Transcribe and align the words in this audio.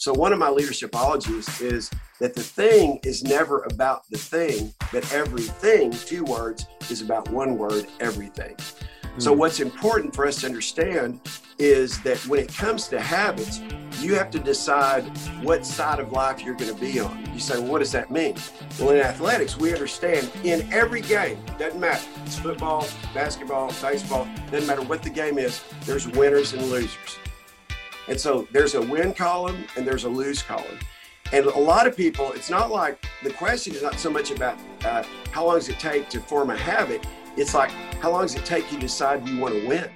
So 0.00 0.14
one 0.14 0.32
of 0.32 0.38
my 0.38 0.48
leadership 0.48 0.92
leadershipologies 0.92 1.60
is 1.60 1.90
that 2.20 2.34
the 2.34 2.42
thing 2.42 3.00
is 3.04 3.22
never 3.22 3.64
about 3.64 4.08
the 4.08 4.16
thing, 4.16 4.72
but 4.94 5.12
everything, 5.12 5.90
two 5.90 6.24
words, 6.24 6.64
is 6.88 7.02
about 7.02 7.28
one 7.28 7.58
word, 7.58 7.86
everything. 8.00 8.56
So, 9.18 9.34
hmm. 9.34 9.40
what's 9.40 9.60
important 9.60 10.16
for 10.16 10.26
us 10.26 10.40
to 10.40 10.46
understand 10.46 11.20
is 11.58 12.00
that 12.00 12.16
when 12.28 12.40
it 12.40 12.48
comes 12.48 12.88
to 12.88 12.98
habits, 12.98 13.60
you 14.00 14.14
have 14.14 14.30
to 14.30 14.38
decide 14.38 15.02
what 15.42 15.66
side 15.66 15.98
of 15.98 16.12
life 16.12 16.42
you're 16.42 16.54
going 16.54 16.74
to 16.74 16.80
be 16.80 16.98
on. 16.98 17.22
You 17.34 17.38
say, 17.38 17.58
well, 17.58 17.72
what 17.72 17.78
does 17.80 17.92
that 17.92 18.10
mean? 18.10 18.36
Well, 18.78 18.92
in 18.92 19.00
athletics, 19.00 19.58
we 19.58 19.74
understand 19.74 20.30
in 20.44 20.66
every 20.72 21.02
game, 21.02 21.44
doesn't 21.58 21.78
matter, 21.78 22.02
it's 22.24 22.38
football, 22.38 22.86
basketball, 23.12 23.70
baseball, 23.82 24.26
doesn't 24.50 24.66
matter 24.66 24.80
what 24.80 25.02
the 25.02 25.10
game 25.10 25.36
is, 25.36 25.62
there's 25.84 26.08
winners 26.08 26.54
and 26.54 26.62
losers. 26.70 27.18
And 28.10 28.18
so 28.18 28.48
there's 28.50 28.74
a 28.74 28.82
win 28.82 29.14
column 29.14 29.64
and 29.76 29.86
there's 29.86 30.02
a 30.02 30.08
lose 30.08 30.42
column. 30.42 30.80
And 31.32 31.46
a 31.46 31.56
lot 31.56 31.86
of 31.86 31.96
people, 31.96 32.32
it's 32.32 32.50
not 32.50 32.68
like 32.72 33.06
the 33.22 33.32
question 33.32 33.72
is 33.72 33.84
not 33.84 34.00
so 34.00 34.10
much 34.10 34.32
about 34.32 34.58
uh, 34.84 35.04
how 35.30 35.46
long 35.46 35.54
does 35.54 35.68
it 35.68 35.78
take 35.78 36.08
to 36.08 36.18
form 36.18 36.50
a 36.50 36.56
habit. 36.56 37.06
It's 37.36 37.54
like, 37.54 37.70
how 38.00 38.10
long 38.10 38.22
does 38.22 38.34
it 38.34 38.44
take 38.44 38.64
you 38.72 38.78
to 38.78 38.86
decide 38.86 39.28
you 39.28 39.38
want 39.38 39.54
to 39.54 39.68
win? 39.68 39.88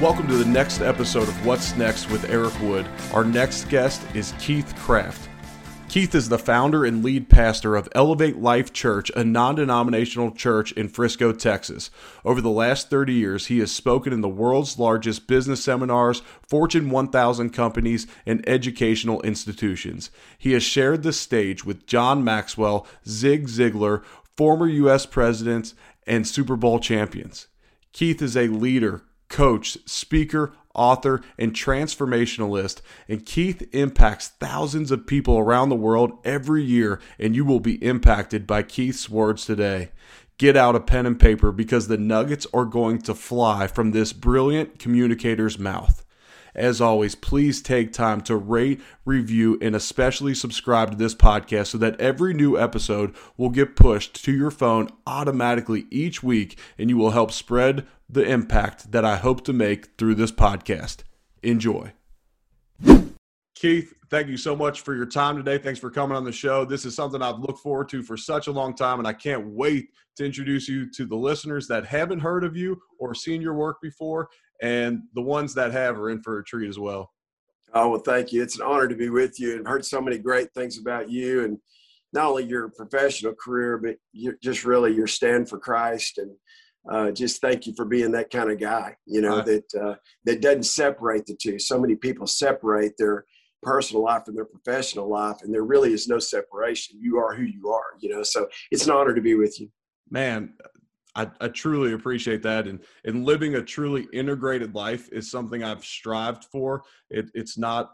Welcome 0.00 0.26
to 0.26 0.34
the 0.34 0.44
next 0.44 0.80
episode 0.80 1.28
of 1.28 1.46
What's 1.46 1.76
Next 1.76 2.10
with 2.10 2.28
Eric 2.28 2.60
Wood. 2.60 2.88
Our 3.12 3.24
next 3.24 3.68
guest 3.68 4.02
is 4.12 4.34
Keith 4.40 4.74
Craft. 4.74 5.29
Keith 5.90 6.14
is 6.14 6.28
the 6.28 6.38
founder 6.38 6.84
and 6.84 7.04
lead 7.04 7.28
pastor 7.28 7.74
of 7.74 7.88
Elevate 7.96 8.36
Life 8.36 8.72
Church, 8.72 9.10
a 9.16 9.24
non 9.24 9.56
denominational 9.56 10.30
church 10.30 10.70
in 10.70 10.88
Frisco, 10.88 11.32
Texas. 11.32 11.90
Over 12.24 12.40
the 12.40 12.48
last 12.48 12.90
30 12.90 13.12
years, 13.12 13.46
he 13.46 13.58
has 13.58 13.72
spoken 13.72 14.12
in 14.12 14.20
the 14.20 14.28
world's 14.28 14.78
largest 14.78 15.26
business 15.26 15.64
seminars, 15.64 16.22
Fortune 16.46 16.90
1000 16.90 17.50
companies, 17.50 18.06
and 18.24 18.48
educational 18.48 19.20
institutions. 19.22 20.12
He 20.38 20.52
has 20.52 20.62
shared 20.62 21.02
the 21.02 21.12
stage 21.12 21.64
with 21.64 21.88
John 21.88 22.22
Maxwell, 22.22 22.86
Zig 23.04 23.48
Ziglar, 23.48 24.04
former 24.36 24.68
U.S. 24.68 25.06
presidents, 25.06 25.74
and 26.06 26.24
Super 26.24 26.54
Bowl 26.54 26.78
champions. 26.78 27.48
Keith 27.92 28.22
is 28.22 28.36
a 28.36 28.46
leader, 28.46 29.02
coach, 29.28 29.76
speaker, 29.86 30.52
author, 30.74 31.22
and 31.38 31.52
transformationalist. 31.52 32.80
And 33.08 33.26
Keith 33.26 33.68
impacts 33.72 34.28
thousands 34.28 34.90
of 34.90 35.06
people 35.06 35.38
around 35.38 35.68
the 35.68 35.76
world 35.76 36.18
every 36.24 36.62
year, 36.62 37.00
and 37.18 37.34
you 37.34 37.44
will 37.44 37.60
be 37.60 37.82
impacted 37.84 38.46
by 38.46 38.62
Keith's 38.62 39.08
words 39.08 39.44
today. 39.44 39.90
Get 40.38 40.56
out 40.56 40.74
a 40.74 40.80
pen 40.80 41.06
and 41.06 41.20
paper 41.20 41.52
because 41.52 41.88
the 41.88 41.98
nuggets 41.98 42.46
are 42.54 42.64
going 42.64 43.02
to 43.02 43.14
fly 43.14 43.66
from 43.66 43.90
this 43.90 44.12
brilliant 44.12 44.78
communicator's 44.78 45.58
mouth. 45.58 46.04
As 46.54 46.80
always, 46.80 47.14
please 47.14 47.62
take 47.62 47.92
time 47.92 48.20
to 48.22 48.36
rate, 48.36 48.80
review, 49.04 49.58
and 49.60 49.74
especially 49.74 50.34
subscribe 50.34 50.90
to 50.90 50.96
this 50.96 51.14
podcast 51.14 51.68
so 51.68 51.78
that 51.78 52.00
every 52.00 52.34
new 52.34 52.58
episode 52.58 53.14
will 53.36 53.50
get 53.50 53.76
pushed 53.76 54.24
to 54.24 54.32
your 54.32 54.50
phone 54.50 54.88
automatically 55.06 55.86
each 55.90 56.22
week 56.22 56.58
and 56.78 56.90
you 56.90 56.96
will 56.96 57.10
help 57.10 57.32
spread 57.32 57.86
the 58.08 58.24
impact 58.24 58.92
that 58.92 59.04
I 59.04 59.16
hope 59.16 59.44
to 59.44 59.52
make 59.52 59.96
through 59.96 60.16
this 60.16 60.32
podcast. 60.32 60.98
Enjoy. 61.42 61.92
Keith, 63.54 63.92
thank 64.08 64.28
you 64.28 64.38
so 64.38 64.56
much 64.56 64.80
for 64.80 64.94
your 64.94 65.04
time 65.04 65.36
today. 65.36 65.58
Thanks 65.58 65.78
for 65.78 65.90
coming 65.90 66.16
on 66.16 66.24
the 66.24 66.32
show. 66.32 66.64
This 66.64 66.86
is 66.86 66.96
something 66.96 67.20
I've 67.20 67.40
looked 67.40 67.58
forward 67.58 67.90
to 67.90 68.02
for 68.02 68.16
such 68.16 68.46
a 68.46 68.52
long 68.52 68.74
time, 68.74 68.98
and 68.98 69.06
I 69.06 69.12
can't 69.12 69.48
wait 69.48 69.90
to 70.16 70.24
introduce 70.24 70.66
you 70.66 70.90
to 70.92 71.04
the 71.04 71.16
listeners 71.16 71.68
that 71.68 71.84
haven't 71.84 72.20
heard 72.20 72.42
of 72.42 72.56
you 72.56 72.80
or 72.98 73.14
seen 73.14 73.42
your 73.42 73.52
work 73.52 73.76
before, 73.82 74.30
and 74.62 75.02
the 75.14 75.22
ones 75.22 75.54
that 75.54 75.72
have 75.72 75.98
are 75.98 76.10
in 76.10 76.22
for 76.22 76.38
a 76.38 76.44
treat 76.44 76.68
as 76.68 76.78
well. 76.78 77.10
Oh, 77.72 77.90
well, 77.90 78.00
thank 78.00 78.32
you. 78.32 78.42
It's 78.42 78.56
an 78.56 78.66
honor 78.66 78.88
to 78.88 78.96
be 78.96 79.10
with 79.10 79.38
you 79.38 79.56
and 79.56 79.66
heard 79.66 79.84
so 79.84 80.00
many 80.00 80.18
great 80.18 80.52
things 80.54 80.78
about 80.78 81.08
you 81.08 81.44
and 81.44 81.58
not 82.12 82.26
only 82.26 82.44
your 82.44 82.68
professional 82.70 83.34
career, 83.34 83.78
but 83.78 83.96
just 84.42 84.64
really 84.64 84.92
your 84.92 85.06
stand 85.06 85.48
for 85.48 85.58
Christ 85.58 86.18
and 86.18 86.32
uh, 86.88 87.10
just 87.10 87.40
thank 87.40 87.66
you 87.66 87.74
for 87.74 87.84
being 87.84 88.10
that 88.12 88.30
kind 88.30 88.50
of 88.50 88.58
guy. 88.58 88.96
You 89.06 89.20
know 89.20 89.42
that 89.42 89.74
uh, 89.74 89.94
that 90.24 90.40
doesn't 90.40 90.64
separate 90.64 91.26
the 91.26 91.36
two. 91.36 91.58
So 91.58 91.78
many 91.78 91.94
people 91.94 92.26
separate 92.26 92.92
their 92.96 93.26
personal 93.62 94.02
life 94.02 94.24
from 94.24 94.34
their 94.34 94.46
professional 94.46 95.08
life, 95.08 95.38
and 95.42 95.52
there 95.52 95.64
really 95.64 95.92
is 95.92 96.08
no 96.08 96.18
separation. 96.18 96.98
You 97.00 97.18
are 97.18 97.34
who 97.34 97.42
you 97.42 97.68
are. 97.68 97.98
You 98.00 98.10
know, 98.10 98.22
so 98.22 98.48
it's 98.70 98.86
an 98.86 98.92
honor 98.92 99.14
to 99.14 99.20
be 99.20 99.34
with 99.34 99.60
you. 99.60 99.68
Man, 100.10 100.54
I, 101.16 101.28
I, 101.40 101.48
truly 101.48 101.92
appreciate 101.92 102.42
that. 102.42 102.68
And 102.68 102.80
and 103.04 103.24
living 103.24 103.56
a 103.56 103.62
truly 103.62 104.06
integrated 104.12 104.74
life 104.74 105.08
is 105.10 105.30
something 105.30 105.64
I've 105.64 105.84
strived 105.84 106.44
for. 106.44 106.82
It, 107.10 107.30
it's 107.34 107.58
not 107.58 107.90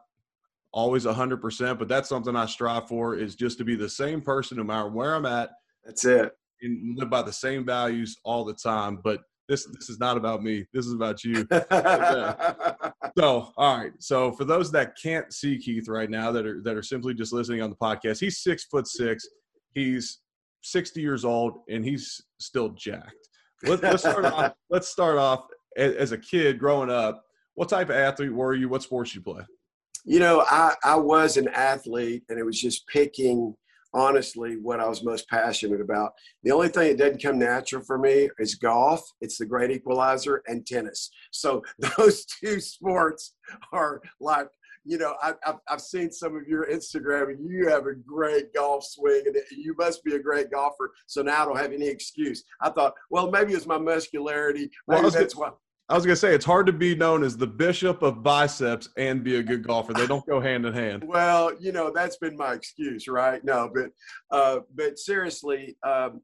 always 0.72 1.06
a 1.06 1.14
hundred 1.14 1.40
percent, 1.40 1.78
but 1.78 1.88
that's 1.88 2.08
something 2.08 2.36
I 2.36 2.46
strive 2.46 2.88
for 2.88 3.16
is 3.16 3.34
just 3.34 3.58
to 3.58 3.64
be 3.64 3.76
the 3.76 3.88
same 3.88 4.20
person 4.20 4.58
no 4.58 4.64
matter 4.64 4.88
where 4.88 5.14
I'm 5.14 5.26
at. 5.26 5.50
That's 5.84 6.04
it 6.04 6.32
and 6.62 6.98
live 6.98 7.10
by 7.10 7.22
the 7.22 7.32
same 7.32 7.64
values 7.64 8.16
all 8.24 8.44
the 8.44 8.54
time. 8.54 9.00
But 9.02 9.20
this 9.48 9.66
this 9.66 9.88
is 9.88 9.98
not 10.00 10.16
about 10.16 10.42
me. 10.42 10.66
This 10.72 10.86
is 10.86 10.92
about 10.92 11.22
you. 11.24 11.46
so, 13.18 13.52
all 13.56 13.78
right. 13.78 13.92
So, 13.98 14.32
for 14.32 14.44
those 14.44 14.72
that 14.72 14.96
can't 15.00 15.32
see 15.32 15.58
Keith 15.58 15.88
right 15.88 16.10
now, 16.10 16.32
that 16.32 16.46
are 16.46 16.60
that 16.62 16.76
are 16.76 16.82
simply 16.82 17.14
just 17.14 17.32
listening 17.32 17.62
on 17.62 17.70
the 17.70 17.76
podcast, 17.76 18.20
he's 18.20 18.38
six 18.38 18.64
foot 18.64 18.88
six. 18.88 19.26
He's 19.72 20.20
sixty 20.70 21.00
years 21.00 21.24
old, 21.24 21.60
and 21.68 21.84
he's 21.84 22.20
still 22.38 22.70
jacked. 22.70 23.28
Let, 23.64 23.82
us 23.84 24.00
start 24.00 24.24
off. 24.24 24.52
Let's 24.70 24.88
start 24.88 25.18
off 25.18 25.46
as 25.76 26.12
a 26.12 26.18
kid 26.18 26.58
growing 26.58 26.90
up. 26.90 27.22
What 27.54 27.68
type 27.68 27.88
of 27.88 27.96
athlete 27.96 28.32
were 28.32 28.54
you? 28.54 28.68
What 28.68 28.82
sports 28.82 29.14
you 29.14 29.22
play? 29.22 29.42
You 30.04 30.20
know, 30.20 30.44
I 30.48 30.74
I 30.84 30.96
was 30.96 31.36
an 31.36 31.48
athlete, 31.48 32.24
and 32.28 32.38
it 32.38 32.44
was 32.44 32.60
just 32.60 32.86
picking 32.86 33.54
honestly 33.96 34.56
what 34.56 34.78
I 34.78 34.86
was 34.86 35.02
most 35.02 35.28
passionate 35.28 35.80
about. 35.80 36.12
The 36.42 36.52
only 36.52 36.68
thing 36.68 36.88
that 36.88 37.02
didn't 37.02 37.22
come 37.22 37.38
natural 37.38 37.82
for 37.82 37.98
me 37.98 38.28
is 38.38 38.54
golf. 38.54 39.02
It's 39.20 39.38
the 39.38 39.46
great 39.46 39.70
equalizer 39.70 40.42
and 40.46 40.66
tennis. 40.66 41.10
So 41.32 41.62
those 41.96 42.26
two 42.26 42.60
sports 42.60 43.34
are 43.72 44.02
like, 44.20 44.48
you 44.86 44.98
know, 44.98 45.14
I, 45.20 45.34
have 45.42 45.58
I've 45.68 45.80
seen 45.80 46.12
some 46.12 46.36
of 46.36 46.46
your 46.46 46.66
Instagram 46.66 47.30
and 47.30 47.50
you 47.50 47.68
have 47.68 47.86
a 47.86 47.94
great 47.94 48.54
golf 48.54 48.84
swing 48.84 49.22
and 49.26 49.36
you 49.50 49.74
must 49.76 50.04
be 50.04 50.14
a 50.14 50.18
great 50.18 50.50
golfer. 50.50 50.92
So 51.06 51.22
now 51.22 51.42
I 51.42 51.44
don't 51.44 51.58
have 51.58 51.72
any 51.72 51.88
excuse. 51.88 52.44
I 52.60 52.70
thought, 52.70 52.94
well, 53.10 53.30
maybe 53.30 53.52
it's 53.52 53.66
my 53.66 53.78
muscularity. 53.78 54.70
Maybe 54.86 55.10
that's 55.10 55.34
why. 55.34 55.50
I 55.88 55.94
was 55.94 56.04
gonna 56.04 56.16
say 56.16 56.34
it's 56.34 56.44
hard 56.44 56.66
to 56.66 56.72
be 56.72 56.96
known 56.96 57.22
as 57.22 57.36
the 57.36 57.46
bishop 57.46 58.02
of 58.02 58.22
biceps 58.22 58.88
and 58.96 59.22
be 59.22 59.36
a 59.36 59.42
good 59.42 59.64
golfer. 59.64 59.92
They 59.92 60.06
don't 60.06 60.26
go 60.26 60.40
hand 60.40 60.66
in 60.66 60.72
hand. 60.72 61.04
Well, 61.16 61.52
you 61.60 61.70
know 61.70 61.92
that's 61.94 62.16
been 62.16 62.36
my 62.36 62.54
excuse, 62.54 63.06
right? 63.06 63.44
No, 63.44 63.70
but 63.72 63.90
uh, 64.32 64.60
but 64.74 64.98
seriously, 64.98 65.76
um, 65.86 66.22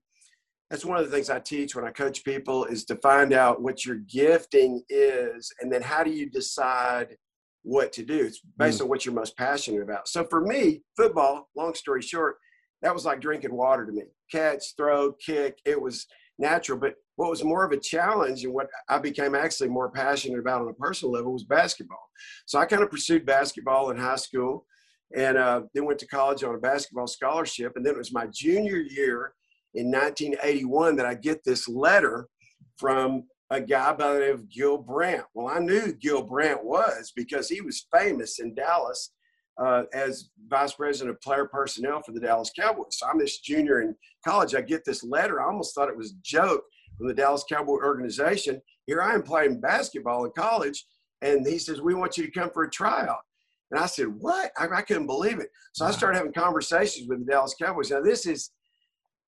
that's 0.68 0.84
one 0.84 0.98
of 0.98 1.04
the 1.04 1.14
things 1.14 1.30
I 1.30 1.38
teach 1.38 1.76
when 1.76 1.84
I 1.84 1.90
coach 1.90 2.24
people 2.24 2.64
is 2.64 2.84
to 2.86 2.96
find 2.96 3.32
out 3.32 3.62
what 3.62 3.86
your 3.86 3.96
gifting 3.96 4.82
is, 4.88 5.52
and 5.60 5.72
then 5.72 5.80
how 5.80 6.02
do 6.02 6.10
you 6.10 6.28
decide 6.28 7.16
what 7.62 7.92
to 7.92 8.04
do? 8.04 8.24
It's 8.24 8.40
based 8.58 8.80
mm. 8.80 8.82
on 8.82 8.88
what 8.88 9.04
you're 9.04 9.14
most 9.14 9.36
passionate 9.36 9.82
about. 9.82 10.08
So 10.08 10.24
for 10.24 10.40
me, 10.40 10.82
football. 10.96 11.48
Long 11.56 11.74
story 11.74 12.02
short, 12.02 12.36
that 12.82 12.92
was 12.92 13.04
like 13.04 13.20
drinking 13.20 13.54
water 13.54 13.86
to 13.86 13.92
me. 13.92 14.02
Catch, 14.30 14.76
throw, 14.76 15.12
kick. 15.12 15.58
It 15.64 15.80
was 15.80 16.06
natural, 16.38 16.78
but 16.78 16.94
what 17.16 17.30
was 17.30 17.44
more 17.44 17.64
of 17.64 17.72
a 17.72 17.76
challenge 17.76 18.44
and 18.44 18.52
what 18.52 18.68
I 18.88 18.98
became 18.98 19.34
actually 19.34 19.68
more 19.68 19.90
passionate 19.90 20.40
about 20.40 20.62
on 20.62 20.68
a 20.68 20.74
personal 20.74 21.12
level 21.12 21.32
was 21.32 21.44
basketball. 21.44 22.02
So 22.46 22.58
I 22.58 22.66
kind 22.66 22.82
of 22.82 22.90
pursued 22.90 23.26
basketball 23.26 23.90
in 23.90 23.96
high 23.96 24.16
school 24.16 24.66
and 25.14 25.36
uh, 25.36 25.62
then 25.74 25.84
went 25.84 25.98
to 26.00 26.06
college 26.06 26.42
on 26.42 26.54
a 26.54 26.58
basketball 26.58 27.06
scholarship. 27.06 27.72
And 27.76 27.84
then 27.84 27.94
it 27.94 27.98
was 27.98 28.12
my 28.12 28.26
junior 28.32 28.78
year 28.78 29.34
in 29.74 29.90
1981 29.90 30.96
that 30.96 31.06
I 31.06 31.14
get 31.14 31.44
this 31.44 31.68
letter 31.68 32.28
from 32.78 33.24
a 33.52 33.60
guy 33.60 33.92
by 33.92 34.14
the 34.14 34.20
name 34.20 34.34
of 34.34 34.48
Gil 34.48 34.78
Brandt. 34.78 35.24
Well, 35.34 35.46
I 35.46 35.58
knew 35.58 35.92
Gil 35.92 36.22
Brandt 36.22 36.64
was 36.64 37.12
because 37.14 37.50
he 37.50 37.60
was 37.60 37.86
famous 37.94 38.38
in 38.38 38.54
Dallas 38.54 39.12
uh, 39.62 39.82
as 39.92 40.30
vice 40.48 40.72
president 40.72 41.14
of 41.14 41.20
player 41.20 41.44
personnel 41.44 42.00
for 42.00 42.12
the 42.12 42.20
Dallas 42.20 42.50
Cowboys. 42.58 42.98
So 42.98 43.06
I'm 43.06 43.18
this 43.18 43.40
junior 43.40 43.82
in 43.82 43.94
college. 44.26 44.54
I 44.54 44.62
get 44.62 44.86
this 44.86 45.04
letter. 45.04 45.40
I 45.42 45.46
almost 45.46 45.74
thought 45.74 45.90
it 45.90 45.96
was 45.96 46.12
a 46.12 46.22
joke 46.22 46.64
from 46.96 47.08
the 47.08 47.14
Dallas 47.14 47.44
Cowboy 47.46 47.74
organization. 47.74 48.62
Here 48.86 49.02
I 49.02 49.12
am 49.12 49.22
playing 49.22 49.60
basketball 49.60 50.24
in 50.24 50.32
college, 50.32 50.86
and 51.20 51.46
he 51.46 51.58
says, 51.58 51.82
We 51.82 51.92
want 51.92 52.16
you 52.16 52.24
to 52.24 52.30
come 52.30 52.50
for 52.54 52.64
a 52.64 52.70
tryout. 52.70 53.20
And 53.70 53.78
I 53.78 53.84
said, 53.84 54.06
What? 54.06 54.50
I, 54.56 54.66
I 54.76 54.80
couldn't 54.80 55.06
believe 55.06 55.40
it. 55.40 55.50
So 55.74 55.84
I 55.84 55.90
started 55.90 56.16
having 56.16 56.32
conversations 56.32 57.06
with 57.06 57.18
the 57.18 57.30
Dallas 57.30 57.54
Cowboys. 57.60 57.90
Now, 57.90 58.00
this 58.00 58.24
is 58.24 58.50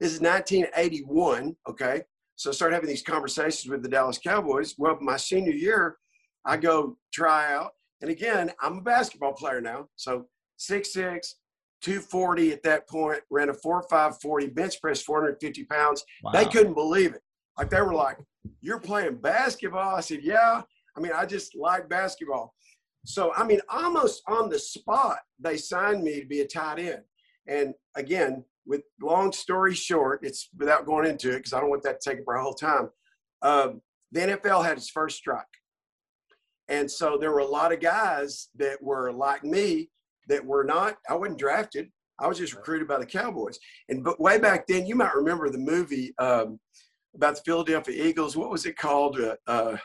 this 0.01 0.15
is 0.15 0.21
1981, 0.21 1.55
okay? 1.69 2.03
So 2.37 2.51
I 2.51 2.53
started 2.53 2.75
having 2.75 2.89
these 2.89 3.03
conversations 3.03 3.71
with 3.71 3.83
the 3.83 3.89
Dallas 3.89 4.19
Cowboys. 4.19 4.75
Well, 4.79 4.99
my 5.01 5.17
senior 5.17 5.53
year, 5.53 5.97
I 6.45 6.57
go 6.57 6.97
try 7.13 7.53
out. 7.53 7.73
And 8.01 8.11
again, 8.11 8.53
I'm 8.61 8.79
a 8.79 8.83
basketball 8.83 9.33
player 9.33 9.61
now. 9.61 9.89
So 9.97 10.27
6'6, 10.59 11.35
240 11.81 12.53
at 12.53 12.63
that 12.65 12.89
point, 12.89 13.21
ran 13.31 13.49
a 13.49 13.53
4.540, 13.53 14.55
bench 14.55 14.81
press 14.81 15.03
450 15.03 15.65
pounds. 15.65 16.05
Wow. 16.23 16.33
They 16.33 16.45
couldn't 16.47 16.75
believe 16.75 17.15
it. 17.15 17.23
Like 17.57 17.71
they 17.71 17.81
were 17.81 17.95
like, 17.95 18.19
"You're 18.61 18.81
playing 18.81 19.17
basketball?" 19.17 19.95
I 19.95 20.01
said, 20.01 20.21
"Yeah." 20.23 20.63
I 20.97 21.01
mean, 21.01 21.13
I 21.15 21.25
just 21.25 21.55
like 21.55 21.89
basketball. 21.89 22.55
So, 23.05 23.33
I 23.35 23.45
mean, 23.45 23.61
almost 23.69 24.23
on 24.27 24.49
the 24.49 24.59
spot, 24.59 25.19
they 25.39 25.57
signed 25.57 26.03
me 26.03 26.21
to 26.21 26.27
be 26.27 26.41
a 26.41 26.47
tight 26.47 26.79
end. 26.79 27.03
And 27.47 27.75
again, 27.97 28.45
with 28.67 28.83
long 29.01 29.33
story 29.33 29.75
short, 29.75 30.21
it's 30.23 30.49
without 30.57 30.87
going 30.87 31.07
into 31.07 31.31
it 31.31 31.39
because 31.39 31.53
I 31.53 31.61
don't 31.61 31.71
want 31.71 31.83
that 31.83 32.01
to 32.01 32.11
take 32.11 32.21
up 32.21 32.29
our 32.29 32.39
whole 32.39 32.55
time. 32.55 32.91
Um, 33.43 33.81
the 34.13 34.21
NFL 34.21 34.65
had 34.65 34.79
its 34.79 34.91
first 34.91 35.17
strike. 35.17 35.45
And 36.69 36.91
so 36.91 37.19
there 37.21 37.31
were 37.31 37.41
a 37.41 37.47
lot 37.47 37.73
of 37.73 37.81
guys 37.81 38.49
that 38.57 38.83
were 38.83 39.13
like 39.13 39.45
me 39.45 39.91
that 40.29 40.45
were 40.45 40.65
not, 40.65 40.97
I 41.09 41.15
wasn't 41.15 41.39
drafted. 41.39 41.91
I 42.19 42.27
was 42.27 42.39
just 42.39 42.55
recruited 42.55 42.89
by 42.89 42.99
the 42.99 43.07
Cowboys. 43.07 43.59
And 43.89 44.05
but 44.05 44.21
way 44.21 44.39
back 44.39 44.67
then, 44.67 44.87
you 44.87 44.95
might 44.95 45.15
remember 45.15 45.51
the 45.51 45.59
movie 45.59 46.15
um, 46.19 46.59
about 47.15 47.37
the 47.37 47.43
Philadelphia 47.45 48.05
Eagles. 48.05 48.37
What 48.37 48.51
was 48.51 48.67
it 48.67 48.77
called? 48.77 49.21
Uh, 49.21 49.37
uh, 49.47 49.77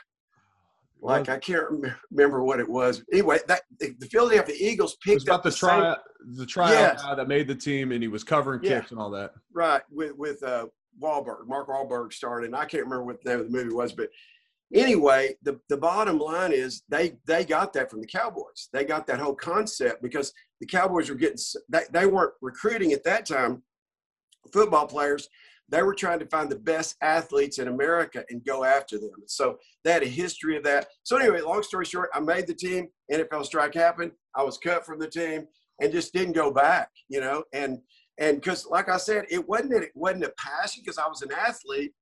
like 1.02 1.28
I 1.28 1.38
can't 1.38 1.64
remember 2.10 2.42
what 2.42 2.60
it 2.60 2.68
was. 2.68 3.02
Anyway, 3.12 3.38
that 3.48 3.62
the 3.78 4.08
Philadelphia 4.10 4.54
Eagles 4.58 4.96
picked 5.04 5.22
about 5.22 5.42
the, 5.42 5.50
the 5.50 5.56
try 5.56 5.96
the 6.36 6.46
tryout 6.46 6.72
yes. 6.72 7.02
guy 7.02 7.14
that 7.14 7.28
made 7.28 7.48
the 7.48 7.54
team, 7.54 7.92
and 7.92 8.02
he 8.02 8.08
was 8.08 8.24
covering 8.24 8.60
yeah. 8.62 8.80
kicks 8.80 8.90
and 8.90 9.00
all 9.00 9.10
that. 9.10 9.32
Right, 9.52 9.82
with 9.90 10.14
with 10.16 10.42
uh, 10.42 10.66
Wahlberg, 11.00 11.46
Mark 11.46 11.68
Wahlberg 11.68 12.12
started. 12.12 12.46
And 12.46 12.56
I 12.56 12.64
can't 12.64 12.84
remember 12.84 13.04
what 13.04 13.22
the 13.22 13.30
name 13.30 13.40
of 13.40 13.46
the 13.50 13.56
movie 13.56 13.74
was, 13.74 13.92
but 13.92 14.10
anyway, 14.74 15.36
the 15.42 15.58
the 15.68 15.76
bottom 15.76 16.18
line 16.18 16.52
is 16.52 16.82
they 16.88 17.16
they 17.26 17.44
got 17.44 17.72
that 17.74 17.90
from 17.90 18.00
the 18.00 18.06
Cowboys. 18.06 18.68
They 18.72 18.84
got 18.84 19.06
that 19.06 19.20
whole 19.20 19.34
concept 19.34 20.02
because 20.02 20.32
the 20.60 20.66
Cowboys 20.66 21.08
were 21.08 21.16
getting 21.16 21.38
they, 21.68 21.82
they 21.92 22.06
weren't 22.06 22.34
recruiting 22.40 22.92
at 22.92 23.04
that 23.04 23.26
time 23.26 23.62
football 24.52 24.86
players 24.86 25.28
they 25.70 25.82
were 25.82 25.94
trying 25.94 26.18
to 26.18 26.26
find 26.26 26.50
the 26.50 26.58
best 26.58 26.96
athletes 27.00 27.58
in 27.58 27.68
America 27.68 28.24
and 28.28 28.44
go 28.44 28.64
after 28.64 28.98
them. 28.98 29.10
So 29.26 29.58
they 29.84 29.92
had 29.92 30.02
a 30.02 30.06
history 30.06 30.56
of 30.56 30.64
that. 30.64 30.88
So 31.04 31.16
anyway, 31.16 31.40
long 31.40 31.62
story 31.62 31.84
short, 31.84 32.10
I 32.12 32.20
made 32.20 32.46
the 32.46 32.54
team. 32.54 32.88
NFL 33.10 33.46
strike 33.46 33.74
happened. 33.74 34.12
I 34.34 34.42
was 34.42 34.58
cut 34.58 34.84
from 34.84 34.98
the 34.98 35.08
team 35.08 35.46
and 35.80 35.92
just 35.92 36.12
didn't 36.12 36.34
go 36.34 36.50
back. 36.50 36.90
You 37.08 37.20
know, 37.20 37.44
and 37.52 37.78
and 38.18 38.36
because 38.36 38.66
like 38.66 38.88
I 38.88 38.96
said, 38.96 39.26
it 39.30 39.48
wasn't 39.48 39.72
it 39.74 39.92
wasn't 39.94 40.24
a 40.24 40.32
passion 40.36 40.82
because 40.84 40.98
I 40.98 41.08
was 41.08 41.22
an 41.22 41.32
athlete. 41.32 41.92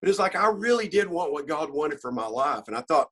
But 0.00 0.10
it's 0.10 0.18
like 0.18 0.36
I 0.36 0.48
really 0.48 0.88
did 0.88 1.08
want 1.08 1.32
what 1.32 1.48
God 1.48 1.72
wanted 1.72 2.00
for 2.00 2.12
my 2.12 2.26
life, 2.26 2.64
and 2.68 2.76
I 2.76 2.82
thought, 2.82 3.08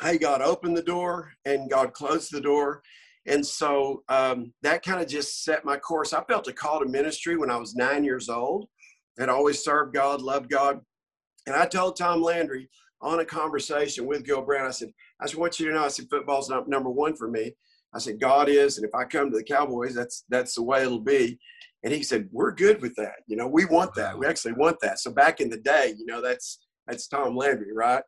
hey, 0.00 0.18
God 0.18 0.40
opened 0.40 0.76
the 0.76 0.82
door 0.82 1.32
and 1.44 1.70
God 1.70 1.92
closed 1.92 2.32
the 2.32 2.40
door. 2.40 2.82
And 3.26 3.46
so 3.46 4.02
um, 4.08 4.52
that 4.62 4.82
kind 4.82 5.00
of 5.00 5.08
just 5.08 5.44
set 5.44 5.64
my 5.64 5.76
course. 5.76 6.12
I 6.12 6.24
felt 6.24 6.48
a 6.48 6.52
call 6.52 6.80
to 6.80 6.86
ministry 6.86 7.36
when 7.36 7.50
I 7.50 7.56
was 7.56 7.74
nine 7.74 8.04
years 8.04 8.28
old 8.28 8.68
and 9.18 9.30
always 9.30 9.62
served 9.62 9.94
God, 9.94 10.20
loved 10.20 10.50
God. 10.50 10.80
And 11.46 11.54
I 11.54 11.66
told 11.66 11.96
Tom 11.96 12.22
Landry 12.22 12.68
on 13.00 13.20
a 13.20 13.24
conversation 13.24 14.06
with 14.06 14.24
Gil 14.24 14.42
Brandt, 14.42 14.66
I 14.66 14.70
said, 14.70 14.92
I 15.20 15.24
just 15.24 15.36
want 15.36 15.58
you 15.58 15.68
to 15.68 15.74
know, 15.74 15.84
I 15.84 15.88
said, 15.88 16.06
football's 16.10 16.48
not 16.48 16.68
number 16.68 16.90
one 16.90 17.14
for 17.14 17.28
me. 17.28 17.54
I 17.94 17.98
said, 17.98 18.20
God 18.20 18.48
is, 18.48 18.78
and 18.78 18.86
if 18.86 18.94
I 18.94 19.04
come 19.04 19.30
to 19.30 19.36
the 19.36 19.44
Cowboys, 19.44 19.94
that's 19.94 20.24
that's 20.28 20.54
the 20.54 20.62
way 20.62 20.82
it'll 20.82 21.00
be. 21.00 21.38
And 21.84 21.92
he 21.92 22.02
said, 22.02 22.28
We're 22.32 22.52
good 22.52 22.80
with 22.80 22.94
that. 22.96 23.16
You 23.26 23.36
know, 23.36 23.46
we 23.46 23.64
want 23.66 23.94
that. 23.94 24.18
We 24.18 24.26
actually 24.26 24.54
want 24.54 24.78
that. 24.80 24.98
So 24.98 25.10
back 25.10 25.40
in 25.40 25.50
the 25.50 25.58
day, 25.58 25.94
you 25.98 26.06
know, 26.06 26.22
that's 26.22 26.60
that's 26.86 27.06
Tom 27.06 27.36
Landry, 27.36 27.72
right? 27.74 28.02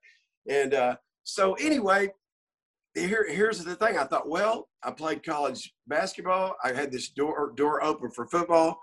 And 0.49 0.75
uh, 0.75 0.97
so 1.25 1.55
anyway, 1.55 2.11
here, 2.95 3.27
here's 3.29 3.63
the 3.63 3.75
thing. 3.75 3.99
I 3.99 4.05
thought, 4.05 4.29
well, 4.29 4.69
I 4.83 4.91
played 4.93 5.25
college 5.25 5.75
basketball. 5.87 6.55
I 6.63 6.73
had 6.73 6.93
this 6.93 7.09
door 7.11 7.53
door 7.57 7.83
open 7.83 8.11
for 8.11 8.27
football. 8.27 8.79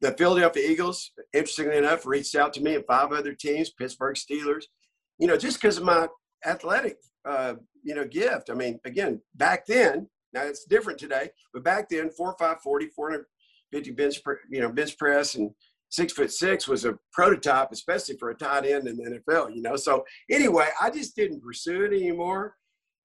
The 0.00 0.12
Philadelphia 0.12 0.68
Eagles, 0.68 1.10
interestingly 1.32 1.76
enough, 1.76 2.06
reached 2.06 2.36
out 2.36 2.52
to 2.54 2.62
me 2.62 2.76
and 2.76 2.84
five 2.86 3.12
other 3.12 3.34
teams, 3.34 3.70
Pittsburgh 3.70 4.14
Steelers. 4.14 4.64
You 5.18 5.26
know, 5.26 5.36
just 5.36 5.60
because 5.60 5.78
of 5.78 5.84
my 5.84 6.06
athletic, 6.46 6.98
uh, 7.24 7.54
you 7.82 7.96
know, 7.96 8.04
gift. 8.04 8.50
I 8.50 8.54
mean, 8.54 8.78
again, 8.84 9.20
back 9.34 9.66
then, 9.66 10.08
now 10.32 10.42
it's 10.42 10.64
different 10.64 11.00
today, 11.00 11.30
but 11.52 11.64
back 11.64 11.88
then, 11.88 12.10
four, 12.10 12.36
five, 12.38 12.60
40, 12.60 12.88
450 12.94 13.90
bench, 13.92 14.20
you 14.50 14.60
know, 14.60 14.70
bench 14.70 14.96
press 14.98 15.34
and 15.34 15.50
six 15.88 16.12
foot 16.12 16.30
six 16.30 16.68
was 16.68 16.84
a 16.84 16.96
prototype, 17.12 17.72
especially 17.72 18.16
for 18.18 18.30
a 18.30 18.36
tight 18.36 18.66
end 18.66 18.86
in 18.86 18.96
the 18.96 19.20
NFL, 19.28 19.56
you 19.56 19.62
know. 19.62 19.74
So 19.74 20.04
anyway, 20.30 20.68
I 20.80 20.90
just 20.90 21.16
didn't 21.16 21.42
pursue 21.42 21.84
it 21.84 21.92
anymore 21.92 22.54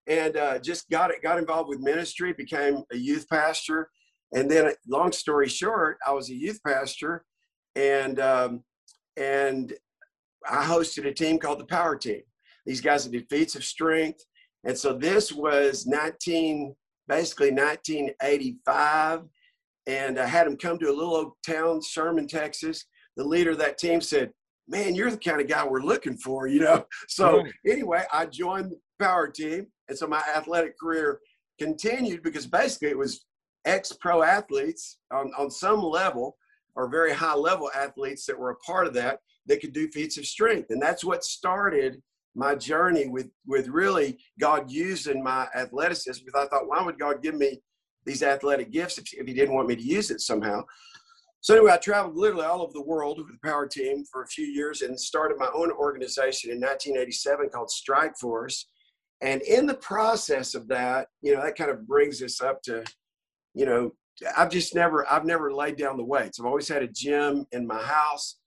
and 0.07 0.37
uh, 0.37 0.59
just 0.59 0.89
got 0.89 1.11
it, 1.11 1.21
got 1.21 1.39
involved 1.39 1.69
with 1.69 1.79
ministry, 1.79 2.33
became 2.33 2.83
a 2.91 2.97
youth 2.97 3.27
pastor. 3.29 3.89
And 4.33 4.49
then, 4.49 4.71
long 4.87 5.11
story 5.11 5.47
short, 5.47 5.97
I 6.05 6.11
was 6.11 6.29
a 6.29 6.35
youth 6.35 6.59
pastor, 6.65 7.23
and 7.75 8.19
um, 8.19 8.63
and 9.15 9.73
I 10.49 10.65
hosted 10.65 11.05
a 11.05 11.13
team 11.13 11.37
called 11.37 11.59
the 11.59 11.65
Power 11.65 11.95
Team. 11.95 12.21
These 12.65 12.81
guys 12.81 13.05
did 13.05 13.29
feats 13.29 13.55
of 13.55 13.63
strength, 13.63 14.23
and 14.63 14.77
so 14.77 14.93
this 14.93 15.31
was 15.31 15.85
19, 15.85 16.75
basically 17.07 17.51
1985, 17.51 19.23
and 19.85 20.17
I 20.19 20.25
had 20.25 20.47
them 20.47 20.57
come 20.57 20.79
to 20.79 20.89
a 20.89 20.95
little 20.95 21.15
old 21.15 21.33
town, 21.45 21.81
Sherman, 21.81 22.27
Texas. 22.27 22.85
The 23.17 23.23
leader 23.23 23.51
of 23.51 23.59
that 23.59 23.77
team 23.77 24.01
said, 24.01 24.31
"Man, 24.67 24.95
you're 24.95 25.11
the 25.11 25.17
kind 25.17 25.41
of 25.41 25.47
guy 25.47 25.65
we're 25.65 25.81
looking 25.81 26.17
for," 26.17 26.47
you 26.47 26.61
know. 26.61 26.85
So 27.07 27.43
anyway, 27.67 28.05
I 28.11 28.25
joined 28.25 28.71
the 28.71 28.79
Power 28.99 29.27
Team, 29.27 29.67
and 29.89 29.97
so 29.97 30.07
my 30.07 30.21
athletic 30.35 30.77
career 30.79 31.19
continued 31.59 32.23
because 32.23 32.47
basically 32.47 32.89
it 32.89 32.97
was 32.97 33.25
ex 33.65 33.93
pro 33.93 34.23
athletes 34.23 34.97
on, 35.11 35.31
on 35.37 35.49
some 35.49 35.81
level 35.81 36.35
or 36.75 36.89
very 36.89 37.13
high 37.13 37.35
level 37.35 37.69
athletes 37.75 38.25
that 38.25 38.37
were 38.37 38.51
a 38.51 38.55
part 38.57 38.87
of 38.87 38.93
that 38.93 39.19
that 39.45 39.61
could 39.61 39.73
do 39.73 39.89
feats 39.89 40.17
of 40.17 40.25
strength. 40.25 40.69
And 40.69 40.81
that's 40.81 41.03
what 41.03 41.23
started 41.23 42.01
my 42.35 42.55
journey 42.55 43.07
with, 43.07 43.29
with 43.45 43.67
really 43.67 44.17
God 44.39 44.71
using 44.71 45.21
my 45.21 45.47
athleticism 45.55 46.23
because 46.25 46.45
I 46.45 46.49
thought, 46.49 46.67
why 46.67 46.81
would 46.83 46.97
God 46.97 47.21
give 47.21 47.35
me 47.35 47.61
these 48.05 48.23
athletic 48.23 48.71
gifts 48.71 48.97
if, 48.97 49.13
if 49.13 49.27
he 49.27 49.33
didn't 49.33 49.53
want 49.53 49.67
me 49.67 49.75
to 49.75 49.81
use 49.81 50.09
it 50.09 50.21
somehow? 50.21 50.63
So 51.41 51.55
anyway, 51.55 51.73
I 51.73 51.77
traveled 51.77 52.15
literally 52.15 52.45
all 52.45 52.61
over 52.61 52.71
the 52.73 52.81
world 52.81 53.17
with 53.17 53.27
the 53.27 53.37
power 53.47 53.67
team 53.67 54.05
for 54.09 54.23
a 54.23 54.27
few 54.27 54.45
years 54.45 54.81
and 54.81 54.97
started 54.97 55.37
my 55.37 55.49
own 55.53 55.71
organization 55.71 56.51
in 56.51 56.61
1987 56.61 57.49
called 57.49 57.69
Strike 57.69 58.17
Force. 58.17 58.69
And 59.21 59.41
in 59.41 59.65
the 59.65 59.75
process 59.75 60.53
of 60.53 60.67
that, 60.67 61.07
you 61.21 61.33
know, 61.33 61.41
that 61.41 61.57
kind 61.57 61.71
of 61.71 61.87
brings 61.87 62.21
us 62.21 62.41
up 62.41 62.61
to, 62.63 62.83
you 63.53 63.65
know, 63.65 63.93
I've 64.37 64.49
just 64.49 64.75
never, 64.75 65.09
I've 65.11 65.25
never 65.25 65.53
laid 65.53 65.77
down 65.77 65.97
the 65.97 66.03
weights. 66.03 66.39
I've 66.39 66.45
always 66.45 66.67
had 66.67 66.83
a 66.83 66.87
gym 66.87 67.45
in 67.51 67.65
my 67.65 67.81
house. 67.81 68.37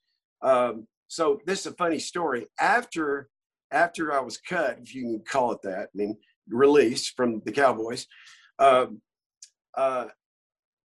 Um, 0.42 0.86
so 1.08 1.40
this 1.46 1.60
is 1.60 1.66
a 1.66 1.76
funny 1.76 1.98
story. 1.98 2.46
After, 2.60 3.28
after 3.72 4.12
I 4.12 4.20
was 4.20 4.38
cut, 4.38 4.78
if 4.82 4.94
you 4.94 5.02
can 5.02 5.22
call 5.26 5.52
it 5.52 5.62
that, 5.62 5.84
I 5.84 5.94
mean, 5.94 6.16
released 6.48 7.16
from 7.16 7.42
the 7.44 7.52
Cowboys, 7.52 8.06
um, 8.58 9.00
uh, 9.76 10.06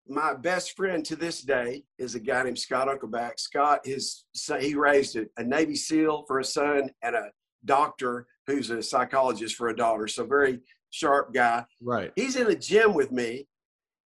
my 0.08 0.34
best 0.34 0.76
friend 0.76 1.04
to 1.04 1.16
this 1.16 1.42
day 1.42 1.84
is 1.98 2.14
a 2.14 2.20
guy 2.20 2.42
named 2.42 2.58
Scott 2.58 2.88
Uncleback. 2.88 3.38
Scott, 3.38 3.80
his 3.84 4.24
son, 4.34 4.60
he 4.60 4.74
raised 4.74 5.16
a, 5.16 5.26
a 5.36 5.44
Navy 5.44 5.76
SEAL 5.76 6.24
for 6.26 6.40
a 6.40 6.44
son 6.44 6.90
and 7.02 7.14
a 7.14 7.30
doctor 7.64 8.26
who's 8.46 8.70
a 8.70 8.82
psychologist 8.82 9.56
for 9.56 9.68
a 9.68 9.76
daughter. 9.76 10.06
So 10.08 10.24
very 10.26 10.60
sharp 10.90 11.32
guy. 11.34 11.64
Right. 11.80 12.12
He's 12.16 12.36
in 12.36 12.46
the 12.46 12.56
gym 12.56 12.94
with 12.94 13.12
me, 13.12 13.46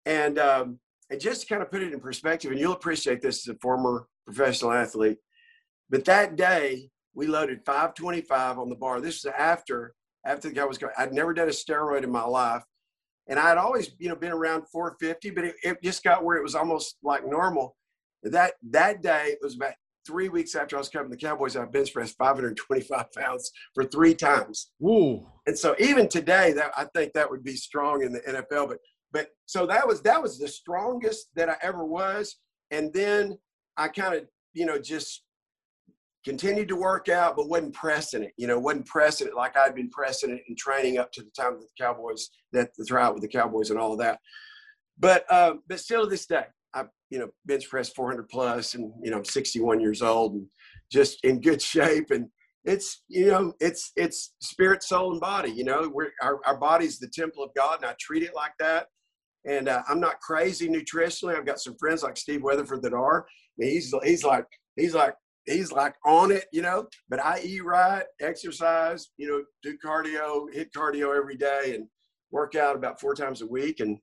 and 0.05 0.37
um, 0.39 0.79
and 1.09 1.19
just 1.19 1.41
to 1.41 1.47
kind 1.47 1.61
of 1.61 1.71
put 1.71 1.81
it 1.81 1.93
in 1.93 1.99
perspective, 1.99 2.51
and 2.51 2.59
you'll 2.59 2.73
appreciate 2.73 3.21
this 3.21 3.47
as 3.47 3.55
a 3.55 3.59
former 3.59 4.07
professional 4.25 4.71
athlete. 4.71 5.17
But 5.89 6.05
that 6.05 6.35
day 6.35 6.89
we 7.13 7.27
loaded 7.27 7.65
525 7.65 8.59
on 8.59 8.69
the 8.69 8.75
bar. 8.75 9.01
This 9.01 9.23
was 9.23 9.33
after 9.37 9.93
after 10.25 10.49
the 10.49 10.55
guy 10.55 10.65
was 10.65 10.77
going. 10.77 10.93
I'd 10.97 11.13
never 11.13 11.33
done 11.33 11.47
a 11.47 11.51
steroid 11.51 12.03
in 12.03 12.11
my 12.11 12.23
life, 12.23 12.63
and 13.27 13.39
I'd 13.39 13.57
always 13.57 13.91
you 13.99 14.09
know 14.09 14.15
been 14.15 14.31
around 14.31 14.63
450, 14.71 15.29
but 15.31 15.43
it, 15.45 15.55
it 15.63 15.83
just 15.83 16.03
got 16.03 16.23
where 16.23 16.37
it 16.37 16.43
was 16.43 16.55
almost 16.55 16.97
like 17.03 17.25
normal. 17.25 17.75
That 18.23 18.53
that 18.69 19.01
day 19.01 19.27
it 19.27 19.39
was 19.41 19.55
about 19.55 19.73
three 20.05 20.29
weeks 20.29 20.55
after 20.55 20.75
I 20.75 20.79
was 20.79 20.89
covering 20.89 21.11
the 21.11 21.17
Cowboys, 21.17 21.55
I 21.55 21.65
bench 21.65 21.93
pressed 21.93 22.17
525 22.17 23.11
pounds 23.17 23.51
for 23.73 23.83
three 23.85 24.13
times. 24.13 24.71
Ooh. 24.83 25.25
And 25.47 25.57
so 25.57 25.75
even 25.79 26.07
today, 26.07 26.53
that 26.53 26.71
I 26.77 26.85
think 26.95 27.13
that 27.13 27.29
would 27.29 27.43
be 27.43 27.55
strong 27.55 28.03
in 28.03 28.11
the 28.11 28.21
NFL. 28.21 28.69
But 28.69 28.77
but 29.11 29.27
so 29.45 29.65
that 29.67 29.87
was 29.87 30.01
that 30.01 30.21
was 30.21 30.39
the 30.39 30.47
strongest 30.47 31.27
that 31.35 31.49
I 31.49 31.55
ever 31.61 31.85
was. 31.85 32.37
And 32.71 32.91
then 32.93 33.37
I 33.77 33.87
kind 33.87 34.15
of 34.15 34.25
you 34.53 34.65
know 34.65 34.79
just 34.79 35.23
continued 36.23 36.69
to 36.69 36.75
work 36.75 37.09
out, 37.09 37.35
but 37.35 37.49
wasn't 37.49 37.73
pressing 37.73 38.23
it. 38.23 38.33
You 38.37 38.47
know, 38.47 38.57
wasn't 38.57 38.85
pressing 38.85 39.27
it 39.27 39.35
like 39.35 39.57
I'd 39.57 39.75
been 39.75 39.89
pressing 39.89 40.31
it 40.31 40.43
in 40.47 40.55
training 40.55 40.97
up 40.97 41.11
to 41.13 41.21
the 41.21 41.31
time 41.31 41.53
that 41.53 41.61
the 41.61 41.83
Cowboys 41.83 42.29
that 42.51 42.71
the 42.77 42.85
tryout 42.85 43.13
with 43.13 43.23
the 43.23 43.27
Cowboys 43.27 43.69
and 43.69 43.79
all 43.79 43.93
of 43.93 43.99
that. 43.99 44.19
But 44.97 45.25
uh, 45.29 45.55
but 45.67 45.79
still 45.79 46.03
to 46.03 46.09
this 46.09 46.25
day, 46.25 46.45
you 47.13 47.19
know, 47.19 47.29
bench 47.45 47.69
press 47.69 47.89
400 47.89 48.27
plus 48.27 48.73
and, 48.73 48.91
you 49.03 49.11
know, 49.11 49.17
I'm 49.17 49.25
61 49.25 49.79
years 49.79 50.01
old 50.01 50.33
and 50.33 50.47
just 50.91 51.23
in 51.23 51.39
good 51.41 51.61
shape. 51.61 52.09
And 52.09 52.27
it's, 52.65 53.03
you 53.07 53.27
know, 53.27 53.53
it's, 53.59 53.91
it's 53.95 54.33
spirit, 54.41 54.81
soul, 54.81 55.11
and 55.11 55.21
body, 55.21 55.51
you 55.51 55.63
know, 55.63 55.91
we're, 55.93 56.09
our, 56.23 56.39
our 56.47 56.57
body's 56.57 56.97
the 56.97 57.07
temple 57.07 57.43
of 57.43 57.51
God 57.55 57.77
and 57.77 57.85
I 57.85 57.93
treat 57.99 58.23
it 58.23 58.33
like 58.33 58.53
that. 58.59 58.87
And 59.45 59.69
uh, 59.69 59.83
I'm 59.87 59.99
not 59.99 60.21
crazy 60.21 60.67
nutritionally. 60.67 61.37
I've 61.37 61.45
got 61.45 61.59
some 61.59 61.75
friends 61.77 62.01
like 62.01 62.17
Steve 62.17 62.41
Weatherford 62.41 62.81
that 62.81 62.93
are, 62.93 63.27
he's, 63.59 63.93
he's 64.03 64.23
like, 64.23 64.47
he's 64.75 64.95
like 64.95 65.13
he's 65.45 65.71
like 65.71 65.93
on 66.05 66.31
it, 66.31 66.45
you 66.51 66.63
know. 66.63 66.87
But 67.09 67.23
I 67.23 67.41
eat 67.43 67.63
right, 67.63 68.05
exercise, 68.21 69.09
you 69.17 69.27
know, 69.27 69.43
do 69.61 69.77
cardio, 69.85 70.45
HIIT 70.55 70.71
cardio 70.75 71.15
every 71.15 71.35
day, 71.35 71.75
and 71.75 71.85
work 72.31 72.55
out 72.55 72.75
about 72.75 72.99
four 72.99 73.13
times 73.13 73.41
a 73.41 73.45
week. 73.45 73.81
And 73.81 73.99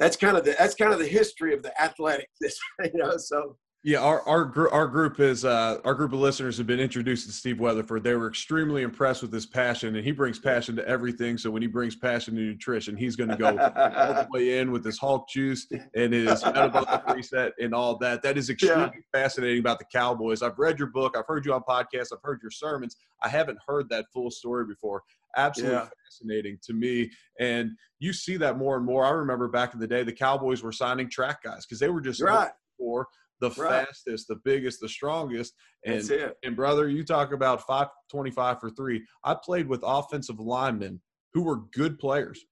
that's 0.00 0.16
kind 0.16 0.36
of 0.36 0.44
the 0.44 0.56
that's 0.58 0.74
kind 0.74 0.92
of 0.92 0.98
the 0.98 1.06
history 1.06 1.54
of 1.54 1.62
the 1.62 1.80
athletic, 1.80 2.28
you 2.40 2.90
know. 2.94 3.16
So 3.18 3.56
yeah, 3.82 3.98
our 3.98 4.26
our 4.26 4.70
our 4.72 4.86
group 4.86 5.20
is 5.20 5.44
uh, 5.44 5.78
our 5.84 5.94
group 5.94 6.14
of 6.14 6.18
listeners 6.18 6.56
have 6.56 6.66
been 6.66 6.80
introduced 6.80 7.26
to 7.26 7.32
Steve 7.32 7.60
Weatherford. 7.60 8.02
They 8.02 8.14
were 8.14 8.28
extremely 8.28 8.82
impressed 8.82 9.20
with 9.20 9.32
his 9.32 9.44
passion, 9.44 9.96
and 9.96 10.04
he 10.04 10.12
brings 10.12 10.38
passion 10.38 10.74
to 10.76 10.88
everything. 10.88 11.36
So 11.36 11.50
when 11.50 11.60
he 11.60 11.68
brings 11.68 11.96
passion 11.96 12.34
to 12.34 12.40
nutrition, 12.40 12.96
he's 12.96 13.14
going 13.14 13.30
to 13.30 13.36
go 13.36 13.46
all 13.46 14.14
the 14.14 14.28
way 14.32 14.58
in 14.58 14.70
with 14.70 14.84
his 14.84 14.98
Hulk 14.98 15.28
juice 15.28 15.66
and 15.94 16.12
his 16.12 16.44
metabolic 16.44 17.06
reset 17.14 17.52
and 17.58 17.74
all 17.74 17.96
that. 17.98 18.22
That 18.22 18.36
is 18.36 18.50
extremely 18.50 18.90
yeah. 18.94 19.18
fascinating 19.20 19.60
about 19.60 19.78
the 19.78 19.86
Cowboys. 19.86 20.42
I've 20.42 20.58
read 20.58 20.78
your 20.78 20.88
book. 20.88 21.16
I've 21.16 21.26
heard 21.26 21.46
you 21.46 21.54
on 21.54 21.62
podcasts. 21.62 22.08
I've 22.12 22.22
heard 22.22 22.40
your 22.42 22.50
sermons. 22.50 22.96
I 23.22 23.28
haven't 23.28 23.58
heard 23.66 23.88
that 23.90 24.06
full 24.12 24.30
story 24.30 24.66
before. 24.66 25.02
Absolutely 25.36 25.76
yeah. 25.76 25.88
fascinating 26.08 26.58
to 26.64 26.72
me. 26.72 27.10
And 27.38 27.70
you 27.98 28.12
see 28.12 28.36
that 28.38 28.58
more 28.58 28.76
and 28.76 28.84
more. 28.84 29.04
I 29.04 29.10
remember 29.10 29.48
back 29.48 29.74
in 29.74 29.80
the 29.80 29.86
day, 29.86 30.02
the 30.02 30.12
Cowboys 30.12 30.62
were 30.62 30.72
signing 30.72 31.08
track 31.08 31.42
guys 31.42 31.66
because 31.66 31.78
they 31.78 31.88
were 31.88 32.00
just 32.00 32.20
right. 32.20 32.50
for 32.78 33.06
the 33.40 33.50
right. 33.50 33.86
fastest, 33.86 34.28
the 34.28 34.40
biggest, 34.44 34.80
the 34.80 34.88
strongest. 34.88 35.54
And 35.86 36.02
and 36.42 36.56
brother, 36.56 36.88
you 36.88 37.04
talk 37.04 37.32
about 37.32 37.66
five 37.66 37.88
twenty 38.10 38.30
five 38.30 38.60
for 38.60 38.70
three. 38.70 39.04
I 39.24 39.34
played 39.34 39.68
with 39.68 39.80
offensive 39.84 40.40
linemen 40.40 41.00
who 41.32 41.42
were 41.42 41.62
good 41.72 41.98
players. 41.98 42.44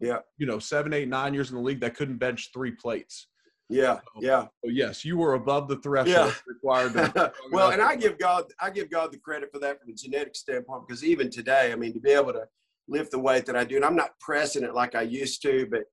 Yeah. 0.00 0.18
You 0.38 0.46
know, 0.46 0.58
seven, 0.58 0.92
eight, 0.92 1.08
nine 1.08 1.34
years 1.34 1.50
in 1.50 1.56
the 1.56 1.62
league 1.62 1.80
that 1.80 1.94
couldn't 1.94 2.18
bench 2.18 2.50
three 2.52 2.72
plates. 2.72 3.28
Yeah, 3.70 4.00
so, 4.14 4.20
yeah. 4.20 4.46
So 4.64 4.70
yes, 4.70 5.04
you 5.04 5.16
were 5.16 5.34
above 5.34 5.68
the 5.68 5.76
threshold 5.76 6.34
yeah. 6.34 6.40
required. 6.46 7.32
well, 7.50 7.70
and 7.70 7.80
I 7.80 7.96
give 7.96 8.18
God, 8.18 8.44
I 8.60 8.70
give 8.70 8.90
God 8.90 9.10
the 9.12 9.18
credit 9.18 9.50
for 9.52 9.58
that 9.60 9.80
from 9.80 9.90
a 9.90 9.94
genetic 9.94 10.36
standpoint 10.36 10.86
because 10.86 11.02
even 11.02 11.30
today, 11.30 11.72
I 11.72 11.76
mean, 11.76 11.94
to 11.94 12.00
be 12.00 12.10
able 12.10 12.32
to 12.34 12.44
lift 12.88 13.10
the 13.10 13.18
weight 13.18 13.46
that 13.46 13.56
I 13.56 13.64
do, 13.64 13.76
and 13.76 13.84
I'm 13.84 13.96
not 13.96 14.18
pressing 14.20 14.64
it 14.64 14.74
like 14.74 14.94
I 14.94 15.02
used 15.02 15.40
to, 15.42 15.66
but 15.70 15.84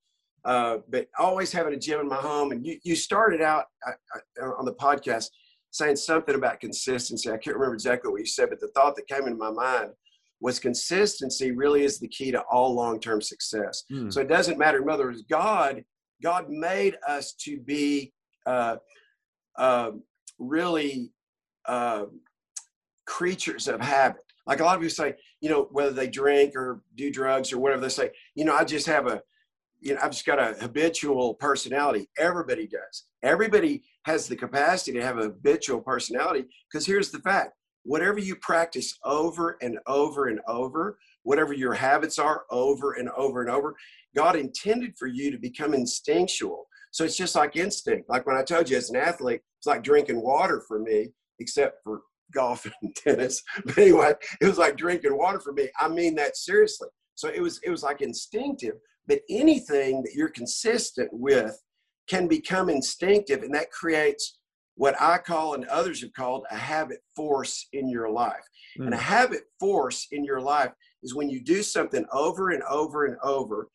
uh, 0.44 0.80
but 0.90 1.08
always 1.20 1.52
having 1.52 1.74
a 1.74 1.78
gym 1.78 2.00
in 2.00 2.08
my 2.08 2.16
home. 2.16 2.52
And 2.52 2.66
you, 2.66 2.78
you 2.84 2.96
started 2.96 3.42
out 3.42 3.66
I, 3.86 3.92
I, 4.42 4.46
on 4.46 4.66
the 4.66 4.74
podcast 4.74 5.28
saying 5.72 5.96
something 5.96 6.36
about 6.36 6.60
consistency. 6.60 7.30
I 7.30 7.38
can't 7.38 7.56
remember 7.56 7.76
exactly 7.76 8.12
what 8.12 8.20
you 8.20 8.26
said, 8.26 8.50
but 8.50 8.60
the 8.60 8.68
thought 8.70 8.96
that 8.96 9.08
came 9.08 9.28
into 9.28 9.38
my 9.38 9.52
mind 9.52 9.92
was 10.42 10.60
consistency 10.60 11.52
really 11.52 11.84
is 11.84 12.00
the 12.00 12.08
key 12.08 12.32
to 12.32 12.42
all 12.52 12.74
long-term 12.74 13.22
success. 13.22 13.84
Mm. 13.92 14.12
So 14.12 14.22
it 14.22 14.28
doesn't 14.28 14.58
matter. 14.58 14.82
In 14.82 14.90
other 14.90 15.06
words, 15.06 15.24
God, 15.30 15.84
God 16.22 16.50
made 16.50 16.98
us 17.08 17.34
to 17.34 17.60
be 17.60 18.14
uh, 18.46 18.78
uh, 19.58 19.92
really 20.40 21.12
uh, 21.66 22.06
creatures 23.06 23.68
of 23.68 23.82
habit. 23.82 24.24
Like 24.48 24.60
a 24.60 24.64
lot 24.64 24.76
of 24.76 24.82
people 24.82 24.96
say, 24.96 25.16
you 25.40 25.50
know, 25.50 25.68
whether 25.72 25.92
they 25.92 26.08
drink 26.08 26.56
or 26.56 26.82
do 26.96 27.12
drugs 27.12 27.54
or 27.54 27.60
whatever, 27.60 27.82
they 27.82 27.90
say, 27.90 28.12
you 28.36 28.46
know, 28.46 28.56
I 28.56 28.64
just 28.64 28.88
have 28.88 29.08
a 29.08 29.22
you 29.82 29.96
know, 29.96 30.00
I've 30.02 30.12
just 30.12 30.26
got 30.26 30.40
a 30.40 30.54
habitual 30.62 31.34
personality. 31.34 32.08
Everybody 32.18 32.68
does. 32.68 33.06
Everybody 33.24 33.84
has 34.04 34.28
the 34.28 34.36
capacity 34.36 34.94
to 34.94 35.04
have 35.04 35.18
a 35.18 35.24
habitual 35.24 35.82
personality 35.82 36.46
because 36.72 36.86
here's 36.86 37.10
the 37.10 37.20
fact 37.20 37.54
whatever 37.84 38.20
you 38.20 38.36
practice 38.36 38.98
over 39.04 39.58
and 39.62 39.80
over 39.88 40.28
and 40.28 40.40
over, 40.48 41.00
whatever 41.24 41.52
your 41.52 41.74
habits 41.74 42.20
are 42.20 42.44
over 42.52 42.94
and 42.94 43.10
over 43.10 43.42
and 43.42 43.50
over, 43.50 43.76
God 44.16 44.36
intended 44.36 44.94
for 44.98 45.08
you 45.08 45.32
to 45.32 45.38
become 45.38 45.74
instinctual. 45.74 46.68
So 46.92 47.06
it's 47.06 47.18
just 47.18 47.36
like 47.36 47.56
instinct. 47.56 48.10
Like 48.10 48.26
when 48.26 48.36
I 48.36 48.44
told 48.44 48.70
you 48.70 48.78
as 48.78 48.90
an 48.90 48.98
athlete, 48.98 49.42
it's 49.60 49.68
like 49.68 49.84
drinking 49.84 50.22
water 50.22 50.62
for 50.68 50.80
me, 50.80 51.12
except 51.40 51.84
for 51.84 52.02
golf 52.34 52.66
and 52.82 52.96
tennis. 52.96 53.42
But 53.66 53.78
anyway, 53.78 54.14
it 54.42 54.46
was 54.46 54.58
like 54.58 54.78
drinking 54.78 55.18
water 55.18 55.40
for 55.40 55.54
me. 55.54 55.70
I 55.80 55.88
mean 55.88 56.16
that 56.16 56.36
seriously. 56.38 56.90
So 57.16 57.30
it 57.30 57.42
was 57.42 57.60
it 57.64 57.70
was 57.70 57.84
like 57.84 58.02
instinctive. 58.02 58.76
But 59.08 59.22
anything 59.30 60.04
that 60.04 60.14
you're 60.14 60.30
consistent 60.30 61.10
with 61.12 61.60
can 62.08 62.28
become 62.28 62.70
instinctive, 62.70 63.42
and 63.44 63.54
that 63.54 63.72
creates 63.72 64.40
what 64.76 65.00
I 65.00 65.18
call 65.18 65.54
and 65.54 65.66
others 65.66 66.02
have 66.02 66.14
called 66.14 66.46
a 66.50 66.56
habit 66.56 67.00
force 67.16 67.68
in 67.74 67.90
your 67.90 68.10
life. 68.10 68.44
Mm. 68.80 68.86
And 68.86 68.94
a 68.94 68.98
habit 68.98 69.42
force 69.60 70.08
in 70.12 70.24
your 70.24 70.42
life 70.42 70.72
is 71.04 71.14
when 71.14 71.30
you 71.30 71.42
do 71.42 71.62
something 71.62 72.06
over 72.12 72.52
and 72.52 72.64
over 72.64 73.06
and 73.06 73.18
over, 73.24 73.70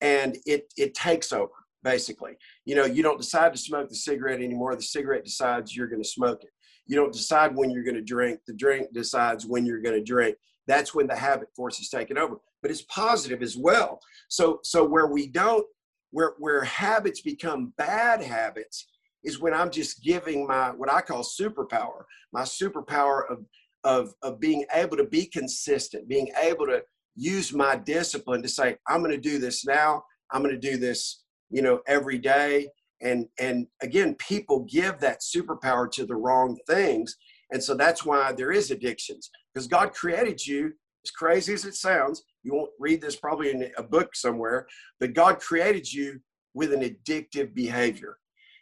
and 0.00 0.36
it 0.46 0.72
it 0.76 0.94
takes 0.94 1.32
over 1.32 1.52
basically. 1.84 2.36
You 2.64 2.74
know, 2.74 2.84
you 2.84 3.02
don't 3.02 3.20
decide 3.20 3.52
to 3.52 3.58
smoke 3.58 3.88
the 3.88 3.94
cigarette 3.94 4.40
anymore. 4.40 4.74
The 4.74 4.82
cigarette 4.82 5.24
decides 5.24 5.76
you're 5.76 5.86
going 5.86 6.02
to 6.02 6.08
smoke 6.08 6.42
it. 6.42 6.50
You 6.86 6.96
don't 6.96 7.12
decide 7.12 7.54
when 7.54 7.70
you're 7.70 7.84
going 7.84 7.94
to 7.94 8.02
drink. 8.02 8.40
The 8.46 8.54
drink 8.54 8.88
decides 8.92 9.46
when 9.46 9.64
you're 9.64 9.80
going 9.80 9.94
to 9.94 10.02
drink. 10.02 10.36
That's 10.66 10.94
when 10.94 11.06
the 11.06 11.16
habit 11.16 11.48
force 11.54 11.78
is 11.78 11.88
taken 11.88 12.18
over 12.18 12.38
but 12.62 12.70
it's 12.70 12.82
positive 12.82 13.42
as 13.42 13.56
well. 13.56 14.00
So 14.28 14.60
so 14.62 14.84
where 14.84 15.06
we 15.06 15.28
don't 15.28 15.66
where 16.10 16.34
where 16.38 16.64
habits 16.64 17.20
become 17.20 17.72
bad 17.76 18.22
habits 18.22 18.86
is 19.24 19.40
when 19.40 19.54
I'm 19.54 19.70
just 19.70 20.02
giving 20.02 20.46
my 20.46 20.70
what 20.70 20.92
I 20.92 21.00
call 21.00 21.22
superpower, 21.22 22.04
my 22.32 22.42
superpower 22.42 23.22
of 23.30 23.44
of 23.84 24.14
of 24.22 24.40
being 24.40 24.64
able 24.74 24.96
to 24.96 25.04
be 25.04 25.26
consistent, 25.26 26.08
being 26.08 26.30
able 26.40 26.66
to 26.66 26.82
use 27.18 27.52
my 27.52 27.76
discipline 27.76 28.42
to 28.42 28.48
say 28.48 28.76
I'm 28.86 29.00
going 29.00 29.10
to 29.10 29.18
do 29.18 29.38
this 29.38 29.66
now, 29.66 30.04
I'm 30.30 30.42
going 30.42 30.58
to 30.58 30.70
do 30.70 30.76
this, 30.76 31.22
you 31.50 31.62
know, 31.62 31.80
every 31.86 32.18
day 32.18 32.68
and 33.00 33.26
and 33.38 33.66
again 33.80 34.14
people 34.16 34.66
give 34.68 34.98
that 34.98 35.20
superpower 35.20 35.88
to 35.88 36.04
the 36.04 36.16
wrong 36.16 36.58
things 36.68 37.16
and 37.52 37.62
so 37.62 37.74
that's 37.74 38.04
why 38.04 38.32
there 38.32 38.50
is 38.50 38.72
addictions 38.72 39.30
because 39.54 39.68
God 39.68 39.94
created 39.94 40.44
you 40.44 40.72
as 41.04 41.10
crazy 41.10 41.54
as 41.54 41.64
it 41.64 41.74
sounds, 41.74 42.24
you 42.42 42.52
won't 42.54 42.70
read 42.78 43.00
this 43.00 43.16
probably 43.16 43.50
in 43.50 43.70
a 43.76 43.82
book 43.82 44.14
somewhere, 44.14 44.66
but 45.00 45.14
God 45.14 45.40
created 45.40 45.90
you 45.90 46.20
with 46.54 46.72
an 46.72 46.82
addictive 46.82 47.54
behavior. 47.54 48.18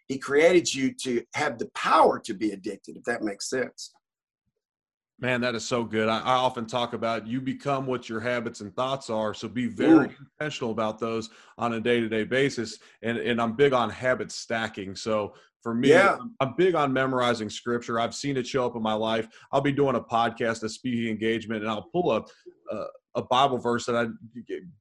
He 0.06 0.18
created 0.18 0.72
you 0.72 0.92
to 1.02 1.22
have 1.34 1.58
the 1.58 1.68
power 1.74 2.20
to 2.20 2.34
be 2.34 2.52
addicted, 2.52 2.96
if 2.96 3.04
that 3.04 3.22
makes 3.22 3.50
sense. 3.50 3.92
Man, 5.18 5.40
that 5.40 5.54
is 5.54 5.64
so 5.64 5.82
good. 5.82 6.08
I, 6.08 6.18
I, 6.18 6.34
often 6.34 6.66
talk 6.66 6.92
about 6.92 7.26
you 7.26 7.40
become 7.40 7.86
what 7.86 8.06
your 8.06 8.20
habits 8.20 8.60
and 8.60 8.74
thoughts 8.76 9.08
are. 9.08 9.32
So 9.32 9.48
be 9.48 9.66
very 9.66 10.08
Ooh. 10.08 10.14
intentional 10.40 10.72
about 10.72 10.98
those 10.98 11.30
on 11.56 11.72
a 11.72 11.80
day 11.80 12.00
to 12.00 12.08
day 12.08 12.24
basis. 12.24 12.78
And, 13.02 13.16
and 13.16 13.40
I'm 13.40 13.56
big 13.56 13.72
on 13.72 13.88
habit 13.88 14.30
stacking. 14.30 14.94
So 14.94 15.32
for 15.62 15.74
me, 15.74 15.88
yeah. 15.88 16.18
I'm, 16.20 16.34
I'm 16.40 16.54
big 16.56 16.74
on 16.74 16.92
memorizing 16.92 17.48
scripture. 17.48 17.98
I've 17.98 18.14
seen 18.14 18.36
it 18.36 18.46
show 18.46 18.66
up 18.66 18.76
in 18.76 18.82
my 18.82 18.92
life. 18.92 19.26
I'll 19.52 19.62
be 19.62 19.72
doing 19.72 19.96
a 19.96 20.00
podcast, 20.00 20.62
a 20.62 20.68
speaking 20.68 21.08
engagement, 21.08 21.62
and 21.62 21.70
I'll 21.70 21.88
pull 21.90 22.10
up 22.10 22.28
a, 22.70 22.84
a, 23.14 23.22
Bible 23.22 23.58
verse 23.58 23.86
that 23.86 23.96
I 23.96 24.06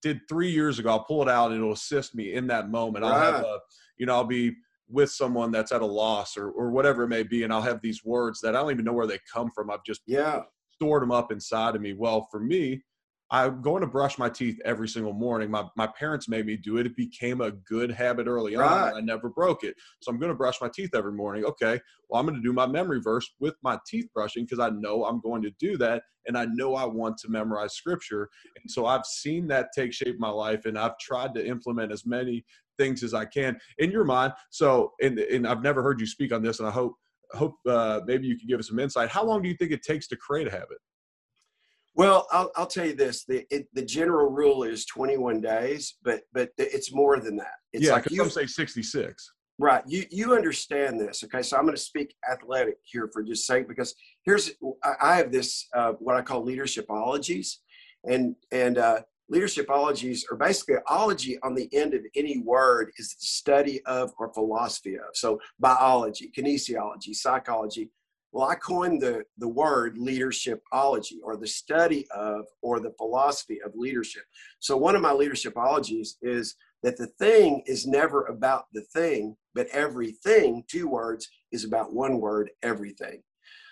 did 0.02 0.20
three 0.28 0.52
years 0.52 0.80
ago. 0.80 0.90
I'll 0.90 1.06
pull 1.06 1.22
it 1.22 1.30
out 1.30 1.52
and 1.52 1.62
it'll 1.62 1.72
assist 1.72 2.14
me 2.14 2.34
in 2.34 2.46
that 2.48 2.70
moment. 2.70 3.04
Right. 3.04 3.14
I'll 3.14 3.34
have 3.34 3.44
a, 3.44 3.60
you 3.98 4.06
know, 4.06 4.14
I'll 4.16 4.26
be 4.26 4.58
with 4.90 5.12
someone 5.12 5.52
that's 5.52 5.72
at 5.72 5.82
a 5.82 5.86
loss 5.86 6.38
or, 6.38 6.50
or 6.50 6.70
whatever 6.70 7.04
it 7.04 7.10
may 7.10 7.24
be. 7.24 7.44
And 7.44 7.52
I'll 7.52 7.62
have 7.62 7.82
these 7.82 8.04
words 8.04 8.40
that 8.42 8.56
I 8.56 8.62
don't 8.62 8.72
even 8.72 8.86
know 8.86 8.94
where 8.94 9.08
they 9.08 9.20
come 9.32 9.50
from. 9.54 9.70
I've 9.70 9.84
just 9.86 10.02
yeah 10.06 10.42
stored 10.76 11.02
them 11.02 11.12
up 11.12 11.32
inside 11.32 11.76
of 11.76 11.82
me. 11.82 11.94
Well, 11.94 12.28
for 12.32 12.40
me, 12.40 12.84
I'm 13.32 13.62
going 13.62 13.82
to 13.82 13.88
brush 13.88 14.20
my 14.20 14.30
teeth 14.30 14.60
every 14.66 14.88
single 14.88 15.14
morning. 15.14 15.50
My, 15.50 15.66
my 15.76 15.88
parents 15.88 16.30
made 16.30 16.46
me 16.46 16.58
do 16.58 16.78
it. 16.78 16.86
It 16.86 16.96
became 16.96 17.42
a 17.42 17.52
good 17.52 17.90
habit 17.90 18.28
early 18.28 18.56
right. 18.56 18.92
on. 18.92 18.98
I 18.98 19.00
never 19.02 19.30
broke 19.30 19.64
it. 19.64 19.76
So 20.02 20.12
I'm 20.12 20.20
going 20.20 20.30
to 20.30 20.38
brush 20.38 20.62
my 20.62 20.70
teeth 20.70 20.92
every 20.94 21.12
morning. 21.12 21.44
Okay, 21.44 21.80
well, 22.08 22.20
I'm 22.20 22.28
going 22.28 22.40
to 22.40 22.48
do 22.48 22.54
my 22.54 22.68
memory 22.68 23.02
verse 23.02 23.28
with 23.40 23.56
my 23.64 23.80
teeth 23.88 24.06
brushing 24.14 24.46
because 24.46 24.60
I 24.60 24.70
know 24.70 25.06
I'm 25.06 25.22
going 25.22 25.42
to 25.42 25.52
do 25.60 25.76
that. 25.78 26.04
And 26.28 26.38
I 26.38 26.46
know 26.46 26.76
I 26.76 26.86
want 26.86 27.18
to 27.20 27.30
memorize 27.30 27.74
scripture. 27.74 28.30
And 28.62 28.70
so 28.70 28.86
I've 28.86 29.06
seen 29.06 29.48
that 29.48 29.70
take 29.76 29.94
shape 29.94 30.16
in 30.16 30.20
my 30.20 30.30
life. 30.30 30.66
And 30.66 30.78
I've 30.78 30.98
tried 31.00 31.34
to 31.36 31.46
implement 31.46 31.92
as 31.92 32.06
many 32.06 32.46
things 32.78 33.04
as 33.04 33.14
I 33.14 33.26
can 33.26 33.58
in 33.78 33.92
your 33.92 34.04
mind. 34.04 34.34
So, 34.50 34.94
and, 35.02 35.20
and 35.20 35.48
I've 35.48 35.64
never 35.64 35.82
heard 35.82 36.00
you 36.00 36.06
speak 36.06 36.34
on 36.34 36.42
this. 36.42 36.60
And 36.60 36.68
I 36.68 36.72
hope, 36.72 36.96
hope 37.32 37.56
uh, 37.68 38.02
maybe 38.06 38.28
you 38.28 38.38
can 38.38 38.48
give 38.48 38.60
us 38.60 38.70
some 38.70 38.80
insight. 38.80 39.10
How 39.10 39.24
long 39.24 39.42
do 39.42 39.50
you 39.50 39.56
think 39.56 39.72
it 39.72 39.84
takes 39.84 40.08
to 40.10 40.16
create 40.16 40.48
a 40.48 40.52
habit? 40.52 40.78
Well, 41.96 42.28
I'll, 42.32 42.52
I'll 42.58 42.68
tell 42.68 42.86
you 42.86 42.94
this: 42.94 43.24
the 43.24 43.46
it, 43.50 43.68
the 43.74 43.82
general 43.82 44.30
rule 44.30 44.64
is 44.64 44.86
21 44.86 45.40
days, 45.40 45.96
but 46.04 46.24
but 46.34 46.50
it's 46.58 46.94
more 46.94 47.20
than 47.20 47.38
that. 47.38 47.54
It's 47.72 47.86
yeah, 47.86 47.94
like 47.94 48.12
you 48.12 48.30
say 48.30 48.46
66. 48.46 49.32
Right. 49.58 49.84
You 49.88 50.04
you 50.12 50.36
understand 50.36 51.00
this, 51.00 51.24
okay? 51.24 51.42
So 51.42 51.56
I'm 51.56 51.64
going 51.64 51.76
to 51.76 51.82
speak 51.82 52.14
athletic 52.30 52.76
here 52.84 53.10
for 53.14 53.24
just 53.24 53.48
sake 53.48 53.70
because 53.70 53.96
here's 54.26 54.52
I 55.02 55.16
have 55.16 55.32
this 55.32 55.68
uh, 55.74 55.94
what 55.94 56.18
I 56.18 56.22
call 56.22 56.46
leadershipologies, 56.46 57.56
and 58.04 58.36
and 58.52 58.78
uh, 58.78 59.02
leadershipologies 59.34 60.22
are 60.32 60.38
basically 60.38 60.76
ology 60.88 61.38
on 61.42 61.56
the 61.56 61.70
end 61.74 61.94
of 61.94 62.02
any 62.16 62.40
word 62.40 62.92
is 62.98 63.16
the 63.16 63.26
study 63.26 63.82
of 63.86 64.14
or 64.20 64.34
philosophy 64.34 64.96
of. 64.96 65.16
So 65.16 65.40
biology, 65.60 66.32
kinesiology, 66.38 67.16
psychology, 67.16 67.90
well, 68.36 68.50
I 68.50 68.56
coined 68.56 69.02
the, 69.02 69.24
the 69.38 69.48
word 69.48 69.96
leadershipology 69.96 71.20
or 71.24 71.38
the 71.38 71.48
study 71.48 72.06
of 72.14 72.46
or 72.62 72.82
the 72.82 72.94
philosophy 72.98 73.62
of 73.66 73.72
leadership. 73.76 74.24
So, 74.60 74.76
one 74.76 74.94
of 74.94 75.02
my 75.02 75.14
leadershipologies 75.14 76.16
is 76.22 76.56
that 76.84 76.98
the 76.98 77.08
thing 77.18 77.64
is 77.66 77.88
never 77.88 78.26
about 78.26 78.66
the 78.74 78.82
thing, 78.94 79.38
but 79.54 79.68
everything, 79.68 80.66
two 80.68 80.90
words, 80.90 81.30
is 81.54 81.64
about 81.64 81.94
one 81.94 82.20
word, 82.20 82.50
everything. 82.62 83.24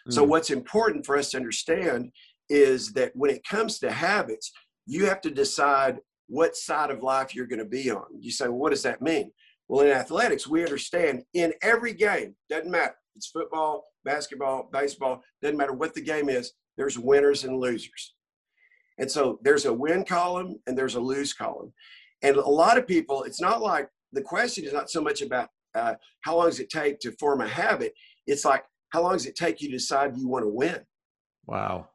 Mm. 0.07 0.13
So, 0.13 0.23
what's 0.23 0.49
important 0.49 1.05
for 1.05 1.17
us 1.17 1.31
to 1.31 1.37
understand 1.37 2.13
is 2.47 2.93
that 2.93 3.11
when 3.15 3.31
it 3.31 3.43
comes 3.43 3.79
to 3.79 3.91
habits, 3.91 4.49
you 4.85 5.05
have 5.05 5.21
to 5.21 5.31
decide 5.31 5.99
what 6.27 6.55
side 6.55 6.89
of 6.89 7.03
life 7.03 7.35
you're 7.35 7.47
going 7.47 7.59
to 7.59 7.65
be 7.65 7.91
on. 7.91 8.05
You 8.19 8.31
say, 8.31 8.47
well, 8.47 8.57
what 8.57 8.69
does 8.71 8.83
that 8.83 9.01
mean? 9.01 9.31
Well, 9.67 9.85
in 9.85 9.91
athletics, 9.91 10.47
we 10.47 10.63
understand 10.63 11.23
in 11.33 11.53
every 11.61 11.93
game, 11.93 12.35
doesn't 12.49 12.71
matter. 12.71 12.95
It's 13.15 13.27
football, 13.27 13.85
basketball, 14.03 14.69
baseball, 14.71 15.21
doesn't 15.41 15.57
matter 15.57 15.73
what 15.73 15.93
the 15.93 16.01
game 16.01 16.29
is, 16.29 16.53
there's 16.77 16.97
winners 16.97 17.43
and 17.43 17.59
losers. 17.59 18.13
And 18.97 19.09
so 19.09 19.39
there's 19.43 19.65
a 19.65 19.73
win 19.73 20.05
column 20.05 20.59
and 20.67 20.77
there's 20.77 20.95
a 20.95 20.99
lose 20.99 21.33
column. 21.33 21.73
And 22.21 22.35
a 22.37 22.49
lot 22.49 22.77
of 22.77 22.87
people, 22.87 23.23
it's 23.23 23.41
not 23.41 23.61
like 23.61 23.89
the 24.11 24.21
question 24.21 24.63
is 24.63 24.73
not 24.73 24.89
so 24.89 25.01
much 25.01 25.21
about 25.21 25.49
uh, 25.75 25.95
how 26.21 26.37
long 26.37 26.47
does 26.47 26.59
it 26.59 26.69
take 26.69 26.99
to 26.99 27.11
form 27.13 27.41
a 27.41 27.47
habit. 27.47 27.93
It's 28.27 28.45
like, 28.45 28.63
how 28.89 29.01
long 29.01 29.13
does 29.13 29.25
it 29.25 29.35
take 29.35 29.61
you 29.61 29.69
to 29.69 29.75
decide 29.75 30.15
you 30.15 30.27
want 30.27 30.43
to 30.43 30.49
win? 30.49 30.81
Wow. 31.47 31.89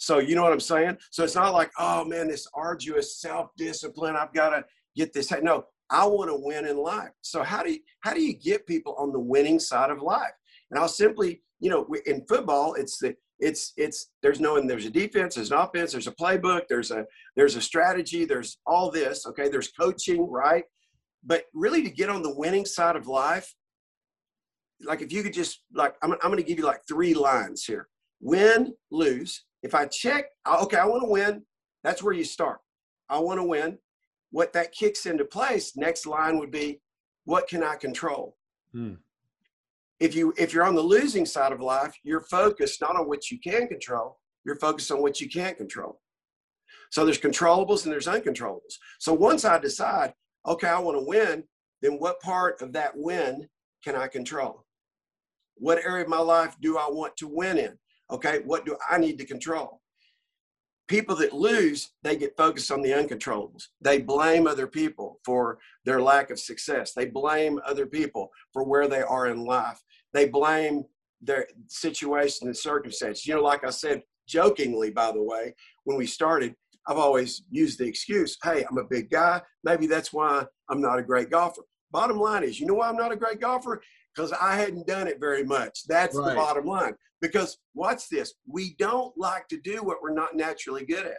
So 0.00 0.18
you 0.18 0.34
know 0.34 0.42
what 0.42 0.52
I'm 0.52 0.60
saying? 0.60 0.96
So 1.10 1.24
it's 1.24 1.34
not 1.34 1.52
like, 1.52 1.70
oh 1.78 2.06
man, 2.06 2.26
this 2.26 2.48
arduous 2.54 3.20
self-discipline. 3.20 4.16
I've 4.16 4.32
got 4.32 4.50
to 4.50 4.64
get 4.96 5.12
this. 5.12 5.30
No, 5.42 5.66
I 5.90 6.06
want 6.06 6.30
to 6.30 6.36
win 6.36 6.66
in 6.66 6.78
life. 6.78 7.10
So 7.20 7.42
how 7.42 7.62
do 7.62 7.72
you 7.72 7.80
how 8.00 8.14
do 8.14 8.22
you 8.22 8.32
get 8.32 8.66
people 8.66 8.94
on 8.98 9.12
the 9.12 9.20
winning 9.20 9.60
side 9.60 9.90
of 9.90 10.00
life? 10.00 10.32
And 10.70 10.80
I'll 10.80 10.88
simply, 10.88 11.42
you 11.60 11.68
know, 11.68 11.86
in 12.06 12.24
football, 12.26 12.74
it's 12.74 12.98
the 12.98 13.14
it's 13.40 13.74
it's 13.76 14.10
there's 14.22 14.40
no 14.40 14.56
and 14.56 14.68
there's 14.68 14.86
a 14.86 14.90
defense, 14.90 15.34
there's 15.34 15.52
an 15.52 15.58
offense, 15.58 15.92
there's 15.92 16.06
a 16.06 16.12
playbook, 16.12 16.62
there's 16.70 16.90
a 16.90 17.04
there's 17.36 17.56
a 17.56 17.60
strategy, 17.60 18.24
there's 18.24 18.56
all 18.66 18.90
this. 18.90 19.26
Okay, 19.26 19.50
there's 19.50 19.68
coaching, 19.68 20.26
right? 20.30 20.64
But 21.24 21.44
really, 21.52 21.82
to 21.82 21.90
get 21.90 22.08
on 22.08 22.22
the 22.22 22.34
winning 22.34 22.64
side 22.64 22.96
of 22.96 23.06
life, 23.06 23.54
like 24.82 25.02
if 25.02 25.12
you 25.12 25.22
could 25.22 25.34
just 25.34 25.60
like 25.74 25.94
I'm, 26.02 26.12
I'm 26.12 26.30
going 26.30 26.38
to 26.38 26.42
give 26.42 26.58
you 26.58 26.64
like 26.64 26.80
three 26.88 27.12
lines 27.12 27.66
here: 27.66 27.88
win, 28.22 28.72
lose, 28.90 29.44
if 29.62 29.74
I 29.74 29.86
check, 29.86 30.26
okay, 30.46 30.76
I 30.78 30.86
want 30.86 31.02
to 31.02 31.08
win, 31.08 31.42
that's 31.82 32.02
where 32.02 32.14
you 32.14 32.24
start. 32.24 32.58
I 33.08 33.18
want 33.18 33.38
to 33.38 33.44
win. 33.44 33.78
What 34.30 34.52
that 34.52 34.72
kicks 34.72 35.06
into 35.06 35.24
place, 35.24 35.76
next 35.76 36.06
line 36.06 36.38
would 36.38 36.50
be, 36.50 36.80
what 37.24 37.48
can 37.48 37.62
I 37.62 37.76
control? 37.76 38.36
Hmm. 38.72 38.94
If 39.98 40.14
you 40.14 40.32
if 40.38 40.54
you're 40.54 40.64
on 40.64 40.74
the 40.74 40.82
losing 40.82 41.26
side 41.26 41.52
of 41.52 41.60
life, 41.60 41.94
you're 42.04 42.22
focused 42.22 42.80
not 42.80 42.96
on 42.96 43.06
what 43.06 43.30
you 43.30 43.38
can 43.38 43.68
control, 43.68 44.18
you're 44.44 44.56
focused 44.56 44.90
on 44.90 45.02
what 45.02 45.20
you 45.20 45.28
can't 45.28 45.56
control. 45.56 46.00
So 46.90 47.04
there's 47.04 47.18
controllables 47.18 47.84
and 47.84 47.92
there's 47.92 48.06
uncontrollables. 48.06 48.78
So 48.98 49.12
once 49.12 49.44
I 49.44 49.58
decide, 49.58 50.14
okay, 50.46 50.68
I 50.68 50.78
want 50.78 50.98
to 50.98 51.04
win, 51.04 51.44
then 51.82 51.92
what 51.98 52.20
part 52.20 52.60
of 52.62 52.72
that 52.72 52.92
win 52.96 53.48
can 53.84 53.94
I 53.94 54.08
control? 54.08 54.64
What 55.56 55.84
area 55.84 56.04
of 56.04 56.08
my 56.08 56.18
life 56.18 56.56
do 56.60 56.78
I 56.78 56.88
want 56.88 57.16
to 57.18 57.28
win 57.28 57.58
in? 57.58 57.78
Okay, 58.10 58.40
what 58.44 58.66
do 58.66 58.76
I 58.90 58.98
need 58.98 59.18
to 59.18 59.24
control? 59.24 59.80
People 60.88 61.14
that 61.16 61.32
lose, 61.32 61.90
they 62.02 62.16
get 62.16 62.36
focused 62.36 62.72
on 62.72 62.82
the 62.82 62.90
uncontrollables. 62.90 63.68
They 63.80 64.00
blame 64.00 64.48
other 64.48 64.66
people 64.66 65.20
for 65.24 65.58
their 65.84 66.02
lack 66.02 66.30
of 66.30 66.40
success. 66.40 66.92
They 66.92 67.06
blame 67.06 67.60
other 67.64 67.86
people 67.86 68.30
for 68.52 68.64
where 68.64 68.88
they 68.88 69.02
are 69.02 69.28
in 69.28 69.44
life. 69.44 69.80
They 70.12 70.26
blame 70.26 70.84
their 71.20 71.46
situation 71.68 72.48
and 72.48 72.56
circumstances. 72.56 73.26
You 73.26 73.34
know, 73.34 73.42
like 73.42 73.64
I 73.64 73.70
said, 73.70 74.02
jokingly, 74.26 74.90
by 74.90 75.12
the 75.12 75.22
way, 75.22 75.54
when 75.84 75.96
we 75.96 76.06
started, 76.06 76.56
I've 76.88 76.96
always 76.96 77.42
used 77.50 77.78
the 77.78 77.86
excuse, 77.86 78.36
hey, 78.42 78.64
I'm 78.68 78.78
a 78.78 78.84
big 78.84 79.10
guy. 79.10 79.42
Maybe 79.62 79.86
that's 79.86 80.12
why 80.12 80.44
I'm 80.68 80.80
not 80.80 80.98
a 80.98 81.02
great 81.02 81.30
golfer. 81.30 81.62
Bottom 81.92 82.18
line 82.18 82.42
is, 82.42 82.58
you 82.58 82.66
know 82.66 82.74
why 82.74 82.88
I'm 82.88 82.96
not 82.96 83.12
a 83.12 83.16
great 83.16 83.40
golfer? 83.40 83.82
Because 84.14 84.32
I 84.32 84.56
hadn't 84.56 84.86
done 84.86 85.06
it 85.08 85.20
very 85.20 85.44
much. 85.44 85.86
That's 85.86 86.16
right. 86.16 86.30
the 86.30 86.34
bottom 86.34 86.66
line. 86.66 86.94
Because 87.20 87.58
watch 87.74 88.08
this, 88.08 88.34
we 88.46 88.74
don't 88.78 89.16
like 89.16 89.46
to 89.48 89.60
do 89.60 89.82
what 89.82 89.98
we're 90.02 90.14
not 90.14 90.36
naturally 90.36 90.84
good 90.84 91.06
at. 91.06 91.18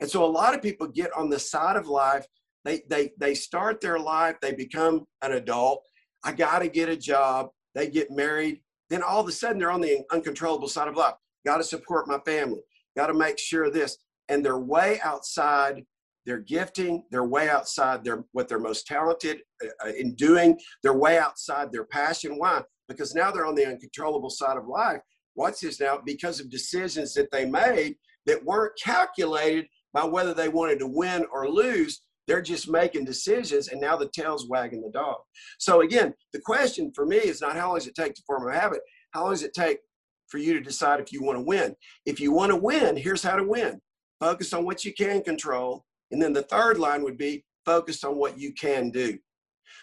And 0.00 0.10
so 0.10 0.24
a 0.24 0.26
lot 0.26 0.54
of 0.54 0.62
people 0.62 0.86
get 0.86 1.12
on 1.16 1.28
the 1.28 1.38
side 1.38 1.76
of 1.76 1.86
life, 1.86 2.26
they 2.64 2.82
they 2.88 3.12
they 3.18 3.34
start 3.34 3.80
their 3.80 3.98
life, 3.98 4.36
they 4.40 4.52
become 4.52 5.06
an 5.22 5.32
adult. 5.32 5.82
I 6.24 6.32
got 6.32 6.60
to 6.60 6.68
get 6.68 6.88
a 6.88 6.96
job. 6.96 7.48
They 7.74 7.88
get 7.88 8.10
married. 8.10 8.60
Then 8.90 9.02
all 9.02 9.20
of 9.20 9.28
a 9.28 9.32
sudden 9.32 9.58
they're 9.58 9.70
on 9.70 9.80
the 9.80 10.02
uncontrollable 10.12 10.68
side 10.68 10.88
of 10.88 10.96
life. 10.96 11.14
Got 11.46 11.58
to 11.58 11.64
support 11.64 12.08
my 12.08 12.18
family. 12.24 12.60
Got 12.96 13.08
to 13.08 13.14
make 13.14 13.38
sure 13.38 13.70
this. 13.70 13.98
And 14.28 14.44
they're 14.44 14.58
way 14.58 15.00
outside 15.02 15.84
their 16.28 16.38
gifting. 16.38 17.02
They're 17.10 17.24
way 17.24 17.48
outside 17.48 18.04
their 18.04 18.24
what 18.32 18.48
they're 18.48 18.60
most 18.60 18.86
talented 18.86 19.40
uh, 19.64 19.88
in 19.98 20.14
doing. 20.14 20.56
They're 20.82 20.92
way 20.92 21.18
outside 21.18 21.72
their 21.72 21.86
passion. 21.86 22.38
Why? 22.38 22.62
Because 22.88 23.14
now 23.14 23.30
they're 23.30 23.46
on 23.46 23.56
the 23.56 23.66
uncontrollable 23.66 24.30
side 24.30 24.56
of 24.56 24.68
life 24.68 25.00
watch 25.38 25.60
this 25.60 25.80
now, 25.80 26.00
because 26.04 26.40
of 26.40 26.50
decisions 26.50 27.14
that 27.14 27.30
they 27.30 27.46
made 27.46 27.94
that 28.26 28.44
weren't 28.44 28.72
calculated 28.82 29.66
by 29.94 30.04
whether 30.04 30.34
they 30.34 30.48
wanted 30.48 30.80
to 30.80 30.86
win 30.86 31.24
or 31.32 31.48
lose. 31.48 32.02
They're 32.26 32.42
just 32.42 32.68
making 32.68 33.06
decisions, 33.06 33.68
and 33.68 33.80
now 33.80 33.96
the 33.96 34.10
tail's 34.10 34.48
wagging 34.48 34.82
the 34.82 34.90
dog. 34.90 35.16
So, 35.58 35.80
again, 35.80 36.12
the 36.34 36.40
question 36.40 36.92
for 36.94 37.06
me 37.06 37.16
is 37.16 37.40
not 37.40 37.56
how 37.56 37.68
long 37.68 37.78
does 37.78 37.86
it 37.86 37.94
take 37.94 38.14
to 38.14 38.22
form 38.26 38.46
a 38.46 38.52
habit? 38.52 38.80
How 39.12 39.22
long 39.22 39.32
does 39.32 39.44
it 39.44 39.54
take 39.54 39.78
for 40.26 40.36
you 40.36 40.52
to 40.52 40.60
decide 40.60 41.00
if 41.00 41.10
you 41.10 41.22
want 41.22 41.38
to 41.38 41.42
win? 41.42 41.74
If 42.04 42.20
you 42.20 42.32
want 42.32 42.50
to 42.50 42.56
win, 42.56 42.98
here's 42.98 43.22
how 43.22 43.36
to 43.36 43.44
win 43.44 43.80
focus 44.20 44.52
on 44.52 44.64
what 44.64 44.84
you 44.84 44.92
can 44.92 45.22
control. 45.22 45.84
And 46.10 46.20
then 46.20 46.32
the 46.32 46.42
third 46.42 46.78
line 46.78 47.02
would 47.02 47.18
be 47.18 47.44
focused 47.64 48.04
on 48.04 48.16
what 48.16 48.38
you 48.38 48.52
can 48.52 48.90
do. 48.90 49.18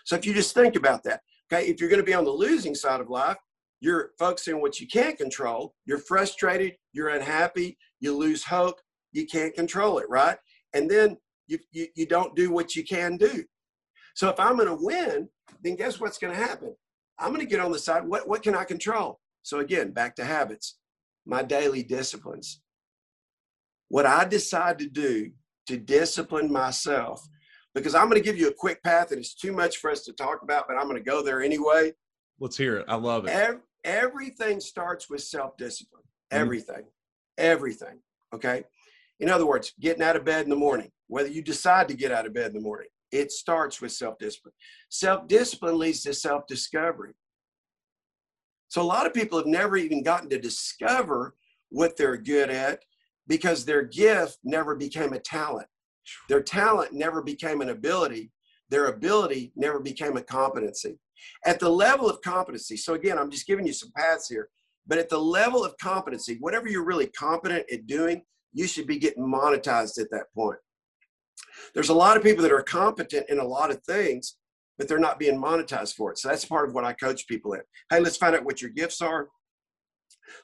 So, 0.06 0.16
if 0.16 0.26
you 0.26 0.34
just 0.34 0.54
think 0.54 0.76
about 0.76 1.04
that, 1.04 1.22
okay, 1.52 1.68
if 1.68 1.80
you're 1.80 1.90
going 1.90 2.02
to 2.02 2.06
be 2.06 2.14
on 2.14 2.26
the 2.26 2.32
losing 2.32 2.76
side 2.76 3.02
of 3.02 3.10
life, 3.10 3.38
you're 3.80 4.12
focusing 4.18 4.56
on 4.56 4.62
what 4.62 4.80
you 4.80 4.88
can't 4.88 5.18
control. 5.18 5.76
You're 5.86 6.00
frustrated, 6.00 6.76
you're 6.94 7.10
unhappy, 7.10 7.78
you 8.00 8.18
lose 8.18 8.44
hope, 8.44 8.80
you 9.12 9.26
can't 9.26 9.54
control 9.54 10.00
it, 10.00 10.10
right? 10.10 10.38
And 10.74 10.90
then 10.90 11.18
you, 11.48 11.60
you, 11.72 11.88
you 11.96 12.06
don't 12.06 12.36
do 12.36 12.52
what 12.52 12.76
you 12.76 12.84
can 12.84 13.18
do. 13.18 13.44
So 14.16 14.30
if 14.30 14.40
I'm 14.40 14.56
going 14.56 14.68
to 14.68 14.84
win, 14.84 15.30
then 15.62 15.76
guess 15.76 16.00
what's 16.00 16.18
going 16.18 16.34
to 16.34 16.40
happen? 16.40 16.76
I'm 17.20 17.30
going 17.30 17.42
to 17.42 17.46
get 17.46 17.60
on 17.60 17.72
the 17.72 17.80
side. 17.80 18.06
What, 18.08 18.28
what 18.28 18.44
can 18.44 18.56
I 18.56 18.64
control? 18.64 19.20
So 19.44 19.60
again, 19.60 19.92
back 19.92 20.16
to 20.16 20.26
habits, 20.26 20.78
my 21.26 21.44
daily 21.44 21.84
disciplines. 21.84 22.62
What 23.90 24.06
I 24.06 24.26
decide 24.26 24.80
to 24.80 24.88
do 24.88 25.32
to 25.67 25.78
discipline 25.78 26.51
myself, 26.51 27.28
because 27.73 27.95
I'm 27.95 28.10
going 28.10 28.21
to 28.21 28.25
give 28.25 28.38
you 28.38 28.47
a 28.47 28.54
quick 28.54 28.82
path 28.84 29.12
and 29.12 29.19
it's 29.19 29.36
too 29.36 29.51
much 29.51 29.78
for 29.78 29.89
us 29.91 30.04
to 30.06 30.13
talk 30.13 30.41
about, 30.41 30.67
but 30.67 30.78
I'm 30.78 30.88
going 30.88 30.97
to 30.97 31.04
go 31.04 31.23
there 31.23 31.41
anyway. 31.41 31.93
Let's 32.39 32.58
hear 32.58 32.78
it. 32.78 32.86
I 32.88 32.95
love 32.95 33.25
it. 33.25 33.32
Every, 33.32 33.62
everything 33.84 34.60
starts 34.60 35.10
with 35.10 35.21
self 35.21 35.58
discipline. 35.58 36.04
Mm-hmm. 36.32 36.41
Everything. 36.41 36.75
Mm-hmm. 36.75 36.89
Everything. 37.38 37.99
Okay. 38.34 38.63
In 39.19 39.30
other 39.30 39.45
words, 39.45 39.73
getting 39.80 40.04
out 40.04 40.15
of 40.15 40.25
bed 40.25 40.43
in 40.43 40.49
the 40.49 40.56
morning, 40.56 40.91
whether 41.08 41.30
you 41.30 41.41
decide 41.41 41.88
to 41.88 41.93
get 41.93 42.12
out 42.12 42.25
of 42.25 42.34
bed 42.34 42.47
in 42.47 42.54
the 42.54 42.62
morning, 42.62 42.88
it 43.12 43.32
starts 43.32 43.82
with 43.82 43.91
self 43.91 44.17
discipline. 44.17 44.54
Self 44.89 45.28
discipline 45.28 45.78
leads 45.78 46.04
to 46.04 46.13
self 46.13 46.47
discovery. 46.47 47.13
So 48.67 48.82
a 48.82 48.84
lot 48.84 49.06
of 49.06 49.13
people 49.13 49.38
have 49.38 49.47
never 49.47 49.78
even 49.78 50.04
gotten 50.04 50.30
to 50.30 50.39
discover 50.39 51.36
what 51.69 51.95
they're 51.95 52.17
good 52.17 52.49
at 52.49 52.80
because 53.28 53.66
their 53.66 53.84
gift 53.84 54.38
never 54.44 54.76
became 54.76 55.14
a 55.14 55.20
talent. 55.20 55.68
Their 56.30 56.42
talent 56.42 56.94
never 56.94 57.22
became 57.22 57.62
an 57.62 57.70
ability. 57.70 58.32
Their 58.70 58.86
ability 58.88 59.52
never 59.56 59.80
became 59.80 60.18
a 60.18 60.22
competency. 60.22 61.00
At 61.46 61.60
the 61.60 61.70
level 61.70 62.10
of 62.10 62.22
competency, 62.22 62.78
so 62.78 62.94
again, 62.94 63.18
I'm 63.18 63.32
just 63.32 63.48
giving 63.48 63.66
you 63.66 63.74
some 63.74 63.92
paths 63.96 64.28
here, 64.28 64.50
but 64.86 64.98
at 64.98 65.10
the 65.10 65.18
level 65.18 65.64
of 65.64 65.78
competency, 65.78 66.38
whatever 66.40 66.68
you're 66.68 66.86
really 66.86 67.08
competent 67.08 67.66
at 67.72 67.88
doing, 67.88 68.22
you 68.54 68.68
should 68.68 68.88
be 68.88 68.98
getting 69.00 69.24
monetized 69.26 70.00
at 70.00 70.12
that 70.12 70.26
point. 70.36 70.60
There's 71.74 71.90
a 71.90 71.94
lot 71.94 72.18
of 72.18 72.24
people 72.24 72.44
that 72.44 72.52
are 72.52 72.62
competent 72.62 73.30
in 73.30 73.40
a 73.40 73.48
lot 73.48 73.72
of 73.72 73.82
things, 73.84 74.38
but 74.78 74.88
they're 74.88 75.00
not 75.00 75.20
being 75.20 75.42
monetized 75.42 75.96
for 75.96 76.12
it. 76.12 76.20
So 76.20 76.30
that's 76.30 76.46
part 76.46 76.68
of 76.68 76.76
what 76.76 76.86
I 76.86 76.94
coach 76.94 77.28
people 77.28 77.54
in. 77.54 77.62
Hey, 77.90 78.00
let's 78.00 78.18
find 78.18 78.36
out 78.36 78.46
what 78.46 78.62
your 78.62 78.72
gifts 78.72 79.02
are. 79.02 79.30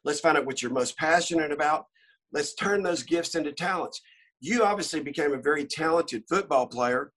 Let's 0.03 0.19
find 0.19 0.37
out 0.37 0.45
what 0.45 0.61
you're 0.61 0.71
most 0.71 0.97
passionate 0.97 1.51
about. 1.51 1.85
Let's 2.33 2.53
turn 2.55 2.83
those 2.83 3.03
gifts 3.03 3.35
into 3.35 3.51
talents. 3.51 4.01
You 4.39 4.63
obviously 4.63 5.01
became 5.01 5.33
a 5.33 5.41
very 5.41 5.65
talented 5.65 6.23
football 6.29 6.67
player 6.67 7.11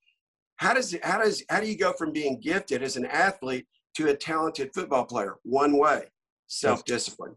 how 0.57 0.75
does 0.75 0.97
how 1.03 1.19
does 1.19 1.43
how 1.49 1.61
do 1.61 1.67
you 1.67 1.77
go 1.77 1.93
from 1.93 2.13
being 2.13 2.41
gifted 2.41 2.83
as 2.83 2.97
an 2.97 3.07
athlete 3.07 3.67
to 3.97 4.09
a 4.09 4.17
talented 4.17 4.71
football 4.75 5.05
player? 5.05 5.37
One 5.43 5.77
way, 5.77 6.05
self-discipline. 6.47 7.37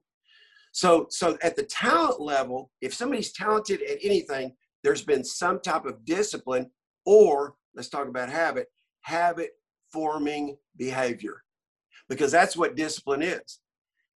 So 0.72 1.08
so 1.10 1.38
at 1.42 1.56
the 1.56 1.64
talent 1.64 2.22
level, 2.22 2.72
if 2.82 2.94
somebody's 2.94 3.34
talented 3.34 3.82
at 3.82 3.98
anything, 4.04 4.56
there's 4.84 5.04
been 5.04 5.24
some 5.24 5.60
type 5.60 5.86
of 5.86 6.06
discipline 6.06 6.70
or 7.06 7.56
let's 7.76 7.90
talk 7.90 8.08
about 8.08 8.30
habit, 8.30 8.68
habit 9.02 9.52
forming 9.92 10.58
behavior. 10.78 11.42
Because 12.10 12.32
that's 12.32 12.56
what 12.56 12.76
discipline 12.76 13.22
is. 13.22 13.60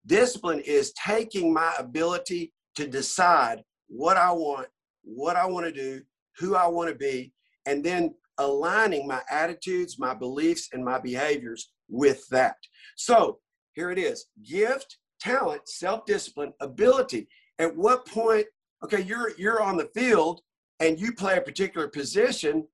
Discipline 0.07 0.61
is 0.61 0.93
taking 0.93 1.53
my 1.53 1.73
ability 1.79 2.53
to 2.77 2.87
decide 2.87 3.63
what 3.89 4.17
I 4.17 4.33
want, 4.33 4.69
what 5.03 5.37
I 5.37 5.47
want 5.47 5.67
to 5.67 5.73
do, 5.73 6.03
who 6.39 6.55
I 6.55 6.67
want 6.67 6.89
to 6.89 6.95
be, 6.95 7.33
and 7.67 7.85
then 7.85 8.15
aligning 8.39 9.07
my 9.07 9.21
attitudes, 9.31 9.99
my 9.99 10.15
beliefs, 10.15 10.69
and 10.73 10.85
my 10.85 10.99
behaviors 10.99 11.73
with 11.89 12.27
that. 12.29 12.57
So 12.97 13.39
here 13.75 13.91
it 13.91 13.99
is 13.99 14.27
gift, 14.49 14.99
talent, 15.21 15.69
self-discipline, 15.69 16.53
ability. 16.61 17.29
At 17.59 17.77
what 17.77 18.07
point, 18.07 18.47
okay, 18.85 19.03
you're 19.03 19.33
you're 19.37 19.63
on 19.63 19.77
the 19.77 19.91
field 19.95 20.41
and 20.79 20.99
you 20.99 21.13
play 21.13 21.37
a 21.37 21.43
particular 21.43 21.89
position, 21.89 22.67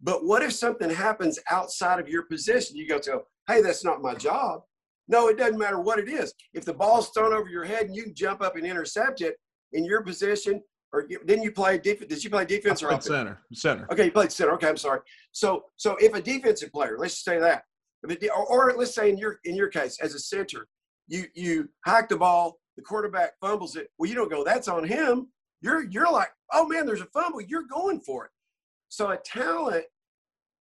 but 0.00 0.24
what 0.24 0.42
if 0.42 0.52
something 0.52 0.88
happens 0.88 1.38
outside 1.50 2.00
of 2.00 2.08
your 2.08 2.22
position? 2.22 2.76
You 2.76 2.88
go 2.88 2.98
to, 3.00 3.20
hey, 3.46 3.60
that's 3.60 3.84
not 3.84 4.00
my 4.00 4.14
job. 4.14 4.62
No, 5.10 5.26
it 5.26 5.36
doesn't 5.36 5.58
matter 5.58 5.80
what 5.80 5.98
it 5.98 6.08
is. 6.08 6.32
If 6.54 6.64
the 6.64 6.72
ball's 6.72 7.10
thrown 7.10 7.32
over 7.32 7.48
your 7.48 7.64
head 7.64 7.86
and 7.86 7.96
you 7.96 8.04
can 8.04 8.14
jump 8.14 8.40
up 8.40 8.54
and 8.54 8.64
intercept 8.64 9.20
it 9.22 9.34
in 9.72 9.84
your 9.84 10.02
position, 10.02 10.62
or 10.92 11.04
didn't 11.06 11.42
you 11.42 11.50
play 11.50 11.78
defense? 11.78 12.08
Did 12.08 12.22
you 12.22 12.30
play 12.30 12.44
defense 12.44 12.80
or 12.80 12.98
center? 13.00 13.40
Center. 13.52 13.88
Okay, 13.92 14.04
you 14.04 14.12
played 14.12 14.30
center. 14.30 14.52
Okay, 14.52 14.68
I'm 14.68 14.76
sorry. 14.76 15.00
So, 15.32 15.64
so 15.76 15.96
if 16.00 16.14
a 16.14 16.22
defensive 16.22 16.70
player, 16.70 16.96
let's 16.96 17.24
say 17.24 17.40
that, 17.40 17.64
or, 18.04 18.46
or 18.46 18.74
let's 18.76 18.94
say 18.94 19.10
in 19.10 19.18
your 19.18 19.40
in 19.44 19.56
your 19.56 19.68
case 19.68 19.98
as 20.00 20.14
a 20.14 20.18
center, 20.20 20.68
you 21.08 21.24
you 21.34 21.68
hike 21.84 22.08
the 22.08 22.16
ball, 22.16 22.58
the 22.76 22.82
quarterback 22.82 23.32
fumbles 23.40 23.74
it. 23.74 23.88
Well, 23.98 24.08
you 24.08 24.14
don't 24.14 24.30
go, 24.30 24.44
that's 24.44 24.68
on 24.68 24.84
him. 24.84 25.26
You're 25.60 25.88
you're 25.90 26.10
like, 26.10 26.30
oh 26.52 26.68
man, 26.68 26.86
there's 26.86 27.02
a 27.02 27.06
fumble. 27.06 27.40
You're 27.40 27.66
going 27.66 28.00
for 28.00 28.26
it. 28.26 28.30
So 28.88 29.10
a 29.10 29.16
talent 29.16 29.84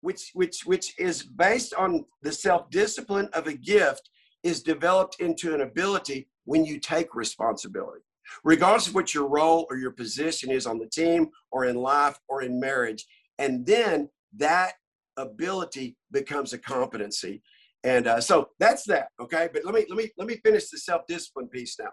which 0.02 0.32
which 0.34 0.62
which 0.66 1.00
is 1.00 1.24
based 1.24 1.74
on 1.76 2.06
the 2.24 2.32
self-discipline 2.32 3.30
of 3.34 3.48
a 3.48 3.54
gift 3.54 4.10
is 4.43 4.63
developed 4.63 5.19
into 5.19 5.54
an 5.54 5.62
ability 5.62 6.28
when 6.45 6.65
you 6.65 6.80
take 6.80 7.15
responsibility. 7.15 8.02
Regardless 8.43 8.88
of 8.88 8.95
what 8.95 9.13
your 9.13 9.28
role 9.28 9.65
or 9.69 9.78
your 9.78 9.91
position 9.91 10.52
is 10.52 10.67
on 10.67 10.78
the 10.78 10.88
team 10.88 11.30
or 11.52 11.65
in 11.65 11.75
life 11.75 12.17
or 12.28 12.43
in 12.43 12.60
marriage 12.60 13.06
and 13.39 13.65
then 13.65 14.10
that 14.38 14.73
ability 15.17 15.97
becomes 16.12 16.54
a 16.54 16.58
competency. 16.58 17.41
And 17.84 18.08
uh, 18.08 18.21
so 18.21 18.49
that's 18.60 18.84
that 18.86 19.08
okay? 19.19 19.49
But 19.52 19.65
let 19.65 19.73
me 19.73 19.86
let 19.89 19.97
me 19.97 20.12
let 20.17 20.28
me 20.28 20.36
finish 20.43 20.69
the 20.69 20.78
self-discipline 20.78 21.47
piece 21.47 21.78
now. 21.80 21.91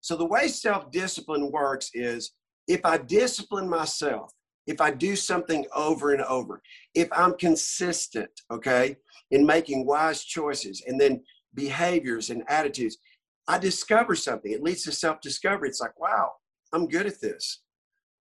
So 0.00 0.16
the 0.16 0.26
way 0.26 0.48
self-discipline 0.48 1.50
works 1.52 1.90
is 1.94 2.32
if 2.68 2.84
i 2.84 2.98
discipline 2.98 3.68
myself 3.68 4.30
if 4.66 4.80
i 4.80 4.90
do 4.90 5.16
something 5.16 5.66
over 5.74 6.12
and 6.12 6.22
over 6.22 6.62
if 6.94 7.08
i'm 7.12 7.34
consistent 7.38 8.30
okay 8.52 8.94
in 9.30 9.44
making 9.44 9.84
wise 9.86 10.22
choices 10.22 10.82
and 10.86 11.00
then 11.00 11.20
behaviors 11.54 12.30
and 12.30 12.42
attitudes 12.48 12.98
i 13.46 13.58
discover 13.58 14.14
something. 14.14 14.52
It 14.52 14.62
leads 14.62 14.82
to 14.84 14.92
self-discovery. 14.92 15.68
It's 15.68 15.80
like 15.80 15.98
wow 15.98 16.32
i'm 16.72 16.86
good 16.86 17.06
at 17.06 17.20
this. 17.20 17.62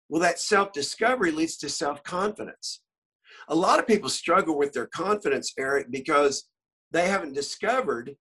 Well 0.08 0.22
that 0.22 0.38
self-discovery 0.38 1.32
leads 1.32 1.56
to 1.58 1.68
self-confidence. 1.68 2.82
A 3.48 3.54
lot 3.54 3.78
of 3.78 3.86
people 3.86 4.08
struggle 4.08 4.56
with 4.56 4.72
their 4.72 4.86
confidence 4.86 5.52
eric 5.58 5.90
because 5.90 6.48
they 6.90 7.08
haven't 7.08 7.34
discovered 7.34 8.16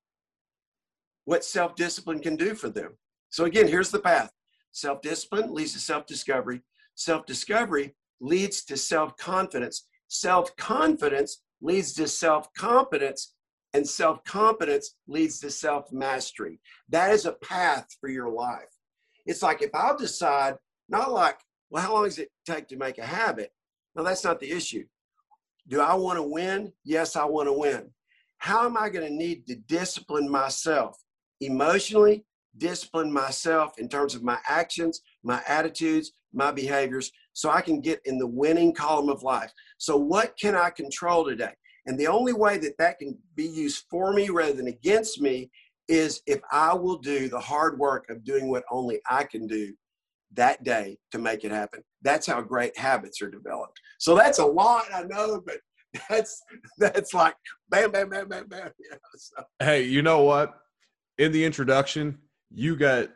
what 1.26 1.46
self 1.46 1.76
discipline 1.76 2.20
can 2.20 2.36
do 2.36 2.56
for 2.56 2.70
them. 2.70 2.98
So, 3.30 3.46
again, 3.46 3.68
here's 3.68 3.92
the 3.92 4.00
path. 4.00 4.32
Self 4.72 5.02
discipline 5.02 5.54
leads 5.54 5.74
to 5.74 5.80
self 5.80 6.06
discovery, 6.06 6.62
self 6.96 7.26
discovery 7.26 7.96
leads 8.20 8.64
to 8.66 8.78
self 8.78 9.16
confidence, 9.18 9.88
self 10.08 10.56
confidence 10.56 11.42
leads 11.62 11.94
to 11.94 12.08
self 12.08 12.54
competence, 12.54 13.34
and 13.74 13.88
self 13.88 14.24
competence 14.24 14.96
leads 15.08 15.40
to 15.40 15.52
self 15.52 15.92
mastery. 15.92 16.60
That 16.90 17.12
is 17.12 17.26
a 17.26 17.34
path 17.34 17.88
for 18.00 18.10
your 18.10 18.30
life. 18.30 18.70
It's 19.26 19.44
like 19.44 19.62
if 19.62 19.74
I'll 19.74 19.98
decide, 19.98 20.56
not 20.90 21.12
like, 21.12 21.40
well, 21.70 21.84
how 21.84 21.94
long 21.94 22.06
does 22.06 22.20
it 22.20 22.30
take 22.46 22.68
to 22.70 22.78
make 22.78 22.98
a 22.98 23.06
habit? 23.06 23.52
No, 23.96 24.04
that's 24.04 24.24
not 24.24 24.40
the 24.40 24.52
issue. 24.52 24.86
Do 25.68 25.80
I 25.82 25.94
want 25.94 26.18
to 26.18 26.24
win? 26.24 26.74
Yes, 26.84 27.16
I 27.16 27.26
want 27.26 27.48
to 27.48 27.54
win 27.54 27.92
how 28.42 28.66
am 28.66 28.76
I 28.76 28.90
going 28.90 29.08
to 29.08 29.14
need 29.14 29.46
to 29.46 29.56
discipline 29.56 30.28
myself 30.28 30.98
emotionally, 31.42 32.26
discipline 32.58 33.14
myself 33.14 33.78
in 33.78 33.88
terms 33.88 34.16
of 34.16 34.24
my 34.24 34.40
actions, 34.50 35.02
my 35.22 35.44
attitudes, 35.48 36.14
my 36.34 36.52
behaviors, 36.52 37.12
so 37.34 37.52
I 37.52 37.62
can 37.62 37.82
get 37.82 38.02
in 38.06 38.18
the 38.18 38.26
winning 38.26 38.74
column 38.74 39.10
of 39.10 39.22
life. 39.22 39.54
So, 39.78 39.96
what 39.96 40.36
can 40.40 40.56
I 40.56 40.72
control 40.72 41.24
today? 41.24 41.54
And 41.86 42.00
the 42.00 42.08
only 42.08 42.34
way 42.34 42.58
that 42.60 42.78
that 42.78 43.00
can 43.00 43.18
be 43.36 43.46
used 43.46 43.86
for 43.90 44.14
me 44.14 44.30
rather 44.30 44.54
than 44.54 44.68
against 44.68 45.20
me 45.20 45.50
is 45.88 46.22
if 46.28 46.40
I 46.52 46.74
will 46.74 46.98
do 46.98 47.28
the 47.28 47.40
hard 47.40 47.78
work 47.78 48.10
of 48.10 48.24
doing 48.24 48.50
what 48.50 48.64
only 48.72 49.02
I 49.10 49.24
can 49.24 49.48
do 49.48 49.74
that 50.34 50.64
day 50.64 50.98
to 51.12 51.18
make 51.18 51.44
it 51.44 51.52
happen. 51.52 51.84
That's 52.02 52.28
how 52.28 52.42
great 52.42 52.78
habits 52.78 53.22
are 53.22 53.30
developed. 53.30 53.80
So 54.00 54.16
that's 54.16 54.40
a 54.40 54.46
lot, 54.46 54.86
I 54.94 55.04
know, 55.04 55.42
but 55.46 55.58
that's 56.10 56.42
that's 56.78 57.14
like 57.14 57.36
bam, 57.70 57.92
bam, 57.92 58.10
bam, 58.10 58.30
bam, 58.30 58.48
bam. 58.48 58.70
So. 59.18 59.44
Hey, 59.60 59.84
you 59.84 60.02
know 60.02 60.22
what? 60.24 60.62
In 61.18 61.32
the 61.32 61.44
introduction, 61.44 62.18
you 62.50 62.76
got 62.76 63.10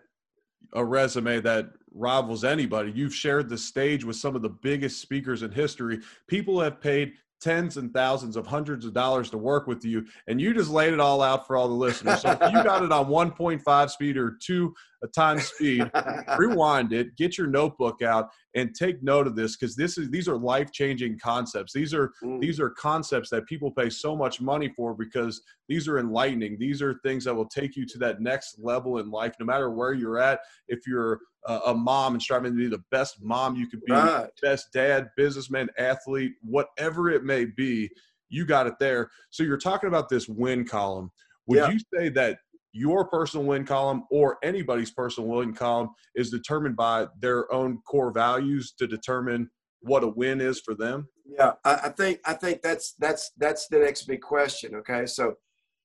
a 0.73 0.83
resume 0.83 1.39
that 1.41 1.69
rivals 1.93 2.43
anybody. 2.43 2.91
You've 2.91 3.15
shared 3.15 3.47
the 3.47 3.57
stage 3.57 4.03
with 4.03 4.17
some 4.17 4.35
of 4.35 4.41
the 4.41 4.49
biggest 4.49 5.01
speakers 5.01 5.41
in 5.41 5.51
history. 5.51 5.99
People 6.27 6.59
have 6.59 6.81
paid 6.81 7.13
tens 7.41 7.77
and 7.77 7.93
thousands 7.93 8.35
of 8.35 8.47
hundreds 8.47 8.85
of 8.85 8.93
dollars 8.93 9.29
to 9.29 9.37
work 9.37 9.67
with 9.67 9.83
you 9.85 10.05
and 10.27 10.39
you 10.39 10.53
just 10.53 10.69
laid 10.69 10.93
it 10.93 10.99
all 10.99 11.21
out 11.21 11.45
for 11.45 11.55
all 11.57 11.67
the 11.67 11.73
listeners. 11.73 12.21
So 12.21 12.31
if 12.31 12.39
you 12.53 12.63
got 12.63 12.83
it 12.83 12.91
on 12.91 13.05
1.5 13.07 13.89
speed 13.89 14.17
or 14.17 14.37
2 14.41 14.73
a 15.05 15.11
time 15.11 15.39
speed 15.39 15.89
rewind 16.37 16.91
it 16.91 17.15
get 17.15 17.37
your 17.37 17.47
notebook 17.47 18.01
out 18.01 18.29
and 18.55 18.75
take 18.75 19.01
note 19.03 19.27
of 19.27 19.35
this 19.35 19.55
because 19.55 19.75
this 19.75 19.97
is 19.97 20.09
these 20.09 20.27
are 20.27 20.37
life-changing 20.37 21.17
concepts 21.19 21.71
these 21.73 21.93
are 21.93 22.11
mm. 22.23 22.39
these 22.41 22.59
are 22.59 22.71
concepts 22.71 23.29
that 23.29 23.45
people 23.45 23.71
pay 23.71 23.89
so 23.89 24.15
much 24.15 24.41
money 24.41 24.69
for 24.75 24.93
because 24.93 25.41
these 25.69 25.87
are 25.87 25.99
enlightening 25.99 26.57
these 26.59 26.81
are 26.81 26.95
things 27.03 27.23
that 27.23 27.33
will 27.33 27.47
take 27.47 27.75
you 27.75 27.85
to 27.85 27.97
that 27.97 28.19
next 28.19 28.57
level 28.59 28.97
in 28.97 29.09
life 29.09 29.33
no 29.39 29.45
matter 29.45 29.69
where 29.69 29.93
you're 29.93 30.19
at 30.19 30.39
if 30.67 30.85
you're 30.87 31.19
a 31.47 31.73
mom 31.73 32.13
and 32.13 32.21
striving 32.21 32.53
to 32.53 32.57
be 32.57 32.67
the 32.67 32.83
best 32.91 33.21
mom 33.21 33.55
you 33.55 33.67
could 33.67 33.83
be, 33.85 33.91
right. 33.91 34.27
best 34.41 34.73
dad, 34.73 35.09
businessman, 35.15 35.69
athlete, 35.77 36.33
whatever 36.41 37.09
it 37.09 37.23
may 37.23 37.45
be, 37.45 37.89
you 38.29 38.45
got 38.45 38.67
it 38.67 38.73
there. 38.79 39.09
So 39.29 39.43
you're 39.43 39.57
talking 39.57 39.87
about 39.87 40.09
this 40.09 40.27
win 40.27 40.65
column. 40.65 41.11
Would 41.47 41.59
yeah. 41.59 41.69
you 41.69 41.79
say 41.93 42.09
that 42.09 42.39
your 42.75 43.07
personal 43.07 43.45
win 43.45 43.65
column 43.65 44.03
or 44.11 44.37
anybody's 44.43 44.91
personal 44.91 45.29
win 45.29 45.53
column 45.53 45.89
is 46.13 46.29
determined 46.29 46.75
by 46.75 47.07
their 47.19 47.51
own 47.51 47.79
core 47.87 48.11
values 48.11 48.73
to 48.77 48.85
determine 48.85 49.49
what 49.79 50.03
a 50.03 50.07
win 50.07 50.41
is 50.41 50.59
for 50.59 50.75
them? 50.75 51.07
Yeah, 51.25 51.53
I, 51.63 51.89
think 51.89 52.19
I 52.25 52.33
think 52.33 52.61
that's 52.61 52.93
that's 52.99 53.31
that's 53.37 53.67
the 53.67 53.79
next 53.79 54.03
big 54.03 54.21
question. 54.21 54.75
Okay, 54.75 55.05
so 55.05 55.35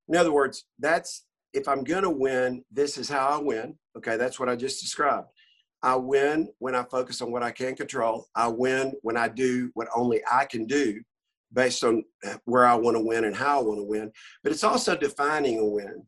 in 0.08 0.16
other 0.16 0.32
words, 0.32 0.64
that's 0.78 1.26
if 1.52 1.68
I'm 1.68 1.84
going 1.84 2.02
to 2.02 2.10
win, 2.10 2.64
this 2.72 2.98
is 2.98 3.08
how 3.08 3.28
I 3.28 3.40
win. 3.40 3.76
Okay, 3.96 4.16
that's 4.16 4.40
what 4.40 4.48
I 4.48 4.56
just 4.56 4.82
described. 4.82 5.28
I 5.82 5.94
win 5.94 6.48
when 6.58 6.74
I 6.74 6.82
focus 6.84 7.22
on 7.22 7.30
what 7.30 7.42
I 7.42 7.52
can 7.52 7.76
control. 7.76 8.26
I 8.34 8.48
win 8.48 8.94
when 9.02 9.16
I 9.16 9.28
do 9.28 9.70
what 9.74 9.88
only 9.94 10.22
I 10.30 10.44
can 10.44 10.66
do 10.66 11.00
based 11.52 11.84
on 11.84 12.04
where 12.44 12.66
I 12.66 12.74
want 12.74 12.96
to 12.96 13.02
win 13.02 13.24
and 13.24 13.34
how 13.34 13.60
I 13.60 13.62
want 13.62 13.78
to 13.78 13.84
win. 13.84 14.12
But 14.42 14.52
it's 14.52 14.64
also 14.64 14.96
defining 14.96 15.58
a 15.58 15.64
win. 15.64 16.04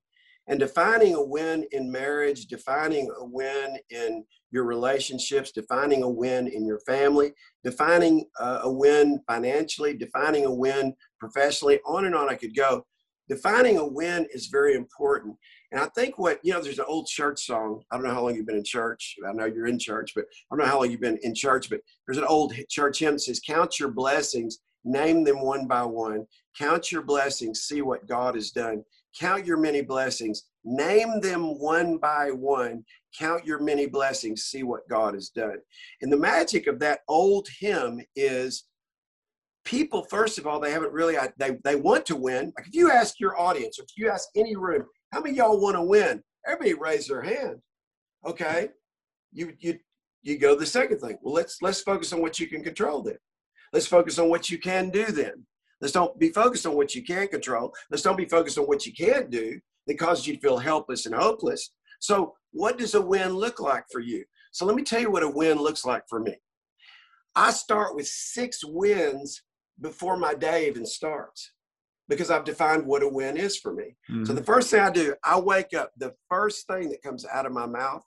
And 0.48 0.58
defining 0.58 1.14
a 1.14 1.22
win 1.22 1.66
in 1.70 1.90
marriage, 1.90 2.46
defining 2.46 3.08
a 3.18 3.24
win 3.24 3.78
in 3.90 4.24
your 4.50 4.64
relationships, 4.64 5.52
defining 5.52 6.02
a 6.02 6.08
win 6.08 6.48
in 6.48 6.66
your 6.66 6.80
family, 6.80 7.32
defining 7.64 8.26
uh, 8.40 8.60
a 8.64 8.72
win 8.72 9.20
financially, 9.26 9.96
defining 9.96 10.44
a 10.44 10.52
win 10.52 10.94
professionally, 11.20 11.78
on 11.86 12.06
and 12.06 12.14
on 12.14 12.28
I 12.28 12.34
could 12.34 12.56
go. 12.56 12.84
Defining 13.28 13.78
a 13.78 13.86
win 13.86 14.26
is 14.34 14.48
very 14.48 14.74
important. 14.74 15.36
And 15.70 15.80
I 15.80 15.86
think 15.94 16.18
what, 16.18 16.38
you 16.42 16.52
know, 16.52 16.60
there's 16.60 16.78
an 16.78 16.84
old 16.86 17.06
church 17.06 17.46
song. 17.46 17.82
I 17.90 17.96
don't 17.96 18.04
know 18.04 18.12
how 18.12 18.22
long 18.22 18.34
you've 18.34 18.46
been 18.46 18.56
in 18.56 18.64
church. 18.64 19.16
I 19.26 19.32
know 19.32 19.46
you're 19.46 19.68
in 19.68 19.78
church, 19.78 20.12
but 20.14 20.24
I 20.24 20.56
don't 20.56 20.58
know 20.58 20.70
how 20.70 20.80
long 20.80 20.90
you've 20.90 21.00
been 21.00 21.18
in 21.22 21.34
church, 21.34 21.70
but 21.70 21.80
there's 22.06 22.18
an 22.18 22.24
old 22.24 22.52
church 22.68 22.98
hymn 22.98 23.14
that 23.14 23.20
says, 23.20 23.40
Count 23.40 23.80
your 23.80 23.90
blessings, 23.90 24.58
name 24.84 25.24
them 25.24 25.40
one 25.40 25.66
by 25.66 25.84
one. 25.84 26.26
Count 26.58 26.92
your 26.92 27.02
blessings, 27.02 27.62
see 27.62 27.80
what 27.80 28.06
God 28.06 28.34
has 28.34 28.50
done. 28.50 28.84
Count 29.18 29.46
your 29.46 29.58
many 29.58 29.82
blessings, 29.82 30.44
name 30.64 31.20
them 31.20 31.58
one 31.58 31.98
by 31.98 32.30
one. 32.30 32.84
Count 33.18 33.44
your 33.44 33.60
many 33.60 33.86
blessings, 33.86 34.44
see 34.44 34.62
what 34.62 34.88
God 34.88 35.14
has 35.14 35.28
done. 35.28 35.58
And 36.00 36.10
the 36.10 36.16
magic 36.16 36.66
of 36.66 36.78
that 36.78 37.00
old 37.08 37.46
hymn 37.60 38.00
is 38.16 38.64
people 39.64 40.02
first 40.10 40.38
of 40.38 40.46
all 40.46 40.58
they 40.58 40.72
haven't 40.72 40.92
really 40.92 41.16
they, 41.38 41.56
they 41.62 41.76
want 41.76 42.04
to 42.04 42.16
win 42.16 42.52
like 42.56 42.66
if 42.66 42.74
you 42.74 42.90
ask 42.90 43.20
your 43.20 43.40
audience 43.40 43.78
or 43.78 43.84
if 43.84 43.90
you 43.96 44.10
ask 44.10 44.28
any 44.34 44.56
room 44.56 44.84
how 45.12 45.20
many 45.20 45.36
y'all 45.36 45.60
want 45.60 45.76
to 45.76 45.82
win? 45.82 46.22
Everybody 46.46 46.74
raise 46.74 47.06
their 47.06 47.22
hand. 47.22 47.58
Okay. 48.26 48.70
You 49.32 49.52
you 49.60 49.78
you 50.22 50.38
go 50.38 50.56
the 50.56 50.66
second 50.66 50.98
thing. 50.98 51.18
Well, 51.22 51.34
let's 51.34 51.60
let's 51.60 51.82
focus 51.82 52.12
on 52.12 52.20
what 52.20 52.40
you 52.40 52.46
can 52.46 52.64
control 52.64 53.02
then. 53.02 53.18
Let's 53.72 53.86
focus 53.86 54.18
on 54.18 54.28
what 54.28 54.50
you 54.50 54.58
can 54.58 54.90
do 54.90 55.06
then. 55.06 55.46
Let's 55.82 55.92
don't 55.92 56.18
be 56.18 56.30
focused 56.30 56.64
on 56.64 56.74
what 56.76 56.94
you 56.94 57.02
can't 57.02 57.30
control. 57.30 57.74
Let's 57.90 58.02
don't 58.02 58.16
be 58.16 58.24
focused 58.24 58.56
on 58.56 58.64
what 58.64 58.86
you 58.86 58.92
can't 58.94 59.28
do 59.30 59.60
that 59.86 59.98
causes 59.98 60.26
you 60.26 60.34
to 60.36 60.40
feel 60.40 60.56
helpless 60.58 61.04
and 61.06 61.14
hopeless. 61.14 61.74
So, 62.00 62.34
what 62.52 62.78
does 62.78 62.94
a 62.94 63.00
win 63.02 63.32
look 63.34 63.60
like 63.60 63.84
for 63.92 64.00
you? 64.00 64.24
So, 64.52 64.64
let 64.64 64.76
me 64.76 64.84
tell 64.84 65.00
you 65.00 65.10
what 65.10 65.22
a 65.24 65.28
win 65.28 65.58
looks 65.58 65.84
like 65.84 66.04
for 66.08 66.20
me. 66.20 66.36
I 67.34 67.50
start 67.50 67.94
with 67.96 68.06
six 68.06 68.64
wins 68.64 69.42
before 69.80 70.16
my 70.16 70.34
day 70.34 70.68
even 70.68 70.86
starts. 70.86 71.52
because 72.08 72.30
I've 72.30 72.44
defined 72.44 72.84
what 72.84 73.02
a 73.04 73.08
win 73.08 73.38
is 73.38 73.56
for 73.56 73.72
me. 73.72 73.96
Mhm. 74.10 74.26
So 74.26 74.34
the 74.34 74.42
first 74.42 74.70
thing 74.70 74.80
I 74.80 74.90
do, 74.90 75.14
I 75.24 75.38
wake 75.38 75.72
up, 75.72 75.92
the 75.96 76.14
first 76.28 76.66
thing 76.66 76.90
that 76.90 77.00
comes 77.00 77.24
out 77.24 77.46
of 77.46 77.52
my 77.52 77.64
mouth 77.64 78.04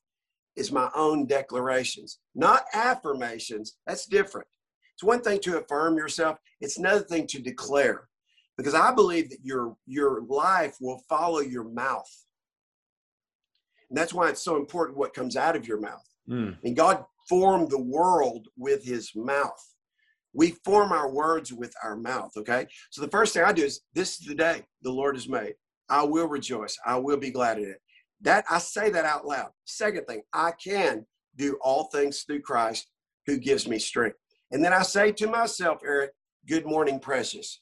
is 0.56 0.72
my 0.72 0.92
own 0.94 1.26
declarations, 1.26 2.20
not 2.36 2.66
affirmations. 2.74 3.78
That's 3.88 4.06
different. 4.06 4.48
It's 4.96 5.04
one 5.04 5.22
thing 5.22 5.40
to 5.42 5.58
affirm 5.58 5.98
yourself, 5.98 6.38
it's 6.62 6.78
another 6.78 7.02
thing 7.02 7.28
to 7.28 7.42
declare. 7.42 8.08
Because 8.58 8.74
I 8.74 8.94
believe 8.94 9.30
that 9.32 9.44
your 9.44 9.76
your 9.86 10.22
life 10.22 10.78
will 10.80 11.02
follow 11.10 11.40
your 11.40 11.66
mouth. 11.66 12.10
And 13.90 13.98
that's 13.98 14.14
why 14.14 14.30
it's 14.30 14.44
so 14.44 14.56
important 14.56 14.98
what 14.98 15.14
comes 15.14 15.36
out 15.36 15.56
of 15.56 15.68
your 15.68 15.80
mouth. 15.80 16.08
Mm. 16.30 16.58
And 16.64 16.76
God 16.76 17.04
formed 17.28 17.70
the 17.70 17.82
world 17.82 18.48
with 18.58 18.84
his 18.84 19.12
mouth. 19.16 19.62
We 20.34 20.52
form 20.64 20.92
our 20.92 21.12
words 21.12 21.54
with 21.54 21.74
our 21.84 21.96
mouth, 21.96 22.32
okay? 22.38 22.68
So 22.90 23.02
the 23.02 23.12
first 23.12 23.34
thing 23.34 23.44
I 23.44 23.54
do 23.54 23.64
is 23.64 23.82
this 23.94 24.20
is 24.20 24.26
the 24.26 24.36
day 24.36 24.64
the 24.82 24.92
Lord 24.92 25.16
has 25.16 25.30
made. 25.30 25.54
I 25.90 26.04
will 26.04 26.28
rejoice. 26.28 26.78
I 26.86 26.98
will 26.98 27.18
be 27.18 27.32
glad 27.32 27.58
in 27.58 27.66
it. 27.66 27.82
That 28.22 28.46
I 28.50 28.60
say 28.60 28.90
that 28.90 29.06
out 29.06 29.26
loud. 29.26 29.50
Second 29.66 30.08
thing, 30.08 30.22
I 30.34 30.52
can 30.52 31.06
do 31.36 31.58
all 31.62 31.86
things 31.86 32.24
through 32.24 32.42
Christ 32.42 32.88
who 33.28 33.38
gives 33.38 33.68
me 33.68 33.80
strength. 33.80 34.18
And 34.56 34.64
then 34.64 34.72
I 34.72 34.84
say 34.84 35.12
to 35.12 35.28
myself, 35.28 35.82
Eric, 35.86 36.12
good 36.48 36.66
morning, 36.66 36.98
precious. 36.98 37.60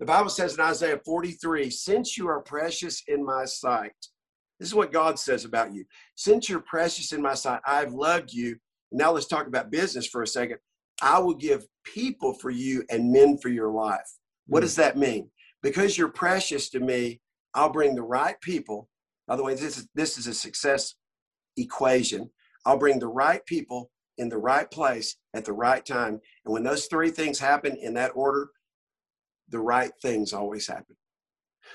The 0.00 0.06
Bible 0.06 0.28
says 0.28 0.54
in 0.54 0.60
Isaiah 0.60 1.00
43, 1.04 1.70
since 1.70 2.18
you 2.18 2.26
are 2.26 2.40
precious 2.40 3.04
in 3.06 3.24
my 3.24 3.44
sight, 3.44 3.92
this 4.58 4.68
is 4.68 4.74
what 4.74 4.90
God 4.90 5.20
says 5.20 5.44
about 5.44 5.72
you. 5.72 5.84
Since 6.16 6.48
you're 6.48 6.64
precious 6.68 7.12
in 7.12 7.22
my 7.22 7.34
sight, 7.34 7.60
I've 7.64 7.92
loved 7.92 8.32
you. 8.32 8.56
Now 8.90 9.12
let's 9.12 9.28
talk 9.28 9.46
about 9.46 9.70
business 9.70 10.08
for 10.08 10.22
a 10.22 10.26
second. 10.26 10.56
I 11.00 11.20
will 11.20 11.36
give 11.36 11.64
people 11.84 12.34
for 12.34 12.50
you 12.50 12.84
and 12.90 13.12
men 13.12 13.38
for 13.38 13.48
your 13.48 13.70
life. 13.70 14.10
What 14.48 14.58
Mm. 14.58 14.62
does 14.62 14.74
that 14.74 14.98
mean? 14.98 15.30
Because 15.62 15.96
you're 15.96 16.08
precious 16.08 16.70
to 16.70 16.80
me, 16.80 17.20
I'll 17.54 17.70
bring 17.70 17.94
the 17.94 18.02
right 18.02 18.40
people. 18.40 18.88
By 19.28 19.36
the 19.36 19.44
way, 19.44 19.54
this 19.54 19.78
is 19.78 19.86
this 19.94 20.18
is 20.18 20.26
a 20.26 20.34
success 20.34 20.96
equation. 21.56 22.32
I'll 22.66 22.78
bring 22.78 22.98
the 22.98 23.06
right 23.06 23.46
people 23.46 23.91
in 24.18 24.28
the 24.28 24.38
right 24.38 24.70
place 24.70 25.16
at 25.34 25.44
the 25.44 25.52
right 25.52 25.84
time. 25.84 26.20
And 26.44 26.52
when 26.52 26.62
those 26.62 26.86
three 26.86 27.10
things 27.10 27.38
happen 27.38 27.76
in 27.76 27.94
that 27.94 28.12
order, 28.14 28.50
the 29.48 29.58
right 29.58 29.92
things 30.00 30.32
always 30.32 30.66
happen. 30.66 30.96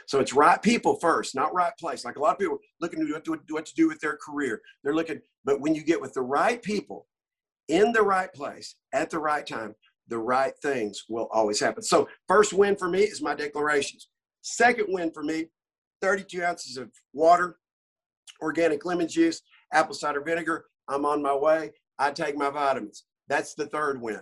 So 0.05 0.19
it's 0.19 0.33
right 0.33 0.61
people 0.61 0.95
first, 0.95 1.35
not 1.35 1.53
right 1.53 1.73
place. 1.79 2.05
Like 2.05 2.17
a 2.17 2.19
lot 2.19 2.33
of 2.33 2.39
people 2.39 2.59
looking 2.79 2.99
to 2.99 3.19
to, 3.19 3.39
what 3.49 3.65
to 3.65 3.75
do 3.75 3.87
with 3.87 3.99
their 3.99 4.17
career. 4.17 4.61
They're 4.83 4.95
looking, 4.95 5.21
but 5.45 5.61
when 5.61 5.75
you 5.75 5.83
get 5.83 6.01
with 6.01 6.13
the 6.13 6.21
right 6.21 6.61
people 6.61 7.07
in 7.67 7.91
the 7.91 8.01
right 8.01 8.31
place 8.33 8.75
at 8.93 9.09
the 9.09 9.19
right 9.19 9.45
time, 9.45 9.75
the 10.07 10.17
right 10.17 10.53
things 10.61 11.03
will 11.09 11.27
always 11.31 11.59
happen. 11.59 11.83
So 11.83 12.07
first 12.27 12.53
win 12.53 12.75
for 12.75 12.87
me 12.87 13.01
is 13.01 13.21
my 13.21 13.35
declarations. 13.35 14.07
Second 14.41 14.85
win 14.89 15.11
for 15.11 15.23
me, 15.23 15.47
32 16.01 16.43
ounces 16.43 16.77
of 16.77 16.89
water, 17.13 17.57
organic 18.41 18.85
lemon 18.85 19.07
juice, 19.07 19.41
apple 19.73 19.95
cider 19.95 20.21
vinegar. 20.21 20.65
I'm 20.87 21.05
on 21.05 21.21
my 21.21 21.35
way. 21.35 21.71
I 21.99 22.11
take 22.11 22.37
my 22.37 22.49
vitamins. 22.49 23.05
That's 23.27 23.53
the 23.53 23.67
third 23.67 24.01
win. 24.01 24.21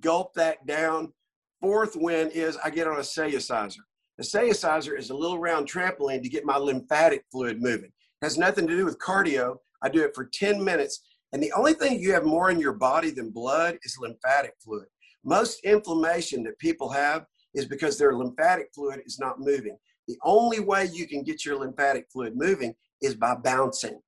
Gulp 0.00 0.34
that 0.34 0.66
down. 0.66 1.12
Fourth 1.60 1.94
win 1.94 2.30
is 2.30 2.56
I 2.64 2.70
get 2.70 2.88
on 2.88 2.96
a 2.96 3.00
Cellerciser. 3.00 3.78
A 4.18 4.22
Cellerciser 4.22 4.98
is 4.98 5.10
a 5.10 5.16
little 5.16 5.38
round 5.38 5.70
trampoline 5.70 6.22
to 6.22 6.28
get 6.28 6.44
my 6.44 6.56
lymphatic 6.56 7.24
fluid 7.30 7.62
moving. 7.62 7.90
It 7.90 8.24
has 8.24 8.38
nothing 8.38 8.66
to 8.66 8.76
do 8.76 8.84
with 8.84 8.98
cardio. 8.98 9.56
I 9.82 9.88
do 9.88 10.02
it 10.02 10.14
for 10.14 10.24
10 10.24 10.62
minutes. 10.62 11.00
And 11.32 11.42
the 11.42 11.52
only 11.52 11.74
thing 11.74 11.98
you 11.98 12.12
have 12.12 12.24
more 12.24 12.50
in 12.50 12.60
your 12.60 12.74
body 12.74 13.10
than 13.10 13.30
blood 13.30 13.78
is 13.84 13.96
lymphatic 13.98 14.54
fluid. 14.62 14.86
Most 15.24 15.60
inflammation 15.64 16.42
that 16.44 16.58
people 16.58 16.90
have 16.90 17.26
is 17.54 17.66
because 17.66 17.98
their 17.98 18.14
lymphatic 18.14 18.68
fluid 18.74 19.00
is 19.06 19.18
not 19.18 19.40
moving. 19.40 19.76
The 20.08 20.18
only 20.24 20.60
way 20.60 20.88
you 20.92 21.06
can 21.06 21.22
get 21.22 21.44
your 21.44 21.58
lymphatic 21.58 22.06
fluid 22.12 22.36
moving 22.36 22.74
is 23.00 23.14
by 23.14 23.34
bouncing. 23.34 24.00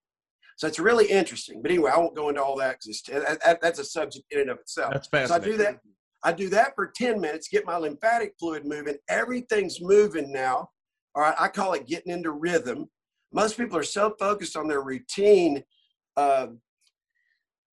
So 0.56 0.66
it's 0.66 0.78
really 0.78 1.06
interesting. 1.06 1.62
But 1.62 1.70
anyway, 1.70 1.90
I 1.94 1.98
won't 1.98 2.14
go 2.14 2.28
into 2.28 2.42
all 2.42 2.56
that 2.58 2.78
because 2.80 3.02
that, 3.08 3.60
that's 3.60 3.78
a 3.78 3.84
subject 3.84 4.26
in 4.30 4.40
and 4.40 4.50
of 4.50 4.58
itself. 4.58 4.92
That's 4.92 5.28
So 5.28 5.34
I 5.34 5.38
do 5.38 5.56
that. 5.56 5.80
I 6.22 6.32
do 6.32 6.48
that 6.50 6.74
for 6.74 6.90
10 6.96 7.20
minutes, 7.20 7.48
get 7.48 7.66
my 7.66 7.76
lymphatic 7.76 8.32
fluid 8.38 8.64
moving. 8.64 8.96
Everything's 9.10 9.82
moving 9.82 10.32
now. 10.32 10.70
All 11.14 11.22
right, 11.22 11.34
I 11.38 11.48
call 11.48 11.74
it 11.74 11.86
getting 11.86 12.12
into 12.12 12.30
rhythm. 12.30 12.88
Most 13.30 13.58
people 13.58 13.76
are 13.76 13.82
so 13.82 14.14
focused 14.18 14.56
on 14.56 14.66
their 14.66 14.80
routine 14.80 15.62
uh, 16.16 16.46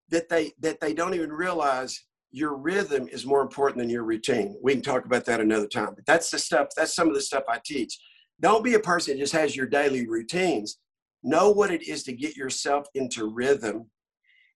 that 0.09 0.27
they 0.27 0.51
that 0.59 0.81
they 0.81 0.93
don't 0.93 1.13
even 1.13 1.31
realize 1.31 2.03
your 2.31 2.55
rhythm 2.55 3.07
is 3.09 3.25
more 3.25 3.41
important 3.41 3.79
than 3.79 3.89
your 3.89 4.03
routine. 4.03 4.57
We 4.61 4.73
can 4.73 4.81
talk 4.81 5.05
about 5.05 5.25
that 5.25 5.41
another 5.41 5.67
time. 5.67 5.93
But 5.95 6.05
that's 6.05 6.29
the 6.29 6.39
stuff. 6.39 6.67
That's 6.75 6.95
some 6.95 7.07
of 7.07 7.13
the 7.13 7.21
stuff 7.21 7.43
I 7.47 7.59
teach. 7.63 7.97
Don't 8.39 8.63
be 8.63 8.73
a 8.73 8.79
person 8.79 9.13
that 9.13 9.19
just 9.19 9.33
has 9.33 9.55
your 9.55 9.67
daily 9.67 10.07
routines. 10.07 10.77
Know 11.23 11.51
what 11.51 11.71
it 11.71 11.87
is 11.87 12.03
to 12.03 12.13
get 12.13 12.35
yourself 12.35 12.87
into 12.95 13.29
rhythm, 13.29 13.89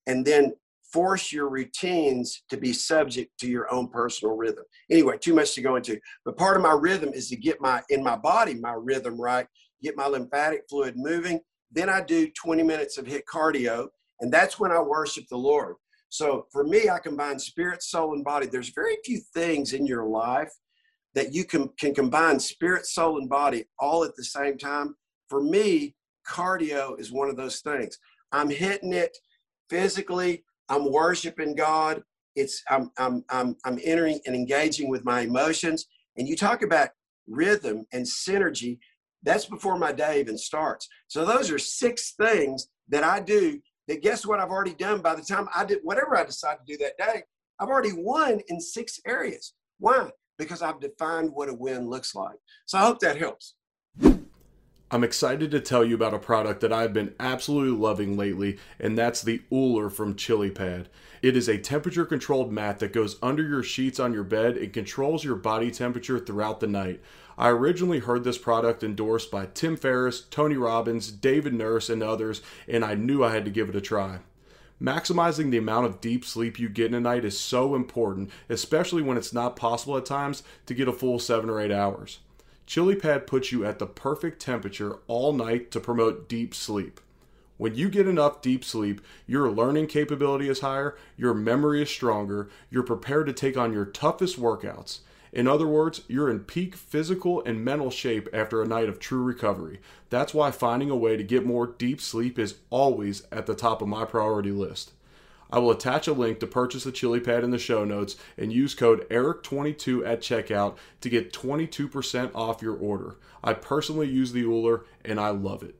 and 0.08 0.26
then 0.26 0.54
force 0.92 1.32
your 1.32 1.50
routines 1.50 2.44
to 2.50 2.58
be 2.58 2.72
subject 2.72 3.38
to 3.40 3.48
your 3.48 3.72
own 3.74 3.88
personal 3.90 4.36
rhythm. 4.36 4.64
Anyway, 4.90 5.18
too 5.18 5.34
much 5.34 5.54
to 5.54 5.62
go 5.62 5.76
into. 5.76 6.00
But 6.24 6.38
part 6.38 6.56
of 6.56 6.64
my 6.64 6.72
rhythm 6.72 7.12
is 7.14 7.28
to 7.30 7.36
get 7.36 7.60
my 7.60 7.82
in 7.90 8.04
my 8.04 8.16
body 8.16 8.56
my 8.56 8.74
rhythm 8.74 9.20
right, 9.20 9.48
get 9.82 9.98
my 9.98 10.08
lymphatic 10.08 10.64
fluid 10.70 10.96
moving. 10.96 11.40
Then 11.72 11.90
I 11.90 12.02
do 12.02 12.30
20 12.32 12.64
minutes 12.64 12.98
of 12.98 13.06
HIIT 13.06 13.24
cardio, 13.32 13.88
and 14.22 14.32
that's 14.32 14.60
when 14.60 14.72
I 14.72 14.80
worship 14.80 15.26
the 15.30 15.38
Lord. 15.38 15.76
So 16.10 16.48
for 16.52 16.64
me, 16.64 16.90
I 16.90 17.00
combine 17.00 17.40
spirit, 17.40 17.84
soul, 17.84 18.14
and 18.14 18.24
body. 18.24 18.48
There's 18.48 18.70
very 18.70 18.98
few 19.04 19.20
things 19.34 19.74
in 19.74 19.86
your 19.86 20.06
life 20.06 20.54
that 21.14 21.34
you 21.34 21.44
can, 21.44 21.70
can 21.78 21.94
combine 21.94 22.40
spirit, 22.40 22.86
soul, 22.86 23.18
and 23.18 23.30
body 23.30 23.66
all 23.80 24.06
at 24.06 24.16
the 24.16 24.24
same 24.24 24.58
time. 24.58 24.96
For 25.28 25.42
me, 25.42 25.96
cardio 26.28 27.00
is 27.00 27.12
one 27.12 27.30
of 27.30 27.38
those 27.38 27.60
things. 27.62 27.98
I'm 28.32 28.50
hitting 28.50 28.94
it 28.94 29.18
physically, 29.70 30.44
I'm 30.70 30.92
worshiping 30.92 31.56
God. 31.56 32.04
It's 32.36 32.62
I'm 32.70 32.92
I'm 32.98 33.24
I'm 33.30 33.56
I'm 33.66 33.80
entering 33.84 34.20
and 34.26 34.36
engaging 34.36 34.90
with 34.90 35.06
my 35.06 35.22
emotions. 35.22 35.88
And 36.18 36.28
you 36.28 36.36
talk 36.36 36.62
about 36.64 36.90
rhythm 37.28 37.86
and 37.94 38.06
synergy. 38.06 38.80
That's 39.24 39.46
before 39.46 39.78
my 39.78 39.92
day 39.92 40.20
even 40.20 40.38
starts. 40.38 40.88
So 41.08 41.26
those 41.26 41.50
are 41.52 41.58
six 41.58 42.14
things 42.14 42.68
that 42.90 43.04
I 43.04 43.20
do. 43.20 43.60
That 43.88 44.02
guess 44.02 44.26
what 44.26 44.40
I've 44.40 44.50
already 44.50 44.74
done 44.74 45.02
by 45.02 45.16
the 45.16 45.22
time 45.22 45.48
I 45.56 45.64
did 45.64 45.80
whatever 45.84 46.18
I 46.18 46.24
decide 46.24 46.58
to 46.58 46.74
do 46.74 46.78
that 46.84 46.98
day. 46.98 47.24
I've 47.60 47.70
already 47.70 47.94
won 47.94 48.42
in 48.48 48.60
six 48.60 49.00
areas. 49.06 49.54
Why? 49.80 50.10
Because 50.38 50.62
I've 50.62 50.82
defined 50.82 51.30
what 51.32 51.50
a 51.50 51.54
win 51.54 51.88
looks 51.88 52.16
like. 52.16 52.36
So 52.66 52.78
I 52.78 52.82
hope 52.82 53.00
that 53.00 53.18
helps. 53.18 53.56
I'm 54.92 55.04
excited 55.04 55.50
to 55.50 55.60
tell 55.60 55.84
you 55.84 55.96
about 55.96 56.14
a 56.14 56.20
product 56.20 56.62
that 56.62 56.72
I've 56.72 56.94
been 56.94 57.16
absolutely 57.20 57.76
loving 57.76 58.16
lately, 58.16 58.60
and 58.80 58.96
that's 58.96 59.24
the 59.24 59.42
OOLER 59.52 59.90
from 59.90 60.14
ChiliPad. 60.14 60.86
It 61.24 61.36
is 61.36 61.50
a 61.50 61.58
temperature 61.58 62.06
controlled 62.06 62.52
mat 62.52 62.78
that 62.80 62.94
goes 62.94 63.18
under 63.20 63.42
your 63.42 63.64
sheets 63.64 64.00
on 64.00 64.14
your 64.14 64.24
bed 64.24 64.56
and 64.56 64.72
controls 64.72 65.24
your 65.24 65.38
body 65.38 65.72
temperature 65.72 66.20
throughout 66.20 66.60
the 66.60 66.68
night. 66.68 67.02
I 67.36 67.50
originally 67.50 67.98
heard 67.98 68.24
this 68.24 68.38
product 68.38 68.84
endorsed 68.84 69.32
by 69.32 69.48
Tim 69.48 69.76
Ferriss, 69.76 70.22
Tony 70.22 70.56
Robbins, 70.56 71.12
David 71.12 71.56
Nurse, 71.56 71.90
and 71.90 72.04
others, 72.04 72.44
and 72.68 72.86
I 72.86 72.94
knew 72.94 73.24
I 73.24 73.34
had 73.34 73.46
to 73.46 73.52
give 73.52 73.70
it 73.70 73.76
a 73.76 73.82
try. 73.82 74.20
Maximizing 74.80 75.50
the 75.50 75.58
amount 75.58 75.88
of 75.88 76.00
deep 76.00 76.24
sleep 76.24 76.60
you 76.60 76.70
get 76.70 76.88
in 76.88 76.94
a 76.94 77.00
night 77.00 77.26
is 77.26 77.40
so 77.40 77.74
important, 77.74 78.30
especially 78.50 79.02
when 79.02 79.18
it's 79.18 79.34
not 79.34 79.56
possible 79.56 79.98
at 79.98 80.06
times 80.06 80.44
to 80.68 80.76
get 80.76 80.88
a 80.88 80.94
full 80.94 81.18
7 81.18 81.50
or 81.50 81.60
8 81.60 81.72
hours. 81.72 82.20
ChiliPad 82.68 83.28
puts 83.28 83.52
you 83.52 83.64
at 83.64 83.80
the 83.80 83.86
perfect 83.86 84.42
temperature 84.42 84.98
all 85.08 85.34
night 85.34 85.70
to 85.72 85.80
promote 85.80 86.28
deep 86.28 86.56
sleep. 86.56 87.00
When 87.58 87.76
you 87.76 87.90
get 87.90 88.08
enough 88.08 88.42
deep 88.42 88.66
sleep, 88.66 89.02
your 89.28 89.50
learning 89.50 89.88
capability 89.88 90.50
is 90.50 90.60
higher, 90.60 90.98
your 91.16 91.34
memory 91.34 91.82
is 91.82 91.90
stronger, 91.90 92.50
you're 92.70 92.84
prepared 92.84 93.28
to 93.28 93.34
take 93.34 93.56
on 93.56 93.72
your 93.72 93.86
toughest 93.86 94.40
workouts. 94.40 95.00
In 95.32 95.48
other 95.48 95.68
words, 95.68 96.02
you're 96.08 96.30
in 96.30 96.40
peak 96.40 96.76
physical 96.76 97.44
and 97.44 97.64
mental 97.64 97.92
shape 97.92 98.28
after 98.34 98.62
a 98.62 98.68
night 98.68 98.90
of 98.90 99.00
true 99.00 99.22
recovery. 99.22 99.80
That's 100.10 100.34
why 100.34 100.52
finding 100.52 100.90
a 100.90 100.96
way 100.96 101.18
to 101.18 101.24
get 101.24 101.46
more 101.46 101.68
deep 101.68 102.02
sleep 102.02 102.40
is 102.40 102.56
always 102.70 103.28
at 103.32 103.46
the 103.46 103.56
top 103.56 103.82
of 103.82 103.88
my 103.88 104.06
priority 104.06 104.52
list. 104.52 104.92
I 105.52 105.60
will 105.60 105.72
attach 105.72 106.08
a 106.08 106.14
link 106.14 106.40
to 106.40 106.48
purchase 106.48 106.84
the 106.84 106.92
ChiliPad 106.92 107.44
in 107.44 107.52
the 107.52 107.60
show 107.60 107.86
notes 107.86 108.16
and 108.38 108.52
use 108.52 108.74
code 108.74 109.08
ERIC22 109.10 110.06
at 110.06 110.22
checkout 110.22 110.78
to 111.02 111.10
get 111.10 111.34
22% 111.34 112.32
off 112.34 112.62
your 112.62 112.76
order. 112.76 113.18
I 113.44 113.54
personally 113.54 114.08
use 114.08 114.32
the 114.32 114.44
OOLER 114.44 114.86
and 115.04 115.20
I 115.20 115.30
love 115.30 115.64
it. 115.64 115.76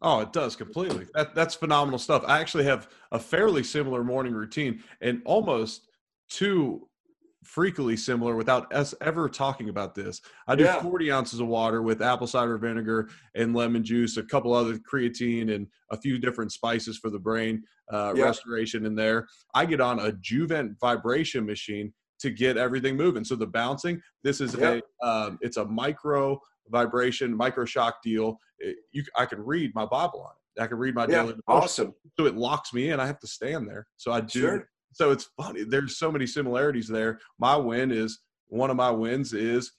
Oh, 0.00 0.20
it 0.20 0.32
does 0.32 0.56
completely. 0.56 1.06
That, 1.14 1.34
that's 1.34 1.54
phenomenal 1.54 1.98
stuff. 1.98 2.24
I 2.26 2.40
actually 2.40 2.64
have 2.64 2.88
a 3.12 3.20
fairly 3.20 3.62
similar 3.62 4.02
morning 4.02 4.34
routine 4.34 4.82
and 5.00 5.22
almost 5.24 5.86
too 6.28 6.88
freakily 7.44 7.98
similar 7.98 8.36
without 8.36 8.72
us 8.72 8.94
ever 9.00 9.28
talking 9.28 9.68
about 9.68 9.94
this. 9.94 10.20
I 10.46 10.54
do 10.54 10.64
Yeah. 10.64 10.80
40 10.80 11.10
ounces 11.10 11.40
of 11.40 11.48
water 11.48 11.82
with 11.82 12.00
apple 12.00 12.26
cider 12.26 12.56
vinegar 12.58 13.08
and 13.34 13.54
lemon 13.54 13.84
juice, 13.84 14.16
a 14.16 14.22
couple 14.22 14.54
other 14.54 14.78
creatine, 14.78 15.54
and 15.54 15.66
a 15.90 15.96
few 15.96 16.18
different 16.18 16.52
spices 16.52 16.98
for 16.98 17.10
the 17.10 17.18
brain 17.18 17.64
uh, 17.92 18.14
Yeah. 18.16 18.24
restoration 18.24 18.86
in 18.86 18.94
there. 18.94 19.26
I 19.54 19.66
get 19.66 19.80
on 19.80 19.98
a 19.98 20.12
Juvent 20.12 20.78
vibration 20.80 21.44
machine 21.44 21.92
to 22.20 22.30
get 22.30 22.56
everything 22.56 22.96
moving. 22.96 23.24
So 23.24 23.34
the 23.34 23.46
bouncing, 23.46 24.00
this 24.22 24.40
is 24.40 24.54
yep. 24.54 24.84
a 25.02 25.06
um, 25.06 25.38
it's 25.42 25.56
a 25.56 25.64
micro 25.64 26.40
vibration, 26.68 27.36
micro 27.36 27.64
shock 27.64 28.02
deal. 28.02 28.38
It, 28.58 28.76
you, 28.92 29.04
I 29.16 29.26
can 29.26 29.40
read 29.44 29.74
my 29.74 29.84
Bible 29.84 30.22
on 30.22 30.30
it. 30.30 30.62
I 30.62 30.66
can 30.68 30.78
read 30.78 30.94
my 30.94 31.06
yeah, 31.08 31.22
daily. 31.22 31.34
Awesome. 31.48 31.94
So 32.18 32.26
it 32.26 32.36
locks 32.36 32.72
me 32.72 32.90
in. 32.90 33.00
I 33.00 33.06
have 33.06 33.18
to 33.20 33.26
stand 33.26 33.68
there. 33.68 33.86
So 33.96 34.12
I 34.12 34.20
do. 34.20 34.40
Sure. 34.40 34.68
So 34.92 35.10
it's 35.10 35.28
funny. 35.40 35.64
There's 35.64 35.98
so 35.98 36.12
many 36.12 36.26
similarities 36.26 36.88
there. 36.88 37.18
My 37.38 37.56
win 37.56 37.90
is 37.90 38.20
one 38.48 38.70
of 38.70 38.76
my 38.76 38.90
wins 38.90 39.32
is 39.32 39.72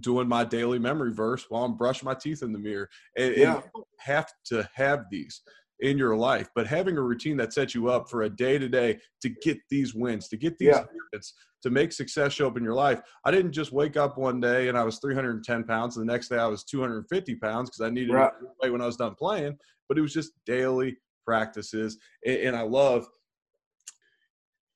doing 0.00 0.28
my 0.28 0.44
daily 0.44 0.78
memory 0.78 1.12
verse 1.12 1.46
while 1.48 1.64
I'm 1.64 1.76
brushing 1.76 2.06
my 2.06 2.14
teeth 2.14 2.42
in 2.42 2.52
the 2.52 2.58
mirror. 2.58 2.88
And, 3.16 3.36
yeah. 3.36 3.54
and 3.54 3.62
you 3.74 3.84
have 3.98 4.30
to 4.46 4.68
have 4.74 5.04
these 5.10 5.42
in 5.80 5.98
your 5.98 6.16
life, 6.16 6.48
but 6.54 6.66
having 6.66 6.96
a 6.96 7.02
routine 7.02 7.36
that 7.36 7.52
sets 7.52 7.74
you 7.74 7.90
up 7.90 8.08
for 8.08 8.22
a 8.22 8.30
day 8.30 8.58
to 8.58 8.68
day 8.68 8.98
to 9.20 9.28
get 9.42 9.58
these 9.70 9.94
wins, 9.94 10.28
to 10.28 10.36
get 10.36 10.56
these 10.58 10.68
yeah. 10.68 11.20
to 11.62 11.70
make 11.70 11.92
success 11.92 12.32
show 12.32 12.46
up 12.46 12.56
in 12.56 12.64
your 12.64 12.74
life. 12.74 13.00
I 13.24 13.30
didn't 13.30 13.52
just 13.52 13.72
wake 13.72 13.96
up 13.96 14.16
one 14.16 14.40
day 14.40 14.68
and 14.68 14.78
I 14.78 14.84
was 14.84 14.98
310 14.98 15.64
pounds, 15.64 15.96
and 15.96 16.08
the 16.08 16.12
next 16.12 16.28
day 16.28 16.38
I 16.38 16.46
was 16.46 16.64
250 16.64 17.34
pounds 17.36 17.68
because 17.68 17.82
I 17.82 17.90
needed 17.90 18.14
right. 18.14 18.32
to 18.40 18.46
weight 18.62 18.72
when 18.72 18.80
I 18.80 18.86
was 18.86 18.96
done 18.96 19.14
playing. 19.14 19.58
But 19.88 19.98
it 19.98 20.00
was 20.00 20.14
just 20.14 20.32
daily 20.46 20.96
practices, 21.26 21.98
and, 22.24 22.36
and 22.36 22.56
I 22.56 22.62
love. 22.62 23.06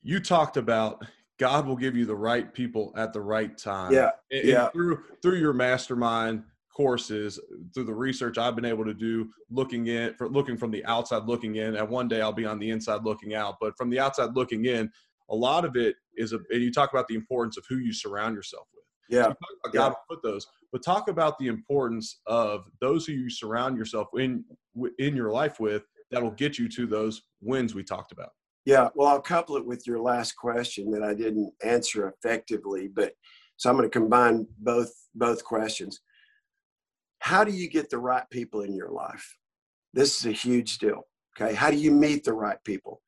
You 0.02 0.20
talked 0.20 0.56
about 0.56 1.04
God 1.40 1.66
will 1.66 1.76
give 1.76 1.96
you 1.96 2.04
the 2.04 2.14
right 2.14 2.52
people 2.52 2.92
at 2.96 3.14
the 3.14 3.20
right 3.20 3.56
time. 3.56 3.92
Yeah, 3.92 4.10
and, 4.30 4.44
yeah. 4.44 4.64
And 4.64 4.72
through 4.72 5.02
through 5.22 5.38
your 5.38 5.54
mastermind 5.54 6.44
courses, 6.76 7.40
through 7.74 7.84
the 7.84 7.94
research 7.94 8.36
I've 8.36 8.54
been 8.54 8.66
able 8.66 8.84
to 8.84 8.92
do, 8.92 9.30
looking 9.50 9.86
in 9.86 10.14
for 10.14 10.28
looking 10.28 10.58
from 10.58 10.70
the 10.70 10.84
outside 10.84 11.24
looking 11.24 11.56
in, 11.56 11.76
and 11.76 11.88
one 11.88 12.08
day 12.08 12.20
I'll 12.20 12.32
be 12.32 12.44
on 12.44 12.58
the 12.58 12.70
inside 12.70 13.04
looking 13.04 13.34
out. 13.34 13.56
But 13.58 13.76
from 13.78 13.88
the 13.88 13.98
outside 13.98 14.36
looking 14.36 14.66
in, 14.66 14.90
a 15.30 15.34
lot 15.34 15.64
of 15.64 15.76
it 15.76 15.96
is 16.14 16.34
a. 16.34 16.40
And 16.50 16.62
you 16.62 16.70
talk 16.70 16.92
about 16.92 17.08
the 17.08 17.14
importance 17.14 17.56
of 17.56 17.64
who 17.68 17.78
you 17.78 17.94
surround 17.94 18.36
yourself 18.36 18.66
with. 18.74 18.84
Yeah, 19.08 19.32
so 19.64 19.70
God 19.72 19.88
yeah. 19.88 19.94
put 20.10 20.22
those, 20.22 20.46
but 20.72 20.84
talk 20.84 21.08
about 21.08 21.38
the 21.38 21.48
importance 21.48 22.20
of 22.26 22.64
those 22.82 23.06
who 23.06 23.12
you 23.12 23.30
surround 23.30 23.78
yourself 23.78 24.08
in 24.14 24.44
in 24.98 25.16
your 25.16 25.30
life 25.30 25.58
with. 25.58 25.84
That 26.10 26.22
will 26.22 26.32
get 26.32 26.58
you 26.58 26.68
to 26.70 26.86
those 26.86 27.22
wins 27.40 27.74
we 27.74 27.84
talked 27.84 28.10
about. 28.12 28.30
Yeah, 28.66 28.88
well, 28.94 29.08
I'll 29.08 29.20
couple 29.20 29.56
it 29.56 29.66
with 29.66 29.86
your 29.86 30.00
last 30.00 30.32
question 30.32 30.90
that 30.90 31.02
I 31.02 31.14
didn't 31.14 31.52
answer 31.64 32.08
effectively, 32.08 32.88
but 32.88 33.14
so 33.56 33.70
I'm 33.70 33.76
going 33.76 33.88
to 33.88 33.98
combine 33.98 34.46
both 34.58 34.92
both 35.14 35.44
questions. 35.44 36.00
How 37.20 37.44
do 37.44 37.52
you 37.52 37.68
get 37.68 37.90
the 37.90 37.98
right 37.98 38.28
people 38.30 38.62
in 38.62 38.74
your 38.74 38.90
life? 38.90 39.36
This 39.92 40.18
is 40.18 40.26
a 40.26 40.32
huge 40.32 40.78
deal. 40.78 41.06
Okay, 41.38 41.54
how 41.54 41.70
do 41.70 41.76
you 41.76 41.90
meet 41.90 42.24
the 42.24 42.32
right 42.32 42.62
people? 42.64 43.02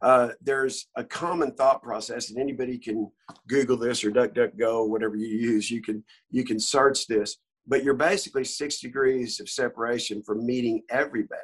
Uh, 0.00 0.30
there's 0.40 0.86
a 0.96 1.02
common 1.02 1.52
thought 1.52 1.82
process, 1.82 2.30
and 2.30 2.38
anybody 2.38 2.78
can 2.78 3.10
Google 3.48 3.76
this 3.76 4.04
or 4.04 4.10
DuckDuckGo, 4.10 4.88
whatever 4.88 5.16
you 5.16 5.26
use. 5.26 5.70
You 5.70 5.82
can 5.82 6.04
you 6.30 6.44
can 6.44 6.58
search 6.58 7.06
this, 7.06 7.36
but 7.66 7.84
you're 7.84 7.94
basically 7.94 8.44
six 8.44 8.80
degrees 8.80 9.40
of 9.40 9.48
separation 9.48 10.22
from 10.22 10.46
meeting 10.46 10.82
everybody. 10.90 11.40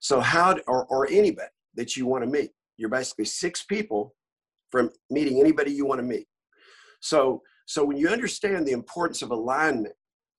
So 0.00 0.20
how 0.20 0.56
or 0.66 0.86
or 0.86 1.08
anybody 1.08 1.53
that 1.76 1.96
you 1.96 2.06
want 2.06 2.24
to 2.24 2.30
meet. 2.30 2.50
You're 2.76 2.88
basically 2.88 3.26
six 3.26 3.62
people 3.62 4.14
from 4.70 4.90
meeting 5.10 5.40
anybody 5.40 5.72
you 5.72 5.86
want 5.86 6.00
to 6.00 6.06
meet. 6.06 6.26
So, 7.00 7.42
so 7.66 7.84
when 7.84 7.96
you 7.96 8.08
understand 8.08 8.66
the 8.66 8.72
importance 8.72 9.22
of 9.22 9.30
alignment, 9.30 9.94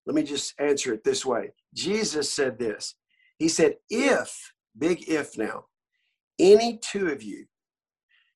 let 0.06 0.16
me 0.16 0.24
just 0.24 0.54
answer 0.60 0.94
it 0.94 1.04
this 1.04 1.26
way. 1.26 1.52
Jesus 1.74 2.32
said 2.32 2.60
this. 2.60 2.96
He 3.40 3.48
said, 3.48 3.76
if, 3.90 4.54
big 4.78 5.10
if 5.10 5.38
now, 5.38 5.66
any 6.40 6.78
two 6.78 7.08
of 7.08 7.24
you, 7.24 7.46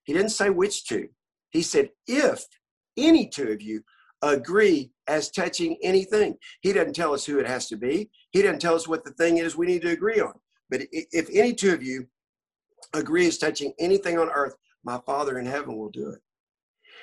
he 0.03 0.13
didn't 0.13 0.29
say 0.29 0.49
which 0.49 0.85
two. 0.85 1.09
He 1.51 1.61
said, 1.61 1.89
if 2.07 2.45
any 2.97 3.27
two 3.27 3.49
of 3.49 3.61
you 3.61 3.83
agree 4.21 4.91
as 5.07 5.31
touching 5.31 5.77
anything. 5.83 6.35
He 6.61 6.73
doesn't 6.73 6.95
tell 6.95 7.13
us 7.13 7.25
who 7.25 7.39
it 7.39 7.47
has 7.47 7.67
to 7.69 7.77
be. 7.77 8.09
He 8.31 8.41
doesn't 8.41 8.59
tell 8.59 8.75
us 8.75 8.87
what 8.87 9.03
the 9.03 9.11
thing 9.11 9.37
is 9.37 9.55
we 9.55 9.67
need 9.67 9.81
to 9.83 9.91
agree 9.91 10.19
on. 10.19 10.33
But 10.69 10.81
if 10.91 11.29
any 11.33 11.53
two 11.53 11.73
of 11.73 11.81
you 11.81 12.07
agree 12.93 13.27
as 13.27 13.37
touching 13.37 13.73
anything 13.79 14.17
on 14.17 14.29
earth, 14.29 14.55
my 14.83 14.99
Father 15.05 15.39
in 15.39 15.45
heaven 15.45 15.77
will 15.77 15.89
do 15.89 16.09
it. 16.09 16.19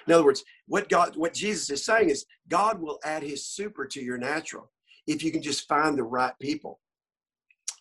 In 0.07 0.13
other 0.13 0.25
words, 0.25 0.45
what 0.67 0.89
God, 0.89 1.17
what 1.17 1.35
Jesus 1.35 1.71
is 1.71 1.85
saying 1.85 2.11
is 2.11 2.27
God 2.49 2.81
will 2.81 2.99
add 3.05 3.23
his 3.23 3.47
super 3.47 3.87
to 3.87 4.03
your 4.03 4.19
natural 4.19 4.71
if 5.07 5.23
you 5.23 5.31
can 5.31 5.43
just 5.43 5.69
find 5.69 5.97
the 5.97 6.03
right 6.03 6.33
people 6.41 6.81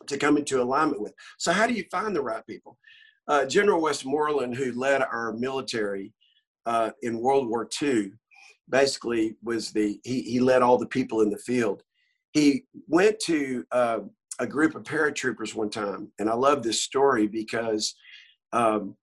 to 0.08 0.18
come 0.18 0.38
into 0.38 0.62
alignment 0.62 1.02
with. 1.02 1.14
So 1.38 1.52
how 1.52 1.68
do 1.68 1.74
you 1.74 1.86
find 1.92 2.16
the 2.16 2.22
right 2.22 2.46
people? 2.46 2.78
Uh, 3.28 3.46
General 3.46 3.82
Westmoreland, 3.82 4.56
who 4.56 4.72
led 4.74 5.02
our 5.02 5.34
military 5.34 6.14
uh, 6.66 6.92
in 7.02 7.20
World 7.20 7.48
War 7.48 7.68
II, 7.82 8.12
basically 8.70 9.36
was 9.44 9.72
the 9.72 10.00
he, 10.04 10.22
he 10.22 10.40
led 10.40 10.62
all 10.62 10.78
the 10.78 10.88
people 10.88 11.22
in 11.22 11.30
the 11.30 11.38
field. 11.38 11.84
He 12.34 12.66
went 12.88 13.20
to 13.22 13.66
uh, 13.72 14.00
a 14.40 14.48
group 14.48 14.76
of 14.76 14.84
paratroopers 14.84 15.56
one 15.56 15.70
time, 15.70 16.12
and 16.20 16.30
I 16.30 16.34
love 16.34 16.64
this 16.64 16.82
story 16.82 17.28
because 17.28 17.96
um, 18.54 18.96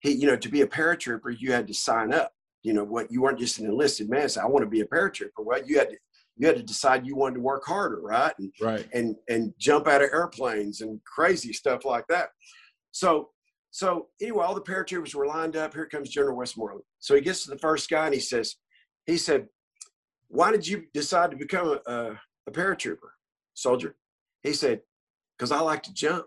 he, 0.00 0.12
you 0.12 0.26
know, 0.26 0.36
to 0.36 0.48
be 0.48 0.62
a 0.62 0.66
paratrooper, 0.66 1.34
you 1.38 1.52
had 1.52 1.66
to 1.66 1.74
sign 1.74 2.12
up. 2.12 2.32
You 2.62 2.72
know, 2.72 2.84
what 2.84 3.10
you 3.10 3.22
weren't 3.22 3.38
just 3.38 3.58
an 3.58 3.66
enlisted 3.66 4.10
man. 4.10 4.28
Say, 4.28 4.40
I 4.40 4.46
want 4.46 4.64
to 4.64 4.70
be 4.70 4.80
a 4.80 4.86
paratrooper. 4.86 5.44
Well, 5.44 5.60
you 5.64 5.78
had 5.78 5.90
to 5.90 5.96
you 6.36 6.46
had 6.46 6.56
to 6.56 6.62
decide 6.62 7.06
you 7.06 7.16
wanted 7.16 7.36
to 7.36 7.40
work 7.40 7.64
harder, 7.66 8.00
right? 8.00 8.32
And, 8.38 8.52
right. 8.60 8.88
And 8.92 9.16
and 9.28 9.52
jump 9.58 9.86
out 9.86 10.02
of 10.02 10.10
airplanes 10.12 10.80
and 10.80 11.00
crazy 11.04 11.52
stuff 11.52 11.84
like 11.84 12.06
that. 12.08 12.30
So 12.90 13.30
so 13.70 14.08
anyway, 14.20 14.44
all 14.44 14.54
the 14.54 14.60
paratroopers 14.60 15.14
were 15.14 15.26
lined 15.26 15.56
up. 15.56 15.74
Here 15.74 15.86
comes 15.86 16.10
General 16.10 16.36
Westmoreland. 16.36 16.84
So 16.98 17.14
he 17.14 17.20
gets 17.20 17.44
to 17.44 17.50
the 17.50 17.58
first 17.58 17.90
guy 17.90 18.06
and 18.06 18.14
he 18.14 18.20
says, 18.20 18.56
he 19.06 19.16
said, 19.16 19.46
"Why 20.28 20.50
did 20.50 20.66
you 20.66 20.84
decide 20.94 21.30
to 21.30 21.36
become 21.36 21.78
a, 21.86 21.92
a, 21.92 22.20
a 22.46 22.50
paratrooper, 22.50 23.10
soldier?" 23.54 23.94
He 24.48 24.54
said, 24.54 24.80
because 25.36 25.52
I 25.52 25.60
like 25.60 25.82
to 25.82 25.92
jump. 25.92 26.24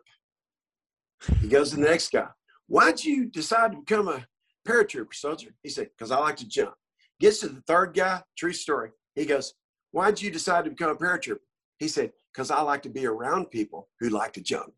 He 1.40 1.48
goes 1.48 1.72
to 1.72 1.78
the 1.78 1.82
next 1.82 2.12
guy. 2.12 2.28
Why'd 2.68 3.04
you 3.04 3.26
decide 3.26 3.72
to 3.72 3.80
become 3.80 4.08
a 4.08 4.24
paratrooper, 4.68 5.16
soldier? 5.16 5.56
He 5.64 5.70
said, 5.70 5.90
because 5.98 6.12
I 6.12 6.20
like 6.20 6.36
to 6.38 6.48
jump. 6.48 6.76
Gets 7.20 7.40
to 7.40 7.50
the 7.50 7.62
third 7.62 7.96
guy, 7.96 8.22
true 8.38 8.54
story. 8.54 8.92
He 9.16 9.26
goes, 9.26 9.56
Why'd 9.90 10.22
you 10.22 10.30
decide 10.30 10.66
to 10.66 10.70
become 10.70 10.92
a 10.92 10.96
paratrooper? 10.96 11.40
He 11.80 11.88
said, 11.88 12.12
because 12.32 12.52
I 12.52 12.62
like 12.62 12.84
to 12.84 12.90
be 12.90 13.08
around 13.08 13.50
people 13.50 13.90
who 14.00 14.10
like 14.10 14.34
to 14.34 14.42
jump. 14.42 14.72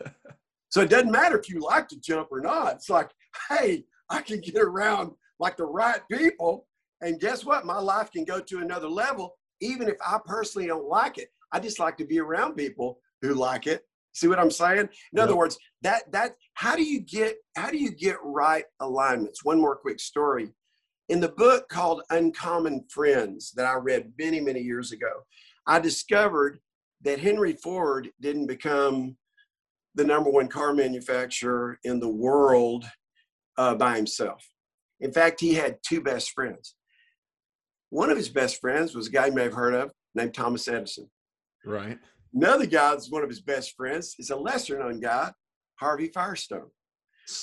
so 0.68 0.82
it 0.82 0.88
doesn't 0.88 1.10
matter 1.10 1.36
if 1.36 1.48
you 1.48 1.58
like 1.58 1.88
to 1.88 2.00
jump 2.00 2.28
or 2.30 2.40
not. 2.40 2.76
It's 2.76 2.88
like, 2.88 3.10
hey, 3.48 3.84
I 4.08 4.22
can 4.22 4.40
get 4.40 4.56
around 4.56 5.10
like 5.40 5.56
the 5.56 5.66
right 5.66 6.00
people. 6.10 6.68
And 7.02 7.20
guess 7.20 7.44
what? 7.44 7.66
My 7.66 7.80
life 7.80 8.12
can 8.12 8.24
go 8.24 8.40
to 8.40 8.58
another 8.60 8.88
level, 8.88 9.34
even 9.60 9.88
if 9.88 9.96
I 10.06 10.18
personally 10.24 10.68
don't 10.68 10.88
like 10.88 11.18
it. 11.18 11.28
I 11.52 11.60
just 11.60 11.78
like 11.78 11.96
to 11.98 12.04
be 12.04 12.18
around 12.20 12.54
people 12.54 12.98
who 13.22 13.34
like 13.34 13.66
it. 13.66 13.82
See 14.14 14.28
what 14.28 14.38
I'm 14.38 14.50
saying? 14.50 14.80
In 14.80 14.88
yep. 15.12 15.24
other 15.24 15.36
words, 15.36 15.58
that 15.82 16.10
that 16.12 16.32
how 16.54 16.74
do 16.74 16.82
you 16.82 17.00
get 17.00 17.36
how 17.54 17.70
do 17.70 17.76
you 17.76 17.90
get 17.90 18.16
right 18.22 18.64
alignments? 18.80 19.44
One 19.44 19.60
more 19.60 19.76
quick 19.76 20.00
story. 20.00 20.48
In 21.08 21.20
the 21.20 21.28
book 21.28 21.68
called 21.68 22.02
Uncommon 22.10 22.84
Friends 22.90 23.52
that 23.52 23.66
I 23.66 23.74
read 23.74 24.12
many, 24.18 24.40
many 24.40 24.60
years 24.60 24.90
ago, 24.90 25.24
I 25.66 25.78
discovered 25.78 26.58
that 27.02 27.20
Henry 27.20 27.52
Ford 27.52 28.08
didn't 28.20 28.46
become 28.46 29.16
the 29.94 30.04
number 30.04 30.30
one 30.30 30.48
car 30.48 30.74
manufacturer 30.74 31.78
in 31.84 32.00
the 32.00 32.08
world 32.08 32.84
uh, 33.58 33.74
by 33.74 33.96
himself. 33.96 34.46
In 35.00 35.12
fact, 35.12 35.40
he 35.40 35.54
had 35.54 35.78
two 35.86 36.00
best 36.00 36.32
friends. 36.32 36.74
One 37.90 38.10
of 38.10 38.16
his 38.16 38.28
best 38.28 38.60
friends 38.60 38.94
was 38.94 39.08
a 39.08 39.10
guy 39.10 39.26
you 39.26 39.32
may 39.32 39.44
have 39.44 39.54
heard 39.54 39.74
of 39.74 39.92
named 40.14 40.34
Thomas 40.34 40.68
Edison. 40.68 41.08
Right. 41.66 41.98
Another 42.32 42.66
guy 42.66 42.90
that's 42.90 43.10
one 43.10 43.22
of 43.22 43.28
his 43.28 43.40
best 43.40 43.74
friends 43.76 44.14
is 44.18 44.30
a 44.30 44.36
lesser 44.36 44.78
known 44.78 45.00
guy, 45.00 45.32
Harvey 45.80 46.08
Firestone. 46.08 46.70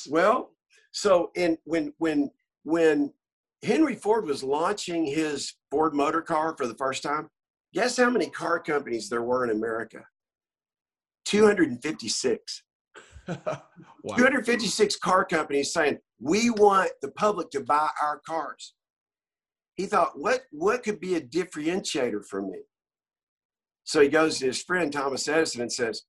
Well, 0.10 0.52
so 0.92 1.32
in 1.36 1.58
when 1.66 1.94
when 1.98 2.32
when 2.64 3.14
Henry 3.64 3.96
Ford 3.96 4.26
was 4.26 4.44
launching 4.44 5.06
his 5.06 5.54
Ford 5.70 5.94
motor 5.94 6.22
car 6.22 6.56
for 6.58 6.68
the 6.68 6.76
first 6.76 7.04
time, 7.04 7.30
guess 7.74 7.98
how 7.98 8.10
many 8.10 8.30
car 8.30 8.60
companies 8.60 9.10
there 9.10 9.24
were 9.24 9.44
in 9.44 9.52
America? 9.52 10.06
256. 11.26 12.63
wow. 13.28 13.62
256 14.17 14.98
car 14.98 15.24
companies 15.24 15.74
saying, 15.74 15.98
we 16.19 16.50
want 16.50 16.92
the 17.02 17.12
public 17.12 17.50
to 17.52 17.62
buy 17.62 17.90
our 18.02 18.19
cars. 18.26 18.74
He 19.76 19.86
thought, 19.86 20.19
what, 20.19 20.42
what 20.52 20.84
could 20.84 21.00
be 21.00 21.15
a 21.15 21.21
differentiator 21.21 22.26
for 22.26 22.42
me? 22.42 22.60
So 23.84 24.02
he 24.02 24.08
goes 24.08 24.40
to 24.40 24.46
his 24.46 24.62
friend 24.62 24.92
Thomas 24.92 25.27
Edison 25.27 25.62
and 25.62 25.71
says, 25.71 26.04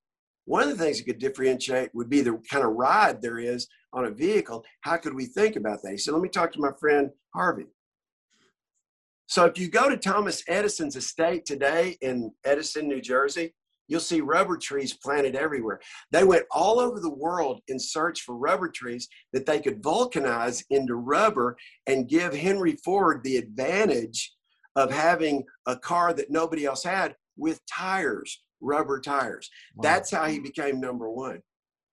one 0.45 0.63
of 0.63 0.77
the 0.77 0.83
things 0.83 0.97
that 0.97 1.05
could 1.05 1.19
differentiate 1.19 1.89
would 1.93 2.09
be 2.09 2.21
the 2.21 2.39
kind 2.49 2.63
of 2.63 2.73
ride 2.73 3.21
there 3.21 3.39
is 3.39 3.67
on 3.93 4.05
a 4.05 4.11
vehicle. 4.11 4.63
How 4.81 4.97
could 4.97 5.13
we 5.13 5.25
think 5.25 5.55
about 5.55 5.81
that? 5.81 5.91
He 5.91 5.97
said, 5.97 6.13
let 6.13 6.21
me 6.21 6.29
talk 6.29 6.51
to 6.53 6.61
my 6.61 6.71
friend 6.79 7.09
Harvey. 7.33 7.65
So 9.27 9.45
if 9.45 9.57
you 9.57 9.69
go 9.69 9.89
to 9.89 9.97
Thomas 9.97 10.43
Edison's 10.47 10.95
estate 10.95 11.45
today 11.45 11.97
in 12.01 12.31
Edison, 12.45 12.87
New 12.87 13.01
Jersey, 13.01 13.55
you'll 13.87 13.99
see 13.99 14.21
rubber 14.21 14.55
trees 14.55 14.93
planted 14.93 15.35
everywhere. 15.35 15.79
They 16.11 16.23
went 16.23 16.45
all 16.51 16.79
over 16.79 16.99
the 16.99 17.13
world 17.13 17.61
in 17.67 17.79
search 17.79 18.21
for 18.21 18.35
rubber 18.35 18.69
trees 18.69 19.07
that 19.33 19.47
they 19.47 19.59
could 19.59 19.81
vulcanize 19.81 20.63
into 20.69 20.95
rubber 20.95 21.57
and 21.87 22.07
give 22.07 22.35
Henry 22.35 22.77
Ford 22.85 23.21
the 23.23 23.37
advantage 23.37 24.31
of 24.75 24.91
having 24.91 25.43
a 25.65 25.75
car 25.75 26.13
that 26.13 26.29
nobody 26.29 26.65
else 26.65 26.83
had 26.83 27.15
with 27.37 27.59
tires, 27.65 28.41
rubber 28.61 28.99
tires. 28.99 29.49
Wow. 29.75 29.83
That's 29.83 30.11
how 30.11 30.25
he 30.25 30.39
became 30.39 30.79
number 30.79 31.09
one. 31.09 31.41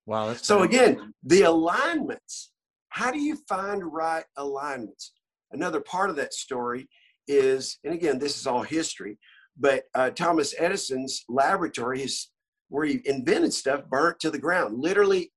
Wow. 0.06 0.34
so, 0.34 0.62
again, 0.62 1.12
the 1.22 1.42
alignments. 1.42 2.50
How 2.88 3.10
do 3.10 3.18
you 3.18 3.38
find 3.48 3.82
right 3.84 4.24
alignments? 4.36 5.12
Another 5.52 5.80
part 5.80 6.10
of 6.10 6.16
that 6.16 6.34
story 6.34 6.88
is, 7.28 7.78
and 7.84 7.94
again, 7.94 8.18
this 8.18 8.38
is 8.38 8.46
all 8.46 8.62
history, 8.62 9.18
but 9.58 9.84
uh, 9.94 10.10
Thomas 10.10 10.54
Edison's 10.58 11.24
laboratory, 11.28 12.00
his, 12.00 12.28
where 12.68 12.84
he 12.84 13.00
invented 13.04 13.52
stuff, 13.52 13.84
burnt 13.88 14.18
to 14.20 14.30
the 14.30 14.38
ground. 14.38 14.78
Literally, 14.78 15.32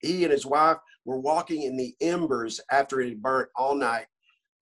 he 0.00 0.24
and 0.24 0.32
his 0.32 0.46
wife 0.46 0.78
were 1.04 1.20
walking 1.20 1.62
in 1.62 1.76
the 1.76 1.94
embers 2.00 2.60
after 2.70 3.00
it 3.00 3.08
had 3.08 3.22
burnt 3.22 3.48
all 3.56 3.74
night. 3.74 4.06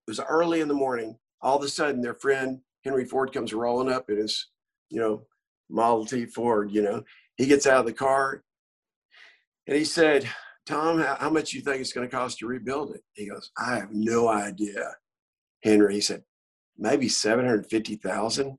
It 0.06 0.10
was 0.10 0.20
early 0.20 0.60
in 0.60 0.68
the 0.68 0.74
morning. 0.74 1.16
All 1.42 1.56
of 1.56 1.64
a 1.64 1.68
sudden, 1.68 2.00
their 2.00 2.14
friend 2.14 2.60
Henry 2.84 3.04
Ford 3.04 3.32
comes 3.32 3.52
rolling 3.52 3.92
up 3.92 4.08
in 4.08 4.18
his, 4.18 4.46
you 4.90 5.00
know, 5.00 5.26
Model 5.70 6.06
T 6.06 6.26
Ford. 6.26 6.70
You 6.70 6.82
know, 6.82 7.02
he 7.36 7.46
gets 7.46 7.66
out 7.66 7.80
of 7.80 7.86
the 7.86 7.92
car 7.92 8.42
and 9.66 9.76
he 9.76 9.84
said, 9.84 10.28
"Tom, 10.66 11.00
how, 11.00 11.16
how 11.20 11.30
much 11.30 11.52
you 11.52 11.60
think 11.60 11.80
it's 11.80 11.92
going 11.92 12.08
to 12.08 12.16
cost 12.16 12.38
to 12.38 12.46
rebuild 12.46 12.94
it?" 12.94 13.02
He 13.14 13.28
goes, 13.28 13.50
"I 13.58 13.76
have 13.76 13.92
no 13.92 14.28
idea." 14.28 14.94
Henry, 15.62 15.94
he 15.94 16.00
said, 16.00 16.22
"Maybe 16.76 17.08
seven 17.08 17.44
hundred 17.44 17.68
fifty 17.68 17.96
thousand 17.96 18.58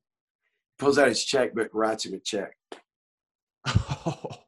pulls 0.79 0.97
out 0.97 1.09
his 1.09 1.23
checkbook, 1.23 1.69
writes 1.73 2.05
him 2.05 2.13
a 2.15 2.19
check. 2.19 2.55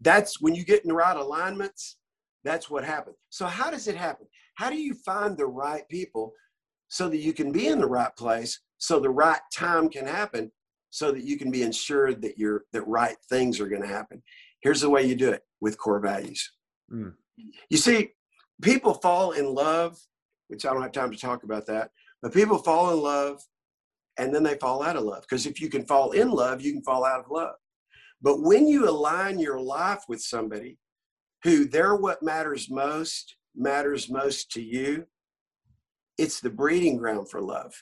That's 0.00 0.40
when 0.40 0.54
you 0.54 0.64
get 0.64 0.82
in 0.82 0.88
the 0.88 0.94
right 0.94 1.16
alignments, 1.16 1.96
that's 2.44 2.68
what 2.68 2.84
happens. 2.84 3.16
So, 3.30 3.46
how 3.46 3.70
does 3.70 3.86
it 3.86 3.94
happen? 3.94 4.26
How 4.56 4.68
do 4.68 4.76
you 4.76 4.94
find 5.06 5.36
the 5.36 5.46
right 5.46 5.88
people 5.88 6.32
so 6.88 7.08
that 7.08 7.18
you 7.18 7.32
can 7.32 7.52
be 7.52 7.68
in 7.68 7.78
the 7.78 7.86
right 7.86 8.14
place, 8.16 8.60
so 8.78 8.98
the 8.98 9.10
right 9.10 9.40
time 9.54 9.88
can 9.88 10.04
happen, 10.04 10.50
so 10.92 11.10
that 11.10 11.24
you 11.24 11.38
can 11.38 11.50
be 11.50 11.62
ensured 11.62 12.20
that 12.20 12.38
your 12.38 12.64
that 12.72 12.86
right 12.86 13.16
things 13.28 13.58
are 13.58 13.68
going 13.68 13.82
to 13.82 13.88
happen? 13.88 14.22
Here's 14.60 14.82
the 14.82 14.90
way 14.90 15.02
you 15.02 15.16
do 15.16 15.30
it 15.30 15.42
with 15.60 15.78
core 15.78 16.00
values. 16.00 16.52
Mm. 16.92 17.14
You 17.70 17.78
see, 17.78 18.10
people 18.60 18.94
fall 18.94 19.32
in 19.32 19.46
love, 19.46 19.98
which 20.48 20.66
I 20.66 20.72
don't 20.72 20.82
have 20.82 20.92
time 20.92 21.10
to 21.10 21.18
talk 21.18 21.44
about 21.44 21.66
that, 21.66 21.90
but 22.20 22.34
people 22.34 22.58
fall 22.58 22.92
in 22.92 23.00
love 23.00 23.40
and 24.18 24.34
then 24.34 24.42
they 24.42 24.56
fall 24.56 24.82
out 24.82 24.96
of 24.96 25.04
love. 25.04 25.22
Because 25.22 25.46
if 25.46 25.60
you 25.60 25.70
can 25.70 25.86
fall 25.86 26.12
in 26.12 26.30
love, 26.30 26.60
you 26.60 26.72
can 26.72 26.82
fall 26.82 27.04
out 27.04 27.20
of 27.20 27.30
love. 27.30 27.54
But 28.20 28.42
when 28.42 28.68
you 28.68 28.88
align 28.88 29.38
your 29.38 29.60
life 29.60 30.02
with 30.08 30.20
somebody 30.20 30.78
who 31.42 31.64
they're 31.64 31.96
what 31.96 32.22
matters 32.22 32.70
most, 32.70 33.34
matters 33.56 34.10
most 34.10 34.52
to 34.52 34.62
you, 34.62 35.06
it's 36.18 36.40
the 36.40 36.50
breeding 36.50 36.98
ground 36.98 37.30
for 37.30 37.40
love. 37.40 37.74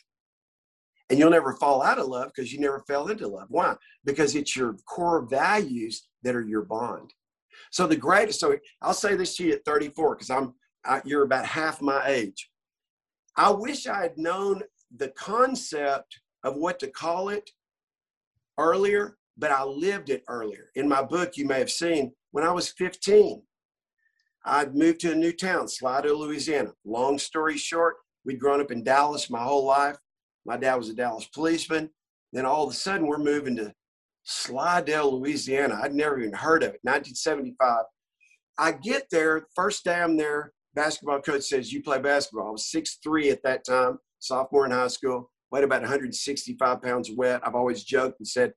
And 1.10 1.18
you'll 1.18 1.30
never 1.30 1.54
fall 1.54 1.82
out 1.82 1.98
of 1.98 2.06
love 2.06 2.30
because 2.34 2.52
you 2.52 2.60
never 2.60 2.84
fell 2.86 3.08
into 3.08 3.26
love. 3.26 3.46
Why? 3.48 3.74
Because 4.04 4.36
it's 4.36 4.54
your 4.54 4.74
core 4.86 5.26
values 5.26 6.08
that 6.22 6.36
are 6.36 6.46
your 6.46 6.62
bond. 6.62 7.12
So 7.72 7.86
the 7.86 7.96
greatest, 7.96 8.40
so 8.40 8.56
I'll 8.80 8.94
say 8.94 9.16
this 9.16 9.36
to 9.36 9.44
you 9.44 9.52
at 9.54 9.64
34 9.64 10.14
because 10.14 10.30
I'm 10.30 10.54
I, 10.84 11.02
you're 11.04 11.24
about 11.24 11.44
half 11.44 11.82
my 11.82 12.06
age. 12.06 12.50
I 13.36 13.50
wish 13.50 13.86
I 13.86 14.02
had 14.02 14.18
known 14.18 14.62
the 14.96 15.08
concept 15.08 16.20
of 16.42 16.56
what 16.56 16.78
to 16.80 16.88
call 16.88 17.28
it 17.28 17.50
earlier, 18.58 19.16
but 19.36 19.50
I 19.50 19.64
lived 19.64 20.10
it 20.10 20.24
earlier. 20.28 20.70
In 20.74 20.88
my 20.88 21.02
book, 21.02 21.36
you 21.36 21.46
may 21.46 21.58
have 21.58 21.70
seen 21.70 22.12
when 22.32 22.44
I 22.44 22.52
was 22.52 22.70
15, 22.70 23.42
I'd 24.44 24.74
moved 24.74 25.00
to 25.00 25.12
a 25.12 25.16
new 25.16 25.32
town, 25.32 25.68
Slidell, 25.68 26.18
Louisiana. 26.18 26.72
Long 26.84 27.18
story 27.18 27.58
short, 27.58 27.96
we'd 28.24 28.40
grown 28.40 28.60
up 28.60 28.70
in 28.70 28.82
Dallas 28.82 29.30
my 29.30 29.42
whole 29.42 29.64
life. 29.64 29.98
My 30.46 30.56
dad 30.56 30.76
was 30.76 30.88
a 30.88 30.94
Dallas 30.94 31.26
policeman. 31.26 31.90
Then 32.32 32.46
all 32.46 32.64
of 32.64 32.72
a 32.72 32.76
sudden, 32.76 33.06
we're 33.06 33.18
moving 33.18 33.56
to 33.56 33.72
Slidell, 34.24 35.18
Louisiana. 35.18 35.80
I'd 35.82 35.94
never 35.94 36.18
even 36.20 36.32
heard 36.32 36.62
of 36.62 36.70
it. 36.70 36.80
1975. 36.82 37.84
I 38.58 38.72
get 38.72 39.04
there, 39.10 39.46
first 39.56 39.84
day 39.84 40.00
I'm 40.00 40.16
there, 40.16 40.52
basketball 40.74 41.20
coach 41.20 41.44
says, 41.44 41.72
You 41.72 41.82
play 41.82 41.98
basketball. 41.98 42.48
I 42.48 42.50
was 42.50 42.70
6'3 42.74 43.32
at 43.32 43.42
that 43.42 43.64
time 43.64 43.98
sophomore 44.20 44.66
in 44.66 44.70
high 44.70 44.88
school, 44.88 45.30
weighed 45.50 45.64
about 45.64 45.80
165 45.80 46.82
pounds 46.82 47.10
wet. 47.10 47.40
I've 47.44 47.54
always 47.54 47.82
joked 47.82 48.20
and 48.20 48.28
said 48.28 48.52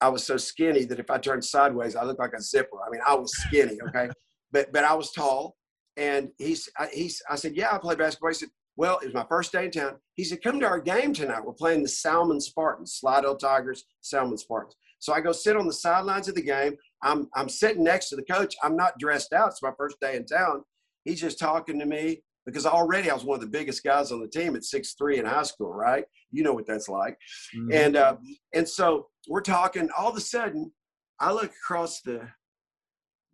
I 0.00 0.08
was 0.08 0.24
so 0.24 0.36
skinny 0.36 0.84
that 0.84 1.00
if 1.00 1.10
I 1.10 1.18
turned 1.18 1.44
sideways, 1.44 1.96
I 1.96 2.04
looked 2.04 2.20
like 2.20 2.34
a 2.36 2.42
zipper. 2.42 2.76
I 2.86 2.90
mean, 2.90 3.00
I 3.06 3.14
was 3.14 3.32
skinny, 3.32 3.78
okay, 3.88 4.10
but 4.52 4.72
but 4.72 4.84
I 4.84 4.94
was 4.94 5.12
tall. 5.12 5.56
And 5.96 6.28
he's 6.38 6.68
he's 6.92 7.22
I 7.30 7.36
said, 7.36 7.56
yeah, 7.56 7.72
I 7.72 7.78
play 7.78 7.94
basketball. 7.94 8.30
He 8.30 8.34
said, 8.34 8.50
well, 8.80 8.98
it 9.02 9.04
was 9.04 9.14
my 9.14 9.26
first 9.28 9.52
day 9.52 9.66
in 9.66 9.70
town. 9.70 9.96
He 10.14 10.24
said, 10.24 10.42
come 10.42 10.58
to 10.58 10.66
our 10.66 10.80
game 10.80 11.12
tonight. 11.12 11.44
We're 11.44 11.52
playing 11.52 11.82
the 11.82 11.88
Salmen 11.88 12.40
Spartans, 12.40 12.94
Slidell 12.94 13.36
Tigers, 13.36 13.84
Salmen 14.00 14.38
Spartans. 14.38 14.74
So 15.00 15.12
I 15.12 15.20
go 15.20 15.32
sit 15.32 15.54
on 15.54 15.66
the 15.66 15.72
sidelines 15.74 16.28
of 16.28 16.34
the 16.34 16.40
game. 16.40 16.76
I'm 17.02 17.28
I'm 17.34 17.50
sitting 17.50 17.84
next 17.84 18.08
to 18.08 18.16
the 18.16 18.22
coach. 18.22 18.54
I'm 18.62 18.78
not 18.78 18.98
dressed 18.98 19.34
out. 19.34 19.48
It's 19.48 19.62
my 19.62 19.72
first 19.76 20.00
day 20.00 20.16
in 20.16 20.24
town. 20.24 20.62
He's 21.04 21.20
just 21.20 21.38
talking 21.38 21.78
to 21.78 21.84
me 21.84 22.22
because 22.46 22.64
already 22.64 23.10
I 23.10 23.14
was 23.14 23.22
one 23.22 23.34
of 23.34 23.42
the 23.42 23.50
biggest 23.50 23.84
guys 23.84 24.12
on 24.12 24.20
the 24.22 24.28
team 24.28 24.56
at 24.56 24.64
six 24.64 24.94
three 24.94 25.18
in 25.18 25.26
high 25.26 25.42
school, 25.42 25.74
right? 25.74 26.04
You 26.30 26.42
know 26.42 26.54
what 26.54 26.66
that's 26.66 26.88
like. 26.88 27.18
Mm-hmm. 27.54 27.72
And 27.72 27.96
uh, 27.96 28.16
and 28.54 28.66
so 28.66 29.08
we're 29.28 29.42
talking. 29.42 29.90
All 29.94 30.08
of 30.08 30.16
a 30.16 30.22
sudden, 30.22 30.72
I 31.18 31.32
look 31.32 31.52
across 31.62 32.00
the 32.00 32.26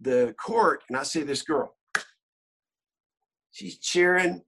the 0.01 0.35
court 0.45 0.83
and 0.89 0.99
I 0.99 1.05
see 1.05 1.23
this 1.23 1.43
girl. 1.43 1.77
She's 3.53 3.79
cheering. 3.79 4.43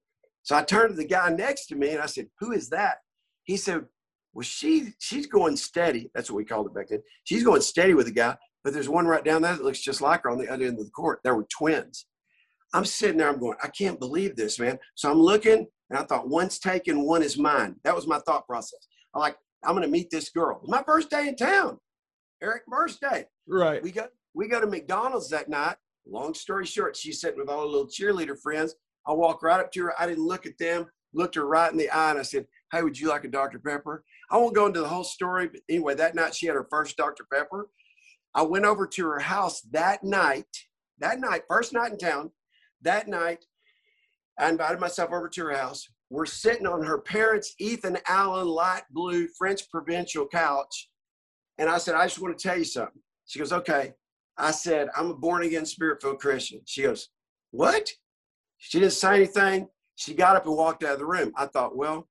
So 0.49 0.57
I 0.57 0.63
turned 0.63 0.93
to 0.93 0.97
the 0.97 1.05
guy 1.05 1.29
next 1.29 1.67
to 1.67 1.77
me 1.77 1.91
and 1.91 2.01
I 2.01 2.07
said, 2.07 2.31
"Who 2.41 2.53
is 2.53 2.71
that?" 2.71 3.03
He 3.45 3.59
said, 3.59 3.87
"Well, 4.33 4.45
she 4.45 4.95
she's 4.99 5.27
going 5.27 5.59
steady. 5.59 6.11
That's 6.15 6.31
what 6.31 6.39
we 6.39 6.47
called 6.47 6.69
it 6.69 6.75
back 6.75 6.89
then. 6.89 7.03
She's 7.25 7.45
going 7.45 7.61
steady 7.61 7.93
with 7.93 8.07
the 8.07 8.13
guy, 8.13 8.35
but 8.65 8.73
there's 8.73 8.89
one 8.89 9.07
right 9.07 9.23
down 9.23 9.43
there 9.43 9.55
that 9.55 9.63
looks 9.63 9.83
just 9.83 10.01
like 10.01 10.23
her 10.23 10.31
on 10.31 10.39
the 10.39 10.49
other 10.49 10.65
end 10.65 10.79
of 10.79 10.87
the 10.87 10.91
court. 10.91 11.21
There 11.23 11.35
were 11.35 11.47
twins." 11.51 12.07
I'm 12.73 12.87
sitting 12.87 13.19
there, 13.19 13.29
I'm 13.29 13.39
going, 13.39 13.57
I 13.63 13.69
can't 13.69 13.99
believe 13.99 14.37
this, 14.37 14.59
man. 14.59 14.79
So 14.95 15.11
I'm 15.11 15.19
looking 15.19 15.67
and 15.89 15.99
I 15.99 16.03
thought, 16.03 16.29
one's 16.29 16.59
taken, 16.59 17.07
one 17.07 17.23
is 17.23 17.39
mine. 17.39 17.77
That 17.83 17.95
was 17.95 18.07
my 18.07 18.19
thought 18.27 18.47
process. 18.47 18.89
I'm 19.15 19.21
like, 19.21 19.37
I'm 19.65 19.75
gonna 19.75 19.89
meet 19.89 20.11
this 20.11 20.29
girl. 20.29 20.61
my 20.67 20.83
first 20.87 21.09
day 21.09 21.29
in 21.29 21.37
town. 21.37 21.79
Eric, 22.43 22.65
first 22.71 23.01
day. 23.01 23.25
Right. 23.47 23.83
We 23.83 23.91
go 23.91 24.07
we 24.35 24.49
go 24.49 24.61
to 24.61 24.67
McDonald's 24.67 25.31
that 25.31 25.49
night. 25.49 25.77
Long 26.07 26.33
story 26.33 26.65
short, 26.65 26.97
she's 26.97 27.21
sitting 27.21 27.39
with 27.39 27.49
all 27.51 27.61
her 27.61 27.67
little 27.67 27.87
cheerleader 27.87 28.39
friends. 28.39 28.75
I 29.09 29.13
walked 29.13 29.43
right 29.43 29.61
up 29.61 29.73
to 29.73 29.85
her. 29.85 30.01
I 30.01 30.07
didn't 30.07 30.27
look 30.27 30.47
at 30.47 30.59
them, 30.59 30.87
looked 31.15 31.35
her 31.37 31.47
right 31.47 31.73
in 31.73 31.79
the 31.79 31.91
eye, 31.91 32.11
and 32.11 32.19
I 32.19 32.23
said, 32.23 32.47
Hey, 32.71 32.83
would 32.83 32.99
you 32.99 33.09
like 33.09 33.25
a 33.25 33.29
Dr. 33.29 33.59
Pepper? 33.59 34.05
I 34.31 34.37
won't 34.37 34.55
go 34.55 34.67
into 34.67 34.81
the 34.81 34.89
whole 34.89 35.05
story, 35.05 35.49
but 35.49 35.63
anyway, 35.69 35.95
that 35.95 36.15
night 36.15 36.35
she 36.35 36.47
had 36.47 36.55
her 36.55 36.67
first 36.71 36.99
Dr. 36.99 37.27
Pepper. 37.33 37.71
I 38.35 38.43
went 38.43 38.67
over 38.67 38.87
to 38.87 39.07
her 39.07 39.19
house 39.19 39.63
that 39.73 40.05
night, 40.05 40.45
that 40.99 41.19
night, 41.19 41.43
first 41.49 41.73
night 41.73 41.93
in 41.93 41.99
town. 41.99 42.31
That 42.83 43.09
night, 43.09 43.45
I 44.39 44.51
invited 44.51 44.81
myself 44.81 45.11
over 45.13 45.29
to 45.31 45.45
her 45.47 45.57
house. 45.57 45.89
We're 46.11 46.27
sitting 46.27 46.67
on 46.67 46.85
her 46.85 46.99
parents' 46.99 47.55
Ethan 47.59 47.99
Allen 48.07 48.47
light 48.47 48.83
blue 48.91 49.29
French 49.39 49.69
provincial 49.71 50.27
couch. 50.27 50.91
And 51.59 51.69
I 51.69 51.79
said, 51.79 51.95
I 51.95 52.05
just 52.05 52.21
want 52.21 52.39
to 52.39 52.49
tell 52.49 52.57
you 52.57 52.65
something. 52.65 53.01
She 53.27 53.39
goes, 53.39 53.53
okay. 53.53 53.95
I 54.37 54.53
said, 54.53 54.89
I'm 54.97 55.11
a 55.11 55.15
born 55.15 55.43
again 55.43 55.67
spirit 55.67 56.01
filled 56.01 56.21
Christian. 56.21 56.61
She 56.65 56.83
goes, 56.83 57.09
what? 57.51 57.91
She 58.59 58.81
didn't 58.81 58.93
say 58.93 59.17
anything. 59.17 59.69
She 59.97 60.15
got 60.15 60.37
up 60.37 60.47
and 60.47 60.57
walked 60.57 60.85
out 60.85 60.95
of 60.95 60.99
the 60.99 61.07
room. 61.07 61.33
I 61.37 61.47
thought, 61.47 61.77
well, 61.77 62.09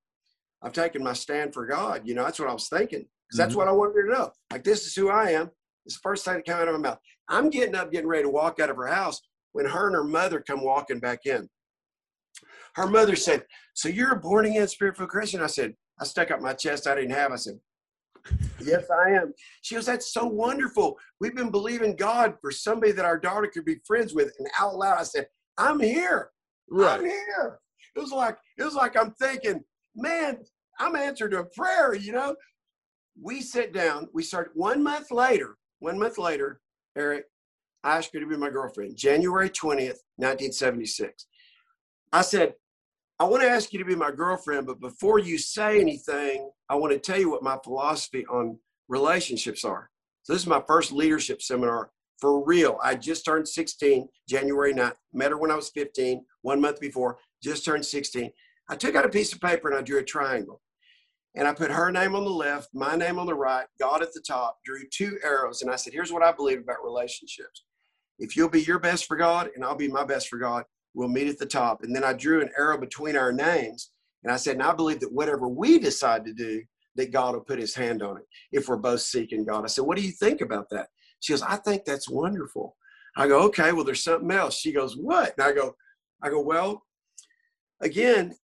I've 0.61 0.73
taken 0.73 1.03
my 1.03 1.13
stand 1.13 1.53
for 1.53 1.65
God. 1.65 2.01
You 2.05 2.15
know, 2.15 2.23
that's 2.23 2.39
what 2.39 2.49
I 2.49 2.53
was 2.53 2.67
thinking. 2.67 3.05
Because 3.27 3.37
that's 3.37 3.49
mm-hmm. 3.51 3.59
what 3.59 3.67
I 3.67 3.71
wanted 3.71 3.95
her 3.95 4.07
to 4.07 4.13
know. 4.13 4.31
Like, 4.51 4.63
this 4.63 4.85
is 4.85 4.95
who 4.95 5.09
I 5.09 5.31
am. 5.31 5.51
It's 5.85 5.95
the 5.95 6.01
first 6.01 6.25
thing 6.25 6.35
that 6.35 6.45
came 6.45 6.55
out 6.55 6.67
of 6.67 6.73
my 6.75 6.89
mouth. 6.89 6.99
I'm 7.29 7.49
getting 7.49 7.75
up, 7.75 7.91
getting 7.91 8.07
ready 8.07 8.23
to 8.23 8.29
walk 8.29 8.59
out 8.59 8.69
of 8.69 8.77
her 8.77 8.87
house 8.87 9.21
when 9.53 9.65
her 9.65 9.87
and 9.87 9.95
her 9.95 10.03
mother 10.03 10.43
come 10.45 10.63
walking 10.63 10.99
back 10.99 11.25
in. 11.25 11.49
Her 12.75 12.87
mother 12.87 13.15
said, 13.15 13.43
So 13.73 13.89
you're 13.89 14.13
a 14.13 14.19
born 14.19 14.45
again 14.45 14.67
spiritual 14.67 15.07
Christian? 15.07 15.41
I 15.41 15.47
said, 15.47 15.73
I 15.99 16.05
stuck 16.05 16.31
up 16.31 16.41
my 16.41 16.53
chest 16.53 16.87
I 16.87 16.95
didn't 16.95 17.11
have. 17.11 17.31
I 17.31 17.37
said, 17.37 17.59
Yes, 18.63 18.85
I 18.89 19.11
am. 19.11 19.33
She 19.61 19.75
goes, 19.75 19.85
That's 19.85 20.13
so 20.13 20.25
wonderful. 20.25 20.97
We've 21.19 21.35
been 21.35 21.51
believing 21.51 21.95
God 21.95 22.35
for 22.41 22.51
somebody 22.51 22.91
that 22.93 23.05
our 23.05 23.19
daughter 23.19 23.47
could 23.47 23.65
be 23.65 23.77
friends 23.85 24.13
with. 24.13 24.31
And 24.37 24.47
out 24.59 24.75
loud, 24.75 24.99
I 24.99 25.03
said, 25.03 25.27
I'm 25.57 25.79
here. 25.79 26.31
Right. 26.69 26.99
I'm 26.99 27.05
here. 27.05 27.59
It 27.95 27.99
was 27.99 28.11
like, 28.11 28.37
it 28.57 28.63
was 28.63 28.75
like 28.75 28.95
I'm 28.97 29.11
thinking, 29.11 29.63
man, 29.95 30.37
I'm 30.79 30.95
answered 30.95 31.33
a 31.33 31.45
prayer, 31.45 31.93
you 31.95 32.11
know. 32.11 32.35
We 33.19 33.41
sit 33.41 33.73
down, 33.73 34.09
we 34.13 34.21
start 34.21 34.51
one 34.53 34.83
month 34.83 35.09
later, 35.09 35.57
one 35.79 35.97
month 35.97 36.19
later, 36.19 36.61
Eric, 36.95 37.25
I 37.83 37.97
asked 37.97 38.13
her 38.13 38.19
to 38.19 38.27
be 38.27 38.37
my 38.37 38.49
girlfriend, 38.49 38.95
January 38.95 39.49
20th, 39.49 39.99
1976. 40.17 41.25
I 42.11 42.21
said, 42.21 42.53
I 43.19 43.23
want 43.23 43.41
to 43.43 43.49
ask 43.49 43.73
you 43.73 43.79
to 43.79 43.85
be 43.85 43.95
my 43.95 44.11
girlfriend, 44.11 44.67
but 44.67 44.79
before 44.79 45.19
you 45.19 45.37
say 45.37 45.79
anything, 45.79 46.51
I 46.69 46.75
want 46.75 46.93
to 46.93 46.99
tell 46.99 47.19
you 47.19 47.31
what 47.31 47.43
my 47.43 47.57
philosophy 47.63 48.25
on 48.27 48.59
relationships 48.87 49.63
are. 49.63 49.89
So 50.23 50.33
this 50.33 50.43
is 50.43 50.47
my 50.47 50.61
first 50.67 50.91
leadership 50.91 51.41
seminar 51.41 51.89
for 52.19 52.43
real. 52.45 52.79
I 52.83 52.95
just 52.95 53.25
turned 53.25 53.47
16, 53.47 54.07
January 54.27 54.73
9th. 54.73 54.95
Met 55.13 55.31
her 55.31 55.37
when 55.37 55.51
I 55.51 55.55
was 55.55 55.69
15, 55.69 56.23
one 56.41 56.61
month 56.61 56.79
before, 56.79 57.17
just 57.41 57.65
turned 57.65 57.85
16. 57.85 58.31
I 58.69 58.75
took 58.75 58.95
out 58.95 59.05
a 59.05 59.09
piece 59.09 59.33
of 59.33 59.41
paper 59.41 59.69
and 59.69 59.77
I 59.77 59.81
drew 59.81 59.99
a 59.99 60.03
triangle. 60.03 60.61
And 61.35 61.47
I 61.47 61.53
put 61.53 61.69
her 61.69 61.91
name 61.91 62.15
on 62.15 62.23
the 62.23 62.31
left, 62.31 62.69
my 62.73 62.95
name 62.95 63.19
on 63.19 63.27
the 63.27 63.35
right, 63.35 63.67
God 63.79 64.01
at 64.01 64.11
the 64.13 64.21
top, 64.21 64.57
drew 64.65 64.81
two 64.91 65.19
arrows. 65.23 65.61
And 65.61 65.69
I 65.69 65.75
said, 65.75 65.93
here's 65.93 66.11
what 66.11 66.23
I 66.23 66.31
believe 66.31 66.59
about 66.59 66.83
relationships. 66.83 67.63
If 68.17 68.35
you'll 68.35 68.49
be 68.49 68.63
your 68.63 68.79
best 68.79 69.05
for 69.05 69.15
God 69.15 69.51
and 69.55 69.63
I'll 69.63 69.75
be 69.75 69.87
my 69.87 70.03
best 70.03 70.29
for 70.29 70.39
God, 70.39 70.63
we'll 70.95 71.09
meet 71.09 71.27
at 71.27 71.37
the 71.37 71.45
top. 71.45 71.83
And 71.83 71.95
then 71.95 72.03
I 72.03 72.13
drew 72.13 72.41
an 72.41 72.49
arrow 72.57 72.79
between 72.79 73.15
our 73.15 73.31
names. 73.31 73.91
And 74.23 74.33
I 74.33 74.37
said, 74.37 74.53
and 74.53 74.63
I 74.63 74.73
believe 74.73 74.99
that 75.01 75.13
whatever 75.13 75.47
we 75.47 75.77
decide 75.77 76.25
to 76.25 76.33
do, 76.33 76.63
that 76.95 77.11
God 77.11 77.35
will 77.35 77.41
put 77.41 77.59
his 77.59 77.75
hand 77.75 78.01
on 78.01 78.17
it 78.17 78.23
if 78.51 78.67
we're 78.67 78.77
both 78.77 79.01
seeking 79.01 79.45
God. 79.45 79.63
I 79.63 79.67
said, 79.67 79.85
what 79.85 79.97
do 79.97 80.03
you 80.03 80.11
think 80.11 80.41
about 80.41 80.67
that? 80.71 80.87
She 81.19 81.33
goes, 81.33 81.41
I 81.41 81.57
think 81.57 81.85
that's 81.85 82.09
wonderful. 82.09 82.75
I 83.15 83.27
go, 83.27 83.41
okay, 83.43 83.71
well, 83.71 83.83
there's 83.83 84.03
something 84.03 84.31
else. 84.31 84.59
She 84.59 84.71
goes, 84.71 84.95
what? 84.95 85.33
And 85.37 85.47
I 85.47 85.51
go, 85.51 85.75
I 86.21 86.29
go, 86.29 86.41
well, 86.41 86.83
again, 87.81 88.35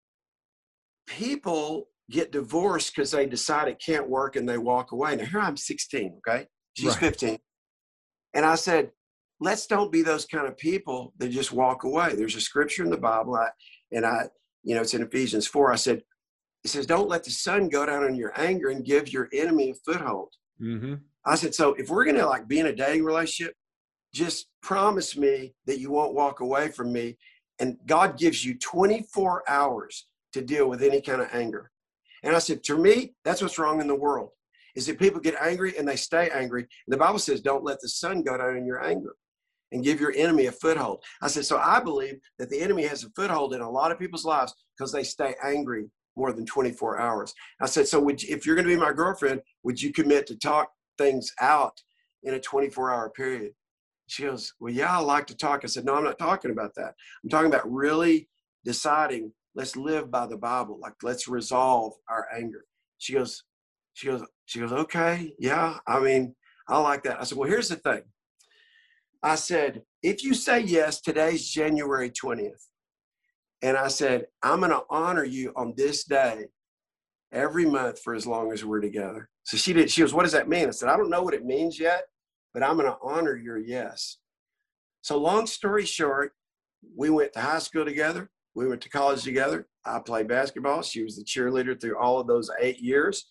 people 1.07 1.89
get 2.11 2.33
divorced 2.33 2.95
because 2.95 3.11
they 3.11 3.27
decide 3.27 3.68
it 3.68 3.83
can't 3.85 4.09
work 4.09 4.37
and 4.37 4.49
they 4.49 4.59
walk 4.59 4.93
away. 4.93 5.16
Now 5.16 5.25
here 5.25 5.41
I'm 5.41 5.57
16, 5.57 6.20
okay? 6.27 6.47
She's 6.75 6.91
right. 6.91 6.99
15. 6.99 7.39
And 8.35 8.47
I 8.47 8.55
said, 8.55 8.91
let's 9.41 9.66
don't 9.66 9.93
be 9.93 10.03
those 10.03 10.25
kind 10.25 10.47
of 10.47 10.57
people 10.57 11.12
that 11.18 11.29
just 11.29 11.53
walk 11.53 11.85
away. 11.85 12.14
There's 12.14 12.37
a 12.37 12.41
scripture 12.41 12.85
in 12.85 12.91
the 12.91 12.97
Bible, 12.97 13.35
I, 13.35 13.49
and 13.91 14.07
I, 14.07 14.29
you 14.62 14.75
know, 14.75 14.83
it's 14.83 14.95
in 14.95 15.03
Ephesians 15.03 15.47
4. 15.47 15.73
I 15.73 15.77
said, 15.77 16.03
it 16.64 16.70
says, 16.70 16.87
don't 16.87 17.09
let 17.09 17.25
the 17.25 17.31
sun 17.31 17.68
go 17.68 17.85
down 17.85 18.05
on 18.05 18.14
your 18.14 18.33
anger 18.41 18.68
and 18.68 18.85
give 18.85 19.12
your 19.12 19.29
enemy 19.33 19.70
a 19.70 19.75
foothold. 19.85 20.33
Mm-hmm. 20.61 20.95
I 21.25 21.37
said, 21.37 21.55
so 21.55 21.75
if 21.75 21.89
we're 21.89 22.05
going 22.05 22.16
to 22.16 22.27
like 22.27 22.49
be 22.49 22.61
in 22.61 22.66
a 22.66 22.75
dating 22.75 23.05
relationship, 23.05 23.55
just 24.12 24.49
promise 24.62 25.16
me 25.16 25.55
that 25.66 25.79
you 25.79 25.91
won't 25.91 26.14
walk 26.14 26.41
away 26.41 26.68
from 26.68 26.93
me. 26.93 27.16
And 27.59 27.79
God 27.87 28.18
gives 28.18 28.45
you 28.45 28.59
24 28.59 29.45
hours 29.49 30.07
to 30.33 30.43
deal 30.43 30.68
with 30.68 30.83
any 30.83 31.01
kind 31.01 31.23
of 31.23 31.29
anger. 31.33 31.70
And 32.23 32.35
I 32.35 32.39
said, 32.39 32.62
to 32.64 32.79
me, 32.79 33.14
that's 33.25 33.43
what's 33.43 33.59
wrong 33.59 33.81
in 33.81 33.87
the 33.87 33.95
world 33.95 34.31
is 34.75 34.87
that 34.87 34.99
people 34.99 35.20
get 35.20 35.35
angry 35.41 35.77
and 35.77 35.87
they 35.87 35.97
stay 35.97 36.31
angry. 36.31 36.62
And 36.62 36.93
the 36.93 36.97
Bible 36.97 37.18
says, 37.18 37.41
don't 37.41 37.64
let 37.64 37.81
the 37.81 37.89
sun 37.89 38.23
go 38.23 38.39
down 38.39 38.57
in 38.57 38.64
your 38.64 38.83
anger 38.83 39.14
and 39.70 39.85
give 39.85 40.01
your 40.01 40.12
enemy 40.16 40.47
a 40.47 40.53
foothold. 40.53 41.03
I 41.20 41.29
said, 41.29 41.45
so 41.45 41.59
I 41.59 41.81
believe 41.81 42.18
that 42.39 42.51
the 42.51 42.61
enemy 42.61 42.85
has 42.85 43.05
a 43.05 43.11
foothold 43.11 43.55
in 43.55 43.61
a 43.61 43.70
lot 43.70 43.93
of 43.93 43.99
people's 43.99 44.25
lives 44.25 44.55
because 44.77 44.93
they 44.93 45.03
stay 45.03 45.35
angry 45.43 45.91
more 46.16 46.33
than 46.33 46.47
24 46.47 47.01
hours. 47.01 47.35
I 47.61 47.66
said, 47.66 47.89
so 47.89 48.01
you, 48.23 48.35
if 48.35 48.45
you're 48.47 48.55
going 48.55 48.68
to 48.68 48.75
be 48.75 48.81
my 48.81 48.93
girlfriend, 48.93 49.41
would 49.62 49.81
you 49.81 49.93
commit 49.93 50.27
to 50.29 50.37
talk 50.37 50.70
things 50.99 51.32
out 51.40 51.82
in 52.22 52.34
a 52.34 52.40
24 52.40 52.93
hour 52.93 53.11
period? 53.11 53.53
She 54.07 54.24
goes, 54.24 54.53
well, 54.61 54.72
yeah, 54.72 54.97
I 54.97 55.01
like 55.01 55.26
to 55.28 55.36
talk. 55.36 55.61
I 55.62 55.68
said, 55.68 55.84
no, 55.84 55.95
I'm 55.95 56.05
not 56.05 56.18
talking 56.18 56.51
about 56.51 56.74
that. 56.76 56.95
I'm 57.22 57.30
talking 57.30 57.47
about 57.53 57.70
really 57.70 58.28
deciding, 58.64 59.32
let's 59.55 59.76
live 59.76 60.11
by 60.11 60.26
the 60.26 60.36
Bible. 60.36 60.78
Like, 60.80 60.95
let's 61.03 61.28
resolve 61.28 61.95
our 62.09 62.26
anger. 62.36 62.64
She 62.99 63.14
goes, 63.14 63.45
she 63.95 64.09
goes, 64.09 64.22
she 64.47 64.61
goes, 64.61 64.72
okay, 64.72 65.32
yeah, 65.38 65.78
I 65.86 66.01
mean, 66.01 66.34
I 66.68 66.78
like 66.78 67.05
that. 67.05 67.20
I 67.20 67.24
said, 67.24 67.38
well, 67.38 67.49
here's 67.49 67.68
the 67.68 67.76
thing. 67.76 68.03
I 69.22 69.36
said, 69.36 69.82
if 70.03 70.24
you 70.24 70.34
say 70.34 70.61
yes, 70.61 71.01
today's 71.01 71.49
January 71.49 72.11
20th. 72.11 72.66
And 73.62 73.76
I 73.76 73.88
said, 73.88 74.26
I'm 74.43 74.59
going 74.59 74.72
to 74.72 74.82
honor 74.90 75.24
you 75.24 75.53
on 75.55 75.74
this 75.76 76.05
day 76.05 76.47
every 77.33 77.66
month 77.66 78.01
for 78.01 78.14
as 78.14 78.26
long 78.26 78.53
as 78.53 78.64
we're 78.64 78.80
together. 78.80 79.28
So 79.45 79.57
she 79.57 79.72
did. 79.72 79.91
She 79.91 80.01
goes, 80.03 80.14
What 80.14 80.22
does 80.22 80.33
that 80.33 80.49
mean? 80.49 80.68
I 80.68 80.70
said, 80.70 80.89
I 80.89 80.97
don't 80.97 81.11
know 81.11 81.22
what 81.22 81.35
it 81.35 81.45
means 81.45 81.80
yet, 81.80 82.05
but 82.55 82.62
I'm 82.62 82.76
going 82.76 82.91
to 82.91 82.99
honor 83.03 83.37
your 83.37 83.59
yes. 83.59 84.18
So, 85.03 85.18
long 85.18 85.47
story 85.47 85.85
short, 85.85 86.33
we 86.97 87.11
went 87.11 87.33
to 87.33 87.41
high 87.41 87.59
school 87.59 87.85
together. 87.85 88.30
We 88.55 88.68
went 88.68 88.80
to 88.83 88.91
college 88.91 89.22
together. 89.22 89.66
I 89.85 89.99
played 89.99 90.28
basketball. 90.28 90.83
She 90.83 91.03
was 91.03 91.16
the 91.16 91.24
cheerleader 91.24 91.80
through 91.80 91.99
all 91.99 92.20
of 92.20 92.26
those 92.26 92.51
eight 92.61 92.78
years. 92.78 93.26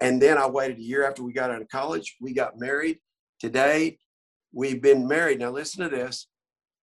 And 0.00 0.20
then 0.20 0.38
I 0.38 0.46
waited 0.48 0.78
a 0.78 0.82
year 0.82 1.06
after 1.06 1.22
we 1.22 1.32
got 1.32 1.50
out 1.50 1.62
of 1.62 1.68
college. 1.68 2.16
We 2.20 2.32
got 2.32 2.58
married. 2.58 2.98
Today, 3.38 3.98
we've 4.52 4.82
been 4.82 5.06
married. 5.06 5.38
Now, 5.38 5.50
listen 5.50 5.84
to 5.84 5.94
this. 5.94 6.26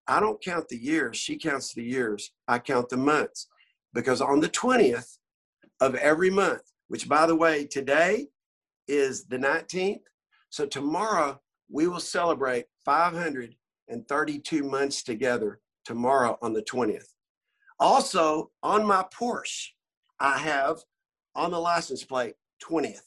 I 0.08 0.20
don't 0.20 0.42
count 0.42 0.70
the 0.70 0.78
years. 0.78 1.18
She 1.18 1.38
counts 1.38 1.74
the 1.74 1.84
years. 1.84 2.32
I 2.48 2.60
count 2.60 2.90
the 2.90 2.98
months. 2.98 3.48
Because 3.94 4.22
on 4.22 4.40
the 4.40 4.50
20th 4.50 5.18
of 5.82 5.96
every 5.96 6.30
month, 6.30 6.62
which 6.88 7.10
by 7.10 7.26
the 7.26 7.36
way, 7.36 7.66
today 7.66 8.28
is 8.88 9.26
the 9.26 9.38
19th. 9.38 10.02
So 10.50 10.66
tomorrow 10.66 11.42
we 11.70 11.88
will 11.88 12.00
celebrate 12.00 12.66
532 12.86 14.64
months 14.64 15.04
together 15.04 15.60
tomorrow 15.84 16.38
on 16.42 16.54
the 16.54 16.62
20th. 16.62 17.08
Also, 17.80 18.52
on 18.62 18.86
my 18.86 19.04
Porsche, 19.14 19.70
I 20.20 20.38
have 20.38 20.78
on 21.36 21.50
the 21.52 21.60
license 21.60 22.04
plate 22.04 22.36
20th. 22.64 23.02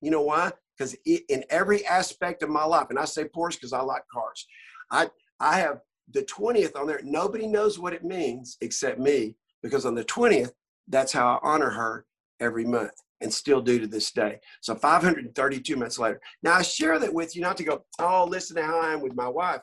You 0.00 0.12
know 0.12 0.22
why? 0.22 0.52
Because 0.78 0.94
in 1.04 1.44
every 1.50 1.84
aspect 1.84 2.42
of 2.44 2.48
my 2.48 2.64
life, 2.64 2.86
and 2.90 2.98
I 2.98 3.06
say 3.06 3.24
Porsche 3.24 3.56
because 3.56 3.72
I 3.72 3.80
like 3.80 4.04
cars, 4.12 4.46
I, 4.90 5.08
I 5.40 5.58
have 5.58 5.80
the 6.12 6.22
20th 6.22 6.78
on 6.78 6.86
there. 6.86 7.00
Nobody 7.02 7.46
knows 7.46 7.78
what 7.78 7.92
it 7.92 8.04
means 8.04 8.56
except 8.60 9.00
me 9.00 9.34
because 9.62 9.84
on 9.84 9.94
the 9.94 10.04
20th, 10.04 10.52
that's 10.86 11.12
how 11.12 11.26
I 11.26 11.38
honor 11.42 11.70
her 11.70 12.06
every 12.40 12.64
month 12.64 12.92
and 13.20 13.32
still 13.32 13.60
do 13.60 13.78
to 13.78 13.86
this 13.86 14.10
day. 14.10 14.40
So 14.60 14.74
532 14.74 15.76
months 15.76 15.98
later. 15.98 16.20
Now 16.42 16.54
I 16.54 16.62
share 16.62 16.98
that 16.98 17.12
with 17.12 17.36
you 17.36 17.42
not 17.42 17.56
to 17.58 17.64
go, 17.64 17.84
oh, 17.98 18.24
listen 18.24 18.56
to 18.56 18.62
how 18.62 18.80
I 18.80 18.92
am 18.92 19.02
with 19.02 19.14
my 19.14 19.28
wife. 19.28 19.60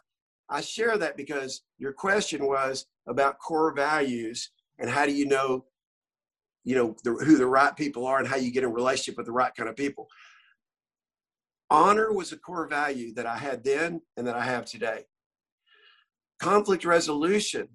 I 0.50 0.62
share 0.62 0.98
that 0.98 1.18
because 1.18 1.64
your 1.78 1.92
question 1.92 2.46
was 2.46 2.86
about 3.08 3.40
core 3.40 3.74
values 3.74 4.52
and 4.80 4.90
how 4.90 5.06
do 5.06 5.12
you 5.12 5.26
know, 5.26 5.66
you 6.64 6.76
know, 6.76 6.96
the, 7.04 7.12
who 7.12 7.38
the 7.38 7.48
right 7.48 7.76
people 7.76 8.06
are 8.06 8.20
and 8.20 8.28
how 8.28 8.36
you 8.36 8.52
get 8.52 8.64
in 8.64 8.72
relationship 8.72 9.18
with 9.18 9.26
the 9.26 9.32
right 9.32 9.54
kind 9.56 9.70
of 9.70 9.76
people. 9.76 10.08
Honor 11.70 12.14
was 12.14 12.32
a 12.32 12.38
core 12.38 12.68
value 12.68 13.14
that 13.16 13.26
I 13.26 13.38
had 13.38 13.64
then 13.64 14.02
and 14.16 14.26
that 14.28 14.36
I 14.36 14.44
have 14.44 14.66
today. 14.66 15.04
Conflict 16.40 16.86
resolution. 16.86 17.68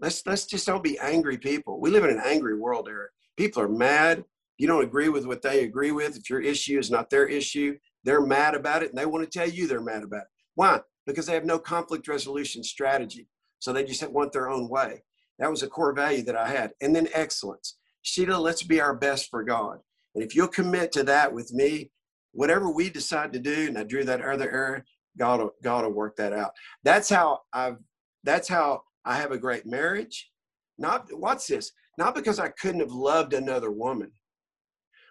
Let's 0.00 0.26
let's 0.26 0.46
just 0.46 0.66
don't 0.66 0.82
be 0.82 0.98
angry 0.98 1.38
people. 1.38 1.80
We 1.80 1.90
live 1.90 2.04
in 2.04 2.10
an 2.10 2.22
angry 2.24 2.58
world, 2.58 2.88
Eric. 2.90 3.12
People 3.36 3.62
are 3.62 3.68
mad 3.68 4.24
you 4.56 4.68
don't 4.68 4.84
agree 4.84 5.08
with 5.08 5.26
what 5.26 5.42
they 5.42 5.64
agree 5.64 5.90
with, 5.90 6.16
if 6.16 6.30
your 6.30 6.40
issue 6.40 6.78
is 6.78 6.90
not 6.90 7.10
their 7.10 7.26
issue, 7.26 7.76
they're 8.04 8.20
mad 8.20 8.54
about 8.54 8.82
it 8.82 8.90
and 8.90 8.98
they 8.98 9.06
want 9.06 9.24
to 9.24 9.38
tell 9.38 9.48
you 9.48 9.66
they're 9.66 9.80
mad 9.80 10.04
about 10.04 10.22
it. 10.22 10.28
Why? 10.54 10.80
Because 11.06 11.26
they 11.26 11.34
have 11.34 11.44
no 11.44 11.58
conflict 11.58 12.06
resolution 12.06 12.62
strategy. 12.62 13.28
So 13.58 13.72
they 13.72 13.84
just 13.84 14.08
want 14.10 14.32
their 14.32 14.48
own 14.48 14.68
way. 14.68 15.02
That 15.38 15.50
was 15.50 15.62
a 15.62 15.68
core 15.68 15.92
value 15.92 16.22
that 16.22 16.36
I 16.36 16.48
had. 16.48 16.72
And 16.80 16.94
then 16.94 17.08
excellence. 17.12 17.76
Sheila, 18.02 18.36
let's 18.36 18.62
be 18.62 18.80
our 18.80 18.94
best 18.94 19.28
for 19.30 19.42
God. 19.42 19.78
And 20.14 20.22
if 20.22 20.36
you'll 20.36 20.48
commit 20.48 20.92
to 20.92 21.02
that 21.04 21.32
with 21.32 21.52
me, 21.52 21.90
whatever 22.32 22.70
we 22.70 22.90
decide 22.90 23.32
to 23.32 23.40
do, 23.40 23.66
and 23.66 23.76
I 23.76 23.82
drew 23.82 24.04
that 24.04 24.22
other 24.22 24.50
arrow, 24.50 24.82
God 25.18 25.40
will, 25.40 25.54
God 25.62 25.84
will 25.84 25.92
work 25.92 26.16
that 26.16 26.32
out. 26.32 26.52
That's 26.84 27.08
how 27.08 27.40
I've 27.52 27.78
that's 28.22 28.48
how 28.48 28.82
I 29.04 29.16
have 29.16 29.32
a 29.32 29.38
great 29.38 29.66
marriage. 29.66 30.30
Not 30.78 31.08
what's 31.12 31.46
this? 31.46 31.72
Not 31.98 32.14
because 32.14 32.38
I 32.38 32.48
couldn't 32.48 32.80
have 32.80 32.92
loved 32.92 33.34
another 33.34 33.70
woman 33.70 34.10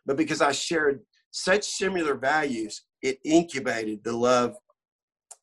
but 0.05 0.17
because 0.17 0.41
I 0.41 0.51
shared 0.51 1.01
such 1.31 1.63
similar 1.63 2.15
values, 2.15 2.83
it 3.01 3.19
incubated 3.25 4.03
the 4.03 4.13
love 4.13 4.55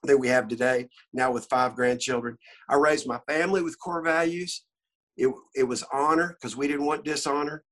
that 0.05 0.19
we 0.19 0.29
have 0.29 0.49
today, 0.49 0.89
now 1.13 1.31
with 1.31 1.47
five 1.51 1.75
grandchildren. 1.75 2.37
I 2.69 2.77
raised 2.77 3.07
my 3.07 3.19
family 3.29 3.63
with 3.63 3.79
core 3.79 4.03
values. 4.03 4.65
It, 5.17 5.33
it 5.55 5.65
was 5.65 5.85
honor 5.93 6.37
because 6.41 6.57
we 6.57 6.69
didn't 6.69 6.87
want 6.87 7.05
dishonor. 7.05 7.65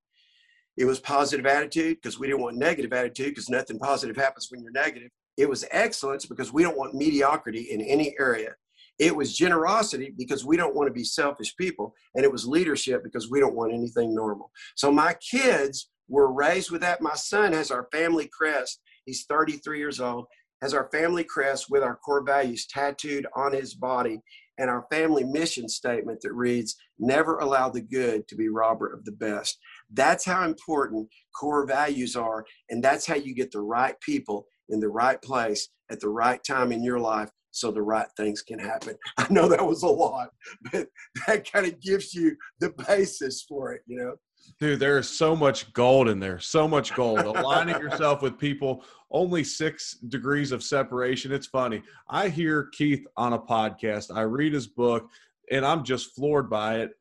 It 0.77 0.85
was 0.85 1.01
positive 1.01 1.47
attitude 1.47 1.99
because 2.01 2.19
we 2.19 2.27
didn't 2.27 2.43
want 2.43 2.57
negative 2.57 2.93
attitude 2.93 3.31
because 3.31 3.49
nothing 3.49 3.79
positive 3.79 4.17
happens 4.17 4.49
when 4.51 4.63
you're 4.63 4.73
negative. 4.73 5.11
It 5.37 5.49
was 5.49 5.65
excellence 5.71 6.27
because 6.27 6.53
we 6.53 6.63
don't 6.63 6.77
want 6.77 6.95
mediocrity 6.95 7.69
in 7.71 7.81
any 7.81 8.15
area. 8.19 8.55
It 8.99 9.15
was 9.15 9.37
generosity 9.37 10.13
because 10.17 10.45
we 10.45 10.57
don't 10.57 10.75
want 10.75 10.89
to 10.89 10.93
be 10.93 11.05
selfish 11.05 11.57
people. 11.57 11.95
And 12.15 12.25
it 12.25 12.33
was 12.33 12.47
leadership 12.47 13.05
because 13.05 13.31
we 13.31 13.41
don't 13.41 13.55
want 13.55 13.73
anything 13.73 14.15
normal. 14.15 14.51
So 14.75 14.91
my 14.91 15.15
kids 15.15 15.89
we're 16.09 16.33
raised 16.33 16.71
with 16.71 16.81
that. 16.81 17.03
My 17.03 17.15
son 17.15 17.53
has 17.53 17.71
our 17.71 17.87
family 17.93 18.29
crest. 18.33 18.81
He's 19.05 19.25
33 19.27 19.79
years 19.79 20.01
old, 20.01 20.27
has 20.63 20.75
our 20.75 20.89
family 20.91 21.25
crest 21.25 21.67
with 21.71 21.83
our 21.83 21.97
core 21.97 22.25
values 22.25 22.67
tattooed 22.67 23.27
on 23.37 23.53
his 23.53 23.75
body 23.75 24.21
and 24.59 24.69
our 24.69 24.87
family 24.91 25.23
mission 25.23 25.69
statement 25.69 26.21
that 26.23 26.33
reads, 26.33 26.77
Never 26.99 27.39
allow 27.39 27.69
the 27.69 27.81
good 27.81 28.27
to 28.29 28.35
be 28.35 28.49
robber 28.49 28.93
of 28.93 29.05
the 29.05 29.13
best. 29.13 29.59
That's 29.93 30.25
how 30.25 30.45
important 30.45 31.09
core 31.39 31.67
values 31.67 32.17
are. 32.17 32.45
And 32.71 32.83
that's 32.83 33.07
how 33.07 33.15
you 33.15 33.35
get 33.35 33.53
the 33.53 33.61
right 33.61 33.95
people 34.01 34.47
in 34.69 34.81
the 34.81 34.89
right 34.89 35.21
place 35.23 35.69
at 35.91 36.01
the 36.01 36.09
right 36.09 36.43
time 36.43 36.73
in 36.73 36.83
your 36.83 36.99
life 36.99 37.31
so 37.51 37.71
the 37.71 37.83
right 37.83 38.09
things 38.17 38.43
can 38.43 38.59
happen. 38.59 38.97
I 39.19 39.27
know 39.31 39.49
that 39.49 39.67
was 39.67 39.83
a 39.83 39.89
lot, 39.89 40.29
but 40.73 40.89
that 41.27 41.51
kind 41.51 41.67
of 41.67 41.81
gives 41.81 42.15
you 42.15 42.37
the 42.61 42.71
basis 42.87 43.43
for 43.43 43.73
it, 43.73 43.83
you 43.87 43.99
know. 43.99 44.15
Dude, 44.61 44.81
there 44.81 44.99
is 44.99 45.09
so 45.09 45.37
much 45.37 45.73
gold 45.73 46.09
in 46.09 46.21
there. 46.21 46.39
So 46.39 46.67
much 46.67 46.95
gold. 46.95 47.21
Aligning 47.21 47.79
yourself 47.81 48.23
with 48.23 48.39
people, 48.39 48.85
only 49.11 49.45
six 49.45 49.99
degrees 50.09 50.53
of 50.53 50.63
separation. 50.63 51.33
It's 51.33 51.47
funny. 51.47 51.83
I 52.09 52.29
hear 52.29 52.69
Keith 52.73 53.05
on 53.17 53.35
a 53.35 53.39
podcast, 53.39 54.15
I 54.15 54.23
read 54.23 54.53
his 54.53 54.67
book, 54.67 55.09
and 55.51 55.65
I'm 55.65 55.85
just 55.85 56.15
floored 56.15 56.49
by 56.49 56.81
it. 56.81 56.93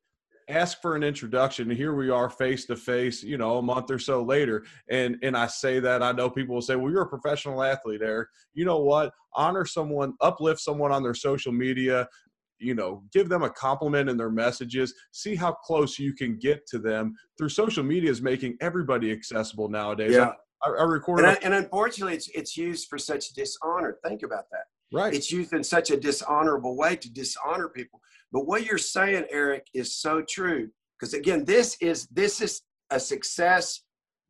Ask 0.50 0.82
for 0.82 0.96
an 0.96 1.04
introduction, 1.04 1.70
and 1.70 1.78
here 1.78 1.94
we 1.94 2.10
are 2.10 2.30
face 2.30 2.66
to 2.68 2.78
face, 2.78 3.22
you 3.22 3.38
know, 3.38 3.58
a 3.58 3.62
month 3.62 3.92
or 3.92 4.00
so 4.00 4.24
later. 4.24 4.66
And 4.90 5.18
and 5.22 5.36
I 5.36 5.48
say 5.48 5.80
that 5.82 6.02
I 6.02 6.14
know 6.14 6.30
people 6.30 6.56
will 6.56 6.62
say, 6.62 6.78
Well, 6.78 6.92
you're 6.92 7.02
a 7.02 7.08
professional 7.08 7.62
athlete, 7.62 8.02
Eric. 8.02 8.30
You 8.54 8.64
know 8.64 8.80
what? 8.80 9.12
Honor 9.34 9.66
someone, 9.66 10.14
uplift 10.22 10.62
someone 10.62 10.94
on 10.94 11.04
their 11.04 11.14
social 11.14 11.52
media, 11.52 12.08
you 12.60 12.74
know 12.74 13.04
give 13.12 13.30
them 13.30 13.44
a 13.44 13.50
compliment 13.50 14.10
in 14.10 14.18
their 14.18 14.30
messages 14.30 14.94
see 15.12 15.36
how 15.36 15.52
close 15.52 16.00
you 16.00 16.14
can 16.14 16.38
get 16.38 16.66
to 16.68 16.80
them. 16.80 17.16
Through 17.38 17.50
social 17.50 17.84
media 17.84 18.10
is 18.10 18.22
making 18.22 18.58
everybody 18.62 19.12
accessible 19.12 19.70
nowadays. 19.70 20.14
Yeah. 20.14 20.32
I, 20.64 20.70
I 20.70 20.84
record 20.84 21.20
and, 21.20 21.28
I, 21.28 21.34
and, 21.44 21.54
unfortunately 21.54 22.16
it's 22.16 22.30
it's 22.30 22.58
used 22.58 22.88
for 22.90 22.98
such 22.98 23.34
dishonor. 23.34 23.98
Think 24.06 24.24
about 24.24 24.46
that. 24.52 24.66
Right. 24.92 25.14
It's 25.14 25.32
used 25.32 25.54
in 25.54 25.64
such 25.64 25.92
a 25.92 25.98
dishonorable 25.98 26.78
way 26.78 26.96
to 26.96 27.12
dishonor 27.12 27.70
people 27.70 28.00
but 28.32 28.46
what 28.46 28.66
you're 28.66 28.78
saying 28.78 29.26
eric 29.32 29.68
is 29.74 29.96
so 29.96 30.22
true. 30.22 30.70
Because 31.00 31.14
again 31.14 31.46
this 31.46 31.78
is 31.82 32.08
this 32.08 32.42
is 32.42 32.62
a 32.90 33.00
success 33.00 33.82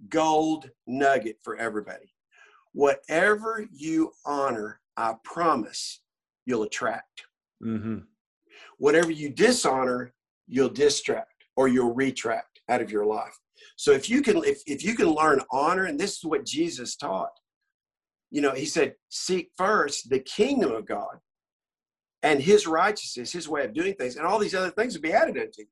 gold 0.10 0.70
nugget 0.86 1.38
for 1.44 1.56
everybody. 1.58 2.14
Whatever 2.74 3.66
you 3.72 4.12
honor 4.26 4.80
i 4.98 5.14
promise 5.24 6.02
you'll 6.48 6.64
attract. 6.64 7.26
Mm-hmm. 7.64 8.00
Whatever 8.80 9.12
you 9.12 9.30
dishonor, 9.30 10.14
you'll 10.48 10.70
distract 10.70 11.46
or 11.56 11.68
you'll 11.68 11.94
retract 11.94 12.62
out 12.70 12.82
of 12.82 12.90
your 12.90 13.06
life. 13.06 13.38
So 13.76 13.92
if 13.92 14.10
you 14.10 14.22
can, 14.22 14.38
if, 14.44 14.62
if 14.66 14.84
you 14.84 14.96
can 14.96 15.12
learn 15.12 15.42
honor, 15.52 15.86
and 15.86 16.00
this 16.00 16.18
is 16.18 16.24
what 16.24 16.46
Jesus 16.46 16.96
taught, 16.96 17.30
you 18.32 18.42
know, 18.42 18.54
he 18.54 18.66
said, 18.66 18.96
seek 19.10 19.52
first 19.58 20.10
the 20.10 20.20
kingdom 20.20 20.72
of 20.72 20.86
God 20.86 21.18
and 22.24 22.42
his 22.42 22.68
righteousness, 22.68 23.32
his 23.32 23.48
way 23.48 23.64
of 23.64 23.74
doing 23.74 23.94
things, 23.94 24.16
and 24.16 24.26
all 24.26 24.40
these 24.40 24.56
other 24.56 24.72
things 24.72 24.96
will 24.96 25.02
be 25.02 25.14
added 25.14 25.38
unto 25.38 25.62
you. 25.62 25.68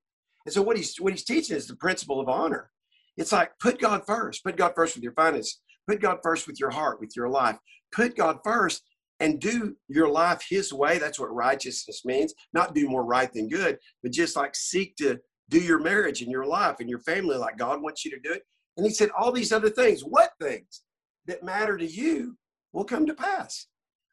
And 0.45 0.53
so 0.53 0.61
what 0.61 0.77
he's 0.77 0.97
what 0.97 1.13
he's 1.13 1.23
teaching 1.23 1.55
is 1.55 1.67
the 1.67 1.75
principle 1.75 2.19
of 2.19 2.29
honor. 2.29 2.71
It's 3.17 3.31
like 3.31 3.57
put 3.59 3.79
God 3.79 4.03
first, 4.05 4.43
put 4.43 4.57
God 4.57 4.73
first 4.75 4.95
with 4.95 5.03
your 5.03 5.13
finances, 5.13 5.61
put 5.87 6.01
God 6.01 6.19
first 6.21 6.47
with 6.47 6.59
your 6.59 6.69
heart, 6.69 6.99
with 6.99 7.15
your 7.15 7.29
life, 7.29 7.57
put 7.91 8.15
God 8.15 8.39
first, 8.43 8.83
and 9.19 9.39
do 9.39 9.75
your 9.87 10.09
life 10.09 10.43
his 10.47 10.73
way. 10.73 10.97
That's 10.97 11.19
what 11.19 11.33
righteousness 11.33 12.03
means. 12.05 12.33
Not 12.53 12.75
do 12.75 12.89
more 12.89 13.05
right 13.05 13.31
than 13.31 13.49
good, 13.49 13.79
but 14.03 14.11
just 14.11 14.35
like 14.35 14.55
seek 14.55 14.95
to 14.97 15.19
do 15.49 15.59
your 15.59 15.79
marriage 15.79 16.21
and 16.21 16.31
your 16.31 16.45
life 16.45 16.77
and 16.79 16.89
your 16.89 16.99
family 16.99 17.37
like 17.37 17.57
God 17.57 17.81
wants 17.81 18.03
you 18.03 18.11
to 18.11 18.19
do 18.19 18.33
it. 18.33 18.43
And 18.77 18.85
he 18.85 18.91
said, 18.91 19.09
all 19.17 19.31
these 19.31 19.53
other 19.53 19.69
things, 19.69 20.01
what 20.01 20.31
things 20.41 20.81
that 21.27 21.43
matter 21.43 21.77
to 21.77 21.85
you 21.85 22.37
will 22.73 22.83
come 22.83 23.05
to 23.05 23.13
pass. 23.13 23.67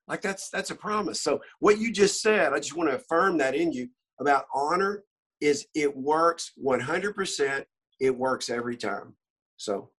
Like 0.09 0.22
that's 0.22 0.50
that's 0.50 0.70
a 0.70 0.74
promise. 0.74 1.20
So 1.20 1.40
what 1.61 1.78
you 1.78 1.92
just 1.92 2.20
said, 2.20 2.53
I 2.53 2.59
just 2.59 2.76
want 2.76 2.90
to 2.90 2.96
affirm 2.96 3.38
that 3.38 3.55
in 3.55 3.72
you 3.72 3.88
about 4.20 4.46
honor 4.55 5.05
is 5.40 5.66
it 5.74 5.96
works 5.96 6.53
100%. 6.62 7.64
It 8.00 8.16
works 8.16 8.50
every 8.50 8.76
time. 8.76 9.14
So 9.57 9.90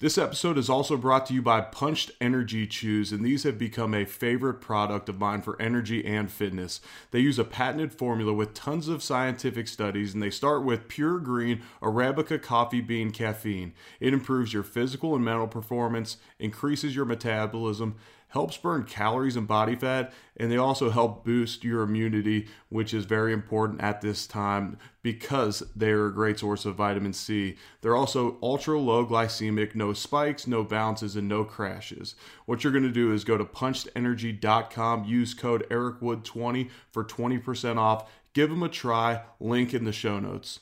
this 0.00 0.16
episode 0.16 0.56
is 0.56 0.70
also 0.70 0.96
brought 0.96 1.26
to 1.26 1.34
you 1.34 1.42
by 1.42 1.60
Punched 1.60 2.10
Energy 2.22 2.66
Chews, 2.66 3.12
and 3.12 3.22
these 3.22 3.42
have 3.42 3.58
become 3.58 3.92
a 3.92 4.06
favorite 4.06 4.54
product 4.54 5.10
of 5.10 5.18
mine 5.18 5.42
for 5.42 5.60
energy 5.60 6.02
and 6.06 6.32
fitness. 6.32 6.80
They 7.10 7.20
use 7.20 7.38
a 7.38 7.44
patented 7.44 7.92
formula 7.92 8.32
with 8.32 8.54
tons 8.54 8.88
of 8.88 9.02
scientific 9.02 9.68
studies, 9.68 10.14
and 10.14 10.22
they 10.22 10.30
start 10.30 10.64
with 10.64 10.88
pure 10.88 11.18
green 11.18 11.60
Arabica 11.82 12.40
coffee 12.40 12.80
bean 12.80 13.10
caffeine. 13.10 13.74
It 14.00 14.14
improves 14.14 14.54
your 14.54 14.62
physical 14.62 15.14
and 15.14 15.22
mental 15.22 15.46
performance, 15.46 16.16
increases 16.38 16.96
your 16.96 17.04
metabolism, 17.04 17.96
helps 18.30 18.56
burn 18.56 18.84
calories 18.84 19.36
and 19.36 19.46
body 19.46 19.76
fat, 19.76 20.12
and 20.36 20.50
they 20.50 20.56
also 20.56 20.90
help 20.90 21.24
boost 21.24 21.62
your 21.62 21.82
immunity, 21.82 22.48
which 22.68 22.94
is 22.94 23.04
very 23.04 23.32
important 23.32 23.80
at 23.80 24.00
this 24.00 24.26
time 24.26 24.78
because 25.02 25.62
they're 25.76 26.06
a 26.06 26.14
great 26.14 26.38
source 26.38 26.64
of 26.64 26.76
vitamin 26.76 27.12
C. 27.12 27.56
They're 27.80 27.96
also 27.96 28.38
ultra 28.42 28.78
low 28.78 29.04
glycemic, 29.04 29.74
no 29.74 29.92
spikes, 29.92 30.46
no 30.46 30.64
bounces, 30.64 31.16
and 31.16 31.28
no 31.28 31.44
crashes. 31.44 32.14
What 32.46 32.62
you're 32.62 32.72
going 32.72 32.84
to 32.84 32.90
do 32.90 33.12
is 33.12 33.24
go 33.24 33.36
to 33.36 33.44
punchedenergy.com, 33.44 35.04
use 35.04 35.34
code 35.34 35.66
EricWood20 35.68 36.70
for 36.92 37.04
20% 37.04 37.76
off. 37.78 38.10
Give 38.32 38.48
them 38.48 38.62
a 38.62 38.68
try, 38.68 39.22
link 39.40 39.74
in 39.74 39.84
the 39.84 39.92
show 39.92 40.20
notes. 40.20 40.60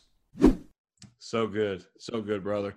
So 1.19 1.47
good. 1.47 1.85
So 1.99 2.23
good, 2.23 2.43
brother 2.43 2.75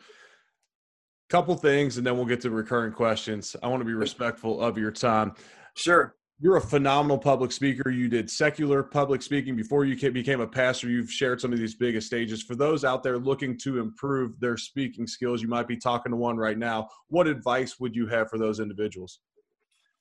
couple 1.31 1.55
things 1.55 1.97
and 1.97 2.05
then 2.05 2.17
we'll 2.17 2.25
get 2.25 2.41
to 2.41 2.49
recurring 2.49 2.91
questions. 2.91 3.55
I 3.63 3.67
want 3.69 3.79
to 3.79 3.85
be 3.85 3.93
respectful 3.93 4.59
of 4.61 4.77
your 4.77 4.91
time. 4.91 5.33
Sure. 5.75 6.13
You're 6.41 6.57
a 6.57 6.61
phenomenal 6.61 7.17
public 7.17 7.53
speaker. 7.53 7.89
You 7.89 8.09
did 8.09 8.29
secular 8.29 8.83
public 8.83 9.21
speaking 9.21 9.55
before 9.55 9.85
you 9.85 9.95
became 10.11 10.41
a 10.41 10.47
pastor. 10.47 10.89
You've 10.89 11.11
shared 11.11 11.39
some 11.39 11.53
of 11.53 11.59
these 11.59 11.75
biggest 11.75 12.07
stages. 12.07 12.43
For 12.43 12.55
those 12.55 12.83
out 12.83 13.01
there 13.01 13.17
looking 13.17 13.57
to 13.59 13.79
improve 13.79 14.37
their 14.41 14.57
speaking 14.57 15.07
skills, 15.07 15.41
you 15.41 15.47
might 15.47 15.69
be 15.69 15.77
talking 15.77 16.11
to 16.11 16.17
one 16.17 16.35
right 16.35 16.57
now. 16.57 16.89
What 17.07 17.27
advice 17.27 17.79
would 17.79 17.95
you 17.95 18.07
have 18.07 18.29
for 18.29 18.37
those 18.37 18.59
individuals? 18.59 19.21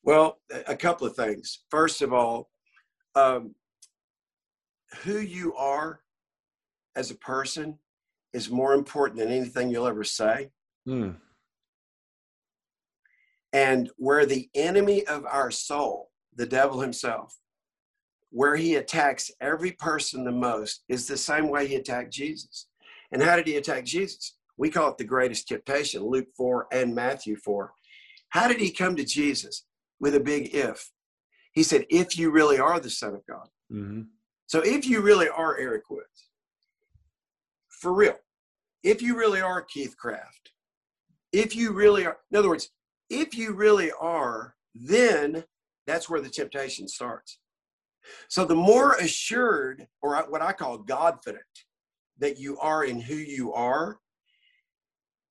Well, 0.03 0.41
a 0.67 0.75
couple 0.75 1.07
of 1.07 1.15
things. 1.15 1.61
First 1.71 2.03
of 2.03 2.13
all, 2.13 2.51
um, 3.15 3.55
who 5.05 5.19
you 5.19 5.55
are 5.55 6.01
as 6.97 7.13
a 7.13 7.17
person 7.17 7.79
is 8.33 8.51
more 8.51 8.73
important 8.73 9.21
than 9.21 9.29
anything 9.29 9.71
you'll 9.71 9.87
ever 9.87 10.03
say. 10.03 10.51
Mm. 10.89 11.17
And 13.53 13.91
where 13.97 14.27
the 14.27 14.49
enemy 14.55 15.07
of 15.07 15.25
our 15.27 15.51
soul, 15.51 16.11
the 16.37 16.47
devil 16.47 16.81
himself, 16.81 17.37
where 18.31 18.57
he 18.57 18.77
attacks 18.77 19.31
every 19.41 19.73
person 19.73 20.25
the 20.25 20.31
most 20.31 20.85
is 20.89 21.07
the 21.07 21.17
same 21.17 21.49
way 21.49 21.67
he 21.67 21.75
attacked 21.75 22.13
Jesus. 22.13 22.69
And 23.13 23.23
how 23.23 23.37
did 23.37 23.47
he 23.47 23.57
attack 23.57 23.85
Jesus? 23.85 24.37
We 24.57 24.71
call 24.71 24.91
it 24.91 24.99
the 24.99 25.05
greatest 25.05 25.49
temptation, 25.49 26.03
Luke 26.03 26.29
4 26.37 26.69
and 26.73 26.95
Matthew 26.95 27.37
4. 27.37 27.73
How 28.29 28.47
did 28.47 28.61
he 28.61 28.71
come 28.71 28.95
to 28.97 29.05
Jesus? 29.05 29.65
With 29.99 30.15
a 30.15 30.21
big 30.21 30.55
if. 30.55 30.91
He 31.53 31.63
said, 31.63 31.87
If 31.91 32.17
you 32.17 32.31
really 32.31 32.59
are 32.59 32.79
the 32.79 32.91
Son 32.91 33.15
of 33.15 33.27
God. 33.27 33.49
Mm-hmm. 33.73 34.03
So 34.47 34.61
if 34.61 34.87
you 34.87 35.01
really 35.01 35.29
are 35.29 35.59
Eric 35.59 35.91
Woods, 35.91 36.29
for 37.69 37.93
real, 37.93 38.17
if 38.83 39.01
you 39.01 39.17
really 39.17 39.41
are 39.41 39.63
Keith 39.63 39.97
Craft, 39.97 40.51
if 41.33 41.55
you 41.55 41.73
really 41.73 42.07
are, 42.07 42.19
in 42.31 42.39
other 42.39 42.49
words, 42.49 42.71
if 43.09 43.37
you 43.37 43.53
really 43.53 43.91
are, 44.01 44.55
then 44.75 45.45
that's 45.87 46.09
where 46.09 46.21
the 46.21 46.29
temptation 46.29 46.89
starts. 46.89 47.39
So 48.29 48.45
the 48.45 48.55
more 48.55 48.95
assured, 48.95 49.87
or 50.03 50.17
what 50.29 50.43
I 50.43 50.53
call 50.53 50.79
godfident, 50.79 51.43
that 52.19 52.39
you 52.39 52.59
are 52.59 52.85
in 52.85 53.01
who 53.01 53.15
you 53.15 53.53
are, 53.53 53.99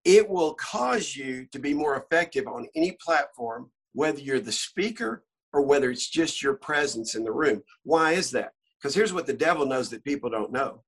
it 0.06 0.28
will 0.28 0.54
cause 0.56 1.16
you 1.16 1.45
to 1.52 1.60
be 1.60 1.74
more 1.74 1.95
effective 1.97 2.47
on 2.47 2.68
any 2.76 2.97
platform, 3.04 3.70
whether 3.93 4.20
you're 4.20 4.39
the 4.39 4.52
speaker 4.52 5.24
or 5.54 5.62
whether 5.62 5.89
it's 5.89 6.10
just 6.10 6.41
your 6.41 6.56
presence 6.56 7.16
in 7.16 7.24
the 7.24 7.32
room. 7.32 7.62
Why 7.84 8.14
is 8.14 8.32
that? 8.32 8.54
Because 8.80 8.95
here's 8.95 9.14
what 9.14 9.28
the 9.28 9.34
devil 9.34 9.66
knows 9.66 9.89
that 9.89 10.04
people 10.04 10.30
don't 10.30 10.52
know. 10.52 10.84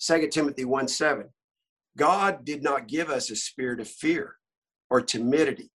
2 0.00 0.28
Timothy 0.28 0.64
1 0.64 0.88
7. 0.88 1.28
God 1.96 2.44
did 2.44 2.62
not 2.62 2.88
give 2.88 3.08
us 3.08 3.30
a 3.30 3.36
spirit 3.36 3.80
of 3.80 3.88
fear, 3.88 4.36
or 4.96 5.02
timidity, 5.02 5.70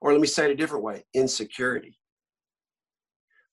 or 0.00 0.10
let 0.10 0.20
me 0.20 0.26
say 0.26 0.46
it 0.46 0.50
a 0.50 0.56
different 0.56 0.82
way 0.82 1.04
insecurity. 1.14 1.96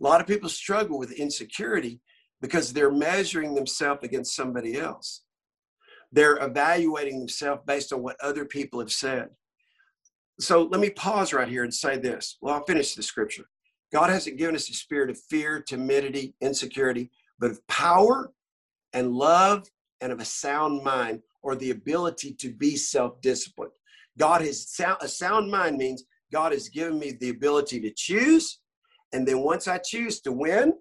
A 0.02 0.04
lot 0.04 0.20
of 0.20 0.26
people 0.26 0.50
struggle 0.50 0.98
with 0.98 1.12
insecurity 1.12 2.02
because 2.42 2.74
they're 2.74 2.92
measuring 2.92 3.54
themselves 3.54 4.00
against 4.02 4.36
somebody 4.36 4.80
else. 4.80 5.22
They're 6.12 6.44
evaluating 6.44 7.20
themselves 7.20 7.62
based 7.68 7.94
on 7.94 8.02
what 8.02 8.20
other 8.24 8.44
people 8.44 8.80
have 8.80 8.92
said. 8.92 9.30
So 10.40 10.64
let 10.64 10.82
me 10.82 10.90
pause 10.90 11.32
right 11.32 11.48
here 11.48 11.64
and 11.64 11.74
say 11.74 12.00
this. 12.00 12.38
Well, 12.42 12.56
I'll 12.56 12.66
finish 12.66 12.96
the 12.96 13.04
scripture. 13.04 13.46
God 13.92 14.10
hasn't 14.10 14.40
given 14.40 14.56
us 14.56 14.68
a 14.68 14.74
spirit 14.74 15.12
of 15.12 15.20
fear, 15.30 15.62
timidity, 15.62 16.34
insecurity, 16.42 17.12
but 17.38 17.52
of 17.52 17.68
power 17.68 18.32
and 18.94 19.14
love 19.14 19.70
and 20.02 20.12
of 20.12 20.20
a 20.20 20.26
sound 20.26 20.84
mind 20.84 21.22
or 21.44 21.56
the 21.56 21.70
ability 21.70 22.34
to 22.40 22.50
be 22.50 22.76
self 22.76 23.22
disciplined. 23.22 23.74
God 24.18 24.42
has 24.42 24.70
sound, 24.70 24.98
a 25.02 25.08
sound 25.08 25.50
mind 25.50 25.78
means 25.78 26.04
God 26.32 26.52
has 26.52 26.70
given 26.70 27.00
me 27.00 27.12
the 27.20 27.30
ability 27.30 27.80
to 27.82 27.92
choose. 27.96 28.60
And 29.12 29.28
then 29.28 29.40
once 29.40 29.68
I 29.68 29.78
choose 29.78 30.22
to 30.22 30.32
win, 30.32 30.74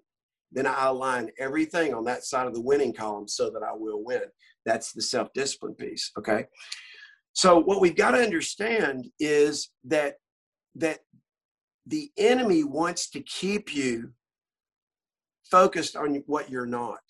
then 0.51 0.67
I 0.67 0.85
align 0.85 1.29
everything 1.39 1.93
on 1.93 2.03
that 2.05 2.23
side 2.23 2.47
of 2.47 2.53
the 2.53 2.61
winning 2.61 2.93
column 2.93 3.27
so 3.27 3.49
that 3.49 3.63
I 3.63 3.73
will 3.73 4.03
win. 4.03 4.23
That's 4.65 4.93
the 4.93 5.01
self 5.01 5.29
discipline 5.33 5.73
piece. 5.73 6.11
Okay. 6.17 6.45
So 7.33 7.59
what 7.59 7.81
we've 7.81 7.95
got 7.95 8.11
to 8.11 8.19
understand 8.19 9.07
is 9.19 9.69
that 9.85 10.15
that 10.75 10.99
the 11.85 12.11
enemy 12.17 12.63
wants 12.63 13.09
to 13.11 13.21
keep 13.21 13.75
you 13.75 14.11
focused 15.49 15.95
on 15.95 16.23
what 16.27 16.49
you're 16.49 16.65
not, 16.65 17.01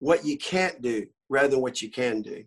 what 0.00 0.24
you 0.24 0.36
can't 0.36 0.82
do, 0.82 1.06
rather 1.28 1.48
than 1.48 1.60
what 1.60 1.80
you 1.80 1.90
can 1.90 2.22
do. 2.22 2.44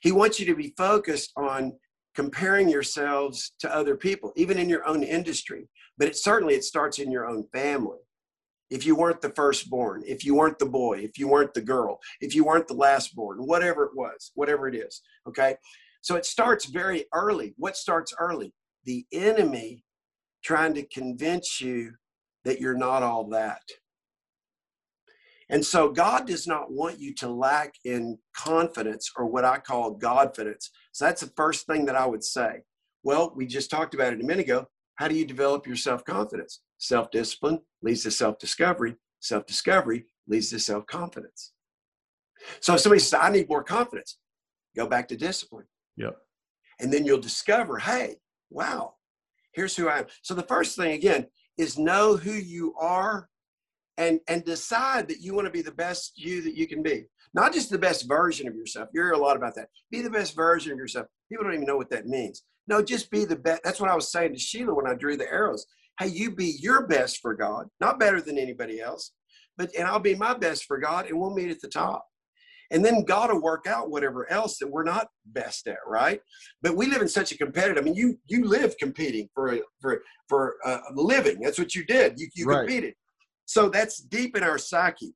He 0.00 0.12
wants 0.12 0.40
you 0.40 0.46
to 0.46 0.54
be 0.54 0.74
focused 0.76 1.32
on 1.36 1.72
comparing 2.14 2.68
yourselves 2.68 3.52
to 3.60 3.74
other 3.74 3.96
people, 3.96 4.32
even 4.36 4.58
in 4.58 4.68
your 4.68 4.86
own 4.86 5.02
industry. 5.02 5.68
But 5.96 6.08
it 6.08 6.16
certainly 6.16 6.54
it 6.54 6.64
starts 6.64 6.98
in 6.98 7.10
your 7.10 7.26
own 7.26 7.44
family. 7.52 7.98
If 8.70 8.84
you 8.84 8.94
weren't 8.94 9.22
the 9.22 9.30
firstborn, 9.30 10.02
if 10.06 10.24
you 10.24 10.34
weren't 10.34 10.58
the 10.58 10.66
boy, 10.66 10.98
if 10.98 11.18
you 11.18 11.26
weren't 11.26 11.54
the 11.54 11.62
girl, 11.62 11.98
if 12.20 12.34
you 12.34 12.44
weren't 12.44 12.68
the 12.68 12.74
lastborn, 12.74 13.36
whatever 13.38 13.84
it 13.84 13.92
was, 13.94 14.30
whatever 14.34 14.68
it 14.68 14.74
is, 14.74 15.00
okay? 15.26 15.56
So 16.02 16.16
it 16.16 16.26
starts 16.26 16.66
very 16.66 17.06
early. 17.14 17.54
What 17.56 17.76
starts 17.76 18.14
early? 18.18 18.52
The 18.84 19.06
enemy 19.12 19.84
trying 20.44 20.74
to 20.74 20.86
convince 20.86 21.60
you 21.60 21.92
that 22.44 22.60
you're 22.60 22.76
not 22.76 23.02
all 23.02 23.28
that. 23.30 23.62
And 25.50 25.64
so 25.64 25.90
God 25.90 26.26
does 26.26 26.46
not 26.46 26.70
want 26.70 26.98
you 26.98 27.14
to 27.14 27.28
lack 27.28 27.74
in 27.84 28.18
confidence 28.36 29.10
or 29.16 29.26
what 29.26 29.44
I 29.44 29.58
call 29.58 29.98
Godfidence. 29.98 30.68
So 30.92 31.06
that's 31.06 31.22
the 31.22 31.32
first 31.36 31.66
thing 31.66 31.86
that 31.86 31.96
I 31.96 32.06
would 32.06 32.22
say. 32.22 32.62
Well, 33.02 33.32
we 33.34 33.46
just 33.46 33.70
talked 33.70 33.94
about 33.94 34.12
it 34.12 34.20
a 34.20 34.24
minute 34.24 34.44
ago. 34.44 34.66
How 34.96 35.08
do 35.08 35.14
you 35.14 35.24
develop 35.24 35.66
your 35.66 35.76
self 35.76 36.04
confidence? 36.04 36.60
Self 36.78 37.10
discipline 37.10 37.60
leads 37.82 38.02
to 38.02 38.10
self 38.10 38.38
discovery. 38.38 38.96
Self 39.20 39.46
discovery 39.46 40.06
leads 40.26 40.50
to 40.50 40.58
self 40.58 40.86
confidence. 40.86 41.52
So 42.60 42.74
if 42.74 42.80
somebody 42.80 43.00
says, 43.00 43.18
I 43.20 43.30
need 43.30 43.48
more 43.48 43.64
confidence, 43.64 44.18
go 44.76 44.86
back 44.86 45.08
to 45.08 45.16
discipline. 45.16 45.66
Yep. 45.96 46.16
And 46.80 46.92
then 46.92 47.04
you'll 47.04 47.20
discover, 47.20 47.78
hey, 47.78 48.16
wow, 48.50 48.94
here's 49.52 49.76
who 49.76 49.88
I 49.88 50.00
am. 50.00 50.06
So 50.22 50.34
the 50.34 50.42
first 50.42 50.76
thing, 50.76 50.92
again, 50.92 51.26
is 51.56 51.78
know 51.78 52.16
who 52.16 52.32
you 52.32 52.74
are 52.78 53.28
and 53.98 54.20
and 54.28 54.44
decide 54.44 55.08
that 55.08 55.20
you 55.20 55.34
want 55.34 55.46
to 55.46 55.52
be 55.52 55.60
the 55.60 55.72
best 55.72 56.12
you 56.16 56.40
that 56.40 56.56
you 56.56 56.66
can 56.66 56.82
be 56.82 57.04
not 57.34 57.52
just 57.52 57.68
the 57.68 57.78
best 57.78 58.08
version 58.08 58.48
of 58.48 58.54
yourself 58.54 58.88
you 58.94 59.02
hear 59.02 59.12
a 59.12 59.18
lot 59.18 59.36
about 59.36 59.54
that 59.54 59.68
be 59.90 60.00
the 60.00 60.08
best 60.08 60.34
version 60.34 60.72
of 60.72 60.78
yourself 60.78 61.06
people 61.28 61.44
don't 61.44 61.54
even 61.54 61.66
know 61.66 61.76
what 61.76 61.90
that 61.90 62.06
means 62.06 62.44
no 62.68 62.82
just 62.82 63.10
be 63.10 63.24
the 63.24 63.36
best 63.36 63.60
that's 63.62 63.80
what 63.80 63.90
i 63.90 63.94
was 63.94 64.10
saying 64.10 64.32
to 64.32 64.38
sheila 64.38 64.72
when 64.72 64.86
i 64.86 64.94
drew 64.94 65.16
the 65.16 65.30
arrows 65.30 65.66
hey 65.98 66.06
you 66.06 66.30
be 66.30 66.56
your 66.60 66.86
best 66.86 67.18
for 67.18 67.34
god 67.34 67.66
not 67.80 68.00
better 68.00 68.20
than 68.20 68.38
anybody 68.38 68.80
else 68.80 69.12
but 69.58 69.70
and 69.76 69.86
i'll 69.86 69.98
be 69.98 70.14
my 70.14 70.32
best 70.32 70.64
for 70.64 70.78
god 70.78 71.06
and 71.06 71.18
we'll 71.18 71.34
meet 71.34 71.50
at 71.50 71.60
the 71.60 71.68
top 71.68 72.06
and 72.70 72.84
then 72.84 73.04
God 73.04 73.32
will 73.32 73.40
work 73.40 73.66
out 73.66 73.90
whatever 73.90 74.30
else 74.30 74.58
that 74.58 74.70
we're 74.70 74.84
not 74.84 75.08
best 75.26 75.66
at, 75.68 75.78
right? 75.86 76.20
But 76.62 76.76
we 76.76 76.86
live 76.86 77.00
in 77.00 77.08
such 77.08 77.32
a 77.32 77.38
competitive. 77.38 77.82
I 77.82 77.84
mean, 77.84 77.94
you 77.94 78.18
you 78.26 78.44
live 78.44 78.76
competing 78.76 79.28
for 79.34 79.54
a, 79.54 79.60
for 79.80 80.02
for 80.28 80.56
a 80.64 80.78
living. 80.94 81.40
That's 81.40 81.58
what 81.58 81.74
you 81.74 81.84
did. 81.86 82.18
You 82.18 82.28
you 82.34 82.44
right. 82.44 82.66
competed. 82.66 82.94
So 83.48 83.70
that's 83.70 83.96
deep 83.96 84.36
in 84.36 84.42
our 84.42 84.58
psyche. 84.58 85.14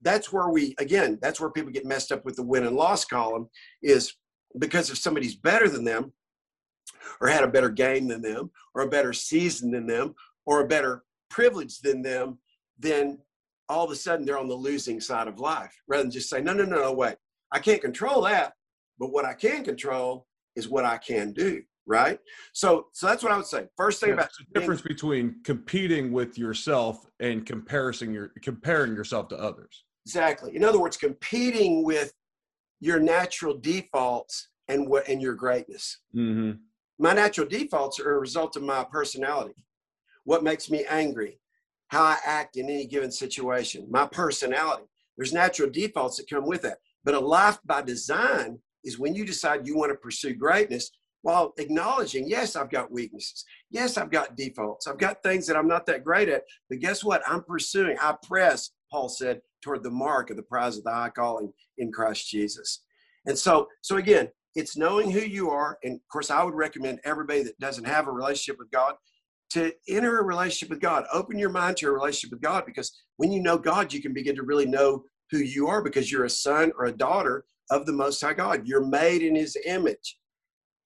That's 0.00 0.32
where 0.32 0.48
we, 0.48 0.76
again, 0.78 1.18
that's 1.20 1.40
where 1.40 1.50
people 1.50 1.72
get 1.72 1.84
messed 1.84 2.12
up 2.12 2.24
with 2.24 2.36
the 2.36 2.44
win 2.44 2.64
and 2.64 2.76
loss 2.76 3.04
column 3.04 3.48
is 3.82 4.14
because 4.60 4.90
if 4.90 4.98
somebody's 4.98 5.34
better 5.34 5.68
than 5.68 5.82
them 5.82 6.12
or 7.20 7.26
had 7.26 7.42
a 7.42 7.48
better 7.48 7.68
game 7.68 8.06
than 8.06 8.22
them 8.22 8.52
or 8.76 8.82
a 8.82 8.88
better 8.88 9.12
season 9.12 9.72
than 9.72 9.88
them 9.88 10.14
or 10.46 10.60
a 10.60 10.68
better 10.68 11.02
privilege 11.30 11.80
than 11.80 12.00
them, 12.00 12.38
then 12.78 13.18
all 13.68 13.84
of 13.84 13.90
a 13.90 13.96
sudden 13.96 14.24
they're 14.24 14.38
on 14.38 14.48
the 14.48 14.54
losing 14.54 15.00
side 15.00 15.26
of 15.26 15.40
life 15.40 15.74
rather 15.88 16.04
than 16.04 16.12
just 16.12 16.30
say, 16.30 16.40
no, 16.40 16.52
no, 16.52 16.64
no, 16.64 16.76
no, 16.76 16.92
wait, 16.92 17.16
I 17.50 17.58
can't 17.58 17.82
control 17.82 18.22
that. 18.22 18.52
But 19.00 19.10
what 19.10 19.24
I 19.24 19.34
can 19.34 19.64
control 19.64 20.28
is 20.54 20.68
what 20.68 20.84
I 20.84 20.98
can 20.98 21.32
do 21.32 21.60
right? 21.86 22.18
So, 22.52 22.86
so 22.92 23.06
that's 23.06 23.22
what 23.22 23.32
I 23.32 23.36
would 23.36 23.46
say. 23.46 23.66
First 23.76 24.00
thing 24.00 24.10
yeah, 24.10 24.14
about 24.14 24.30
the 24.38 24.58
difference 24.60 24.82
between 24.82 25.36
competing 25.44 26.12
with 26.12 26.38
yourself 26.38 27.06
and 27.20 27.44
comparing 27.44 28.12
your 28.12 28.28
comparing 28.42 28.94
yourself 28.94 29.28
to 29.28 29.36
others. 29.36 29.84
Exactly. 30.06 30.54
In 30.56 30.64
other 30.64 30.80
words, 30.80 30.96
competing 30.96 31.84
with 31.84 32.12
your 32.80 33.00
natural 33.00 33.56
defaults 33.56 34.48
and 34.68 34.88
what 34.88 35.08
and 35.08 35.20
your 35.20 35.34
greatness. 35.34 35.98
Mm-hmm. 36.14 36.58
My 36.98 37.12
natural 37.12 37.48
defaults 37.48 37.98
are 38.00 38.14
a 38.14 38.20
result 38.20 38.56
of 38.56 38.62
my 38.62 38.84
personality. 38.90 39.64
What 40.24 40.44
makes 40.44 40.70
me 40.70 40.84
angry? 40.88 41.40
How 41.88 42.02
I 42.02 42.16
act 42.24 42.56
in 42.56 42.68
any 42.68 42.86
given 42.86 43.10
situation. 43.10 43.86
My 43.90 44.06
personality. 44.06 44.84
There's 45.16 45.32
natural 45.32 45.70
defaults 45.70 46.16
that 46.16 46.30
come 46.30 46.46
with 46.46 46.62
that. 46.62 46.78
But 47.04 47.14
a 47.14 47.20
life 47.20 47.58
by 47.64 47.82
design 47.82 48.58
is 48.84 48.98
when 48.98 49.14
you 49.14 49.24
decide 49.24 49.66
you 49.66 49.76
want 49.76 49.92
to 49.92 49.96
pursue 49.96 50.34
greatness 50.34 50.90
while 51.24 51.54
acknowledging, 51.56 52.28
yes, 52.28 52.54
I've 52.54 52.68
got 52.68 52.92
weaknesses. 52.92 53.46
Yes, 53.70 53.96
I've 53.96 54.10
got 54.10 54.36
defaults. 54.36 54.86
I've 54.86 54.98
got 54.98 55.22
things 55.22 55.46
that 55.46 55.56
I'm 55.56 55.66
not 55.66 55.86
that 55.86 56.04
great 56.04 56.28
at. 56.28 56.42
But 56.68 56.80
guess 56.80 57.02
what? 57.02 57.22
I'm 57.26 57.42
pursuing, 57.42 57.96
I 57.98 58.14
press, 58.22 58.72
Paul 58.90 59.08
said, 59.08 59.40
toward 59.62 59.82
the 59.82 59.90
mark 59.90 60.28
of 60.28 60.36
the 60.36 60.42
prize 60.42 60.76
of 60.76 60.84
the 60.84 60.92
high 60.92 61.08
calling 61.08 61.50
in 61.78 61.90
Christ 61.90 62.28
Jesus. 62.28 62.82
And 63.24 63.38
so, 63.38 63.68
so 63.80 63.96
again, 63.96 64.28
it's 64.54 64.76
knowing 64.76 65.10
who 65.10 65.20
you 65.20 65.48
are. 65.48 65.78
And 65.82 65.94
of 65.94 66.08
course, 66.12 66.30
I 66.30 66.44
would 66.44 66.52
recommend 66.52 67.00
everybody 67.04 67.42
that 67.44 67.58
doesn't 67.58 67.86
have 67.86 68.06
a 68.06 68.12
relationship 68.12 68.58
with 68.58 68.70
God 68.70 68.92
to 69.52 69.72
enter 69.88 70.18
a 70.18 70.24
relationship 70.24 70.68
with 70.68 70.82
God. 70.82 71.06
Open 71.10 71.38
your 71.38 71.48
mind 71.48 71.78
to 71.78 71.88
a 71.88 71.92
relationship 71.92 72.32
with 72.32 72.42
God 72.42 72.66
because 72.66 72.92
when 73.16 73.32
you 73.32 73.40
know 73.40 73.56
God, 73.56 73.94
you 73.94 74.02
can 74.02 74.12
begin 74.12 74.36
to 74.36 74.42
really 74.42 74.66
know 74.66 75.04
who 75.30 75.38
you 75.38 75.68
are 75.68 75.82
because 75.82 76.12
you're 76.12 76.26
a 76.26 76.30
son 76.30 76.70
or 76.78 76.84
a 76.84 76.92
daughter 76.92 77.46
of 77.70 77.86
the 77.86 77.92
Most 77.92 78.20
High 78.20 78.34
God. 78.34 78.68
You're 78.68 78.84
made 78.84 79.22
in 79.22 79.34
His 79.34 79.56
image. 79.64 80.18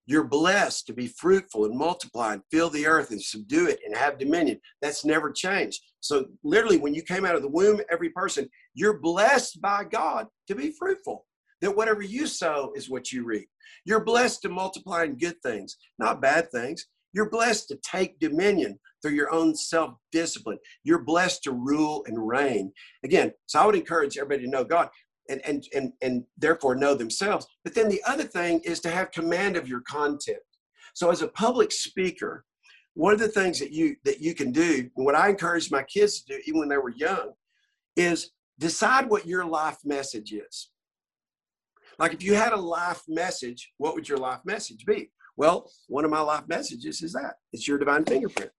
You're 0.09 0.25
blessed 0.25 0.87
to 0.87 0.95
be 0.95 1.07
fruitful 1.07 1.67
and 1.67 1.77
multiply 1.77 2.33
and 2.33 2.43
fill 2.51 2.71
the 2.71 2.87
earth 2.87 3.11
and 3.11 3.23
subdue 3.23 3.67
it 3.69 3.79
and 3.85 3.95
have 3.95 4.19
dominion. 4.19 4.59
That's 4.81 5.05
never 5.05 5.31
changed. 5.31 5.83
So, 6.01 6.25
literally, 6.43 6.79
when 6.79 6.95
you 6.95 7.03
came 7.03 7.27
out 7.27 7.35
of 7.35 7.43
the 7.43 7.51
womb, 7.51 7.83
every 7.93 8.09
person, 8.09 8.49
you're 8.73 9.01
blessed 9.01 9.61
by 9.61 9.85
God 9.85 10.27
to 10.47 10.55
be 10.55 10.73
fruitful. 10.79 11.27
That 11.61 11.77
whatever 11.77 12.01
you 12.01 12.27
sow 12.27 12.73
is 12.75 12.89
what 12.89 13.13
you 13.13 13.23
reap. 13.23 13.51
You're 13.85 14.03
blessed 14.03 14.41
to 14.43 14.49
multiply 14.49 15.05
in 15.05 15.19
good 15.19 15.37
things, 15.43 15.77
not 15.99 16.23
bad 16.23 16.51
things. 16.51 16.87
You're 17.13 17.29
blessed 17.29 17.69
to 17.69 17.79
take 17.85 18.19
dominion 18.19 18.79
through 19.03 19.13
your 19.13 19.31
own 19.31 19.55
self 19.55 19.93
discipline. 20.11 20.59
You're 20.85 21.05
blessed 21.05 21.43
to 21.43 21.53
rule 21.53 22.03
and 22.07 22.27
reign. 22.27 22.73
Again, 23.05 23.33
so 23.45 23.61
I 23.61 23.67
would 23.67 23.75
encourage 23.75 24.17
everybody 24.17 24.47
to 24.47 24.51
know 24.51 24.65
God 24.65 24.89
and, 25.29 25.41
and, 25.45 25.65
and, 25.75 25.93
and 26.03 26.25
therefore 26.37 26.75
know 26.75 26.95
themselves. 26.95 27.47
But 27.65 27.75
then 27.75 27.89
the 27.89 28.03
other 28.07 28.25
thing 28.25 28.61
is 28.65 28.81
to 28.81 28.91
have 28.91 29.11
command 29.11 29.57
of 29.57 29.69
your 29.69 29.81
content. 29.83 30.39
So 30.95 31.11
as 31.11 31.23
a 31.23 31.29
public 31.29 31.73
speaker, 31.73 32.45
one 32.95 33.13
of 33.13 33.21
the 33.21 33.29
things 33.29 33.61
that 33.61 33.71
you 33.71 33.95
that 34.05 34.21
you 34.21 34.35
can 34.35 34.51
do, 34.51 34.91
and 34.97 35.07
what 35.07 35.15
I 35.15 35.29
encourage 35.29 35.71
my 35.71 35.85
kids 35.85 36.21
to 36.23 36.35
do, 36.35 36.43
even 36.47 36.59
when 36.59 36.69
they 36.69 36.79
were 36.79 36.93
young, 36.97 37.33
is 37.97 38.31
decide 38.59 39.09
what 39.09 39.27
your 39.27 39.45
life 39.45 39.79
message 39.85 40.33
is. 40.33 40.71
Like 41.99 42.13
if 42.13 42.23
you 42.23 42.35
had 42.35 42.53
a 42.53 42.57
life 42.57 43.03
message, 43.07 43.73
what 43.77 43.95
would 43.95 44.09
your 44.09 44.19
life 44.19 44.41
message 44.45 44.85
be? 44.85 45.11
Well, 45.37 45.71
one 45.87 46.05
of 46.05 46.11
my 46.11 46.21
life 46.21 46.49
messages 46.49 47.03
is 47.03 47.13
that 47.13 47.35
it's 47.53 47.69
your 47.69 47.79
divine 47.79 48.05
fingerprint. 48.05 48.51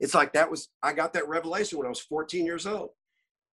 It's 0.00 0.14
like 0.14 0.32
that 0.32 0.50
was 0.50 0.68
I 0.82 0.92
got 0.92 1.12
that 1.12 1.28
revelation 1.28 1.78
when 1.78 1.86
I 1.86 1.90
was 1.90 2.00
14 2.00 2.44
years 2.44 2.66
old 2.66 2.90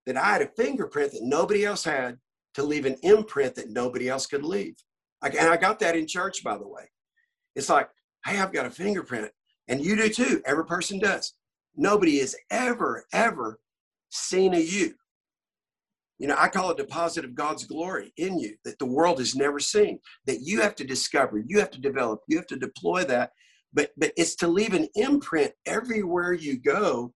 that 0.06 0.18
I 0.18 0.34
had 0.34 0.42
a 0.42 0.48
fingerprint 0.48 1.12
that 1.14 1.24
nobody 1.24 1.66
else 1.66 1.84
had 1.84 2.18
to 2.56 2.64
leave 2.64 2.86
an 2.86 2.98
imprint 3.04 3.56
that 3.56 3.70
nobody 3.70 4.10
else 4.10 4.26
could 4.26 4.44
leave. 4.44 4.76
and 5.22 5.38
I 5.38 5.58
got 5.58 5.80
that 5.80 5.96
in 5.96 6.08
church, 6.08 6.44
by 6.44 6.58
the 6.58 6.68
way. 6.68 6.90
It's 7.56 7.70
like, 7.70 7.90
hey, 8.26 8.40
I've 8.40 8.54
got 8.54 8.66
a 8.66 8.72
fingerprint, 8.72 9.32
and 9.68 9.84
you 9.84 9.96
do 9.96 10.10
too. 10.10 10.42
Every 10.46 10.66
person 10.66 11.00
does. 11.00 11.34
Nobody 11.76 12.20
has 12.20 12.36
ever, 12.50 13.06
ever 13.14 13.60
seen 14.10 14.54
a 14.54 14.60
you. 14.60 14.94
You 16.18 16.28
know, 16.28 16.36
I 16.38 16.50
call 16.50 16.70
it 16.70 16.78
deposit 16.78 17.26
of 17.26 17.34
God's 17.34 17.66
glory 17.66 18.14
in 18.18 18.38
you 18.38 18.56
that 18.64 18.78
the 18.78 18.86
world 18.86 19.18
has 19.20 19.36
never 19.36 19.60
seen, 19.60 20.00
that 20.28 20.42
you 20.42 20.62
have 20.62 20.76
to 20.76 20.84
discover, 20.84 21.44
you 21.48 21.60
have 21.60 21.72
to 21.72 21.82
develop, 21.82 22.22
you 22.28 22.38
have 22.38 22.48
to 22.48 22.58
deploy 22.58 23.04
that. 23.06 23.32
But 23.74 23.92
but 23.98 24.12
it's 24.18 24.36
to 24.36 24.48
leave 24.48 24.74
an 24.74 24.88
imprint 24.96 25.52
everywhere 25.66 26.34
you 26.34 26.60
go 26.60 27.14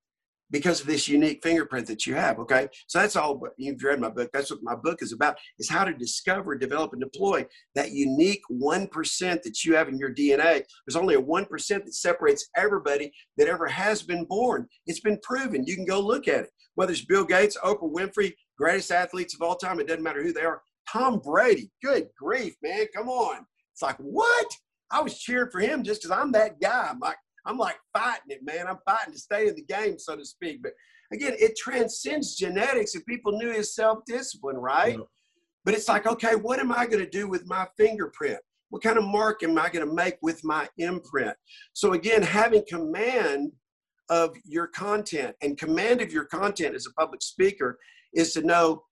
because 0.52 0.82
of 0.82 0.88
this 0.88 1.08
unique 1.08 1.42
fingerprint 1.42 1.88
that 1.88 2.06
you 2.06 2.14
have. 2.16 2.40
Okay. 2.40 2.68
So 2.88 3.00
that's 3.00 3.16
all 3.16 3.42
you've 3.58 3.84
read 3.84 4.00
my 4.00 4.10
book. 4.10 4.30
That's 4.34 4.52
what 4.52 4.64
my 4.64 4.76
book 4.76 5.02
is 5.02 5.12
about 5.12 5.38
is 5.60 5.70
how 5.70 5.84
to 5.84 5.94
discover, 5.94 6.56
develop, 6.56 6.94
and 6.94 7.02
deploy 7.02 7.46
that 7.74 7.92
unique 7.92 8.42
1% 8.52 9.42
that 9.42 9.64
you 9.64 9.76
have 9.76 9.88
in 9.88 9.98
your 9.98 10.14
DNA. 10.14 10.64
There's 10.86 10.96
only 10.96 11.16
a 11.16 11.22
1% 11.22 11.50
that 11.68 11.94
separates 11.94 12.50
everybody 12.56 13.12
that 13.38 13.48
ever 13.48 13.68
has 13.68 14.04
been 14.04 14.26
born. 14.26 14.68
It's 14.86 15.00
been 15.00 15.20
proven. 15.24 15.66
You 15.66 15.76
can 15.76 15.86
go 15.86 16.00
look 16.00 16.28
at 16.28 16.46
it. 16.46 16.50
Whether 16.76 16.92
it's 16.92 17.06
Bill 17.06 17.26
Gates, 17.26 17.58
Oprah 17.64 17.92
Winfrey, 17.92 18.34
greatest 18.58 18.92
athletes 18.92 19.34
of 19.34 19.42
all 19.42 19.56
time, 19.56 19.80
it 19.80 19.88
doesn't 19.88 20.04
matter 20.04 20.22
who 20.22 20.34
they 20.34 20.44
are. 20.44 20.62
Tom 20.92 21.20
Brady, 21.20 21.72
good 21.84 22.08
grief, 22.20 22.54
man. 22.62 22.86
Come 22.96 23.10
on. 23.10 23.46
It's 23.74 23.82
like, 23.82 23.98
what? 23.98 24.48
I 24.92 25.02
was 25.02 25.18
cheering 25.18 25.50
for 25.52 25.60
him 25.60 25.84
just 25.84 26.02
because 26.02 26.16
I'm 26.16 26.32
that 26.34 26.62
guy. 26.62 26.90
I'm 26.92 27.00
like, 27.00 27.18
I'm 27.46 27.58
like 27.58 27.78
fighting 27.94 28.30
it, 28.30 28.44
man. 28.44 28.68
I'm 28.68 28.80
fighting 28.86 29.14
to 29.14 29.20
stay 29.20 29.48
in 29.48 29.56
the 29.56 29.64
game, 29.64 30.00
so 30.00 30.16
to 30.16 30.26
speak. 30.26 30.62
But 30.64 30.74
again, 31.12 31.34
it 31.40 31.56
transcends 31.58 32.36
genetics. 32.36 32.96
If 32.96 33.06
people 33.06 33.38
knew 33.38 33.52
his 33.52 33.76
self-discipline, 33.76 34.58
right? 34.58 34.98
Yeah. 34.98 35.06
But 35.64 35.74
it's 35.74 35.88
like, 35.88 36.08
okay, 36.08 36.36
what 36.36 36.60
am 36.60 36.72
I 36.72 36.86
going 36.86 37.04
to 37.04 37.10
do 37.10 37.28
with 37.28 37.48
my 37.48 37.68
fingerprint? 37.78 38.40
What 38.70 38.84
kind 38.84 38.98
of 38.98 39.06
mark 39.06 39.44
am 39.44 39.58
I 39.58 39.70
going 39.70 39.88
to 39.88 39.94
make 39.94 40.18
with 40.22 40.44
my 40.44 40.68
imprint? 40.78 41.36
So 41.74 41.94
again, 41.94 42.22
having 42.22 42.64
command 42.68 43.52
of 44.10 44.36
your 44.44 44.68
content 44.68 45.36
and 45.42 45.58
command 45.58 46.02
of 46.02 46.12
your 46.12 46.26
content 46.26 46.76
as 46.76 46.86
a 46.86 46.94
public 46.94 47.22
speaker 47.22 47.80
is 48.14 48.34
to 48.34 48.42
know 48.42 48.84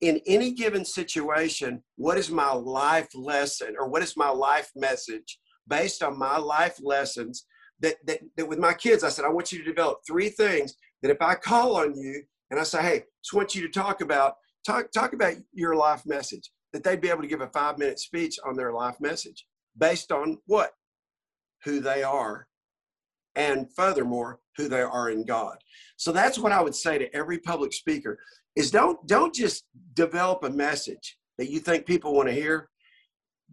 in 0.00 0.20
any 0.26 0.52
given 0.52 0.84
situation, 0.84 1.82
what 1.96 2.16
is 2.16 2.30
my 2.30 2.52
life 2.52 3.08
lesson 3.14 3.74
or 3.78 3.88
what 3.88 4.02
is 4.02 4.16
my 4.16 4.30
life 4.30 4.70
message 4.76 5.38
based 5.68 6.02
on 6.02 6.18
my 6.18 6.38
life 6.38 6.78
lessons 6.82 7.44
that, 7.80 7.96
that, 8.06 8.20
that 8.36 8.48
with 8.48 8.58
my 8.58 8.74
kids, 8.74 9.04
I 9.04 9.08
said, 9.08 9.24
I 9.24 9.30
want 9.30 9.52
you 9.52 9.58
to 9.58 9.64
develop 9.64 9.98
three 10.06 10.28
things 10.28 10.74
that 11.02 11.10
if 11.10 11.20
I 11.20 11.34
call 11.34 11.76
on 11.76 11.96
you 11.96 12.22
and 12.50 12.60
I 12.60 12.62
say, 12.62 12.82
hey, 12.82 13.04
just 13.22 13.34
want 13.34 13.54
you 13.54 13.62
to 13.62 13.68
talk 13.68 14.00
about, 14.00 14.34
talk, 14.66 14.90
talk 14.92 15.12
about 15.12 15.34
your 15.52 15.74
life 15.74 16.02
message, 16.06 16.50
that 16.72 16.84
they'd 16.84 17.00
be 17.00 17.08
able 17.08 17.22
to 17.22 17.28
give 17.28 17.40
a 17.40 17.48
five 17.48 17.78
minute 17.78 17.98
speech 17.98 18.38
on 18.46 18.56
their 18.56 18.72
life 18.72 18.96
message 19.00 19.46
based 19.76 20.12
on 20.12 20.38
what? 20.46 20.72
Who 21.64 21.80
they 21.80 22.02
are. 22.02 22.46
And 23.36 23.68
furthermore, 23.74 24.40
who 24.56 24.68
they 24.68 24.82
are 24.82 25.10
in 25.10 25.24
God. 25.24 25.56
So 25.96 26.12
that's 26.12 26.38
what 26.38 26.52
I 26.52 26.60
would 26.60 26.74
say 26.74 26.98
to 26.98 27.14
every 27.14 27.38
public 27.38 27.72
speaker 27.72 28.18
is 28.56 28.70
don't 28.70 29.06
don't 29.06 29.34
just 29.34 29.64
develop 29.94 30.42
a 30.42 30.50
message 30.50 31.16
that 31.38 31.50
you 31.50 31.60
think 31.60 31.86
people 31.86 32.14
want 32.14 32.28
to 32.28 32.34
hear. 32.34 32.68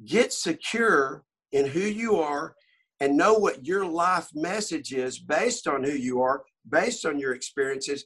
Get 0.06 0.34
secure 0.34 1.24
in 1.52 1.66
who 1.68 1.80
you 1.80 2.18
are 2.18 2.56
and 3.00 3.16
know 3.16 3.34
what 3.34 3.66
your 3.66 3.86
life 3.86 4.30
message 4.34 4.93
is 4.93 5.20
based 5.20 5.68
on 5.68 5.84
who 5.84 5.91
you 5.91 6.22
are, 6.22 6.43
based 6.70 7.06
on 7.06 7.20
your 7.20 7.34
experiences, 7.34 8.06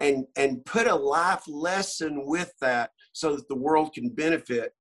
and 0.00 0.24
and 0.36 0.64
put 0.64 0.86
a 0.86 0.94
life 0.94 1.42
lesson 1.46 2.26
with 2.26 2.52
that 2.60 2.90
so 3.12 3.36
that 3.36 3.48
the 3.48 3.54
world 3.54 3.92
can 3.94 4.08
benefit 4.08 4.72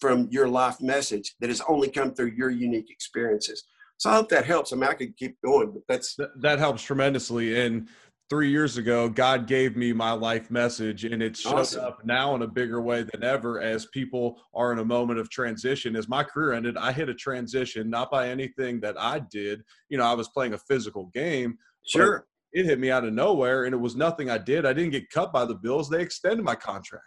from 0.00 0.28
your 0.30 0.48
life 0.48 0.80
message 0.80 1.34
that 1.40 1.48
has 1.48 1.62
only 1.68 1.88
come 1.88 2.12
through 2.14 2.32
your 2.36 2.50
unique 2.50 2.90
experiences. 2.90 3.64
So 3.98 4.10
I 4.10 4.14
hope 4.14 4.30
that 4.30 4.44
helps. 4.44 4.72
I 4.72 4.76
mean, 4.76 4.90
I 4.90 4.94
could 4.94 5.16
keep 5.16 5.36
going, 5.44 5.70
but 5.72 5.82
that's 5.88 6.16
that, 6.40 6.58
helps 6.58 6.82
tremendously. 6.82 7.60
And 7.60 7.88
three 8.30 8.50
years 8.50 8.78
ago, 8.78 9.08
God 9.08 9.46
gave 9.46 9.76
me 9.76 9.92
my 9.92 10.12
life 10.12 10.50
message, 10.50 11.04
and 11.04 11.22
it 11.22 11.36
shows 11.36 11.76
awesome. 11.76 11.84
up 11.84 12.04
now 12.04 12.34
in 12.34 12.42
a 12.42 12.46
bigger 12.46 12.80
way 12.80 13.02
than 13.02 13.22
ever 13.22 13.60
as 13.60 13.86
people 13.86 14.40
are 14.54 14.72
in 14.72 14.78
a 14.78 14.84
moment 14.84 15.18
of 15.18 15.30
transition. 15.30 15.96
As 15.96 16.08
my 16.08 16.24
career 16.24 16.52
ended, 16.52 16.76
I 16.76 16.92
hit 16.92 17.08
a 17.08 17.14
transition, 17.14 17.90
not 17.90 18.10
by 18.10 18.28
anything 18.28 18.80
that 18.80 18.98
I 18.98 19.20
did. 19.30 19.62
You 19.88 19.98
know, 19.98 20.04
I 20.04 20.14
was 20.14 20.28
playing 20.28 20.54
a 20.54 20.58
physical 20.58 21.10
game. 21.14 21.58
Sure. 21.86 22.26
It 22.52 22.66
hit 22.66 22.78
me 22.78 22.90
out 22.90 23.04
of 23.04 23.12
nowhere, 23.12 23.64
and 23.64 23.74
it 23.74 23.78
was 23.78 23.96
nothing 23.96 24.30
I 24.30 24.38
did. 24.38 24.66
I 24.66 24.72
didn't 24.72 24.92
get 24.92 25.10
cut 25.10 25.32
by 25.32 25.44
the 25.44 25.54
Bills. 25.54 25.88
They 25.88 26.02
extended 26.02 26.44
my 26.44 26.54
contract. 26.54 27.04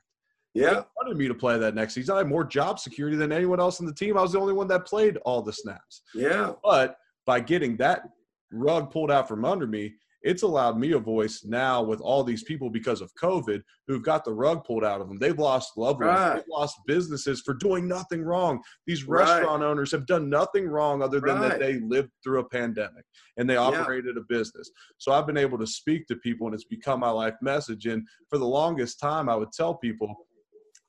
Yeah. 0.56 0.74
They 0.74 0.82
wanted 0.98 1.18
me 1.18 1.28
to 1.28 1.36
play 1.36 1.58
that 1.60 1.76
next 1.76 1.94
season. 1.94 2.16
I 2.16 2.20
had 2.20 2.28
more 2.28 2.46
job 2.46 2.80
security 2.80 3.18
than 3.18 3.32
anyone 3.32 3.60
else 3.60 3.80
on 3.80 3.86
the 3.86 3.94
team. 3.94 4.18
I 4.18 4.22
was 4.22 4.32
the 4.32 4.40
only 4.40 4.54
one 4.54 4.68
that 4.70 4.86
played 4.86 5.18
all 5.26 5.42
the 5.42 5.54
snaps. 5.54 6.02
Yeah. 6.16 6.54
But 6.64 6.96
by 7.26 7.42
getting 7.42 7.78
that 7.78 8.04
rug 8.52 8.90
pulled 8.90 9.12
out 9.12 9.28
from 9.28 9.44
under 9.44 9.68
me, 9.68 9.96
it's 10.26 10.42
allowed 10.42 10.78
me 10.80 10.94
a 10.94 11.00
voice 11.00 11.46
now 11.46 11.84
with 11.84 12.02
all 12.02 12.24
these 12.24 12.44
people 12.44 12.70
because 12.70 13.00
of 13.00 13.14
COVID 13.22 13.62
who've 13.88 14.04
got 14.04 14.26
the 14.26 14.34
rug 14.34 14.64
pulled 14.64 14.84
out 14.84 15.00
of 15.00 15.08
them. 15.08 15.20
They've 15.20 15.38
lost 15.38 15.78
loved 15.78 16.02
ones, 16.02 16.20
right. 16.20 16.36
they've 16.38 16.46
lost 16.50 16.80
businesses 16.88 17.42
for 17.42 17.54
doing 17.54 17.88
nothing 17.88 18.24
wrong. 18.24 18.60
These 18.88 19.04
restaurant 19.04 19.62
right. 19.62 19.68
owners 19.68 19.92
have 19.92 20.08
done 20.08 20.28
nothing 20.28 20.68
wrong 20.68 21.04
other 21.04 21.20
than 21.20 21.40
right. 21.40 21.50
that 21.52 21.60
they 21.60 21.80
lived 21.80 22.10
through 22.24 22.40
a 22.40 22.50
pandemic 22.50 23.06
and 23.38 23.48
they 23.48 23.56
operated 23.56 24.16
yeah. 24.16 24.22
a 24.22 24.26
business. 24.28 24.72
So 24.98 25.12
I've 25.12 25.28
been 25.28 25.38
able 25.38 25.60
to 25.60 25.68
speak 25.68 26.08
to 26.08 26.16
people 26.16 26.48
and 26.48 26.56
it's 26.56 26.66
become 26.66 27.02
my 27.02 27.12
life 27.12 27.36
message. 27.44 27.86
And 27.86 28.08
for 28.28 28.40
the 28.40 28.48
longest 28.48 29.00
time, 29.00 29.30
I 29.30 29.36
would 29.36 29.52
tell 29.52 29.76
people, 29.76 30.12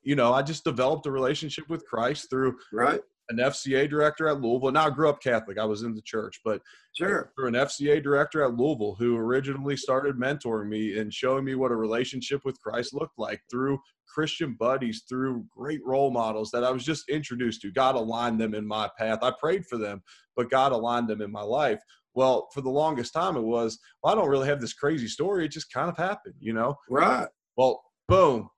you 0.02 0.16
know, 0.16 0.32
I 0.32 0.40
just 0.40 0.64
developed 0.64 1.04
a 1.04 1.10
relationship 1.10 1.68
with 1.68 1.84
Christ 1.84 2.30
through 2.30 2.56
right. 2.72 3.00
An 3.28 3.38
FCA 3.38 3.88
director 3.88 4.28
at 4.28 4.40
Louisville. 4.40 4.72
Now 4.72 4.86
I 4.86 4.90
grew 4.90 5.08
up 5.08 5.22
Catholic. 5.22 5.58
I 5.58 5.64
was 5.64 5.82
in 5.82 5.94
the 5.94 6.02
church, 6.02 6.40
but 6.44 6.60
sure. 6.96 7.32
through 7.36 7.48
an 7.48 7.54
FCA 7.54 8.02
director 8.02 8.42
at 8.42 8.54
Louisville 8.54 8.96
who 8.98 9.16
originally 9.16 9.76
started 9.76 10.16
mentoring 10.16 10.68
me 10.68 10.98
and 10.98 11.12
showing 11.12 11.44
me 11.44 11.54
what 11.54 11.72
a 11.72 11.76
relationship 11.76 12.42
with 12.44 12.60
Christ 12.60 12.94
looked 12.94 13.18
like 13.18 13.40
through 13.50 13.78
Christian 14.12 14.56
buddies, 14.58 15.04
through 15.08 15.44
great 15.50 15.80
role 15.84 16.10
models 16.10 16.50
that 16.52 16.64
I 16.64 16.70
was 16.70 16.84
just 16.84 17.08
introduced 17.08 17.62
to. 17.62 17.72
God 17.72 17.96
aligned 17.96 18.40
them 18.40 18.54
in 18.54 18.66
my 18.66 18.88
path. 18.98 19.18
I 19.22 19.32
prayed 19.38 19.66
for 19.66 19.76
them, 19.76 20.02
but 20.36 20.50
God 20.50 20.72
aligned 20.72 21.08
them 21.08 21.20
in 21.20 21.32
my 21.32 21.42
life. 21.42 21.80
Well, 22.14 22.48
for 22.54 22.62
the 22.62 22.70
longest 22.70 23.12
time, 23.12 23.36
it 23.36 23.42
was, 23.42 23.78
well, 24.02 24.12
I 24.12 24.16
don't 24.16 24.30
really 24.30 24.48
have 24.48 24.60
this 24.60 24.72
crazy 24.72 25.08
story. 25.08 25.44
It 25.44 25.52
just 25.52 25.70
kind 25.70 25.90
of 25.90 25.98
happened, 25.98 26.36
you 26.38 26.54
know? 26.54 26.76
Right. 26.88 27.28
Well, 27.58 27.82
boom, 28.08 28.48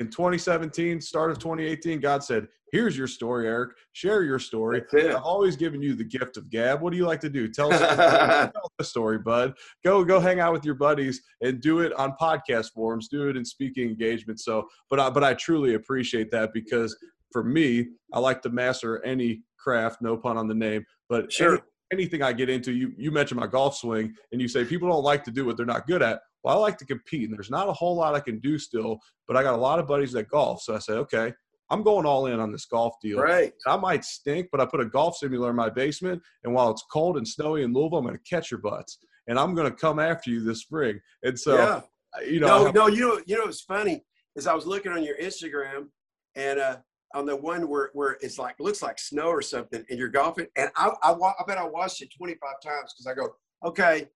in 0.00 0.08
2017, 0.08 1.00
start 1.00 1.30
of 1.30 1.38
2018, 1.38 2.00
God 2.00 2.24
said, 2.24 2.46
Here's 2.72 2.96
your 2.96 3.06
story, 3.06 3.46
Eric. 3.46 3.76
Share 3.92 4.22
your 4.22 4.38
story. 4.38 4.82
I've 4.94 5.16
always 5.16 5.56
given 5.56 5.82
you 5.82 5.94
the 5.94 6.04
gift 6.04 6.38
of 6.38 6.48
gab. 6.48 6.80
What 6.80 6.90
do 6.90 6.96
you 6.96 7.06
like 7.06 7.20
to 7.20 7.28
do? 7.28 7.46
Tell 7.52 7.70
us 7.70 8.50
the 8.78 8.84
story, 8.84 9.18
bud. 9.18 9.52
Go 9.84 10.02
go 10.04 10.18
hang 10.18 10.40
out 10.40 10.54
with 10.54 10.64
your 10.64 10.74
buddies 10.74 11.22
and 11.42 11.60
do 11.60 11.80
it 11.80 11.92
on 11.94 12.14
podcast 12.20 12.72
forums. 12.72 13.08
Do 13.08 13.28
it 13.28 13.36
in 13.36 13.44
speaking 13.44 13.90
engagements. 13.90 14.46
So, 14.46 14.66
but 14.88 14.98
I, 14.98 15.10
but 15.10 15.22
I 15.22 15.34
truly 15.34 15.74
appreciate 15.74 16.30
that 16.30 16.54
because 16.54 16.96
for 17.30 17.44
me, 17.44 17.88
I 18.14 18.18
like 18.18 18.40
to 18.42 18.48
master 18.48 19.04
any 19.04 19.42
craft. 19.58 20.00
No 20.00 20.16
pun 20.16 20.38
on 20.38 20.48
the 20.48 20.54
name, 20.54 20.82
but 21.10 21.30
sure. 21.30 21.52
Any, 21.52 21.62
anything 21.92 22.22
I 22.22 22.32
get 22.32 22.48
into, 22.48 22.72
you 22.72 22.92
you 22.96 23.10
mentioned 23.10 23.38
my 23.38 23.46
golf 23.46 23.76
swing, 23.76 24.14
and 24.32 24.40
you 24.40 24.48
say 24.48 24.64
people 24.64 24.88
don't 24.88 25.04
like 25.04 25.24
to 25.24 25.30
do 25.30 25.44
what 25.44 25.58
they're 25.58 25.66
not 25.66 25.86
good 25.86 26.02
at 26.02 26.20
well, 26.44 26.56
I 26.56 26.60
like 26.60 26.78
to 26.78 26.86
compete, 26.86 27.28
and 27.28 27.36
there's 27.36 27.50
not 27.50 27.68
a 27.68 27.72
whole 27.72 27.94
lot 27.94 28.14
I 28.14 28.20
can 28.20 28.40
do 28.40 28.58
still, 28.58 28.98
but 29.28 29.36
I 29.36 29.42
got 29.42 29.54
a 29.54 29.58
lot 29.58 29.78
of 29.78 29.86
buddies 29.86 30.12
that 30.12 30.28
golf. 30.28 30.62
So 30.62 30.74
I 30.74 30.78
said, 30.78 30.96
okay, 30.96 31.32
I'm 31.72 31.82
going 31.82 32.04
all 32.04 32.26
in 32.26 32.38
on 32.38 32.52
this 32.52 32.66
golf 32.66 32.94
deal. 33.00 33.18
Right. 33.18 33.52
I 33.66 33.76
might 33.78 34.04
stink, 34.04 34.48
but 34.52 34.60
I 34.60 34.66
put 34.66 34.80
a 34.80 34.84
golf 34.84 35.16
simulator 35.16 35.50
in 35.50 35.56
my 35.56 35.70
basement, 35.70 36.22
and 36.44 36.52
while 36.52 36.70
it's 36.70 36.84
cold 36.92 37.16
and 37.16 37.26
snowy 37.26 37.62
in 37.62 37.72
Louisville, 37.72 37.98
I'm 37.98 38.04
going 38.04 38.18
to 38.18 38.30
catch 38.30 38.50
your 38.50 38.60
butts, 38.60 38.98
and 39.26 39.38
I'm 39.38 39.54
going 39.54 39.70
to 39.70 39.76
come 39.76 39.98
after 39.98 40.30
you 40.30 40.44
this 40.44 40.60
spring. 40.60 41.00
And 41.22 41.38
so, 41.38 41.56
yeah. 41.56 41.80
you 42.26 42.40
know, 42.40 42.46
no, 42.46 42.64
have- 42.66 42.74
no, 42.74 42.86
you 42.88 43.00
know, 43.00 43.20
you 43.24 43.38
know, 43.38 43.44
it's 43.44 43.62
funny 43.62 44.04
is 44.36 44.46
I 44.46 44.54
was 44.54 44.66
looking 44.66 44.92
on 44.92 45.02
your 45.02 45.16
Instagram, 45.16 45.88
and 46.36 46.60
uh, 46.60 46.76
on 47.14 47.24
the 47.24 47.36
one 47.36 47.66
where, 47.68 47.90
where 47.94 48.18
it's 48.20 48.38
like 48.38 48.60
looks 48.60 48.82
like 48.82 48.98
snow 48.98 49.28
or 49.28 49.40
something, 49.40 49.82
and 49.88 49.98
you're 49.98 50.08
golfing, 50.08 50.48
and 50.56 50.70
I, 50.76 50.90
I, 51.02 51.12
I 51.12 51.44
bet 51.46 51.56
I 51.56 51.64
watched 51.64 52.02
it 52.02 52.10
25 52.16 52.38
times 52.62 52.94
because 52.94 53.06
I 53.06 53.14
go, 53.14 53.34
okay, 53.64 54.08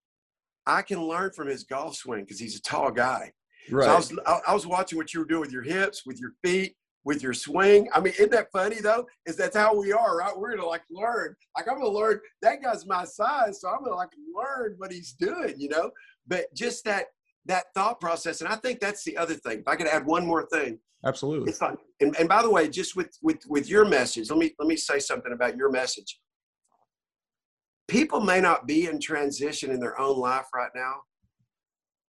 I 0.67 0.83
can 0.83 1.03
learn 1.03 1.31
from 1.33 1.49
his 1.49 1.65
golf 1.65 1.97
swing 1.97 2.25
because 2.25 2.39
he's 2.39 2.57
a 2.57 2.63
tall 2.63 2.91
guy. 2.91 3.33
Right. 3.71 3.85
So 3.87 3.91
I 3.91 3.97
was 3.97 4.19
I, 4.27 4.41
I, 4.49 4.55
was 4.55 4.67
watching 4.67 4.99
what 4.99 5.15
you 5.15 5.21
were 5.21 5.27
doing 5.27 5.41
with 5.41 5.53
your 5.53 5.63
hips, 5.63 6.03
with 6.07 6.21
your 6.21 6.33
feet, 6.45 6.77
with 7.07 7.23
your 7.23 7.33
swing. 7.33 7.89
I 7.95 8.01
mean, 8.01 8.13
isn't 8.15 8.33
that 8.33 8.53
funny 8.53 8.81
though? 8.81 9.07
Is 9.25 9.37
that's 9.37 9.57
how 9.57 9.75
we 9.75 9.93
are, 9.93 10.19
right? 10.19 10.37
We're 10.37 10.55
gonna 10.57 10.69
like 10.69 10.83
learn. 10.91 11.35
Like 11.57 11.69
I'm 11.69 11.79
gonna 11.79 11.89
learn. 11.89 12.21
That 12.43 12.63
guy's 12.63 12.87
my 12.87 13.05
size, 13.05 13.61
so 13.61 13.69
I'm 13.71 13.83
gonna 13.83 13.97
like 13.97 14.11
learn 14.37 14.75
what 14.77 14.93
he's 14.93 15.13
doing, 15.13 15.55
you 15.57 15.71
know. 15.71 15.91
But 16.27 16.53
just 16.55 16.85
that 16.85 17.07
that 17.47 17.67
thought 17.75 18.01
process, 18.01 18.43
and 18.43 18.53
I 18.53 18.57
think 18.57 18.81
that's 18.81 19.05
the 19.05 19.17
other 19.17 19.35
thing. 19.35 19.61
If 19.61 19.69
I 19.69 19.77
could 19.77 19.87
add 19.87 20.05
one 20.05 20.27
more 20.27 20.47
thing, 20.47 20.81
absolutely. 21.07 21.49
It's 21.49 21.59
fine. 21.59 21.79
And, 22.01 22.15
and 22.19 22.29
by 22.29 22.43
the 22.43 22.51
way, 22.51 22.69
just 22.69 22.97
with 22.97 23.17
with 23.23 23.41
with 23.49 23.71
your 23.71 23.87
message, 23.87 24.29
let 24.29 24.39
me 24.39 24.53
let 24.59 24.69
me 24.69 24.77
say 24.77 24.99
something 24.99 25.33
about 25.33 25.57
your 25.57 25.71
message 25.71 26.19
people 27.89 28.21
may 28.21 28.41
not 28.41 28.67
be 28.67 28.87
in 28.87 29.01
transition 29.01 29.71
in 29.71 29.81
their 29.81 29.99
own 30.01 30.19
life 30.19 30.47
right 30.55 30.71
now, 30.75 30.95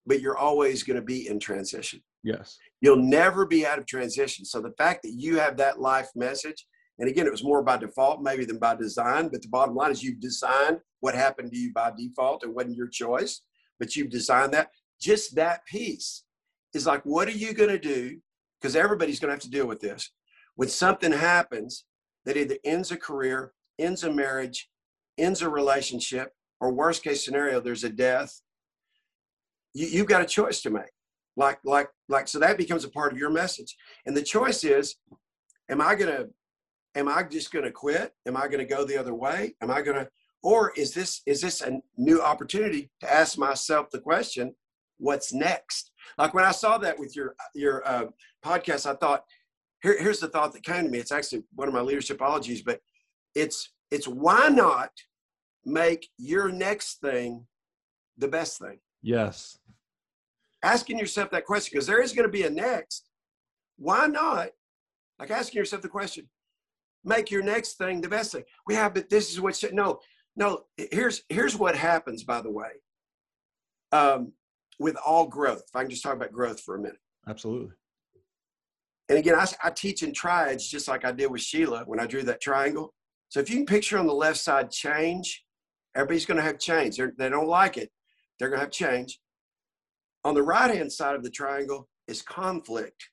but 0.05 0.21
you're 0.21 0.37
always 0.37 0.83
going 0.83 0.95
to 0.95 1.05
be 1.05 1.27
in 1.27 1.39
transition. 1.39 2.01
Yes. 2.23 2.57
You'll 2.85 2.97
never 2.97 3.47
be 3.47 3.65
out 3.65 3.79
of 3.79 3.87
transition. 3.87 4.45
So 4.45 4.61
the 4.61 4.75
fact 4.77 5.01
that 5.01 5.13
you 5.13 5.39
have 5.39 5.57
that 5.57 5.81
life 5.81 6.09
message, 6.13 6.67
and 6.99 7.09
again, 7.09 7.25
it 7.25 7.31
was 7.31 7.43
more 7.43 7.63
by 7.63 7.77
default 7.77 8.21
maybe 8.21 8.45
than 8.45 8.59
by 8.59 8.75
design, 8.75 9.29
but 9.29 9.41
the 9.41 9.47
bottom 9.47 9.73
line 9.73 9.89
is 9.89 10.03
you've 10.03 10.19
designed 10.19 10.77
what 10.99 11.15
happened 11.15 11.51
to 11.51 11.57
you 11.57 11.73
by 11.73 11.91
default. 11.97 12.43
It 12.43 12.53
wasn't 12.53 12.75
your 12.75 12.87
choice, 12.87 13.41
but 13.79 13.95
you've 13.95 14.11
designed 14.11 14.53
that. 14.53 14.69
Just 15.01 15.35
that 15.35 15.65
piece 15.65 16.25
is 16.75 16.85
like, 16.85 17.01
what 17.05 17.27
are 17.27 17.31
you 17.31 17.55
going 17.55 17.71
to 17.71 17.79
do? 17.79 18.19
Because 18.61 18.75
everybody's 18.75 19.19
going 19.19 19.29
to 19.29 19.33
have 19.33 19.41
to 19.41 19.49
deal 19.49 19.65
with 19.65 19.79
this. 19.79 20.11
When 20.53 20.69
something 20.69 21.11
happens 21.11 21.85
that 22.25 22.37
either 22.37 22.57
ends 22.63 22.91
a 22.91 22.97
career, 22.97 23.53
ends 23.79 24.03
a 24.03 24.13
marriage, 24.13 24.69
ends 25.17 25.41
a 25.41 25.49
relationship, 25.49 26.33
or 26.61 26.71
worst 26.71 27.03
case 27.03 27.25
scenario, 27.25 27.59
there's 27.59 27.83
a 27.83 27.89
death, 27.89 28.41
you, 29.73 29.87
you've 29.87 30.07
got 30.07 30.21
a 30.21 30.27
choice 30.27 30.61
to 30.61 30.69
make. 30.69 30.94
Like, 31.35 31.59
like, 31.63 31.89
like, 32.07 32.27
so 32.27 32.39
that 32.39 32.57
becomes 32.57 32.85
a 32.85 32.89
part 32.89 33.11
of 33.11 33.19
your 33.19 33.29
message. 33.29 33.75
And 34.05 34.15
the 34.15 34.23
choice 34.23 34.63
is, 34.63 34.95
am 35.69 35.81
I 35.81 35.95
gonna, 35.95 36.25
am 36.95 37.07
I 37.07 37.23
just 37.23 37.51
gonna 37.51 37.71
quit? 37.71 38.13
Am 38.25 38.37
I 38.37 38.47
gonna 38.47 38.65
go 38.65 38.85
the 38.85 38.97
other 38.97 39.13
way? 39.13 39.55
Am 39.61 39.69
I 39.69 39.81
gonna, 39.81 40.07
or 40.43 40.71
is 40.77 40.93
this 40.93 41.21
is 41.25 41.41
this 41.41 41.61
a 41.61 41.79
new 41.97 42.21
opportunity 42.21 42.91
to 43.01 43.11
ask 43.11 43.37
myself 43.37 43.89
the 43.89 43.99
question, 43.99 44.55
what's 44.97 45.33
next? 45.33 45.91
Like 46.17 46.33
when 46.33 46.45
I 46.45 46.51
saw 46.51 46.77
that 46.77 46.97
with 46.97 47.15
your 47.15 47.35
your 47.53 47.87
uh, 47.87 48.05
podcast, 48.43 48.89
I 48.89 48.95
thought, 48.95 49.23
here, 49.81 50.01
here's 50.01 50.19
the 50.19 50.29
thought 50.29 50.53
that 50.53 50.63
came 50.63 50.85
to 50.85 50.89
me. 50.89 50.99
It's 50.99 51.11
actually 51.11 51.43
one 51.53 51.67
of 51.67 51.73
my 51.73 51.81
leadership 51.81 52.19
leadershipologies, 52.19 52.63
but 52.63 52.79
it's 53.33 53.71
it's 53.91 54.07
why 54.07 54.49
not 54.49 54.91
make 55.65 56.07
your 56.17 56.49
next 56.49 57.01
thing 57.01 57.45
the 58.17 58.27
best 58.27 58.59
thing? 58.59 58.79
Yes. 59.01 59.59
Asking 60.65 60.97
yourself 60.97 61.29
that 61.29 61.45
question, 61.45 61.71
because 61.71 61.85
there 61.85 62.01
is 62.01 62.11
going 62.11 62.27
to 62.27 62.31
be 62.31 62.41
a 62.43 62.49
next. 62.49 63.07
Why 63.77 64.07
not? 64.07 64.49
Like 65.19 65.29
asking 65.29 65.59
yourself 65.59 65.83
the 65.83 65.89
question, 65.89 66.27
make 67.03 67.29
your 67.29 67.43
next 67.43 67.73
thing 67.73 68.01
the 68.01 68.09
best 68.09 68.31
thing. 68.31 68.43
We 68.65 68.73
have, 68.73 68.95
but 68.95 69.07
this 69.07 69.31
is 69.31 69.39
what, 69.39 69.63
no, 69.71 69.99
no, 70.35 70.63
here's, 70.91 71.21
here's 71.29 71.55
what 71.55 71.75
happens, 71.75 72.23
by 72.23 72.41
the 72.41 72.49
way, 72.49 72.71
um, 73.91 74.33
with 74.79 74.97
all 75.05 75.27
growth. 75.27 75.63
If 75.67 75.75
I 75.75 75.81
can 75.83 75.91
just 75.91 76.01
talk 76.01 76.15
about 76.15 76.31
growth 76.31 76.59
for 76.59 76.75
a 76.75 76.79
minute. 76.79 76.97
Absolutely. 77.29 77.71
And 79.07 79.19
again, 79.19 79.35
I, 79.35 79.45
I 79.63 79.69
teach 79.69 80.01
in 80.01 80.13
triads 80.13 80.67
just 80.67 80.87
like 80.87 81.05
I 81.05 81.11
did 81.11 81.29
with 81.29 81.41
Sheila 81.41 81.83
when 81.85 81.99
I 81.99 82.07
drew 82.07 82.23
that 82.23 82.41
triangle. 82.41 82.91
So 83.29 83.39
if 83.39 83.51
you 83.51 83.57
can 83.57 83.67
picture 83.67 83.99
on 83.99 84.07
the 84.07 84.13
left 84.13 84.39
side 84.39 84.71
change, 84.71 85.45
everybody's 85.95 86.25
going 86.25 86.37
to 86.37 86.43
have 86.43 86.57
change. 86.57 86.97
They're, 86.97 87.13
they 87.15 87.29
do 87.29 87.35
not 87.35 87.47
like 87.47 87.77
it. 87.77 87.91
They're 88.39 88.49
going 88.49 88.59
to 88.59 88.65
have 88.65 88.71
change. 88.71 89.19
On 90.25 90.33
the 90.33 90.41
right 90.41 90.73
hand 90.75 90.91
side 90.91 91.15
of 91.15 91.23
the 91.23 91.29
triangle 91.29 91.87
is 92.07 92.23
conflict. 92.23 93.09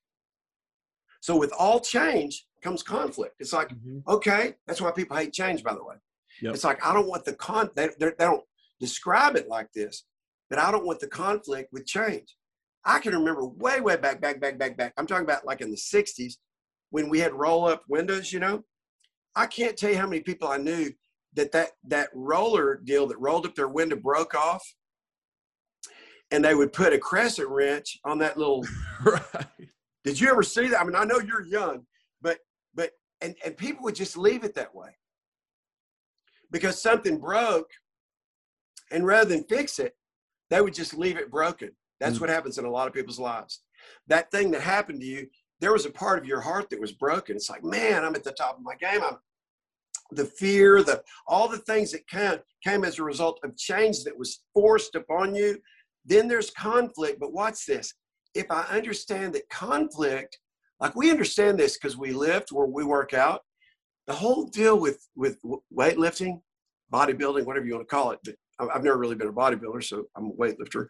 So 1.20 1.36
with 1.36 1.52
all 1.56 1.78
change 1.78 2.46
comes 2.62 2.82
conflict. 2.82 3.34
It's 3.38 3.52
like, 3.52 3.68
mm-hmm. 3.68 3.98
okay, 4.08 4.54
that's 4.66 4.80
why 4.80 4.90
people 4.92 5.16
hate 5.16 5.32
change, 5.32 5.62
by 5.62 5.74
the 5.74 5.84
way. 5.84 5.96
Yep. 6.40 6.54
It's 6.54 6.64
like, 6.64 6.84
I 6.84 6.94
don't 6.94 7.06
want 7.06 7.26
the 7.26 7.34
con, 7.34 7.68
they, 7.76 7.90
they 7.98 8.12
don't 8.18 8.42
describe 8.80 9.36
it 9.36 9.46
like 9.46 9.70
this, 9.74 10.04
but 10.48 10.58
I 10.58 10.70
don't 10.70 10.86
want 10.86 11.00
the 11.00 11.06
conflict 11.06 11.70
with 11.70 11.86
change. 11.86 12.34
I 12.84 12.98
can 12.98 13.14
remember 13.14 13.44
way, 13.44 13.80
way 13.80 13.96
back, 13.96 14.22
back, 14.22 14.40
back, 14.40 14.58
back, 14.58 14.78
back. 14.78 14.94
I'm 14.96 15.06
talking 15.06 15.24
about 15.24 15.44
like 15.44 15.60
in 15.60 15.70
the 15.70 15.76
60s 15.76 16.34
when 16.90 17.10
we 17.10 17.20
had 17.20 17.34
roll 17.34 17.66
up 17.66 17.84
windows, 17.88 18.32
you 18.32 18.40
know. 18.40 18.64
I 19.36 19.46
can't 19.46 19.76
tell 19.76 19.90
you 19.90 19.98
how 19.98 20.08
many 20.08 20.22
people 20.22 20.48
I 20.48 20.56
knew 20.56 20.90
that 21.34 21.52
that, 21.52 21.72
that 21.88 22.08
roller 22.14 22.80
deal 22.82 23.06
that 23.08 23.20
rolled 23.20 23.44
up 23.44 23.54
their 23.54 23.68
window 23.68 23.96
broke 23.96 24.34
off 24.34 24.62
and 26.32 26.44
they 26.44 26.54
would 26.54 26.72
put 26.72 26.92
a 26.92 26.98
crescent 26.98 27.48
wrench 27.48 27.98
on 28.04 28.18
that 28.18 28.36
little. 28.36 28.66
right. 29.04 29.46
Did 30.04 30.20
you 30.20 30.28
ever 30.28 30.42
see 30.42 30.68
that? 30.68 30.80
I 30.80 30.84
mean, 30.84 30.96
I 30.96 31.04
know 31.04 31.20
you're 31.20 31.46
young, 31.46 31.86
but, 32.20 32.38
but, 32.74 32.90
and, 33.20 33.36
and 33.44 33.56
people 33.56 33.84
would 33.84 33.94
just 33.94 34.16
leave 34.16 34.42
it 34.42 34.54
that 34.56 34.74
way 34.74 34.90
because 36.50 36.82
something 36.82 37.18
broke 37.18 37.70
and 38.90 39.06
rather 39.06 39.28
than 39.28 39.44
fix 39.44 39.78
it, 39.78 39.94
they 40.50 40.60
would 40.60 40.74
just 40.74 40.94
leave 40.94 41.16
it 41.16 41.30
broken 41.30 41.70
that's 42.02 42.18
mm 42.18 42.22
what 42.22 42.30
happens 42.30 42.58
in 42.58 42.64
a 42.64 42.70
lot 42.70 42.88
of 42.88 42.92
people's 42.92 43.20
lives. 43.20 43.60
That 44.08 44.30
thing 44.32 44.50
that 44.50 44.60
happened 44.60 45.00
to 45.00 45.06
you, 45.06 45.28
there 45.60 45.72
was 45.72 45.86
a 45.86 45.90
part 45.90 46.18
of 46.18 46.26
your 46.26 46.40
heart 46.40 46.68
that 46.70 46.80
was 46.80 46.90
broken. 46.90 47.36
It's 47.36 47.48
like, 47.48 47.62
man, 47.62 48.04
I'm 48.04 48.16
at 48.16 48.24
the 48.24 48.32
top 48.32 48.58
of 48.58 48.64
my 48.64 48.74
game. 48.74 49.00
I'm 49.04 49.18
the 50.10 50.24
fear, 50.24 50.82
the 50.82 51.02
all 51.28 51.48
the 51.48 51.58
things 51.58 51.92
that 51.92 52.08
came, 52.08 52.38
came 52.64 52.84
as 52.84 52.98
a 52.98 53.04
result 53.04 53.38
of 53.44 53.56
change 53.56 54.02
that 54.02 54.18
was 54.18 54.42
forced 54.52 54.96
upon 54.96 55.36
you. 55.36 55.58
Then 56.04 56.28
there's 56.28 56.50
conflict. 56.50 57.20
But 57.20 57.32
watch 57.32 57.66
this. 57.66 57.94
If 58.34 58.46
I 58.50 58.62
understand 58.62 59.34
that 59.34 59.48
conflict, 59.50 60.38
like 60.80 60.96
we 60.96 61.10
understand 61.10 61.58
this 61.58 61.78
because 61.78 61.96
we 61.96 62.12
lift 62.12 62.50
where 62.50 62.66
we 62.66 62.84
work 62.84 63.14
out, 63.14 63.42
the 64.06 64.14
whole 64.14 64.46
deal 64.46 64.78
with 64.78 65.06
with 65.14 65.38
weightlifting, 65.72 66.40
bodybuilding, 66.92 67.44
whatever 67.44 67.66
you 67.66 67.74
want 67.74 67.88
to 67.88 67.94
call 67.94 68.10
it. 68.12 68.20
I've 68.58 68.84
never 68.84 68.98
really 68.98 69.16
been 69.16 69.28
a 69.28 69.32
bodybuilder, 69.32 69.82
so 69.82 70.04
I'm 70.16 70.26
a 70.26 70.32
weightlifter. 70.32 70.86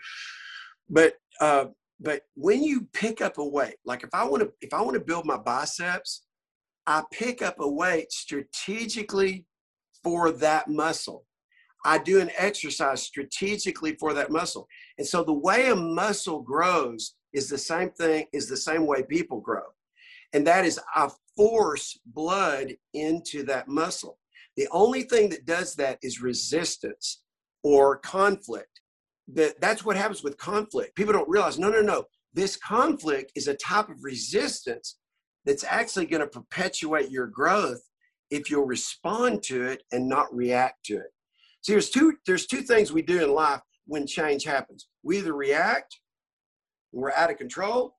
But 0.89 1.15
uh, 1.41 1.67
but 2.01 2.23
when 2.35 2.63
you 2.63 2.89
pick 2.93 3.21
up 3.21 3.39
a 3.39 3.45
weight, 3.45 3.77
like 3.85 4.03
if 4.03 4.11
I 4.13 4.25
want 4.25 4.43
to 4.43 4.53
if 4.61 4.75
I 4.75 4.81
want 4.83 4.95
to 4.95 5.05
build 5.05 5.25
my 5.25 5.37
biceps, 5.37 6.25
I 6.87 7.05
pick 7.13 7.43
up 7.43 7.57
a 7.61 7.69
weight 7.69 8.13
strategically 8.13 9.47
for 10.03 10.33
that 10.33 10.69
muscle. 10.69 11.25
I 11.85 11.99
do 11.99 12.21
an 12.21 12.31
exercise 12.37 13.03
strategically 13.03 13.97
for 13.97 14.15
that 14.15 14.31
muscle. 14.31 14.69
And 14.99 15.07
so 15.07 15.25
the 15.25 15.33
way 15.33 15.71
a 15.71 15.77
muscle 15.77 16.41
grows 16.41 17.15
is 17.33 17.49
the 17.49 17.59
same 17.59 17.91
thing, 17.91 18.27
is 18.33 18.49
the 18.49 18.57
same 18.57 18.87
way 18.87 19.03
people 19.03 19.41
grow. 19.41 19.63
And 20.33 20.47
that 20.47 20.65
is 20.65 20.81
I 20.95 21.09
force 21.37 21.99
blood 22.07 22.75
into 22.95 23.43
that 23.45 23.69
muscle. 23.69 24.19
The 24.57 24.69
only 24.71 25.03
thing 25.03 25.31
that 25.31 25.47
does 25.47 25.75
that 25.77 25.99
is 26.03 26.21
resistance 26.21 27.23
or 27.63 27.99
conflict 27.99 28.81
that 29.29 29.61
that's 29.61 29.85
what 29.85 29.97
happens 29.97 30.23
with 30.23 30.37
conflict. 30.37 30.95
People 30.95 31.13
don't 31.13 31.29
realize, 31.29 31.59
no, 31.59 31.71
no, 31.71 31.81
no. 31.81 32.05
This 32.35 32.57
conflict 32.57 33.33
is 33.35 33.49
a 33.49 33.55
type 33.55 33.89
of 33.89 34.03
resistance 34.03 34.99
that's 35.45 35.65
actually 35.65 36.07
going 36.07 36.21
to 36.21 36.27
perpetuate 36.27 37.11
your 37.11 37.27
growth 37.27 37.81
if 38.31 38.51
you'll 38.51 38.67
respond 38.67 39.43
to 39.45 39.65
it 39.65 39.83
and 39.93 40.09
not 40.09 40.35
react 40.35 40.85
to 40.87 40.97
it. 40.97 41.12
So 41.63 41.73
there's 41.73 41.91
two 41.91 42.15
there's 42.27 42.47
two 42.47 42.63
things 42.63 42.93
we 42.93 43.03
do 43.03 43.25
in 43.25 43.33
life 43.33 43.61
when 43.87 44.07
change 44.07 44.45
happens. 44.45 44.89
We 45.03 45.19
either 45.19 45.35
react, 45.35 45.99
we're 46.93 47.13
out 47.13 47.31
of 47.31 47.39
control. 47.39 47.97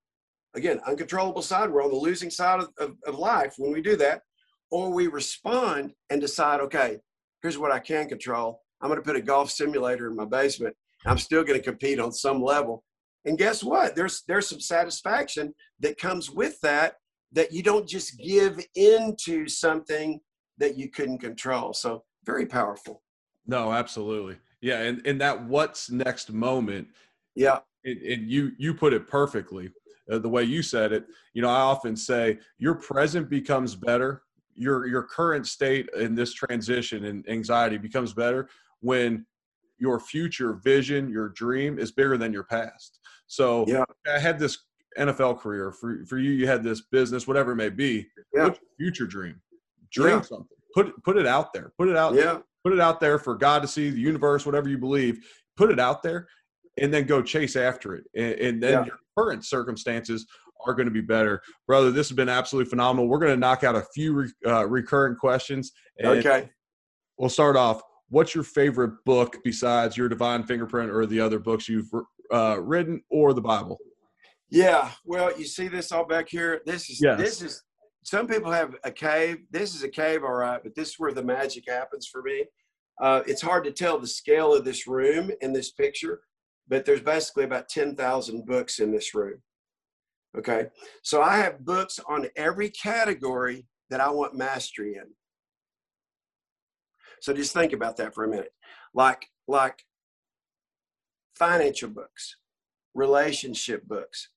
Again, 0.56 0.80
uncontrollable 0.86 1.42
side, 1.42 1.72
we're 1.72 1.84
on 1.84 1.90
the 1.90 1.98
losing 1.98 2.30
side 2.30 2.60
of, 2.60 2.70
of, 2.78 2.96
of 3.08 3.18
life 3.18 3.56
when 3.58 3.72
we 3.72 3.82
do 3.82 3.96
that. 3.98 4.22
Or 4.70 4.92
we 4.92 5.08
respond 5.08 5.94
and 6.10 6.22
decide, 6.22 6.60
okay, 6.60 7.00
here's 7.42 7.58
what 7.58 7.72
I 7.72 7.80
can 7.80 8.08
control. 8.08 8.62
I'm 8.82 8.90
going 8.90 9.00
to 9.00 9.06
put 9.06 9.16
a 9.16 9.22
golf 9.22 9.50
simulator 9.50 10.08
in 10.08 10.16
my 10.16 10.26
basement 10.26 10.76
I'm 11.06 11.18
still 11.18 11.44
going 11.44 11.60
to 11.60 11.64
compete 11.64 12.00
on 12.00 12.12
some 12.12 12.42
level. 12.42 12.84
And 13.26 13.38
guess 13.38 13.64
what? 13.64 13.96
There's 13.96 14.24
there's 14.28 14.48
some 14.48 14.60
satisfaction 14.60 15.54
that 15.80 15.98
comes 15.98 16.30
with 16.30 16.60
that 16.62 16.96
that 17.32 17.52
you 17.52 17.64
don't 17.64 17.88
just 17.88 18.18
give 18.20 18.64
into 18.76 19.48
something 19.48 20.20
that 20.58 20.78
you 20.78 20.90
couldn't 20.90 21.20
control. 21.20 21.74
So 21.74 22.04
very 22.26 22.46
powerful. 22.46 23.02
No, 23.46 23.74
absolutely. 23.74 24.38
Yeah, 24.62 24.80
and 24.80 25.06
and 25.06 25.20
that 25.22 25.44
what's 25.44 25.90
next 25.90 26.32
moment. 26.32 26.88
Yeah. 27.36 27.60
And, 27.86 28.02
and 28.02 28.30
you 28.30 28.52
you 28.58 28.74
put 28.74 28.94
it 28.94 29.08
perfectly. 29.08 29.72
Uh, 30.12 30.20
the 30.20 30.30
way 30.30 30.44
you 30.44 30.62
said 30.62 30.92
it, 30.92 31.06
you 31.34 31.42
know, 31.42 31.50
I 31.50 31.62
often 31.62 31.96
say 31.96 32.38
your 32.58 32.76
present 32.76 33.30
becomes 33.30 33.76
better. 33.76 34.24
Your 34.56 34.86
your 34.88 35.04
current 35.04 35.48
state 35.48 35.90
in 35.98 36.16
this 36.16 36.34
transition 36.34 37.06
and 37.06 37.28
anxiety 37.28 37.78
becomes 37.78 38.14
better 38.14 38.50
when 38.82 39.26
your 39.80 40.00
future 40.00 40.54
vision, 40.54 41.10
your 41.10 41.30
dream 41.30 41.78
is 41.80 41.92
bigger 41.92 42.18
than 42.18 42.32
your 42.32 42.44
past. 42.44 43.00
So 43.28 43.66
yeah. 43.68 43.84
I 44.08 44.20
had 44.20 44.40
this 44.40 44.60
NFL 44.98 45.40
career. 45.40 45.72
For 45.72 46.06
for 46.06 46.18
you, 46.18 46.32
you 46.32 46.48
had 46.48 46.64
this 46.64 46.82
business, 46.82 47.28
whatever 47.28 47.52
it 47.52 47.58
may 47.58 47.70
be. 47.70 48.08
Yeah. 48.34 48.44
What's 48.44 48.60
your 48.60 48.70
future 48.78 49.08
dream? 49.08 49.42
Dream 49.92 50.18
yeah. 50.18 50.22
something. 50.22 50.48
Put 50.74 51.04
put 51.04 51.18
it 51.18 51.28
out 51.28 51.54
there. 51.54 51.74
Put 51.78 51.90
it 51.90 51.98
out. 51.98 52.14
Yeah. 52.14 52.40
Put 52.64 52.74
it 52.74 52.80
out 52.80 53.00
there 53.00 53.20
for 53.20 53.36
God 53.36 53.62
to 53.62 53.68
see, 53.68 53.90
the 53.90 54.00
universe, 54.00 54.46
whatever 54.46 54.70
you 54.70 54.78
believe. 54.78 55.26
Put 55.58 55.72
it 55.72 55.80
out 55.80 56.02
there, 56.04 56.28
and 56.80 56.94
then 56.94 57.06
go 57.06 57.22
chase 57.22 57.56
after 57.56 57.96
it. 57.96 58.06
And, 58.16 58.34
and 58.34 58.64
then 58.64 58.72
yeah. 58.72 58.86
your 58.86 58.98
current 59.18 59.46
circumstances 59.46 60.26
are 60.66 60.74
going 60.74 60.88
to 60.88 60.92
be 60.92 61.02
better, 61.02 61.42
brother. 61.68 61.92
This 61.92 62.10
has 62.10 62.16
been 62.16 62.30
absolutely 62.30 62.70
phenomenal. 62.70 63.08
We're 63.08 63.20
going 63.20 63.34
to 63.34 63.40
knock 63.40 63.64
out 63.64 63.76
a 63.76 63.84
few 63.94 64.14
re, 64.14 64.32
uh, 64.46 64.68
recurrent 64.68 65.20
questions. 65.20 65.72
okay. 66.04 66.50
We'll 67.18 67.30
start 67.30 67.56
off 67.56 67.82
what's 68.14 68.36
your 68.36 68.44
favorite 68.44 68.94
book 69.06 69.38
besides 69.44 69.98
your 69.98 70.08
divine 70.08 70.44
fingerprint 70.44 70.92
or 70.92 71.08
the 71.08 71.20
other 71.20 71.40
books 71.40 71.68
you've 71.68 71.90
uh, 72.32 72.58
written 72.62 73.02
or 73.10 73.34
the 73.34 73.42
bible 73.42 73.78
yeah 74.50 74.92
well 75.04 75.36
you 75.38 75.46
see 75.46 75.68
this 75.68 75.92
all 75.92 76.06
back 76.06 76.30
here 76.30 76.62
this 76.66 76.90
is 76.90 77.02
yes. 77.02 77.18
this 77.18 77.42
is 77.42 77.64
some 78.04 78.28
people 78.28 78.52
have 78.52 78.76
a 78.84 78.92
cave. 78.92 79.40
This 79.52 79.76
is 79.76 79.84
a 79.84 79.90
cave 79.90 80.24
all 80.24 80.34
right 80.34 80.62
but 80.62 80.76
this 80.76 80.90
is 80.90 81.00
where 81.00 81.14
the 81.14 81.24
magic 81.24 81.66
happens 81.68 82.08
for 82.08 82.22
me. 82.22 82.46
Uh, 83.02 83.22
it's 83.26 83.42
hard 83.42 83.64
to 83.64 83.72
tell 83.72 83.98
the 83.98 84.08
scale 84.08 84.54
of 84.54 84.64
this 84.64 84.88
room 84.88 85.32
in 85.42 85.54
this 85.54 85.72
picture 85.72 86.22
but 86.68 86.86
there's 86.86 87.02
basically 87.02 87.44
about 87.44 87.68
10,000 87.68 88.46
books 88.46 88.80
in 88.80 88.92
this 88.92 89.14
room 89.14 89.42
okay? 90.38 90.68
So 91.02 91.22
i 91.22 91.38
have 91.38 91.66
books 91.66 92.00
on 92.08 92.28
every 92.36 92.70
category 92.70 93.66
that 93.90 94.02
i 94.02 94.10
want 94.10 94.36
mastery 94.36 94.96
in. 94.96 95.06
So 97.22 97.34
just 97.34 97.54
think 97.54 97.74
about 97.74 97.96
that 97.98 98.14
for 98.14 98.26
a 98.26 98.28
minute. 98.28 98.52
Like, 98.94 99.28
like 99.48 99.86
financial 101.36 101.90
books, 101.90 102.36
relationship 102.94 103.88
books, 103.88 104.30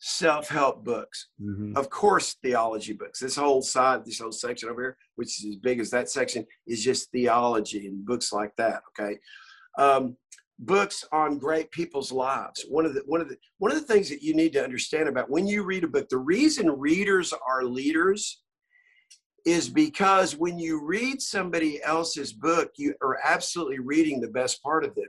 self-help 0.00 0.84
books, 0.84 1.28
mm-hmm. 1.42 1.76
of 1.76 1.90
course, 1.90 2.36
theology 2.42 2.92
books. 2.92 3.18
This 3.18 3.36
whole 3.36 3.62
side, 3.62 4.04
this 4.04 4.20
whole 4.20 4.32
section 4.32 4.68
over 4.68 4.80
here, 4.80 4.96
which 5.16 5.38
is 5.38 5.46
as 5.46 5.56
big 5.56 5.80
as 5.80 5.90
that 5.90 6.08
section, 6.08 6.46
is 6.66 6.84
just 6.84 7.10
theology 7.10 7.86
and 7.86 8.04
books 8.04 8.32
like 8.32 8.52
that. 8.56 8.82
Okay. 8.98 9.18
Um, 9.78 10.16
books 10.58 11.04
on 11.12 11.38
great 11.38 11.70
people's 11.70 12.12
lives. 12.12 12.64
One 12.68 12.84
of 12.84 12.94
the 12.94 13.02
one 13.06 13.20
of 13.20 13.28
the 13.28 13.36
one 13.58 13.72
of 13.72 13.78
the 13.78 13.92
things 13.92 14.08
that 14.08 14.22
you 14.22 14.34
need 14.34 14.52
to 14.54 14.64
understand 14.64 15.08
about 15.08 15.30
when 15.30 15.46
you 15.46 15.62
read 15.62 15.84
a 15.84 15.88
book, 15.88 16.08
the 16.08 16.18
reason 16.18 16.68
readers 16.70 17.32
are 17.46 17.64
leaders 17.64 18.42
is 19.44 19.68
because 19.68 20.36
when 20.36 20.58
you 20.58 20.84
read 20.84 21.22
somebody 21.22 21.82
else's 21.82 22.32
book, 22.32 22.72
you 22.76 22.94
are 23.02 23.18
absolutely 23.24 23.78
reading 23.78 24.20
the 24.20 24.28
best 24.28 24.62
part 24.62 24.84
of 24.84 24.94
them. 24.94 25.06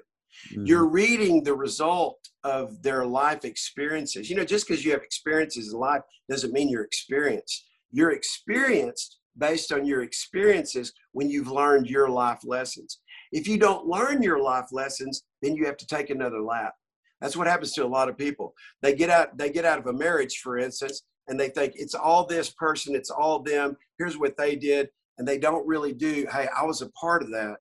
Mm-hmm. 0.51 0.65
You're 0.65 0.87
reading 0.87 1.43
the 1.43 1.53
result 1.55 2.17
of 2.43 2.81
their 2.81 3.05
life 3.05 3.45
experiences. 3.45 4.29
You 4.29 4.35
know, 4.35 4.45
just 4.45 4.67
because 4.67 4.83
you 4.83 4.91
have 4.91 5.01
experiences 5.01 5.73
in 5.73 5.79
life 5.79 6.01
doesn't 6.29 6.53
mean 6.53 6.69
you're 6.69 6.83
experienced. 6.83 7.65
You're 7.91 8.11
experienced 8.11 9.17
based 9.37 9.71
on 9.71 9.85
your 9.85 10.03
experiences 10.03 10.93
when 11.13 11.29
you've 11.29 11.51
learned 11.51 11.87
your 11.87 12.09
life 12.09 12.39
lessons. 12.43 12.99
If 13.31 13.47
you 13.47 13.57
don't 13.57 13.87
learn 13.87 14.21
your 14.21 14.41
life 14.41 14.67
lessons, 14.71 15.23
then 15.41 15.55
you 15.55 15.65
have 15.65 15.77
to 15.77 15.87
take 15.87 16.09
another 16.09 16.41
lap. 16.41 16.73
That's 17.21 17.35
what 17.35 17.47
happens 17.47 17.73
to 17.73 17.85
a 17.85 17.87
lot 17.87 18.09
of 18.09 18.17
people. 18.17 18.53
They 18.81 18.95
get 18.95 19.09
out, 19.09 19.37
they 19.37 19.49
get 19.49 19.65
out 19.65 19.79
of 19.79 19.87
a 19.87 19.93
marriage, 19.93 20.39
for 20.41 20.57
instance, 20.57 21.03
and 21.27 21.39
they 21.39 21.49
think 21.49 21.73
it's 21.75 21.95
all 21.95 22.25
this 22.25 22.49
person, 22.49 22.95
it's 22.95 23.11
all 23.11 23.39
them. 23.39 23.77
Here's 23.97 24.17
what 24.17 24.37
they 24.37 24.55
did. 24.55 24.89
And 25.17 25.27
they 25.27 25.37
don't 25.37 25.67
really 25.67 25.93
do, 25.93 26.25
hey, 26.31 26.47
I 26.57 26.63
was 26.63 26.81
a 26.81 26.89
part 26.91 27.21
of 27.21 27.29
that. 27.31 27.59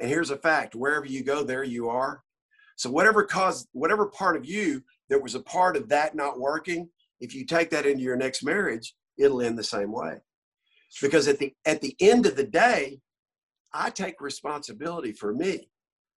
And 0.00 0.08
here's 0.08 0.30
a 0.30 0.36
fact 0.36 0.74
wherever 0.74 1.06
you 1.06 1.22
go, 1.22 1.44
there 1.44 1.62
you 1.62 1.88
are. 1.88 2.22
So, 2.76 2.90
whatever 2.90 3.22
caused, 3.24 3.68
whatever 3.72 4.06
part 4.06 4.36
of 4.36 4.46
you 4.46 4.82
that 5.10 5.22
was 5.22 5.34
a 5.34 5.40
part 5.40 5.76
of 5.76 5.88
that 5.90 6.14
not 6.14 6.40
working, 6.40 6.88
if 7.20 7.34
you 7.34 7.44
take 7.44 7.70
that 7.70 7.86
into 7.86 8.02
your 8.02 8.16
next 8.16 8.42
marriage, 8.42 8.94
it'll 9.18 9.42
end 9.42 9.58
the 9.58 9.64
same 9.64 9.92
way. 9.92 10.16
Because 11.02 11.28
at 11.28 11.38
the 11.38 11.52
at 11.66 11.82
the 11.82 11.94
end 12.00 12.24
of 12.24 12.36
the 12.36 12.44
day, 12.44 13.00
I 13.74 13.90
take 13.90 14.20
responsibility 14.20 15.12
for 15.12 15.34
me. 15.34 15.68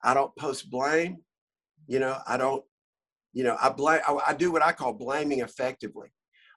I 0.03 0.13
don't 0.13 0.35
post 0.37 0.69
blame. 0.69 1.17
You 1.85 1.99
know, 1.99 2.17
I 2.25 2.37
don't, 2.37 2.63
you 3.33 3.43
know, 3.43 3.57
I 3.61 3.69
blame 3.69 3.99
I, 4.07 4.17
I 4.27 4.33
do 4.33 4.51
what 4.51 4.63
I 4.63 4.71
call 4.71 4.93
blaming 4.93 5.39
effectively. 5.39 6.07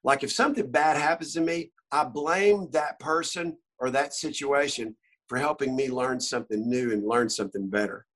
Like 0.05 0.23
if 0.23 0.31
something 0.31 0.71
bad 0.71 0.97
happens 0.97 1.33
to 1.35 1.41
me, 1.41 1.73
I 1.91 2.05
blame 2.05 2.69
that 2.71 3.01
person 3.01 3.57
or 3.81 3.91
that 3.91 4.15
situation 4.15 4.95
for 5.29 5.39
helping 5.39 5.75
me 5.75 5.89
learn 5.89 6.21
something 6.21 6.69
new 6.69 6.93
and 6.93 7.07
learn 7.07 7.29
something 7.29 7.69
better. 7.69 8.07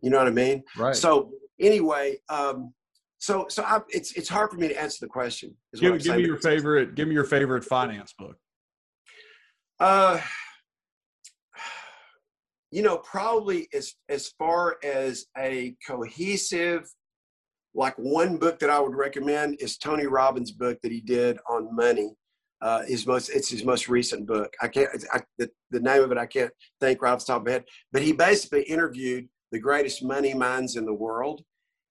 You 0.00 0.10
know 0.10 0.18
what 0.18 0.26
I 0.26 0.30
mean? 0.30 0.62
Right. 0.76 0.96
So 0.96 1.32
anyway, 1.60 2.18
um, 2.28 2.72
so 3.18 3.46
so 3.48 3.62
I, 3.62 3.80
it's 3.88 4.12
it's 4.12 4.28
hard 4.28 4.50
for 4.50 4.56
me 4.56 4.68
to 4.68 4.80
answer 4.80 4.98
the 5.00 5.08
question. 5.08 5.54
Give, 5.74 6.02
give 6.02 6.16
me 6.16 6.24
your 6.24 6.38
favorite. 6.38 6.94
Give 6.94 7.06
me 7.06 7.14
your 7.14 7.24
favorite 7.24 7.64
finance 7.64 8.12
book. 8.18 8.36
Uh, 9.78 10.20
you 12.72 12.82
know, 12.82 12.98
probably 12.98 13.68
as 13.72 13.94
as 14.08 14.28
far 14.38 14.76
as 14.82 15.26
a 15.38 15.76
cohesive, 15.86 16.90
like 17.74 17.94
one 17.96 18.38
book 18.38 18.58
that 18.58 18.70
I 18.70 18.80
would 18.80 18.96
recommend 18.96 19.60
is 19.60 19.78
Tony 19.78 20.06
Robbins' 20.06 20.50
book 20.50 20.78
that 20.82 20.90
he 20.90 21.00
did 21.00 21.38
on 21.48 21.74
money. 21.74 22.14
Uh, 22.62 22.82
his 22.86 23.06
most 23.06 23.28
it's 23.30 23.50
his 23.50 23.64
most 23.64 23.88
recent 23.88 24.26
book. 24.26 24.52
I 24.62 24.68
can't 24.68 24.88
I, 25.12 25.20
the, 25.36 25.50
the 25.70 25.80
name 25.80 26.02
of 26.02 26.12
it 26.12 26.18
I 26.18 26.26
can't 26.26 26.52
think 26.80 27.02
right 27.02 27.12
off 27.12 27.20
the 27.20 27.32
top 27.32 27.40
of 27.40 27.46
my 27.46 27.52
head, 27.52 27.64
but 27.92 28.02
he 28.02 28.12
basically 28.12 28.62
interviewed 28.62 29.28
the 29.50 29.58
greatest 29.58 30.02
money 30.02 30.32
minds 30.32 30.76
in 30.76 30.86
the 30.86 30.94
world 30.94 31.42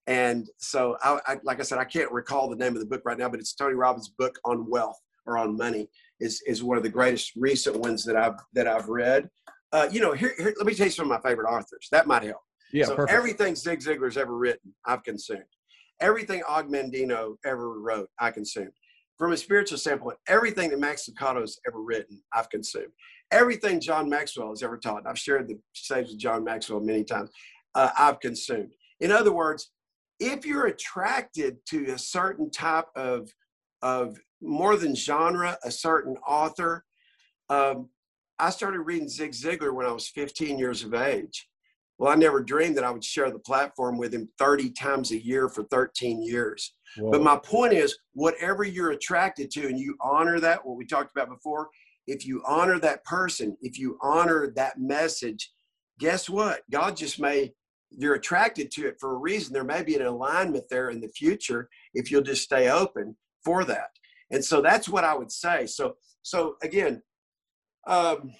and 0.07 0.49
so, 0.57 0.97
I, 1.03 1.19
I, 1.27 1.37
like 1.43 1.59
I 1.59 1.63
said, 1.63 1.77
I 1.77 1.85
can't 1.85 2.11
recall 2.11 2.49
the 2.49 2.55
name 2.55 2.73
of 2.73 2.79
the 2.79 2.85
book 2.85 3.01
right 3.05 3.17
now, 3.17 3.29
but 3.29 3.39
it's 3.39 3.53
Tony 3.53 3.75
Robbins' 3.75 4.09
book 4.09 4.37
on 4.45 4.69
wealth 4.69 4.99
or 5.27 5.37
on 5.37 5.55
money 5.55 5.87
is 6.19 6.41
is 6.47 6.63
one 6.63 6.77
of 6.77 6.83
the 6.83 6.89
greatest 6.89 7.33
recent 7.35 7.77
ones 7.77 8.03
that 8.05 8.15
I've 8.15 8.39
that 8.53 8.67
I've 8.67 8.89
read. 8.89 9.29
Uh, 9.71 9.87
you 9.91 10.01
know, 10.01 10.13
here, 10.13 10.33
here, 10.37 10.53
let 10.57 10.65
me 10.65 10.73
tell 10.73 10.87
you 10.87 10.91
some 10.91 11.09
of 11.09 11.23
my 11.23 11.29
favorite 11.29 11.47
authors. 11.47 11.87
That 11.91 12.07
might 12.07 12.23
help. 12.23 12.41
Yeah, 12.73 12.85
so 12.85 12.95
perfect. 12.95 13.15
everything 13.15 13.55
Zig 13.55 13.79
Ziglar's 13.79 14.17
ever 14.17 14.35
written, 14.37 14.73
I've 14.85 15.03
consumed. 15.03 15.43
Everything 15.99 16.41
Og 16.49 16.67
Mandino 16.67 17.35
ever 17.45 17.79
wrote, 17.79 18.09
I 18.19 18.31
consumed. 18.31 18.71
From 19.21 19.33
a 19.33 19.37
spiritual 19.37 19.77
standpoint, 19.77 20.17
everything 20.27 20.71
that 20.71 20.79
Max 20.79 21.07
Lucado 21.07 21.41
has 21.41 21.59
ever 21.67 21.79
written, 21.79 22.23
I've 22.33 22.49
consumed. 22.49 22.91
Everything 23.29 23.79
John 23.79 24.09
Maxwell 24.09 24.49
has 24.49 24.63
ever 24.63 24.79
taught, 24.79 25.05
I've 25.05 25.19
shared 25.19 25.47
the 25.47 25.59
stage 25.73 26.07
with 26.07 26.17
John 26.17 26.43
Maxwell 26.43 26.79
many 26.79 27.03
times, 27.03 27.29
uh, 27.75 27.91
I've 27.95 28.19
consumed. 28.19 28.71
In 28.99 29.11
other 29.11 29.31
words, 29.31 29.73
if 30.19 30.43
you're 30.43 30.65
attracted 30.65 31.57
to 31.67 31.91
a 31.91 31.99
certain 31.99 32.49
type 32.49 32.87
of 32.95 33.31
of 33.83 34.17
more 34.41 34.75
than 34.75 34.95
genre, 34.95 35.55
a 35.63 35.69
certain 35.69 36.17
author, 36.27 36.83
um, 37.49 37.89
I 38.39 38.49
started 38.49 38.79
reading 38.79 39.07
Zig 39.07 39.33
Ziglar 39.33 39.71
when 39.71 39.85
I 39.85 39.91
was 39.91 40.07
15 40.07 40.57
years 40.57 40.83
of 40.83 40.95
age. 40.95 41.47
Well, 42.01 42.11
I 42.11 42.15
never 42.15 42.41
dreamed 42.41 42.77
that 42.77 42.83
I 42.83 42.89
would 42.89 43.03
share 43.03 43.29
the 43.29 43.37
platform 43.37 43.99
with 43.99 44.11
him 44.11 44.27
30 44.39 44.71
times 44.71 45.11
a 45.11 45.23
year 45.23 45.47
for 45.47 45.65
13 45.65 46.23
years. 46.23 46.73
Whoa. 46.97 47.11
But 47.11 47.21
my 47.21 47.37
point 47.37 47.73
is, 47.73 47.95
whatever 48.13 48.63
you're 48.63 48.89
attracted 48.89 49.51
to, 49.51 49.67
and 49.67 49.79
you 49.79 49.95
honor 50.01 50.39
that, 50.39 50.65
what 50.65 50.77
we 50.77 50.85
talked 50.87 51.11
about 51.15 51.29
before, 51.29 51.69
if 52.07 52.25
you 52.25 52.41
honor 52.43 52.79
that 52.79 53.03
person, 53.03 53.55
if 53.61 53.77
you 53.77 53.99
honor 54.01 54.51
that 54.55 54.79
message, 54.79 55.51
guess 55.99 56.27
what? 56.27 56.61
God 56.71 56.97
just 56.97 57.19
may 57.19 57.53
you're 57.91 58.15
attracted 58.15 58.71
to 58.71 58.87
it 58.87 58.95
for 58.99 59.13
a 59.13 59.17
reason. 59.17 59.53
There 59.53 59.63
may 59.63 59.83
be 59.83 59.95
an 59.95 60.01
alignment 60.01 60.63
there 60.71 60.89
in 60.89 61.01
the 61.01 61.09
future 61.09 61.69
if 61.93 62.09
you'll 62.09 62.23
just 62.23 62.41
stay 62.41 62.71
open 62.71 63.15
for 63.45 63.63
that. 63.65 63.89
And 64.31 64.43
so 64.43 64.59
that's 64.59 64.89
what 64.89 65.03
I 65.03 65.13
would 65.13 65.31
say. 65.31 65.67
So, 65.67 65.97
so 66.23 66.55
again, 66.63 67.03
um, 67.85 68.31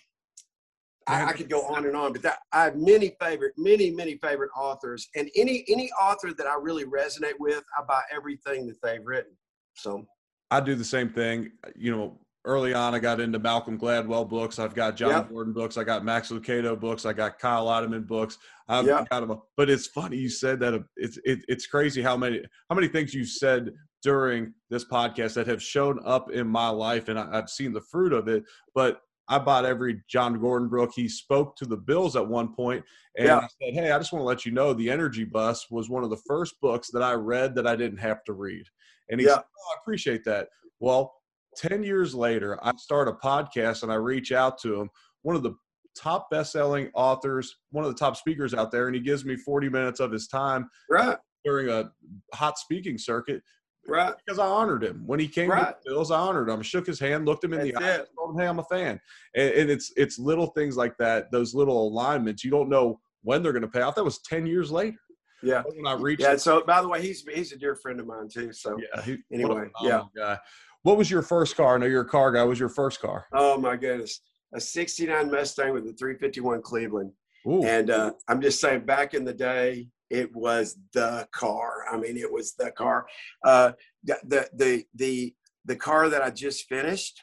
I, 1.11 1.25
I, 1.25 1.33
could 1.33 1.49
go 1.49 1.61
on 1.67 1.85
and 1.85 1.95
on, 1.95 2.13
but 2.13 2.21
that, 2.23 2.39
I 2.51 2.63
have 2.65 2.75
many 2.75 3.15
favorite, 3.19 3.53
many, 3.57 3.91
many 3.91 4.17
favorite 4.17 4.51
authors, 4.55 5.07
and 5.15 5.29
any 5.35 5.63
any 5.67 5.91
author 5.91 6.33
that 6.33 6.47
I 6.47 6.55
really 6.59 6.85
resonate 6.85 7.39
with, 7.39 7.63
I 7.77 7.83
buy 7.87 8.01
everything 8.13 8.67
that 8.67 8.81
they've 8.81 9.03
written. 9.03 9.33
So 9.75 10.05
I 10.49 10.59
do 10.59 10.75
the 10.75 10.85
same 10.85 11.09
thing. 11.09 11.51
You 11.75 11.95
know, 11.95 12.19
early 12.45 12.73
on, 12.73 12.93
I 12.95 12.99
got 12.99 13.19
into 13.19 13.39
Malcolm 13.39 13.79
Gladwell 13.79 14.27
books. 14.27 14.59
I've 14.59 14.73
got 14.73 14.95
Jon 14.95 15.09
yep. 15.09 15.29
Gordon 15.29 15.53
books. 15.53 15.77
I 15.77 15.83
got 15.83 16.03
Max 16.03 16.29
Lucado 16.29 16.79
books. 16.79 17.05
I 17.05 17.13
got 17.13 17.39
Kyle 17.39 17.67
Idleman 17.67 18.07
books. 18.07 18.37
I've 18.67 18.85
yep. 18.85 19.09
got 19.09 19.27
them. 19.27 19.41
But 19.57 19.69
it's 19.69 19.87
funny 19.87 20.17
you 20.17 20.29
said 20.29 20.59
that. 20.61 20.83
It's 20.97 21.17
it, 21.23 21.39
it's 21.47 21.67
crazy 21.67 22.01
how 22.01 22.17
many 22.17 22.41
how 22.69 22.75
many 22.75 22.87
things 22.87 23.13
you've 23.13 23.29
said 23.29 23.71
during 24.03 24.53
this 24.69 24.85
podcast 24.85 25.35
that 25.35 25.47
have 25.47 25.61
shown 25.61 25.99
up 26.05 26.31
in 26.31 26.47
my 26.47 26.69
life, 26.69 27.07
and 27.07 27.19
I, 27.19 27.35
have 27.35 27.49
seen 27.49 27.73
the 27.73 27.81
fruit 27.81 28.13
of 28.13 28.27
it. 28.27 28.43
But 28.73 29.01
I 29.27 29.39
bought 29.39 29.65
every 29.65 30.01
Jon 30.09 30.39
Gordon 30.39 30.69
book. 30.69 30.91
He 30.95 31.07
spoke 31.07 31.55
to 31.57 31.65
the 31.65 31.77
Bills 31.77 32.15
at 32.15 32.27
one 32.27 32.53
point, 32.53 32.83
and 33.17 33.27
yeah. 33.27 33.37
I 33.37 33.47
said, 33.61 33.73
"Hey, 33.73 33.91
I 33.91 33.97
just 33.97 34.11
want 34.11 34.21
to 34.21 34.27
let 34.27 34.45
you 34.45 34.51
know, 34.51 34.73
the 34.73 34.89
Energy 34.89 35.23
Bus 35.23 35.67
was 35.69 35.89
one 35.89 36.03
of 36.03 36.09
the 36.09 36.21
first 36.27 36.55
books 36.61 36.89
that 36.91 37.01
I 37.01 37.13
read 37.13 37.55
that 37.55 37.67
I 37.67 37.75
didn't 37.75 37.99
have 37.99 38.23
to 38.25 38.33
read." 38.33 38.65
And 39.09 39.19
he 39.19 39.27
yeah. 39.27 39.35
said, 39.35 39.43
oh, 39.43 39.73
"I 39.73 39.81
appreciate 39.81 40.23
that." 40.25 40.49
Well, 40.79 41.13
10 41.57 41.83
years 41.83 42.15
later, 42.15 42.57
I 42.63 42.71
start 42.77 43.07
a 43.07 43.13
podcast 43.13 43.83
and 43.83 43.91
I 43.91 43.95
reach 43.95 44.31
out 44.31 44.57
to 44.59 44.79
him, 44.79 44.89
one 45.21 45.35
of 45.35 45.43
the 45.43 45.55
top 45.95 46.29
best-selling 46.29 46.89
authors, 46.93 47.57
one 47.71 47.83
of 47.83 47.91
the 47.91 47.97
top 47.97 48.15
speakers 48.15 48.53
out 48.53 48.71
there, 48.71 48.87
and 48.87 48.95
he 48.95 49.01
gives 49.01 49.25
me 49.25 49.35
40 49.35 49.69
minutes 49.69 49.99
of 49.99 50.11
his 50.11 50.27
time 50.27 50.69
right. 50.89 51.17
during 51.43 51.69
a 51.69 51.91
hot 52.33 52.57
speaking 52.57 52.97
circuit. 52.97 53.41
Right. 53.87 54.13
Because 54.25 54.39
I 54.39 54.45
honored 54.45 54.83
him. 54.83 55.03
When 55.05 55.19
he 55.19 55.27
came 55.27 55.49
right. 55.49 55.69
to 55.69 55.75
the 55.83 55.91
Bills, 55.91 56.11
I 56.11 56.19
honored 56.19 56.49
him. 56.49 56.61
Shook 56.61 56.87
his 56.87 56.99
hand, 56.99 57.25
looked 57.25 57.43
him 57.43 57.53
in 57.53 57.59
That's 57.59 57.71
the 57.71 57.77
eye, 57.77 58.05
told 58.17 58.35
him, 58.35 58.39
hey, 58.39 58.47
I'm 58.47 58.59
a 58.59 58.63
fan. 58.63 58.99
And, 59.35 59.49
and, 59.53 59.69
it's 59.69 59.91
it's 59.97 60.19
little 60.19 60.47
things 60.47 60.77
like 60.77 60.95
that, 60.97 61.31
those 61.31 61.53
little 61.53 61.87
alignments. 61.87 62.43
You 62.43 62.51
don't 62.51 62.69
know 62.69 62.99
when 63.23 63.41
they're 63.41 63.53
going 63.53 63.63
to 63.63 63.67
pay 63.67 63.81
off. 63.81 63.95
That 63.95 64.03
was 64.03 64.19
10 64.19 64.45
years 64.45 64.71
later. 64.71 64.97
Yeah. 65.43 65.63
When 65.75 65.87
I 65.87 65.99
reached 65.99 66.21
Yeah. 66.21 66.35
So 66.35 66.63
by 66.63 66.81
the 66.81 66.87
way, 66.87 67.01
he's 67.01 67.25
he's 67.33 67.51
a 67.51 67.57
dear 67.57 67.75
friend 67.75 67.99
of 67.99 68.05
mine 68.05 68.27
too. 68.31 68.53
So 68.53 68.77
yeah. 68.77 69.01
He, 69.01 69.17
anyway, 69.33 69.67
yeah. 69.81 70.03
Guy. 70.15 70.37
What 70.83 70.97
was 70.97 71.09
your 71.09 71.21
first 71.21 71.55
car? 71.55 71.75
I 71.75 71.77
know 71.79 71.85
you're 71.85 72.01
a 72.01 72.07
car 72.07 72.31
guy. 72.31 72.41
What 72.41 72.49
was 72.49 72.59
your 72.59 72.69
first 72.69 73.01
car? 73.01 73.25
Oh 73.33 73.57
my 73.57 73.75
goodness, 73.75 74.21
a 74.53 74.61
'69 74.61 75.31
Mustang 75.31 75.73
with 75.73 75.87
a 75.87 75.93
351 75.93 76.61
Cleveland. 76.61 77.11
Ooh. 77.47 77.63
And 77.63 77.89
uh, 77.89 78.11
I'm 78.27 78.41
just 78.41 78.61
saying, 78.61 78.85
back 78.85 79.13
in 79.13 79.25
the 79.25 79.33
day, 79.33 79.87
it 80.11 80.35
was 80.35 80.77
the 80.93 81.27
car. 81.31 81.85
I 81.91 81.97
mean, 81.97 82.17
it 82.17 82.31
was 82.31 82.53
the 82.53 82.71
car. 82.71 83.07
Uh, 83.43 83.71
the 84.03 84.49
the 84.53 84.83
the 84.95 85.35
the 85.65 85.75
car 85.75 86.09
that 86.09 86.21
I 86.21 86.29
just 86.29 86.67
finished, 86.67 87.21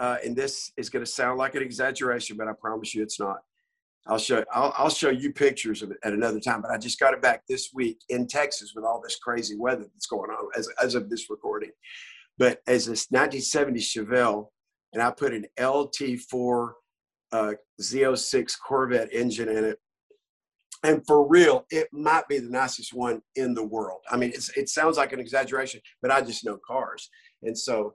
uh, 0.00 0.16
and 0.24 0.36
this 0.36 0.72
is 0.76 0.90
going 0.90 1.04
to 1.04 1.10
sound 1.10 1.38
like 1.38 1.54
an 1.54 1.62
exaggeration, 1.62 2.36
but 2.36 2.48
I 2.48 2.52
promise 2.52 2.94
you, 2.94 3.02
it's 3.02 3.20
not. 3.20 3.38
I'll 4.06 4.18
show 4.18 4.44
I'll, 4.52 4.74
I'll 4.76 4.90
show 4.90 5.10
you 5.10 5.32
pictures 5.32 5.82
of 5.82 5.90
it 5.90 5.98
at 6.04 6.12
another 6.12 6.40
time. 6.40 6.62
But 6.62 6.70
I 6.70 6.78
just 6.78 7.00
got 7.00 7.14
it 7.14 7.22
back 7.22 7.42
this 7.48 7.70
week 7.74 7.98
in 8.08 8.26
Texas 8.26 8.72
with 8.74 8.84
all 8.84 9.00
this 9.02 9.16
crazy 9.16 9.56
weather 9.56 9.86
that's 9.92 10.06
going 10.06 10.30
on 10.30 10.48
as 10.56 10.68
as 10.82 10.94
of 10.94 11.10
this 11.10 11.28
recording 11.30 11.70
but 12.38 12.60
as 12.66 12.86
a 12.86 12.90
1970 12.90 13.80
Chevelle, 13.80 14.48
and 14.92 15.02
I 15.02 15.10
put 15.10 15.32
an 15.32 15.46
LT4 15.58 16.72
uh, 17.32 17.52
Z06 17.80 18.52
Corvette 18.66 19.12
engine 19.12 19.48
in 19.48 19.64
it. 19.64 19.78
And 20.84 21.04
for 21.06 21.26
real, 21.26 21.64
it 21.70 21.88
might 21.92 22.28
be 22.28 22.38
the 22.38 22.50
nicest 22.50 22.92
one 22.92 23.22
in 23.36 23.54
the 23.54 23.64
world. 23.64 24.02
I 24.10 24.18
mean, 24.18 24.32
it 24.54 24.68
sounds 24.68 24.98
like 24.98 25.14
an 25.14 25.18
exaggeration, 25.18 25.80
but 26.02 26.10
I 26.10 26.20
just 26.20 26.44
know 26.44 26.58
cars. 26.64 27.08
And 27.42 27.58
so 27.58 27.94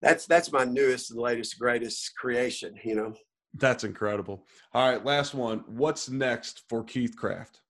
that's 0.00 0.24
that's 0.26 0.52
my 0.52 0.64
newest 0.64 1.10
and 1.10 1.20
latest, 1.20 1.58
greatest 1.58 2.12
creation, 2.16 2.76
you 2.84 2.94
know. 2.94 3.12
That's 3.54 3.84
incredible. 3.84 4.44
All 4.72 4.88
right, 4.88 5.04
last 5.04 5.34
one. 5.34 5.64
What's 5.66 6.08
next 6.08 6.62
for 6.68 6.84
Keith 6.84 7.16
Craft? 7.16 7.60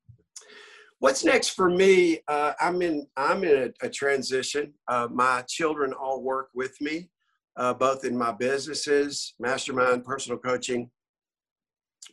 What's 0.98 1.24
next 1.24 1.50
for 1.50 1.70
me? 1.70 2.20
Uh, 2.28 2.52
I'm 2.60 2.82
in 2.82 3.06
I'm 3.16 3.42
in 3.42 3.72
a, 3.82 3.86
a 3.86 3.88
transition. 3.88 4.74
Uh, 4.86 5.08
my 5.10 5.44
children 5.48 5.94
all 5.94 6.22
work 6.22 6.48
with 6.54 6.78
me, 6.82 7.08
uh, 7.56 7.72
both 7.72 8.04
in 8.04 8.16
my 8.16 8.32
businesses, 8.32 9.34
mastermind, 9.38 10.04
personal 10.04 10.38
coaching, 10.38 10.90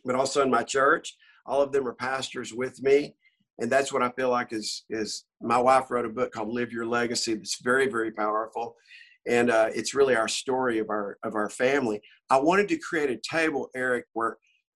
but 0.06 0.14
also 0.14 0.42
in 0.42 0.50
my 0.50 0.62
church. 0.62 1.16
All 1.46 1.62
of 1.62 1.72
them 1.72 1.86
are 1.86 1.94
pastors 1.94 2.52
with 2.52 2.82
me, 2.82 3.14
and 3.58 3.70
that's 3.70 3.92
what 3.92 4.02
I 4.02 4.10
feel 4.10 4.30
like 4.30 4.52
is 4.52 4.84
is. 4.90 5.24
My 5.40 5.58
wife 5.58 5.90
wrote 5.90 6.06
a 6.06 6.10
book 6.10 6.32
called 6.32 6.48
"Live 6.48 6.72
Your 6.72 6.86
Legacy" 6.86 7.34
that's 7.34 7.60
very 7.62 7.88
very 7.88 8.10
powerful, 8.10 8.76
and 9.26 9.50
uh, 9.50 9.68
it's 9.74 9.94
really 9.94 10.16
our 10.16 10.28
story 10.28 10.78
of 10.78 10.90
our 10.90 11.18
of 11.22 11.34
our 11.34 11.50
family. 11.50 12.00
I 12.30 12.38
wanted 12.38 12.68
to 12.68 12.78
create 12.78 13.10
a 13.10 13.20
table, 13.30 13.70
Eric, 13.74 14.06
where 14.14 14.38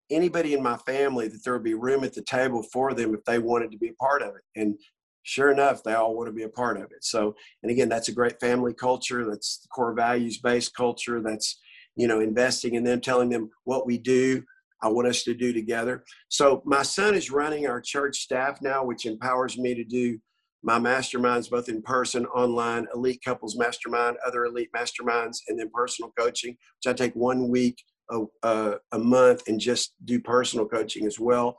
anybody 0.10 0.54
in 0.54 0.62
my 0.62 0.78
family 0.78 1.28
that 1.28 1.44
there 1.44 1.54
would 1.54 1.64
be 1.64 1.74
room 1.74 2.04
at 2.04 2.14
the 2.14 2.22
table 2.22 2.64
for 2.72 2.94
them 2.94 3.14
if 3.14 3.24
they 3.26 3.40
wanted 3.40 3.72
to 3.72 3.78
be 3.78 3.90
a 3.90 3.94
part 3.94 4.22
of 4.22 4.30
it. 4.30 4.44
And 4.56 4.78
sure 5.24 5.52
enough, 5.52 5.84
they 5.84 5.94
all 5.94 6.16
want 6.16 6.28
to 6.28 6.34
be 6.34 6.44
a 6.44 6.50
part 6.50 6.78
of 6.78 6.84
it. 6.84 7.04
So, 7.04 7.36
and 7.64 7.72
again, 7.72 7.90
that's 7.90 8.10
a 8.10 8.14
great 8.14 8.40
family 8.40 8.74
culture. 8.74 9.28
That's 9.30 9.66
core 9.74 9.94
values 9.94 10.38
based 10.38 10.76
culture. 10.76 11.22
That's, 11.22 11.60
you 11.96 12.08
know, 12.08 12.20
investing 12.20 12.76
in 12.76 12.84
them, 12.84 13.02
telling 13.02 13.30
them 13.30 13.50
what 13.64 13.86
we 13.86 13.98
do. 13.98 14.44
I 14.82 14.90
want 14.90 15.08
us 15.08 15.24
to 15.24 15.34
do 15.34 15.54
together. 15.54 16.04
So, 16.30 16.62
my 16.66 16.84
son 16.84 17.16
is 17.16 17.32
running 17.32 17.68
our 17.68 17.82
church 17.82 18.18
staff 18.18 18.60
now, 18.62 18.84
which 18.84 19.06
empowers 19.06 19.58
me 19.58 19.74
to 19.76 19.84
do 19.84 20.20
my 20.64 20.80
masterminds, 20.80 21.50
both 21.50 21.70
in 21.70 21.82
person, 21.82 22.26
online, 22.28 22.88
elite 22.94 23.22
couples 23.24 23.58
mastermind, 23.58 24.18
other 24.26 24.46
elite 24.46 24.70
masterminds, 24.76 25.38
and 25.48 25.60
then 25.60 25.70
personal 25.74 26.12
coaching, 26.18 26.52
which 26.52 26.92
I 26.92 26.94
take 26.94 27.14
one 27.14 27.50
week 27.50 27.78
a, 28.10 28.22
a, 28.44 28.76
a 28.92 29.00
month 29.00 29.44
and 29.48 29.60
just 29.60 29.94
do 30.06 30.20
personal 30.20 30.68
coaching 30.68 31.06
as 31.06 31.20
well. 31.20 31.56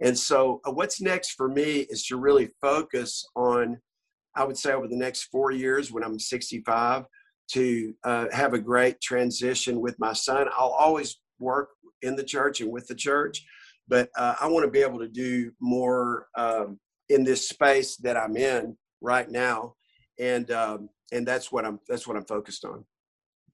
And 0.00 0.18
so, 0.18 0.60
uh, 0.66 0.72
what's 0.72 1.00
next 1.00 1.32
for 1.32 1.48
me 1.48 1.86
is 1.90 2.04
to 2.06 2.16
really 2.16 2.50
focus 2.60 3.24
on, 3.36 3.78
I 4.34 4.44
would 4.44 4.56
say, 4.56 4.72
over 4.72 4.88
the 4.88 4.96
next 4.96 5.24
four 5.24 5.52
years 5.52 5.92
when 5.92 6.02
I'm 6.02 6.18
65, 6.18 7.04
to 7.52 7.94
uh, 8.04 8.26
have 8.32 8.54
a 8.54 8.58
great 8.58 9.00
transition 9.00 9.80
with 9.80 9.96
my 9.98 10.12
son. 10.12 10.48
I'll 10.56 10.76
always 10.78 11.20
work 11.38 11.70
in 12.02 12.16
the 12.16 12.24
church 12.24 12.60
and 12.60 12.70
with 12.70 12.86
the 12.86 12.94
church, 12.94 13.44
but 13.88 14.10
uh, 14.16 14.34
I 14.40 14.46
want 14.46 14.64
to 14.64 14.70
be 14.70 14.80
able 14.80 14.98
to 15.00 15.08
do 15.08 15.52
more 15.60 16.28
um, 16.36 16.78
in 17.08 17.24
this 17.24 17.48
space 17.48 17.96
that 17.96 18.16
I'm 18.16 18.36
in 18.36 18.76
right 19.00 19.30
now, 19.30 19.74
and 20.18 20.50
um, 20.50 20.88
and 21.12 21.26
that's 21.26 21.50
what 21.50 21.64
I'm 21.64 21.80
that's 21.88 22.06
what 22.06 22.16
I'm 22.16 22.24
focused 22.24 22.64
on. 22.64 22.84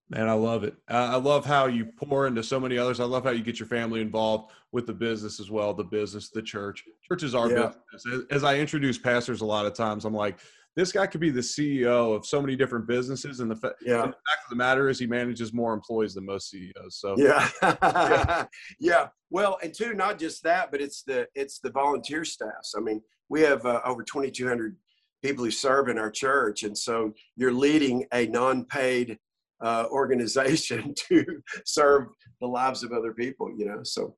Man, 0.08 0.28
I 0.28 0.34
love 0.34 0.62
it. 0.62 0.76
I 0.88 1.16
love 1.16 1.44
how 1.44 1.66
you 1.66 1.84
pour 1.84 2.28
into 2.28 2.40
so 2.40 2.60
many 2.60 2.78
others. 2.78 3.00
I 3.00 3.04
love 3.04 3.24
how 3.24 3.30
you 3.30 3.42
get 3.42 3.58
your 3.58 3.66
family 3.66 4.00
involved 4.00 4.52
with 4.70 4.86
the 4.86 4.92
business 4.92 5.40
as 5.40 5.50
well. 5.50 5.74
The 5.74 5.82
business, 5.82 6.30
the 6.30 6.42
church. 6.42 6.84
Churches 7.08 7.34
are 7.34 7.50
yeah. 7.50 7.72
business. 7.92 8.24
As 8.30 8.44
I 8.44 8.56
introduce 8.56 8.98
pastors 8.98 9.40
a 9.40 9.44
lot 9.44 9.66
of 9.66 9.74
times, 9.74 10.04
I'm 10.04 10.14
like, 10.14 10.38
this 10.76 10.92
guy 10.92 11.06
could 11.06 11.22
be 11.22 11.30
the 11.30 11.40
CEO 11.40 12.14
of 12.14 12.26
so 12.26 12.40
many 12.40 12.54
different 12.54 12.86
businesses, 12.86 13.40
and 13.40 13.50
the, 13.50 13.56
fa- 13.56 13.74
yeah. 13.80 14.02
and 14.02 14.12
the 14.12 14.18
fact 14.28 14.44
of 14.44 14.50
the 14.50 14.56
matter 14.56 14.90
is, 14.90 14.98
he 14.98 15.06
manages 15.06 15.54
more 15.54 15.72
employees 15.72 16.14
than 16.14 16.26
most 16.26 16.50
CEOs. 16.50 17.00
So 17.00 17.14
yeah, 17.16 17.48
yeah. 17.62 18.44
yeah. 18.78 19.08
Well, 19.30 19.58
and 19.62 19.72
two, 19.72 19.94
not 19.94 20.18
just 20.18 20.42
that, 20.42 20.70
but 20.70 20.82
it's 20.82 21.02
the 21.02 21.26
it's 21.34 21.60
the 21.60 21.70
volunteer 21.70 22.24
staffs. 22.24 22.74
I 22.76 22.80
mean, 22.80 23.00
we 23.30 23.40
have 23.40 23.64
uh, 23.64 23.80
over 23.86 24.02
2,200 24.02 24.76
people 25.24 25.44
who 25.44 25.50
serve 25.50 25.88
in 25.88 25.98
our 25.98 26.10
church, 26.10 26.62
and 26.62 26.76
so 26.76 27.14
you're 27.36 27.52
leading 27.52 28.04
a 28.12 28.26
non-paid 28.26 29.18
uh, 29.62 29.86
organization 29.90 30.94
to 31.08 31.24
serve 31.64 32.08
the 32.42 32.46
lives 32.46 32.82
of 32.82 32.92
other 32.92 33.14
people. 33.14 33.50
You 33.56 33.64
know, 33.64 33.80
so 33.82 34.14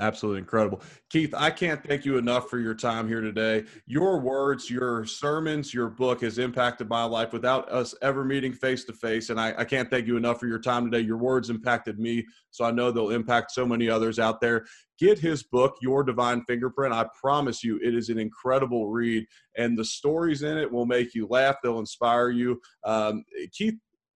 Absolutely 0.00 0.40
incredible. 0.40 0.82
Keith, 1.08 1.32
I 1.36 1.50
can't 1.50 1.80
thank 1.84 2.04
you 2.04 2.18
enough 2.18 2.50
for 2.50 2.58
your 2.58 2.74
time 2.74 3.06
here 3.06 3.20
today. 3.20 3.62
Your 3.86 4.18
words, 4.18 4.68
your 4.68 5.04
sermons, 5.04 5.72
your 5.72 5.88
book 5.88 6.22
has 6.22 6.38
impacted 6.38 6.88
my 6.88 7.04
life 7.04 7.32
without 7.32 7.70
us 7.70 7.94
ever 8.02 8.24
meeting 8.24 8.52
face 8.52 8.84
to 8.86 8.92
face. 8.92 9.30
And 9.30 9.40
I, 9.40 9.54
I, 9.56 9.64
can't 9.64 9.88
thank 9.88 10.08
you 10.08 10.16
enough 10.16 10.40
for 10.40 10.48
your 10.48 10.58
time 10.58 10.90
today. 10.90 11.06
Your 11.06 11.18
words 11.18 11.48
impacted 11.48 12.00
me, 12.00 12.26
so 12.50 12.64
I 12.64 12.72
know 12.72 12.90
they'll 12.90 13.10
impact 13.10 13.52
so 13.52 13.64
many 13.64 13.88
others 13.88 14.18
out 14.18 14.40
there. 14.40 14.66
Get 14.98 15.20
his 15.20 15.44
book, 15.44 15.76
Your 15.80 16.02
Divine 16.02 16.42
Fingerprint. 16.42 16.92
I 16.92 17.06
promise 17.20 17.62
you, 17.62 17.78
it 17.80 17.94
is 17.94 18.08
an 18.08 18.18
incredible 18.18 18.88
read, 18.88 19.24
and 19.56 19.78
the 19.78 19.84
stories 19.84 20.42
in 20.42 20.58
it 20.58 20.70
will 20.70 20.86
make 20.86 21.14
you 21.14 21.28
laugh, 21.28 21.56
they'll 21.62 21.78
inspire 21.78 22.30
you. 22.30 22.60
Um, 22.84 23.24
Keith 23.52 23.74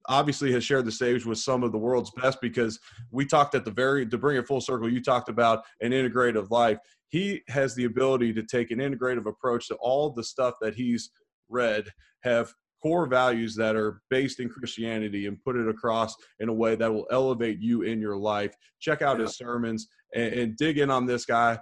obviously 0.08 0.52
has 0.52 0.64
shared 0.64 0.84
the 0.84 0.92
stage 0.92 1.24
with 1.26 1.38
some 1.38 1.62
of 1.62 1.72
the 1.72 1.78
world's 1.78 2.10
best 2.10 2.40
because 2.40 2.80
we 3.10 3.26
talked 3.26 3.54
at 3.54 3.64
the 3.64 3.70
very 3.70 4.06
to 4.06 4.18
bring 4.18 4.36
it 4.36 4.46
full 4.46 4.60
circle 4.60 4.90
you 4.90 5.02
talked 5.02 5.28
about 5.28 5.62
an 5.80 5.92
integrative 5.92 6.50
life. 6.50 6.78
He 7.08 7.42
has 7.48 7.74
the 7.74 7.84
ability 7.84 8.32
to 8.34 8.42
take 8.42 8.70
an 8.70 8.78
integrative 8.78 9.26
approach 9.26 9.68
to 9.68 9.76
all 9.76 10.10
the 10.10 10.24
stuff 10.24 10.54
that 10.60 10.74
he's 10.74 11.10
read 11.48 11.88
have 12.22 12.52
core 12.82 13.06
values 13.06 13.54
that 13.56 13.74
are 13.74 14.02
based 14.08 14.40
in 14.40 14.48
christianity 14.48 15.26
and 15.26 15.42
put 15.42 15.56
it 15.56 15.68
across 15.68 16.14
in 16.38 16.48
a 16.48 16.52
way 16.52 16.76
that 16.76 16.92
will 16.92 17.06
elevate 17.10 17.58
you 17.60 17.82
in 17.82 18.00
your 18.00 18.16
life. 18.16 18.54
Check 18.80 19.02
out 19.02 19.18
his 19.18 19.36
sermons 19.36 19.88
and, 20.14 20.32
and 20.32 20.56
dig 20.56 20.78
in 20.78 20.90
on 20.90 21.06
this 21.06 21.24
guy. 21.24 21.58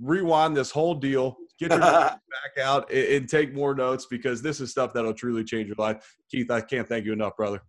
Rewind 0.00 0.56
this 0.56 0.70
whole 0.70 0.94
deal. 0.94 1.36
Get 1.58 1.70
your 1.70 1.80
back 1.80 2.20
out 2.60 2.90
and, 2.90 3.06
and, 3.06 3.28
take 3.28 3.54
more 3.54 3.74
notes 3.74 4.06
because 4.10 4.40
this 4.40 4.60
is 4.60 4.70
stuff 4.70 4.92
that'll 4.92 5.14
truly 5.14 5.44
change 5.44 5.66
your 5.66 5.76
life. 5.78 6.16
Keith, 6.30 6.50
I 6.50 6.60
can't 6.60 6.88
thank 6.88 7.04
you 7.04 7.12
enough, 7.12 7.36
brother. 7.36 7.60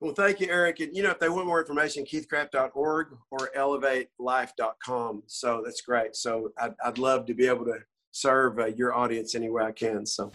Well, 0.00 0.14
thank 0.14 0.40
you, 0.40 0.46
Eric. 0.48 0.80
And 0.80 0.94
you 0.94 1.02
know, 1.02 1.10
if 1.10 1.18
they 1.18 1.28
want 1.28 1.46
more 1.46 1.60
information, 1.60 2.04
keithcraft.org 2.04 3.08
or 3.30 3.50
elevatelife.com. 3.56 5.22
So 5.26 5.62
that's 5.64 5.80
great. 5.80 6.14
So 6.14 6.52
I'd, 6.58 6.74
I'd 6.84 6.98
love 6.98 7.26
to 7.26 7.34
be 7.34 7.46
able 7.46 7.64
to 7.64 7.78
serve 8.12 8.58
uh, 8.58 8.66
your 8.66 8.94
audience 8.94 9.34
any 9.34 9.50
way 9.50 9.64
I 9.64 9.72
can. 9.72 10.06
So, 10.06 10.30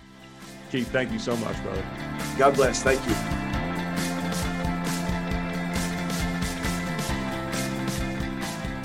Keith, 0.72 0.90
thank 0.90 1.12
you 1.12 1.20
so 1.20 1.36
much, 1.38 1.62
brother. 1.64 1.86
God 2.38 2.56
bless. 2.56 2.84
Thank 2.84 3.06
you. 3.08 3.43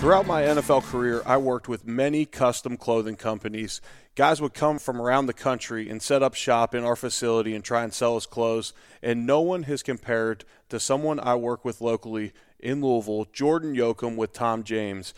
Throughout 0.09 0.27
my 0.27 0.41
NFL 0.41 0.85
career, 0.85 1.23
I 1.27 1.37
worked 1.37 1.69
with 1.69 1.87
many 1.87 2.25
custom 2.25 2.79
clothing 2.79 3.17
companies. 3.17 3.83
Guys 4.15 4.41
would 4.41 4.55
come 4.55 4.79
from 4.79 5.03
around 5.03 5.27
the 5.27 5.35
country 5.35 5.91
and 5.91 6.01
set 6.01 6.23
up 6.23 6.33
shop 6.33 6.75
in 6.75 6.83
our 6.83 6.97
facility 6.97 7.55
and 7.55 7.63
try 7.63 7.85
and 7.85 7.93
sell 7.93 8.17
us 8.17 8.25
clothes, 8.25 8.73
and 9.03 9.27
no 9.27 9.43
one 9.43 9.65
has 9.65 9.83
compared 9.83 10.47
to 10.71 10.81
someone 10.81 11.21
I 11.21 11.35
work 11.35 11.63
with 11.63 11.83
locally 11.83 12.33
in 12.59 12.81
Louisville, 12.81 13.27
Jordan 13.35 13.75
Yocum 13.75 14.17
with 14.17 14.33
Tom 14.33 14.65
James. 14.65 15.13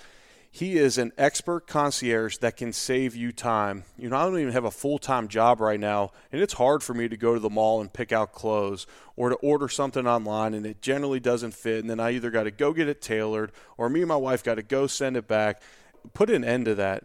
He 0.52 0.77
is 0.77 0.98
an 0.98 1.12
expert 1.16 1.68
concierge 1.68 2.39
that 2.39 2.56
can 2.56 2.72
save 2.72 3.14
you 3.14 3.31
time. 3.31 3.85
You 3.97 4.09
know, 4.09 4.16
I 4.16 4.24
don't 4.24 4.40
even 4.40 4.52
have 4.52 4.64
a 4.64 4.70
full 4.70 4.98
time 4.98 5.28
job 5.28 5.60
right 5.60 5.78
now, 5.78 6.10
and 6.32 6.43
it's 6.43 6.55
hard 6.55 6.82
for 6.82 6.93
me 6.93 7.09
to 7.09 7.16
go 7.16 7.35
to 7.35 7.40
the 7.40 7.48
mall 7.48 7.81
and 7.81 7.93
pick 7.93 8.10
out 8.10 8.32
clothes 8.32 8.85
or 9.14 9.28
to 9.28 9.36
order 9.36 9.68
something 9.68 10.09
online 10.09 10.55
and 10.55 10.66
it 10.66 10.82
generally 10.82 11.20
doesn't 11.20 11.55
fit. 11.55 11.78
And 11.78 11.89
then 11.89 12.01
I 12.01 12.10
either 12.12 12.32
got 12.32 12.44
to 12.44 12.51
go 12.51 12.72
get 12.72 12.89
it 12.89 13.01
tailored 13.01 13.52
or 13.78 13.89
me 13.89 14.01
and 14.01 14.09
my 14.09 14.16
wife 14.16 14.43
got 14.43 14.56
to 14.56 14.62
go 14.62 14.89
send 14.89 15.16
it 15.16 15.28
back. 15.28 15.62
Put 16.14 16.31
an 16.31 16.44
end 16.44 16.64
to 16.64 16.74
that. 16.74 17.05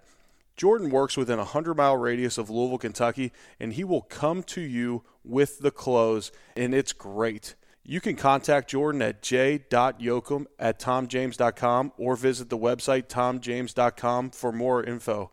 Jordan 0.58 0.90
works 0.90 1.16
within 1.16 1.38
a 1.38 1.44
100 1.44 1.76
mile 1.76 1.98
radius 1.98 2.38
of 2.38 2.50
Louisville, 2.50 2.78
Kentucky, 2.78 3.32
and 3.60 3.74
he 3.74 3.84
will 3.84 4.02
come 4.02 4.42
to 4.44 4.62
you 4.62 5.04
with 5.24 5.60
the 5.60 5.72
clothes, 5.72 6.32
and 6.56 6.74
it's 6.74 6.94
great. 6.94 7.56
You 7.88 8.02
can 8.02 8.16
contact 8.16 8.72
Jordan 8.72 9.04
at 9.04 9.22
j.yocum 9.22 10.48
at 10.58 10.80
tomjames.com 10.80 11.94
or 11.98 12.16
visit 12.16 12.50
the 12.50 12.58
website 12.58 13.04
tomjames.com 13.04 14.32
for 14.32 14.52
more 14.52 14.84
info. 14.84 15.32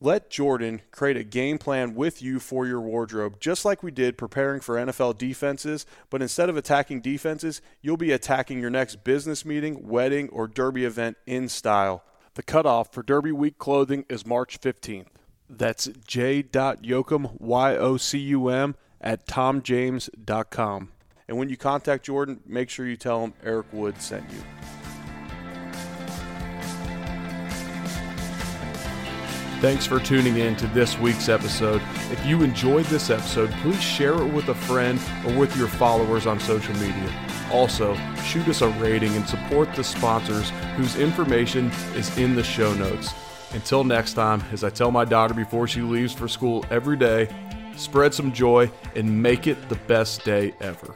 Let 0.00 0.28
Jordan 0.28 0.82
create 0.90 1.16
a 1.16 1.22
game 1.22 1.56
plan 1.56 1.94
with 1.94 2.20
you 2.20 2.40
for 2.40 2.66
your 2.66 2.80
wardrobe, 2.80 3.38
just 3.38 3.64
like 3.64 3.84
we 3.84 3.92
did 3.92 4.18
preparing 4.18 4.60
for 4.60 4.74
NFL 4.74 5.16
defenses. 5.18 5.86
But 6.10 6.20
instead 6.20 6.50
of 6.50 6.56
attacking 6.56 7.00
defenses, 7.00 7.62
you'll 7.80 7.96
be 7.96 8.10
attacking 8.10 8.58
your 8.58 8.70
next 8.70 9.04
business 9.04 9.44
meeting, 9.44 9.86
wedding, 9.86 10.28
or 10.30 10.48
derby 10.48 10.84
event 10.84 11.16
in 11.26 11.48
style. 11.48 12.02
The 12.34 12.42
cutoff 12.42 12.92
for 12.92 13.04
Derby 13.04 13.30
Week 13.30 13.56
clothing 13.56 14.04
is 14.10 14.26
March 14.26 14.60
15th. 14.60 15.06
That's 15.48 15.88
j.yocum, 16.06 17.40
Y 17.40 17.76
O 17.76 17.96
C 17.96 18.18
U 18.18 18.48
M, 18.48 18.74
at 19.00 19.28
tomjames.com. 19.28 20.90
And 21.28 21.38
when 21.38 21.48
you 21.48 21.56
contact 21.56 22.04
Jordan, 22.04 22.40
make 22.46 22.68
sure 22.68 22.86
you 22.86 22.96
tell 22.96 23.24
him 23.24 23.32
Eric 23.42 23.66
Wood 23.72 24.00
sent 24.00 24.30
you. 24.30 24.42
Thanks 29.60 29.86
for 29.86 29.98
tuning 29.98 30.36
in 30.36 30.56
to 30.56 30.66
this 30.68 30.98
week's 30.98 31.30
episode. 31.30 31.80
If 32.10 32.26
you 32.26 32.42
enjoyed 32.42 32.84
this 32.86 33.08
episode, 33.08 33.50
please 33.62 33.80
share 33.80 34.12
it 34.12 34.30
with 34.30 34.48
a 34.48 34.54
friend 34.54 35.00
or 35.24 35.38
with 35.38 35.56
your 35.56 35.68
followers 35.68 36.26
on 36.26 36.38
social 36.38 36.74
media. 36.74 37.10
Also, 37.50 37.96
shoot 38.24 38.46
us 38.48 38.60
a 38.60 38.68
rating 38.68 39.16
and 39.16 39.26
support 39.26 39.72
the 39.74 39.82
sponsors 39.82 40.50
whose 40.76 40.96
information 40.96 41.70
is 41.94 42.14
in 42.18 42.34
the 42.34 42.44
show 42.44 42.74
notes. 42.74 43.14
Until 43.54 43.84
next 43.84 44.12
time, 44.12 44.42
as 44.52 44.64
I 44.64 44.68
tell 44.68 44.90
my 44.90 45.06
daughter 45.06 45.32
before 45.32 45.66
she 45.66 45.80
leaves 45.80 46.12
for 46.12 46.28
school 46.28 46.66
every 46.70 46.98
day, 46.98 47.28
spread 47.76 48.12
some 48.12 48.32
joy, 48.32 48.70
and 48.94 49.22
make 49.22 49.46
it 49.46 49.70
the 49.70 49.76
best 49.86 50.24
day 50.24 50.52
ever. 50.60 50.94